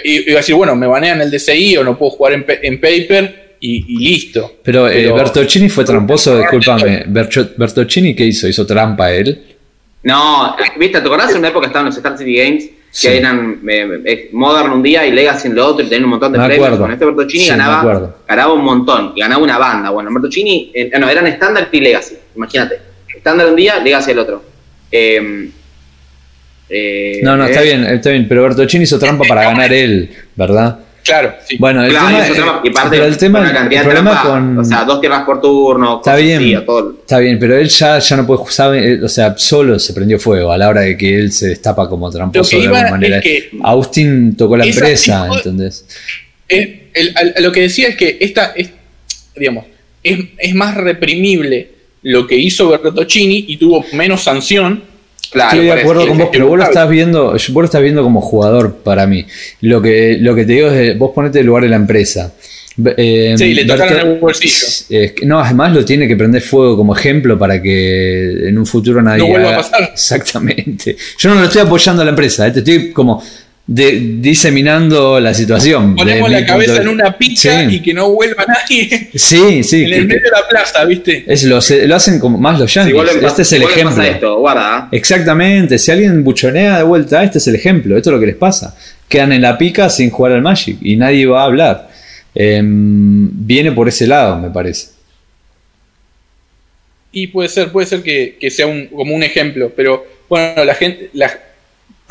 iba 0.03 0.34
a 0.36 0.38
decir, 0.38 0.55
bueno, 0.55 0.76
me 0.76 0.88
banean 0.88 1.21
el 1.21 1.32
DCI 1.32 1.78
o 1.78 1.84
no 1.84 1.97
puedo 1.97 2.11
jugar 2.11 2.34
en, 2.34 2.45
en 2.47 2.80
paper 2.80 3.55
y, 3.59 3.86
y 3.88 4.09
listo. 4.09 4.57
Pero, 4.63 4.88
eh, 4.88 5.03
Pero- 5.03 5.15
Bertocchini 5.15 5.69
fue 5.69 5.84
tramposo, 5.86 6.38
discúlpame. 6.38 7.05
Bertocchini, 7.07 8.15
¿qué 8.15 8.26
hizo? 8.26 8.47
¿Hizo 8.47 8.65
trampa 8.65 9.11
él? 9.11 9.41
No, 10.03 10.55
viste, 10.78 10.99
¿te 10.99 11.07
acordás 11.07 11.32
en 11.32 11.38
una 11.38 11.47
época 11.47 11.67
estaban 11.67 11.86
los 11.86 11.95
Star 11.97 12.17
City 12.17 12.36
Games? 12.36 12.69
Sí. 12.91 13.07
Que 13.07 13.17
eran 13.17 13.59
eh, 13.67 14.01
eh, 14.05 14.30
Modern 14.34 14.71
un 14.74 14.84
día 14.84 15.07
y 15.07 15.11
Legacy 15.11 15.47
en 15.47 15.55
lo 15.55 15.65
otro 15.65 15.84
y 15.84 15.89
tenían 15.89 16.03
un 16.03 16.11
montón 16.11 16.34
de 16.34 16.39
premios. 16.39 16.78
Con 16.78 16.91
este 16.91 17.05
Bertocchini 17.05 17.43
Sí, 17.45 17.49
ganaba, 17.49 18.15
ganaba 18.28 18.53
un 18.53 18.63
montón 18.63 19.13
y 19.15 19.21
ganaba 19.21 19.41
una 19.43 19.57
banda. 19.57 19.89
Bueno, 19.89 20.11
Bertocchini, 20.13 20.71
eh, 20.76 20.91
no, 20.99 21.09
eran 21.09 21.26
estándar 21.26 21.69
y 21.71 21.80
Legacy, 21.80 22.15
imagínate. 22.36 22.80
Estándar 23.15 23.47
un 23.47 23.55
día, 23.55 23.80
Legacy 23.80 24.11
el 24.11 24.19
otro. 24.19 24.43
Eh, 24.91 25.49
eh, 26.74 27.19
No, 27.24 27.38
no, 27.38 27.45
está 27.45 27.61
eh, 27.61 27.65
bien, 27.65 27.84
está 27.86 28.09
bien, 28.09 28.26
pero 28.28 28.43
Bertocchini 28.43 28.84
hizo 28.84 28.97
trampa 28.99 29.26
para 29.28 29.43
ganar 29.43 29.71
él, 29.71 30.09
¿verdad? 30.36 30.80
Claro, 31.03 31.34
sí. 31.45 31.57
Bueno, 31.59 31.84
el 31.84 31.89
Claro, 31.91 32.07
tema, 32.07 32.26
eso 32.28 32.61
y 32.63 32.69
parte 32.69 32.89
pero 32.91 33.05
el 33.05 33.17
tema, 33.17 33.39
el 33.69 33.82
problema 33.82 34.11
trampa, 34.11 34.24
con, 34.30 34.59
O 34.59 34.63
sea, 34.63 34.86
dos 34.86 35.01
tierras 35.01 35.24
por 35.26 35.41
turno. 35.41 35.97
Está 35.97 36.15
bien. 36.15 36.38
así, 36.39 36.53
a 36.53 36.65
todo- 36.65 36.95
Está 37.01 37.19
bien, 37.19 37.38
pero 37.39 37.57
él 37.57 37.67
ya, 37.67 37.99
ya 37.99 38.15
no 38.15 38.26
puede 38.26 38.49
sabe, 38.51 38.93
eh, 38.93 39.03
o 39.03 39.09
sea, 39.09 39.38
solo 39.38 39.78
se 39.80 39.91
prendió 39.93 40.17
fuego 40.17 40.51
a 40.53 40.57
la 40.57 40.69
hora 40.69 40.80
de 40.82 40.95
que 40.95 41.13
él 41.19 41.32
se 41.34 41.47
destapa 41.49 41.89
como 41.89 42.09
tramposo 42.09 42.57
de 42.57 42.63
alguna 42.67 42.89
manera. 42.89 43.17
es 43.17 43.24
que- 43.24 43.49
Austin 43.63 44.38
tocó 44.38 44.55
la 44.55 44.63
Esa 44.63 44.80
empresa, 44.80 45.24
tipo 45.24 45.36
¿entendés? 45.38 45.86
Eh, 46.47 46.88
el- 46.93 47.13
lo 47.43 47.51
que 47.51 47.61
decía 47.63 47.89
es 47.89 47.97
que 47.97 48.17
esta, 48.21 48.53
es, 48.55 48.69
digamos, 49.36 49.65
es, 50.01 50.19
es 50.38 50.55
más 50.55 50.76
reprimible 50.76 51.67
lo 52.03 52.26
que 52.28 52.38
hizo 52.38 52.69
Bertocchini 52.69 53.43
y 53.49 53.57
tuvo 53.57 53.86
menos 53.91 54.24
sanción. 54.24 54.84
Claro, 55.34 55.51
Estoy 55.51 55.65
de 55.65 55.81
acuerdo 55.81 56.07
con 56.07 56.17
vos, 56.19 56.29
pero 56.31 56.47
vos 56.47 56.57
lo 56.57 56.63
estás 56.63 56.88
viendo, 56.89 57.31
vos 57.31 57.49
lo 57.49 57.65
estás 57.65 57.81
viendo 57.81 58.03
como 58.03 58.21
jugador 58.21 58.75
para 58.84 59.05
mí. 59.07 59.25
Lo 59.61 59.81
que, 59.81 60.17
lo 60.19 60.36
que 60.36 60.45
te 60.45 60.53
digo 60.53 60.69
es, 60.69 60.97
vos 60.97 61.11
ponete 61.13 61.39
el 61.39 61.47
lugar 61.47 61.63
de 61.63 61.69
la 61.69 61.75
empresa. 61.75 62.31
Eh, 62.97 63.36
Sí, 63.38 63.53
le 63.53 63.65
tocaron 63.65 64.11
el 64.13 64.19
bolsillo. 64.19 64.65
no, 65.25 65.39
además 65.39 65.73
lo 65.73 65.86
tiene 65.86 66.07
que 66.07 66.15
prender 66.15 66.41
fuego 66.41 66.75
como 66.75 66.95
ejemplo 66.95 67.38
para 67.38 67.61
que 67.61 68.47
en 68.47 68.57
un 68.57 68.65
futuro 68.65 69.01
nadie 69.01 69.19
No 69.19 69.27
vuelva 69.27 69.53
a 69.53 69.57
pasar. 69.57 69.84
Exactamente. 69.93 70.95
Yo 71.17 71.29
no 71.29 71.36
lo 71.36 71.45
estoy 71.45 71.61
apoyando 71.61 72.01
a 72.01 72.05
la 72.05 72.09
empresa, 72.11 72.47
eh, 72.47 72.51
te 72.51 72.59
estoy 72.59 72.91
como 72.91 73.23
de- 73.66 74.18
diseminando 74.20 75.20
la 75.22 75.34
situación. 75.34 75.95
Ponemos 75.95 76.30
la 76.30 76.45
cabeza 76.45 76.82
en 76.82 76.88
una 76.89 77.16
Sí. 77.20 77.49
y 77.70 77.82
que 77.82 77.93
no 77.93 78.11
vuelva 78.11 78.43
nadie 78.45 79.09
Sí, 79.16 79.64
sí. 79.64 79.84
en 79.86 79.93
el 79.93 79.99
que- 80.01 80.05
medio 80.16 80.22
de 80.22 80.30
la 80.32 80.47
plaza, 80.49 80.84
¿viste? 80.86 81.24
es 81.28 81.43
lo, 81.45 81.61
se- 81.61 81.88
lo 81.88 81.95
hacen 81.95 82.20
como 82.20 82.38
más 82.38 82.59
los 82.59 82.70
Si 82.72 82.76
yankees. 82.80 82.93
vuelven, 82.95 83.24
Este 83.26 83.41
es 83.43 83.53
el 83.53 83.59
si 83.59 83.66
ejemplo. 83.66 83.95
pasa 83.95 84.07
esto, 84.09 84.38
guarda. 84.39 84.89
¿eh? 84.91 84.97
Exactamente, 84.97 85.78
si 85.80 85.91
alguien 85.91 86.24
buchonea 86.24 86.78
de 86.78 86.84
vuelta, 86.84 87.24
este 87.24 87.38
es 87.38 87.47
el 87.47 87.55
ejemplo, 87.55 87.95
esto 87.95 88.09
es 88.09 88.14
lo 88.14 88.20
que 88.20 88.26
les 88.28 88.36
pasa. 88.36 88.76
Quedan 89.07 89.32
en 89.32 89.41
la 89.41 89.57
pica 89.57 89.89
sin 89.89 90.09
jugar 90.09 90.34
al 90.34 90.41
Magic 90.41 90.78
y 90.82 90.95
nadie 90.97 91.26
va 91.26 91.41
a 91.43 91.45
hablar. 91.45 91.89
Em, 92.36 93.30
viene 93.32 93.72
por 93.72 93.88
ese 93.88 94.07
lado, 94.07 94.39
me 94.39 94.49
parece. 94.49 94.88
Y 97.11 97.28
puede 97.28 97.47
ser, 97.47 97.72
puede 97.72 97.86
ser 97.88 98.01
que, 98.01 98.38
que 98.39 98.49
sea 98.49 98.66
un, 98.68 98.88
como 98.88 99.14
un 99.16 99.22
ejemplo, 99.24 99.72
pero 99.76 100.03
bueno, 100.28 100.66
la 100.66 100.74
gente, 100.74 101.11
la, 101.14 101.32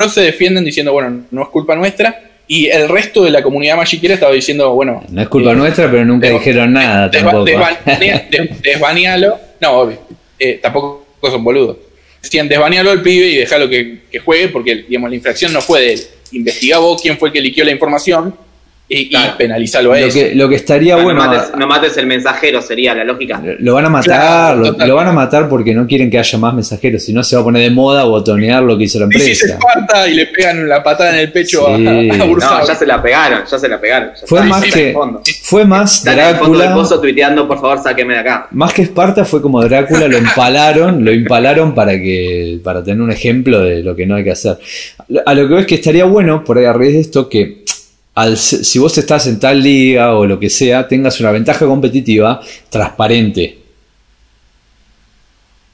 se 0.09 0.21
defienden 0.21 0.63
diciendo, 0.65 0.91
bueno, 0.93 1.25
no 1.31 1.41
es 1.43 1.47
culpa 1.49 1.75
nuestra, 1.75 2.21
y 2.47 2.67
el 2.67 2.89
resto 2.89 3.23
de 3.23 3.31
la 3.31 3.41
comunidad 3.41 3.77
magiquera 3.77 4.13
estaba 4.15 4.33
diciendo, 4.33 4.73
bueno, 4.73 5.03
No 5.09 5.21
es 5.21 5.27
culpa 5.29 5.51
eh, 5.51 5.55
nuestra, 5.55 5.89
pero 5.89 6.03
nunca 6.05 6.29
dijeron 6.29 6.73
nada 6.73 7.09
desba- 7.09 7.11
tampoco. 7.31 7.45
desbanea- 7.45 8.29
des- 8.29 8.61
desbanealo, 8.61 9.39
no, 9.61 9.71
obvio, 9.71 9.99
eh, 10.39 10.59
tampoco 10.61 11.05
son 11.21 11.43
boludos. 11.43 11.77
Decían, 12.21 12.47
desbanealo 12.47 12.91
al 12.91 13.01
pibe 13.01 13.27
y 13.27 13.35
dejalo 13.37 13.67
que, 13.69 13.99
que 14.11 14.19
juegue, 14.19 14.47
porque 14.49 14.75
digamos, 14.87 15.09
la 15.09 15.15
infracción 15.15 15.51
no 15.53 15.61
fue 15.61 15.81
de 15.81 15.93
él. 15.93 16.01
Investigá 16.31 16.77
vos 16.79 17.01
quién 17.01 17.17
fue 17.17 17.29
el 17.29 17.33
que 17.33 17.41
liquió 17.41 17.63
la 17.65 17.71
información 17.71 18.33
y, 18.89 18.97
y 18.99 19.09
Claro. 19.09 19.37
penalizalo 19.37 19.93
a 19.93 19.99
lo, 19.99 20.05
eso. 20.05 20.13
que, 20.19 20.35
lo 20.35 20.49
que 20.49 20.55
estaría 20.55 20.97
No, 20.97 21.03
bueno. 21.03 21.25
mates, 21.25 21.51
no 21.57 21.65
mates 21.67 21.97
el 21.97 22.05
mensajero, 22.05 22.61
sería 22.61 22.93
la 22.93 23.03
lógica. 23.03 23.41
Lo 23.59 23.73
van 23.75 23.85
a 23.85 23.89
matar, 23.89 24.57
Claro, 24.57 24.75
lo, 24.85 24.95
van 24.95 25.07
a 25.07 25.11
matar 25.13 25.47
porque 25.49 25.73
no 25.73 25.87
quieren 25.87 26.11
que 26.11 26.19
haya 26.19 26.37
más 26.37 26.53
mensajeros, 26.53 27.03
si 27.03 27.13
no 27.13 27.23
se 27.23 27.35
va 27.35 27.41
a 27.41 27.45
poner 27.45 27.61
de 27.63 27.69
moda 27.71 28.03
botonear 28.03 28.61
lo 28.61 28.77
que 28.77 28.83
hizo 28.83 28.99
la 28.99 29.07
Dice 29.07 29.35
se 29.35 29.45
empresa. 29.45 29.53
esparta 29.73 30.07
y 30.09 30.13
le 30.15 30.27
pegan 30.27 30.67
la 30.67 30.83
patada 30.83 31.11
en 31.13 31.19
el 31.19 31.31
pecho 31.31 31.67
a- 31.67 31.77
Sí. 31.77 31.87
a, 31.87 31.91
a, 31.91 32.17
No, 32.17 32.67
ya 32.67 32.75
se 32.75 32.85
la 32.85 33.01
pegaron, 33.01 33.39
ya 33.49 33.57
se 33.57 33.67
la 33.69 33.79
pegaron. 33.81 34.09
ya 34.19 34.27
Fue 34.27 34.39
está. 34.39 34.49
más 34.49 34.63
que 34.63 34.95
fue 35.41 35.65
más 35.65 35.97
Está 35.99 36.13
en 36.13 36.19
el 36.19 36.35
fondo 36.35 36.59
del 36.59 36.67
Drácula. 36.67 36.75
pozo 36.83 36.99
tuiteando, 37.01 37.47
por 37.47 37.61
favor, 37.61 37.79
sáqueme 37.81 38.13
de 38.15 38.19
acá. 38.19 38.47
Más 38.51 38.73
que 38.73 38.81
Esparta 38.83 39.23
fue 39.25 39.41
como 39.41 39.63
Drácula, 39.63 40.07
lo 40.07 40.17
empalaron, 40.17 41.03
lo 41.05 41.11
empalaron 41.11 41.73
para 41.73 41.93
que 41.93 42.59
para 42.63 42.83
tener 42.83 43.01
un 43.01 43.11
ejemplo 43.11 43.61
de 43.61 43.81
lo 43.81 43.95
que 43.95 44.05
no 44.05 44.15
hay 44.15 44.23
que 44.23 44.31
hacer. 44.31 44.57
A 45.25 45.33
lo 45.33 45.47
que 45.47 45.53
ves 45.55 45.65
que 45.65 45.75
estaría 45.75 46.05
bueno, 46.05 46.43
por 46.43 46.57
ahí 46.57 46.65
a 46.65 46.73
raíz 46.73 46.93
de 46.93 46.99
esto, 46.99 47.29
que 47.29 47.62
al, 48.15 48.37
si 48.37 48.77
vos 48.79 48.97
estás 48.97 49.27
en 49.27 49.39
tal 49.39 49.61
liga 49.61 50.15
o 50.15 50.25
lo 50.25 50.39
que 50.39 50.49
sea, 50.49 50.87
tengas 50.87 51.19
una 51.19 51.31
ventaja 51.31 51.65
competitiva 51.65 52.39
transparente. 52.69 53.57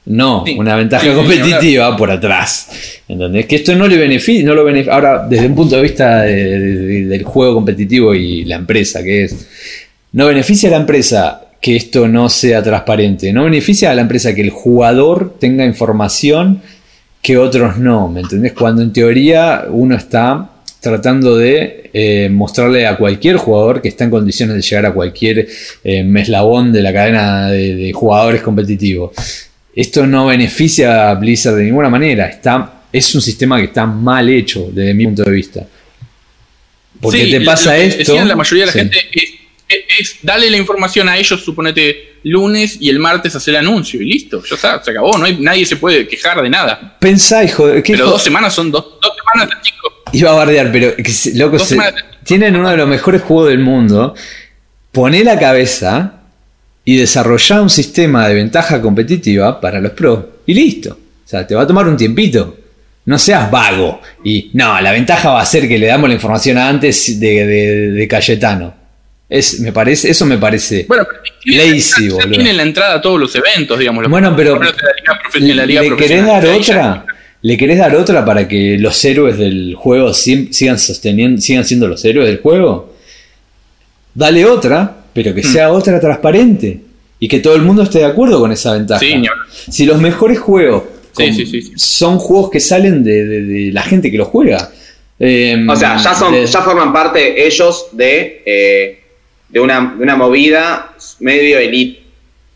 No, 0.06 0.44
Sí. 0.46 0.56
una 0.58 0.74
ventaja 0.76 1.04
Sí, 1.04 1.12
competitiva 1.14 1.96
por 1.96 2.10
atrás. 2.10 2.68
¿Entendés? 3.06 3.46
Que 3.46 3.56
esto 3.56 3.76
no 3.76 3.86
le 3.86 3.96
beneficia, 3.96 4.44
no 4.44 4.54
lo 4.54 4.64
beneficia. 4.64 4.94
Ahora, 4.94 5.26
desde 5.28 5.46
un 5.46 5.54
punto 5.54 5.76
de 5.76 5.82
vista 5.82 6.22
de- 6.22 6.58
de- 6.58 7.04
del 7.06 7.22
juego 7.22 7.54
competitivo 7.54 8.14
y 8.14 8.44
la 8.44 8.56
empresa 8.56 9.02
que 9.02 9.24
es, 9.24 9.46
no 10.12 10.26
beneficia 10.26 10.68
a 10.68 10.72
la 10.72 10.78
empresa 10.78 11.42
que 11.60 11.76
esto 11.76 12.08
no 12.08 12.28
sea 12.30 12.62
transparente. 12.62 13.32
No 13.32 13.44
beneficia 13.44 13.90
a 13.90 13.94
la 13.94 14.00
empresa 14.00 14.34
que 14.34 14.40
el 14.40 14.50
jugador 14.50 15.36
tenga 15.38 15.64
información 15.66 16.62
que 17.20 17.36
otros 17.36 17.76
no. 17.76 18.08
¿Me 18.08 18.20
entendés? 18.20 18.54
Cuando 18.54 18.80
en 18.82 18.92
teoría 18.94 19.66
uno 19.68 19.94
está 19.94 20.50
tratando 20.80 21.36
de 21.36 21.79
eh, 21.92 22.28
mostrarle 22.30 22.86
a 22.86 22.96
cualquier 22.96 23.36
jugador 23.36 23.80
que 23.82 23.88
está 23.88 24.04
en 24.04 24.10
condiciones 24.10 24.56
de 24.56 24.62
llegar 24.62 24.86
a 24.86 24.92
cualquier 24.92 25.48
eh, 25.84 26.02
meslabón 26.04 26.72
de 26.72 26.82
la 26.82 26.92
cadena 26.92 27.50
de, 27.50 27.74
de 27.76 27.92
jugadores 27.92 28.42
competitivos. 28.42 29.10
Esto 29.74 30.06
no 30.06 30.26
beneficia 30.26 31.10
a 31.10 31.14
Blizzard 31.14 31.56
de 31.56 31.64
ninguna 31.64 31.88
manera. 31.88 32.26
Está, 32.26 32.82
es 32.92 33.14
un 33.14 33.20
sistema 33.22 33.58
que 33.58 33.64
está 33.64 33.86
mal 33.86 34.28
hecho 34.28 34.68
desde 34.72 34.94
mi 34.94 35.04
punto 35.04 35.22
de 35.24 35.30
vista. 35.30 35.66
Porque 37.00 37.24
Sí, 37.24 37.30
te 37.30 37.40
pasa 37.42 37.76
esto. 37.76 37.98
decían 37.98 38.28
la 38.28 38.36
mayoría 38.36 38.64
de 38.64 38.66
la 38.66 38.72
sí. 38.72 38.78
gente 38.80 38.98
es, 39.12 39.22
es- 39.22 39.30
es 40.00 40.16
darle 40.22 40.50
la 40.50 40.56
información 40.56 41.08
a 41.08 41.16
ellos, 41.16 41.40
suponete 41.44 42.14
lunes 42.24 42.76
y 42.80 42.88
el 42.90 42.98
martes 42.98 43.34
hacer 43.36 43.54
el 43.54 43.60
anuncio 43.60 44.02
y 44.02 44.04
listo, 44.04 44.42
ya 44.44 44.56
está, 44.56 44.82
se 44.82 44.90
acabó, 44.90 45.16
no 45.16 45.24
hay, 45.24 45.36
nadie 45.38 45.64
se 45.64 45.76
puede 45.76 46.06
quejar 46.08 46.42
de 46.42 46.50
nada. 46.50 46.96
Pensá, 46.98 47.44
hijo, 47.44 47.68
de- 47.68 47.82
¿qué 47.82 47.92
Pero 47.92 48.04
hijo- 48.06 48.12
dos 48.14 48.22
semanas 48.22 48.52
son 48.52 48.70
dos, 48.72 48.84
dos 49.00 49.12
semanas 49.16 49.54
de 49.56 49.62
chico. 49.62 49.88
Iba 50.12 50.30
a 50.30 50.34
bardear, 50.34 50.70
pero 50.72 50.92
loco, 51.34 51.58
se- 51.58 51.78
tienen 52.24 52.56
uno 52.56 52.70
de 52.70 52.76
los 52.76 52.88
mejores 52.88 53.22
juegos 53.22 53.48
del 53.50 53.60
mundo. 53.60 54.14
Poné 54.92 55.22
la 55.24 55.38
cabeza 55.38 56.14
y 56.84 56.96
desarrollá 56.96 57.62
un 57.62 57.70
sistema 57.70 58.26
de 58.28 58.34
ventaja 58.34 58.80
competitiva 58.80 59.60
para 59.60 59.80
los 59.80 59.92
pros. 59.92 60.24
Y 60.46 60.54
listo. 60.54 60.90
O 61.24 61.28
sea, 61.28 61.46
te 61.46 61.54
va 61.54 61.62
a 61.62 61.66
tomar 61.66 61.86
un 61.86 61.96
tiempito. 61.96 62.56
No 63.06 63.18
seas 63.18 63.50
vago. 63.50 64.00
Y 64.24 64.50
no, 64.54 64.80
la 64.80 64.92
ventaja 64.92 65.30
va 65.30 65.40
a 65.40 65.46
ser 65.46 65.66
que 65.68 65.78
le 65.78 65.86
damos 65.86 66.08
la 66.08 66.14
información 66.14 66.58
antes 66.58 67.18
de, 67.20 67.46
de- 67.46 67.90
de 67.92 68.08
Cayetano. 68.08 68.74
Es, 69.28 69.60
me 69.60 69.72
parece, 69.72 70.10
eso 70.10 70.26
me 70.26 70.38
parece. 70.38 70.86
Bueno, 70.88 71.06
Lazy, 71.44 72.08
boludo. 72.08 72.30
tiene 72.30 72.52
la 72.52 72.64
entrada 72.64 72.94
a 72.96 73.00
todos 73.00 73.20
los 73.20 73.32
eventos, 73.36 73.78
digamos. 73.78 74.04
Bueno, 74.08 74.34
pero- 74.36 74.60
la 74.60 74.70
liga 74.70 75.54
la 75.54 75.66
liga 75.66 75.82
¿Le 75.82 75.96
querés 75.96 76.26
dar 76.26 76.44
otra? 76.46 77.04
¿Le 77.42 77.56
querés 77.56 77.78
dar 77.78 77.94
otra 77.96 78.24
para 78.24 78.46
que 78.46 78.76
los 78.78 79.02
héroes 79.04 79.38
del 79.38 79.74
juego 79.74 80.12
sigan 80.12 80.78
sosteniendo, 80.78 81.40
sigan 81.40 81.64
siendo 81.64 81.88
los 81.88 82.04
héroes 82.04 82.28
del 82.28 82.40
juego? 82.40 82.94
Dale 84.14 84.44
otra, 84.44 84.96
pero 85.14 85.30
Hmm. 85.30 85.34
que 85.34 85.42
sea 85.42 85.70
otra 85.72 85.98
transparente. 86.00 86.80
Y 87.18 87.28
que 87.28 87.38
todo 87.40 87.54
el 87.54 87.62
mundo 87.62 87.82
esté 87.82 87.98
de 87.98 88.06
acuerdo 88.06 88.40
con 88.40 88.50
esa 88.50 88.72
ventaja. 88.74 89.00
Sí, 89.00 89.22
si 89.70 89.84
los 89.84 90.00
mejores 90.00 90.38
juegos 90.38 90.84
Sí, 91.16 91.24
con- 91.26 91.34
sí, 91.34 91.46
sí, 91.46 91.62
sí. 91.62 91.72
son 91.76 92.18
juegos 92.18 92.50
que 92.50 92.60
salen 92.60 93.04
de, 93.04 93.26
de- 93.26 93.42
de 93.44 93.72
la 93.72 93.82
gente 93.82 94.10
que 94.10 94.16
los 94.18 94.28
juega. 94.28 94.70
eh, 95.22 95.66
O 95.68 95.76
sea, 95.76 95.98
ya 95.98 96.14
son, 96.14 96.32
de- 96.32 96.46
ya 96.46 96.62
forman 96.62 96.94
parte 96.94 97.46
ellos 97.46 97.88
de, 97.92 98.42
eh, 98.46 99.00
de, 99.50 99.60
una, 99.60 99.94
de 99.98 100.02
una 100.02 100.16
movida 100.16 100.94
medio 101.18 101.58
elite, 101.58 102.00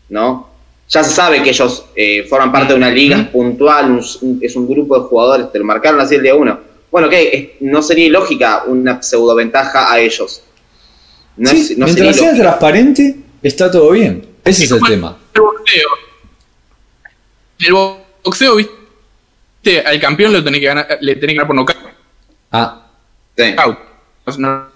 ¿no? 0.09 0.49
Ya 0.87 1.03
se 1.03 1.11
sabe 1.13 1.41
que 1.41 1.49
ellos 1.49 1.85
eh, 1.95 2.25
forman 2.29 2.51
parte 2.51 2.73
de 2.73 2.77
una 2.77 2.91
liga 2.91 3.29
puntual, 3.31 3.91
un- 3.91 4.05
un- 4.21 4.39
es 4.41 4.55
un 4.55 4.67
grupo 4.67 4.99
de 4.99 5.05
jugadores, 5.07 5.51
te 5.51 5.57
lo 5.59 5.65
marcaron 5.65 5.99
así 5.99 6.15
el 6.15 6.21
día 6.23 6.35
uno. 6.35 6.59
Bueno, 6.91 7.09
es- 7.11 7.49
no 7.61 7.81
sería 7.81 8.05
ilógica 8.05 8.63
una 8.67 9.01
pseudo 9.01 9.33
ventaja 9.35 9.91
a 9.91 9.99
ellos. 9.99 10.41
No, 11.37 11.49
Sí, 11.49 11.57
es- 11.71 11.77
no 11.77 11.87
sería 11.87 12.03
mientras 12.03 12.15
sea 12.29 12.35
transparente, 12.35 13.15
está 13.41 13.69
todo 13.71 13.91
bien. 13.91 14.25
Ese 14.43 14.65
es 14.65 14.71
el 14.71 14.79
tema. 14.81 15.17
El 15.33 15.41
boxeo. 15.41 15.89
El 17.59 17.73
boxeo, 18.23 18.55
viste, 18.55 19.81
al 19.85 19.99
campeón 19.99 20.33
lo 20.33 20.43
tenés 20.43 20.59
que 20.59 20.65
ganar, 20.67 20.97
le 21.01 21.15
tenés 21.15 21.33
que 21.33 21.35
ganar 21.37 21.47
por 21.47 21.55
nocaut. 21.55 21.77
Ah, 22.51 22.81
Sí. 23.37 23.53
No, 24.37 24.47
no 24.47 24.67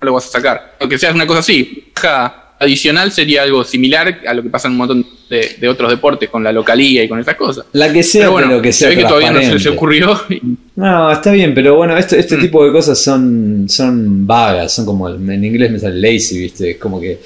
lo 0.00 0.12
vas 0.14 0.26
a 0.26 0.30
sacar. 0.30 0.74
Aunque 0.80 0.98
sea 0.98 1.12
una 1.12 1.26
cosa 1.26 1.40
así. 1.40 1.92
Baja 1.94 2.49
adicional 2.60 3.10
sería 3.10 3.42
algo 3.42 3.64
similar 3.64 4.20
a 4.26 4.34
lo 4.34 4.42
que 4.42 4.50
pasa 4.50 4.68
en 4.68 4.72
un 4.72 4.78
montón 4.78 5.06
de, 5.28 5.56
de 5.60 5.68
otros 5.68 5.90
deportes 5.90 6.28
con 6.28 6.44
la 6.44 6.52
localía 6.52 7.02
y 7.02 7.08
con 7.08 7.18
esas 7.18 7.34
cosas. 7.34 7.64
la 7.72 7.92
que 7.92 8.02
sea, 8.02 8.22
Pero 8.22 8.32
bueno, 8.32 8.48
pero 8.50 8.62
que 8.62 8.72
se 8.72 8.78
sea 8.80 8.88
ve 8.90 8.96
que 8.96 9.02
todavía 9.04 9.30
no 9.32 9.40
se 9.40 9.52
les 9.54 9.62
transparente. 9.62 10.04
ocurrió. 10.04 10.20
y- 10.30 10.56
No, 10.76 11.10
está 11.10 11.32
bien, 11.32 11.52
pero 11.54 11.74
bueno, 11.76 11.96
este, 11.96 12.18
este 12.20 12.36
Mm. 12.36 12.40
tipo 12.40 12.64
de 12.64 12.70
cosas 12.72 12.98
son, 13.02 13.66
son 13.68 14.26
vagas, 14.26 14.72
son 14.72 14.84
como, 14.86 15.08
en 15.08 15.44
inglés 15.44 15.70
me 15.72 15.78
sale 15.78 16.00
lazy, 16.00 16.38
¿viste? 16.38 16.70
Es 16.72 16.76
como 16.78 17.00
que 17.00 17.18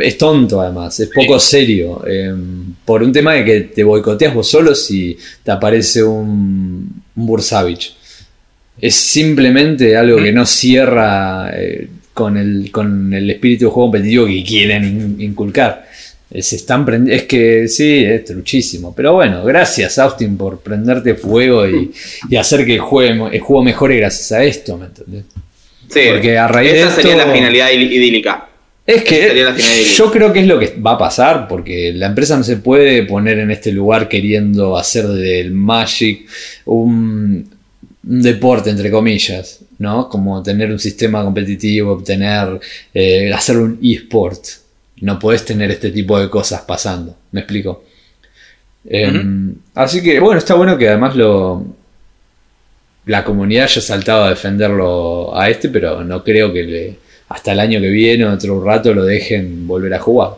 es 0.00 0.16
tonto 0.18 0.60
además, 0.60 0.98
es 1.00 1.08
poco 1.14 1.38
serio. 1.40 2.04
eh, 2.06 2.32
por 2.84 3.02
un 3.02 3.12
tema 3.12 3.34
de 3.34 3.44
que 3.44 3.60
te 3.62 3.82
boicoteas 3.84 4.34
vos 4.34 4.48
solo 4.48 4.74
si 4.74 5.16
te 5.42 5.50
aparece 5.50 6.02
un, 6.02 7.02
un 7.16 7.26
Bursavich. 7.26 7.94
Es 8.80 8.94
simplemente 8.96 9.96
algo 9.96 10.16
que 10.18 10.32
no 10.32 10.44
cierra 10.46 11.50
eh, 11.54 11.88
con, 12.14 12.36
el, 12.36 12.70
con 12.70 13.12
el 13.12 13.30
espíritu 13.30 13.66
de 13.66 13.70
juego 13.70 13.90
competitivo 13.90 14.26
que 14.26 14.44
quieren 14.44 14.84
in- 14.84 15.16
inculcar. 15.20 15.86
Se 16.40 16.56
están 16.56 17.10
es 17.10 17.24
que 17.24 17.68
sí, 17.68 18.04
es 18.04 18.24
truchísimo. 18.24 18.94
Pero 18.94 19.12
bueno, 19.14 19.44
gracias 19.44 19.98
Austin 19.98 20.36
por 20.38 20.60
prenderte 20.60 21.14
fuego 21.14 21.68
y, 21.68 21.92
y 22.30 22.36
hacer 22.36 22.64
que 22.64 22.74
el 22.74 22.80
juego, 22.80 23.28
el 23.28 23.40
juego 23.40 23.62
mejore 23.64 23.96
gracias 23.98 24.32
a 24.32 24.42
esto, 24.42 24.78
¿me 24.78 24.86
entendés? 24.86 25.24
Sí, 25.90 26.00
Porque 26.10 26.38
a 26.38 26.48
raíz 26.48 26.72
de 26.72 26.80
esa 26.80 26.90
sería 26.94 27.16
esto- 27.16 27.26
la 27.26 27.32
finalidad 27.34 27.68
idí- 27.70 27.92
idílica. 27.92 28.48
Es 28.84 29.04
que 29.04 29.28
Sería 29.28 29.54
yo 29.96 30.10
creo 30.10 30.32
que 30.32 30.40
es 30.40 30.46
lo 30.46 30.58
que 30.58 30.74
va 30.84 30.92
a 30.92 30.98
pasar, 30.98 31.46
porque 31.46 31.92
la 31.94 32.06
empresa 32.06 32.36
no 32.36 32.42
se 32.42 32.56
puede 32.56 33.04
poner 33.04 33.38
en 33.38 33.50
este 33.52 33.70
lugar 33.70 34.08
queriendo 34.08 34.76
hacer 34.76 35.06
del 35.06 35.52
Magic 35.52 36.26
un 36.64 37.48
deporte, 38.02 38.70
entre 38.70 38.90
comillas, 38.90 39.60
¿no? 39.78 40.08
Como 40.08 40.42
tener 40.42 40.70
un 40.70 40.78
sistema 40.78 41.22
competitivo, 41.24 42.02
tener, 42.02 42.60
eh, 42.92 43.32
hacer 43.32 43.58
un 43.58 43.78
eSport. 43.82 44.44
No 45.00 45.18
podés 45.18 45.44
tener 45.44 45.70
este 45.70 45.90
tipo 45.90 46.18
de 46.18 46.28
cosas 46.28 46.62
pasando, 46.62 47.16
¿me 47.32 47.40
explico? 47.40 47.84
Em, 48.84 49.54
Así 49.74 50.02
que, 50.02 50.18
bueno, 50.20 50.38
está 50.38 50.54
bueno 50.54 50.76
que 50.76 50.88
además 50.88 51.14
lo, 51.16 51.64
la 53.06 53.24
comunidad 53.24 53.64
haya 53.64 53.80
saltado 53.80 54.24
a 54.24 54.30
defenderlo 54.30 55.36
a 55.36 55.48
este, 55.48 55.68
pero 55.68 56.04
no 56.04 56.22
creo 56.22 56.52
que 56.52 56.62
le, 56.62 56.96
hasta 57.28 57.52
el 57.52 57.60
año 57.60 57.80
que 57.80 57.88
viene 57.88 58.24
o 58.24 58.32
otro 58.32 58.62
rato 58.62 58.92
lo 58.92 59.04
dejen 59.04 59.66
volver 59.66 59.94
a 59.94 60.00
jugar. 60.00 60.32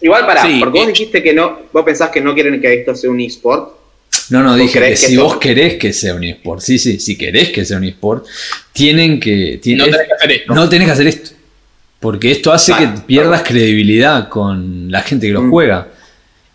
Igual 0.00 0.26
para, 0.26 0.42
Sí, 0.42 0.58
porque 0.60 0.78
vos 0.78 0.88
dijiste 0.88 1.22
que 1.22 1.32
no, 1.34 1.60
vos 1.72 1.84
pensás 1.84 2.10
que 2.10 2.20
no 2.20 2.34
quieren 2.34 2.60
que 2.60 2.72
esto 2.72 2.94
sea 2.94 3.10
un 3.10 3.20
eSport. 3.20 3.83
No, 4.30 4.42
no, 4.42 4.50
¿Vos 4.50 4.58
dije 4.58 4.78
que 4.80 4.96
si 4.96 5.16
vos 5.16 5.36
querés 5.38 5.74
que 5.74 5.92
sea 5.92 6.14
un 6.14 6.24
eSport, 6.24 6.60
sí, 6.60 6.78
sí, 6.78 6.98
si 6.98 7.16
querés 7.16 7.50
que 7.50 7.64
sea 7.64 7.76
un 7.78 7.84
eSport, 7.84 8.26
tienen 8.72 9.20
que. 9.20 9.60
No 9.76 9.84
es- 9.84 9.90
tenés 9.90 10.06
que 10.06 10.14
hacer 10.14 10.32
esto. 10.32 10.54
no 10.54 10.68
tenés 10.68 10.86
que 10.86 10.92
hacer 10.92 11.06
esto. 11.06 11.30
Porque 12.00 12.30
esto 12.32 12.52
hace 12.52 12.72
Claro, 12.72 12.94
que 12.96 13.00
pierdas 13.02 13.40
claro. 13.42 13.54
credibilidad 13.54 14.28
con 14.28 14.90
la 14.90 15.02
gente 15.02 15.26
que 15.26 15.32
lo 15.32 15.42
Mm. 15.42 15.50
juega. 15.50 15.88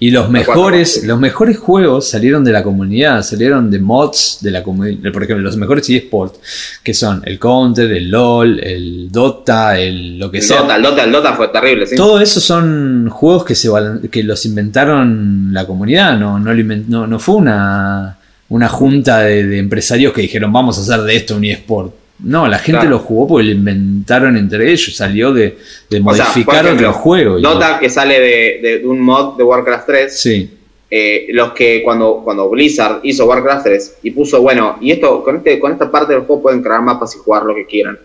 Y 0.02 0.12
los 0.12 0.30
mejores, 0.30 1.04
los 1.04 1.20
mejores 1.20 1.58
juegos 1.58 2.10
salieron 2.10 2.46
de 2.46 2.54
la 2.54 2.64
comunidad, 2.64 3.22
salieron 3.22 3.70
de 3.70 3.80
mods 3.80 4.38
de 4.40 4.50
la 4.52 4.64
comunidad. 4.64 5.12
Por 5.12 5.24
ejemplo, 5.24 5.44
los 5.44 5.58
mejores 5.58 5.90
eSports, 5.90 6.40
que 6.82 6.94
son 6.94 7.22
el 7.26 7.38
Counter, 7.38 7.92
el 7.92 8.10
LOL, 8.10 8.62
el 8.62 9.12
Dota, 9.12 9.78
el 9.78 10.18
lo 10.18 10.32
que 10.32 10.38
El 10.38 10.44
sea. 10.44 10.62
Dota, 10.62 10.78
el 10.78 10.84
Dota, 10.84 11.04
el 11.04 11.12
Dota 11.12 11.34
fue 11.34 11.50
terrible, 11.50 11.86
¿sí? 11.86 11.98
Todo 11.98 12.22
eso 12.22 12.40
son 12.40 13.10
juegos 13.10 13.44
que, 13.44 13.56
se, 13.56 13.70
que 14.10 14.24
los 14.24 14.46
inventaron 14.46 15.50
la 15.52 15.68
comunidad, 15.68 16.18
no, 16.18 16.40
no, 16.40 16.54
no, 16.54 17.06
no 17.06 17.20
fue 17.20 17.36
una, 17.36 18.18
una 18.48 18.70
junta 18.70 19.20
de, 19.20 19.46
de 19.46 19.58
empresarios 19.58 20.14
que 20.14 20.22
dijeron 20.22 20.54
vamos 20.54 20.78
a 20.78 20.82
hacer 20.82 21.02
de 21.02 21.16
esto 21.18 21.36
un 21.36 21.44
eSport. 21.44 21.99
No, 22.22 22.48
la 22.48 22.58
gente 22.60 22.82
Claro. 22.82 22.98
lo 22.98 23.00
jugó 23.00 23.28
porque 23.28 23.46
lo 23.46 23.52
inventaron 23.52 24.36
entre 24.36 24.70
ellos, 24.72 24.96
salió 24.96 25.32
de, 25.32 25.44
de 25.44 25.58
sea, 25.90 26.02
modificar 26.02 26.66
ejemplo, 26.66 26.90
otro 26.90 27.00
juego. 27.02 27.40
Dota 27.40 27.80
que 27.80 27.90
sale 27.90 28.20
de, 28.20 28.60
de- 28.62 28.80
de 28.80 28.88
un 28.88 29.00
mod 29.00 29.38
de 29.38 29.44
Warcraft 29.44 29.86
3. 29.88 30.20
Sí, 30.20 30.50
eh, 30.92 31.28
los 31.32 31.54
que 31.54 31.82
cuando, 31.84 32.22
cuando 32.24 32.50
Blizzard 32.50 33.00
hizo 33.04 33.26
Warcraft 33.26 33.64
3 33.64 33.98
y 34.04 34.12
puso, 34.12 34.42
bueno, 34.42 34.78
y 34.82 34.92
esto 34.92 35.24
con, 35.24 35.38
este, 35.38 35.60
con 35.60 35.72
esta 35.72 35.90
parte 35.90 36.14
del 36.14 36.24
juego 36.24 36.42
pueden 36.42 36.62
crear 36.62 36.82
mapas 36.82 37.16
y 37.16 37.20
jugar 37.20 37.44
lo 37.44 37.56
que 37.56 37.66
quieran. 37.66 37.98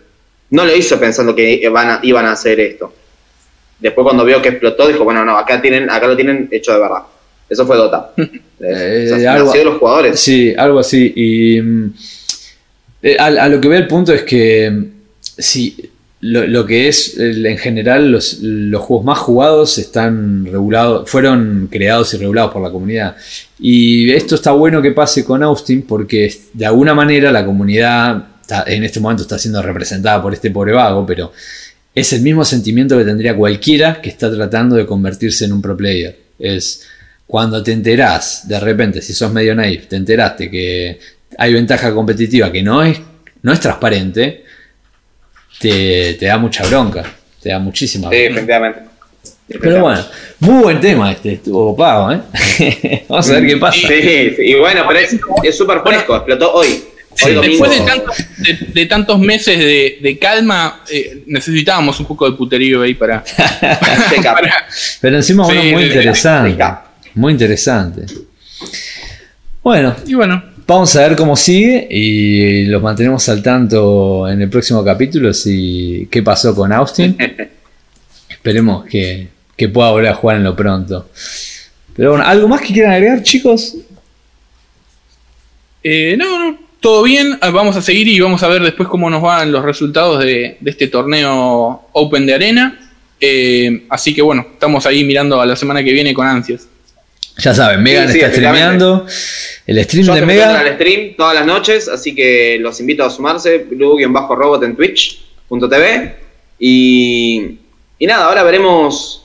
No 0.51 0.65
lo 0.65 0.77
hizo 0.77 1.01
pensando 1.01 1.35
que 1.35 1.69
van 1.71 1.91
a- 1.91 2.01
iban 2.03 2.27
a 2.27 2.33
hacer 2.33 2.61
esto. 2.61 2.93
Después 3.81 4.05
cuando 4.05 4.25
vio 4.25 4.41
que 4.41 4.51
explotó, 4.51 4.87
dijo, 4.87 5.03
bueno, 5.03 5.25
no, 5.25 5.37
acá, 5.37 5.61
tienen, 5.61 5.91
acá 5.91 6.07
lo 6.07 6.15
tienen 6.15 6.49
hecho 6.53 6.73
de 6.73 6.79
verdad. 6.79 7.03
Eso 7.49 7.67
fue 7.67 7.77
Dota. 7.77 8.13
Eh, 8.61 9.11
O 9.13 9.19
sea, 9.19 9.35
algo- 9.35 9.53
de 9.53 9.65
los 9.65 9.77
jugadores. 9.79 10.21
Sí, 10.21 10.55
algo 10.57 10.79
así. 10.79 11.13
Y 11.17 11.61
mm, 11.61 11.93
a, 13.19 13.27
a 13.27 13.49
lo 13.49 13.61
que 13.61 13.69
ve 13.69 13.77
el 13.77 13.87
punto 13.87 14.13
es 14.13 14.23
que 14.23 14.71
mm, 14.71 14.85
si 15.39 15.91
lo, 16.21 16.65
que 16.65 16.89
es 16.89 17.19
en 17.19 17.59
general 17.59 18.11
los, 18.11 18.39
los 18.41 18.81
juegos 18.81 19.05
más 19.05 19.19
jugados 19.19 19.77
están 19.77 20.47
regulados, 20.47 21.11
fueron 21.11 21.69
creados 21.71 22.15
y 22.15 22.17
regulados 22.17 22.51
por 22.51 22.63
la 22.63 22.71
comunidad. 22.71 23.15
Y 23.59 24.11
esto 24.11 24.37
está 24.37 24.53
bueno 24.53 24.81
que 24.81 24.93
pase 24.93 25.23
con 25.23 25.43
Austin 25.43 25.83
porque 25.83 26.35
de 26.55 26.65
alguna 26.65 26.95
manera 26.95 27.31
la 27.31 27.45
comunidad 27.45 28.27
está- 28.41 28.65
en 28.67 28.85
este 28.85 29.01
momento 29.01 29.23
está 29.25 29.39
siendo 29.39 29.61
representada 29.61 30.23
por 30.23 30.33
este 30.33 30.51
pobre 30.51 30.73
vago, 30.73 31.05
pero 31.05 31.31
es 31.95 32.11
el 32.15 32.23
mismo 32.23 32.43
sentimiento 32.43 32.97
que 32.97 33.05
tendría 33.05 33.37
cualquiera 33.37 34.01
que 34.01 34.09
está 34.09 34.33
tratando 34.35 34.77
de 34.77 34.87
convertirse 34.87 35.45
en 35.45 35.53
un 35.53 35.61
pro 35.61 35.77
player. 35.77 36.19
Es 36.39 36.85
cuando 37.27 37.63
te 37.63 37.73
enterás, 37.73 38.49
de 38.49 38.59
repente, 38.61 39.03
si 39.03 39.13
sos 39.13 39.31
medio 39.31 39.55
naif, 39.55 39.89
te 39.89 39.97
enteraste 39.97 40.51
que 40.51 40.99
hay 41.39 41.53
ventaja 41.53 41.93
competitiva 41.95 42.51
que 42.53 42.63
no 42.63 42.83
es, 42.83 43.01
no 43.43 43.53
es 43.53 43.61
transparente, 43.61 44.45
te, 45.59 46.15
te 46.15 46.27
da 46.27 46.39
mucha 46.39 46.65
bronca. 46.67 47.05
Te 47.43 47.51
da 47.51 47.59
muchísima 47.59 48.09
Sí, 48.11 48.17
bronca. 48.17 48.33
efectivamente. 48.33 48.81
Pero 49.61 49.81
bueno, 49.83 50.03
muy 50.41 50.63
buen 50.63 50.81
tema 50.81 51.13
este, 51.13 51.35
estuvo 51.35 51.77
pago, 51.77 52.13
¿eh? 52.13 53.05
Vamos 53.09 53.29
a 53.29 53.33
ver 53.35 53.47
qué 53.47 53.57
pasa. 53.59 53.79
Sí, 53.79 53.87
sí, 53.87 54.35
y 54.39 54.55
bueno, 54.55 54.85
pero 54.89 55.01
es 55.01 55.17
es 55.43 55.57
súper 55.59 55.81
fresco, 55.85 56.17
explotó 56.17 56.53
hoy. 56.55 56.83
Sí, 57.15 57.31
después 57.31 57.71
de 57.71 57.81
tantos, 57.87 58.17
de, 58.39 58.59
de 58.73 58.87
tantos 58.87 59.21
meses 59.21 59.57
de, 59.59 59.99
de 60.03 60.19
calma, 60.19 60.83
eh, 60.91 61.23
necesitábamos 61.27 62.01
un 62.01 62.07
poco 62.07 62.29
de 62.29 62.37
puterío 62.37 62.83
ahí 62.83 62.95
para. 62.95 63.23
Pero 65.01 65.17
encima 65.17 65.47
uno 65.47 65.61
Sí, 65.63 65.73
muy 65.73 65.83
sí, 65.85 65.89
sí. 65.91 65.95
interesante. 65.99 66.65
Muy 67.15 67.33
interesante. 67.33 68.07
Bueno, 69.63 69.95
y 70.07 70.15
bueno, 70.15 70.43
Vamos 70.67 70.97
a 70.97 71.07
ver 71.07 71.17
cómo 71.17 71.37
sigue 71.37 71.87
y 71.91 72.65
los 72.67 72.83
mantenemos 72.83 73.29
al 73.29 73.43
tanto 73.43 74.27
en 74.29 74.41
el 74.41 74.49
próximo 74.49 74.83
capítulo 74.83 75.35
si 75.35 76.09
qué 76.11 76.23
pasó 76.23 76.55
con 76.55 76.73
Austin. 76.73 77.17
Esperemos 78.31 78.87
que, 78.87 79.29
que 79.57 79.69
pueda 79.69 79.91
volver 79.91 80.09
a 80.11 80.15
jugar 80.15 80.37
en 80.39 80.45
lo 80.45 80.57
pronto. 80.57 81.11
Pero 81.95 82.11
bueno, 82.13 82.25
¿algo 82.25 82.49
más 82.49 82.63
que 82.63 82.73
quieran 82.73 82.93
agregar, 82.93 83.23
chicos? 83.23 83.77
eh, 85.83 86.17
no, 86.17 86.39
no, 86.53 86.59
todo 86.81 87.03
bien. 87.03 87.39
Ah, 87.43 87.51
Vamos 87.51 87.77
a 87.77 87.83
seguir 87.83 88.09
y 88.09 88.19
vamos 88.21 88.43
a 88.43 88.49
ver 88.49 88.63
después 88.63 88.89
cómo 88.89 89.11
nos 89.11 89.21
van 89.21 89.53
los 89.53 89.63
resultados 89.63 90.21
de, 90.25 90.57
de 90.61 90.71
este 90.71 90.89
torneo 90.89 91.89
Open 91.93 92.25
de 92.25 92.35
Arena. 92.35 92.91
Eh, 93.21 93.85
así 93.91 94.15
que 94.15 94.23
bueno, 94.23 94.47
estamos 94.55 94.87
ahí 94.87 95.05
mirando 95.05 95.41
a 95.41 95.47
la 95.47 95.57
semana 95.57 95.85
que 95.85 95.93
viene 95.93 96.15
con 96.15 96.27
ansias. 96.27 96.69
Ya 97.39 97.53
saben, 97.55 97.83
Megan 97.83 98.07
Sí, 98.09 98.15
sí, 98.15 98.19
está 98.21 98.31
streameando. 98.33 99.07
El 99.67 99.83
stream 99.85 100.07
Yo 100.07 100.15
de 100.15 100.25
Megan. 100.27 100.57
al 100.57 100.75
stream 100.75 101.15
todas 101.17 101.35
las 101.35 101.45
noches, 101.47 101.89
así 101.89 102.15
que 102.15 102.59
los 102.61 102.79
invito 102.81 103.05
a 103.05 103.11
sumarse, 103.11 103.59
blue-robot 103.59 104.63
en 104.63 104.77
twitch.tv. 104.77 106.15
Y, 106.59 107.59
y 107.99 108.07
nada, 108.07 108.27
ahora 108.27 108.43
veremos 108.45 109.21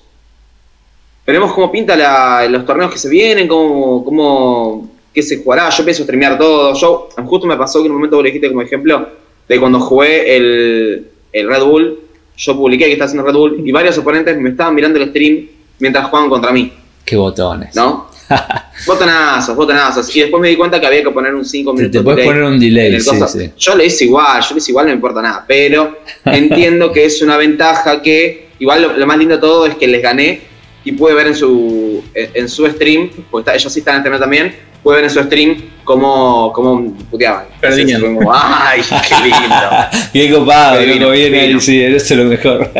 veremos 1.25 1.53
cómo 1.53 1.71
pinta 1.71 1.95
la- 1.95 2.47
los 2.49 2.65
torneos 2.65 2.91
que 2.91 2.97
se 2.97 3.07
vienen, 3.07 3.47
cómo, 3.47 4.03
cómo 4.03 4.91
qué 5.13 5.21
se 5.21 5.43
jugará. 5.43 5.69
Yo 5.69 5.83
pienso 5.83 6.01
streamear 6.03 6.37
todo. 6.39 6.73
Yo, 6.73 7.09
justo 7.25 7.45
me 7.45 7.55
pasó 7.55 7.79
que 7.81 7.85
en 7.85 7.91
un 7.91 7.97
momento 7.97 8.15
vos 8.15 8.23
le 8.23 8.29
dijiste 8.31 8.49
como 8.49 8.63
ejemplo 8.63 9.07
de 9.47 9.59
cuando 9.59 9.79
jugué 9.79 10.35
el, 10.35 11.07
el 11.31 11.47
Red 11.47 11.63
Bull, 11.63 11.99
yo 12.37 12.55
publiqué 12.55 12.85
que 12.85 12.93
estaba 12.93 13.05
haciendo 13.07 13.27
Red 13.27 13.35
Bull 13.37 13.63
y 13.67 13.71
varios 13.71 13.97
oponentes 13.99 14.35
me 14.37 14.49
estaban 14.49 14.73
mirando 14.73 14.99
el 14.99 15.09
stream 15.09 15.47
mientras 15.77 16.07
jugaban 16.07 16.29
contra 16.31 16.51
mí. 16.51 16.73
Qué 17.05 17.15
botones. 17.15 17.75
¿no? 17.75 18.09
botonazos, 18.85 19.55
botonazos. 19.55 20.15
Y 20.15 20.21
después 20.21 20.39
me 20.41 20.49
di 20.49 20.55
cuenta 20.55 20.79
que 20.79 20.85
había 20.87 21.03
que 21.03 21.09
poner 21.11 21.33
un 21.33 21.43
5 21.45 21.71
Te, 21.71 21.77
minutos. 21.77 21.99
te 21.99 22.03
puedes 22.03 22.17
delay 22.17 22.27
poner 22.29 22.43
un 22.43 22.59
delay, 22.59 22.93
el 22.95 23.01
sí, 23.01 23.09
sí. 23.27 23.51
Yo 23.57 23.75
lo 23.75 23.83
hice 23.83 24.05
igual, 24.05 24.41
yo 24.41 24.47
lo 24.51 24.57
hice 24.57 24.71
igual, 24.71 24.85
no 24.85 24.89
me 24.91 24.95
importa 24.95 25.21
nada. 25.21 25.43
Pero 25.47 25.99
entiendo 26.25 26.91
que 26.91 27.05
es 27.05 27.21
una 27.21 27.37
ventaja 27.37 28.01
que, 28.01 28.49
igual 28.59 28.81
lo, 28.83 28.93
lo 28.97 29.07
más 29.07 29.17
lindo 29.17 29.35
de 29.35 29.41
todo 29.41 29.65
es 29.65 29.75
que 29.75 29.87
les 29.87 30.01
gané 30.01 30.41
y 30.83 30.91
pude 30.93 31.13
ver 31.13 31.27
en 31.27 31.35
su, 31.35 32.03
en, 32.13 32.29
en 32.35 32.49
su 32.49 32.65
stream, 32.67 33.09
porque 33.31 33.49
está- 33.49 33.55
ellos 33.55 33.73
sí 33.73 33.79
están 33.79 33.95
en 33.95 33.99
internet 33.99 34.21
también, 34.21 34.55
pude 34.83 34.95
ver 34.95 35.03
en 35.05 35.09
su 35.09 35.23
stream 35.23 35.57
cómo, 35.83 36.51
cómo 36.53 36.93
puteaban. 37.09 37.45
Perdían. 37.59 38.01
Como, 38.01 38.31
Ay, 38.33 38.81
qué 39.09 39.15
lindo. 39.23 39.69
Qué 40.13 40.31
copado, 40.31 40.81
loco, 40.81 41.11
bien 41.11 41.33
ahí, 41.33 41.59
sí, 41.59 41.81
eso 41.81 42.13
es 42.13 42.19
lo 42.19 42.25
mejor. 42.25 42.71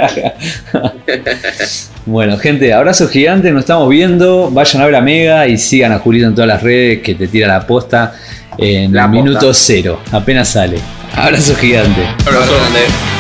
bueno, 2.06 2.38
gente, 2.38 2.74
abrazo 2.74 3.08
gigante, 3.08 3.52
nos 3.52 3.62
estamos 3.62 3.90
viendo. 3.90 4.50
Vayan 4.52 4.82
a 4.82 4.86
ver 4.86 4.96
a 4.96 5.02
Mega 5.02 5.48
y 5.48 5.58
sigan 5.58 5.92
a 5.92 6.00
Julito 6.00 6.28
en 6.28 6.36
todas 6.36 6.48
las 6.48 6.64
redes 6.64 7.02
que 7.02 7.16
te 7.16 7.28
tira 7.28 7.48
la 7.48 7.66
posta 7.66 8.14
en 8.58 8.94
La 8.94 9.04
posta. 9.04 9.22
minuto 9.22 9.54
cero, 9.54 10.00
apenas 10.12 10.50
sale. 10.50 10.80
Abrazo 11.16 11.56
gigante. 11.56 12.02
Abrazo. 12.26 12.54
Grande. 12.54 13.19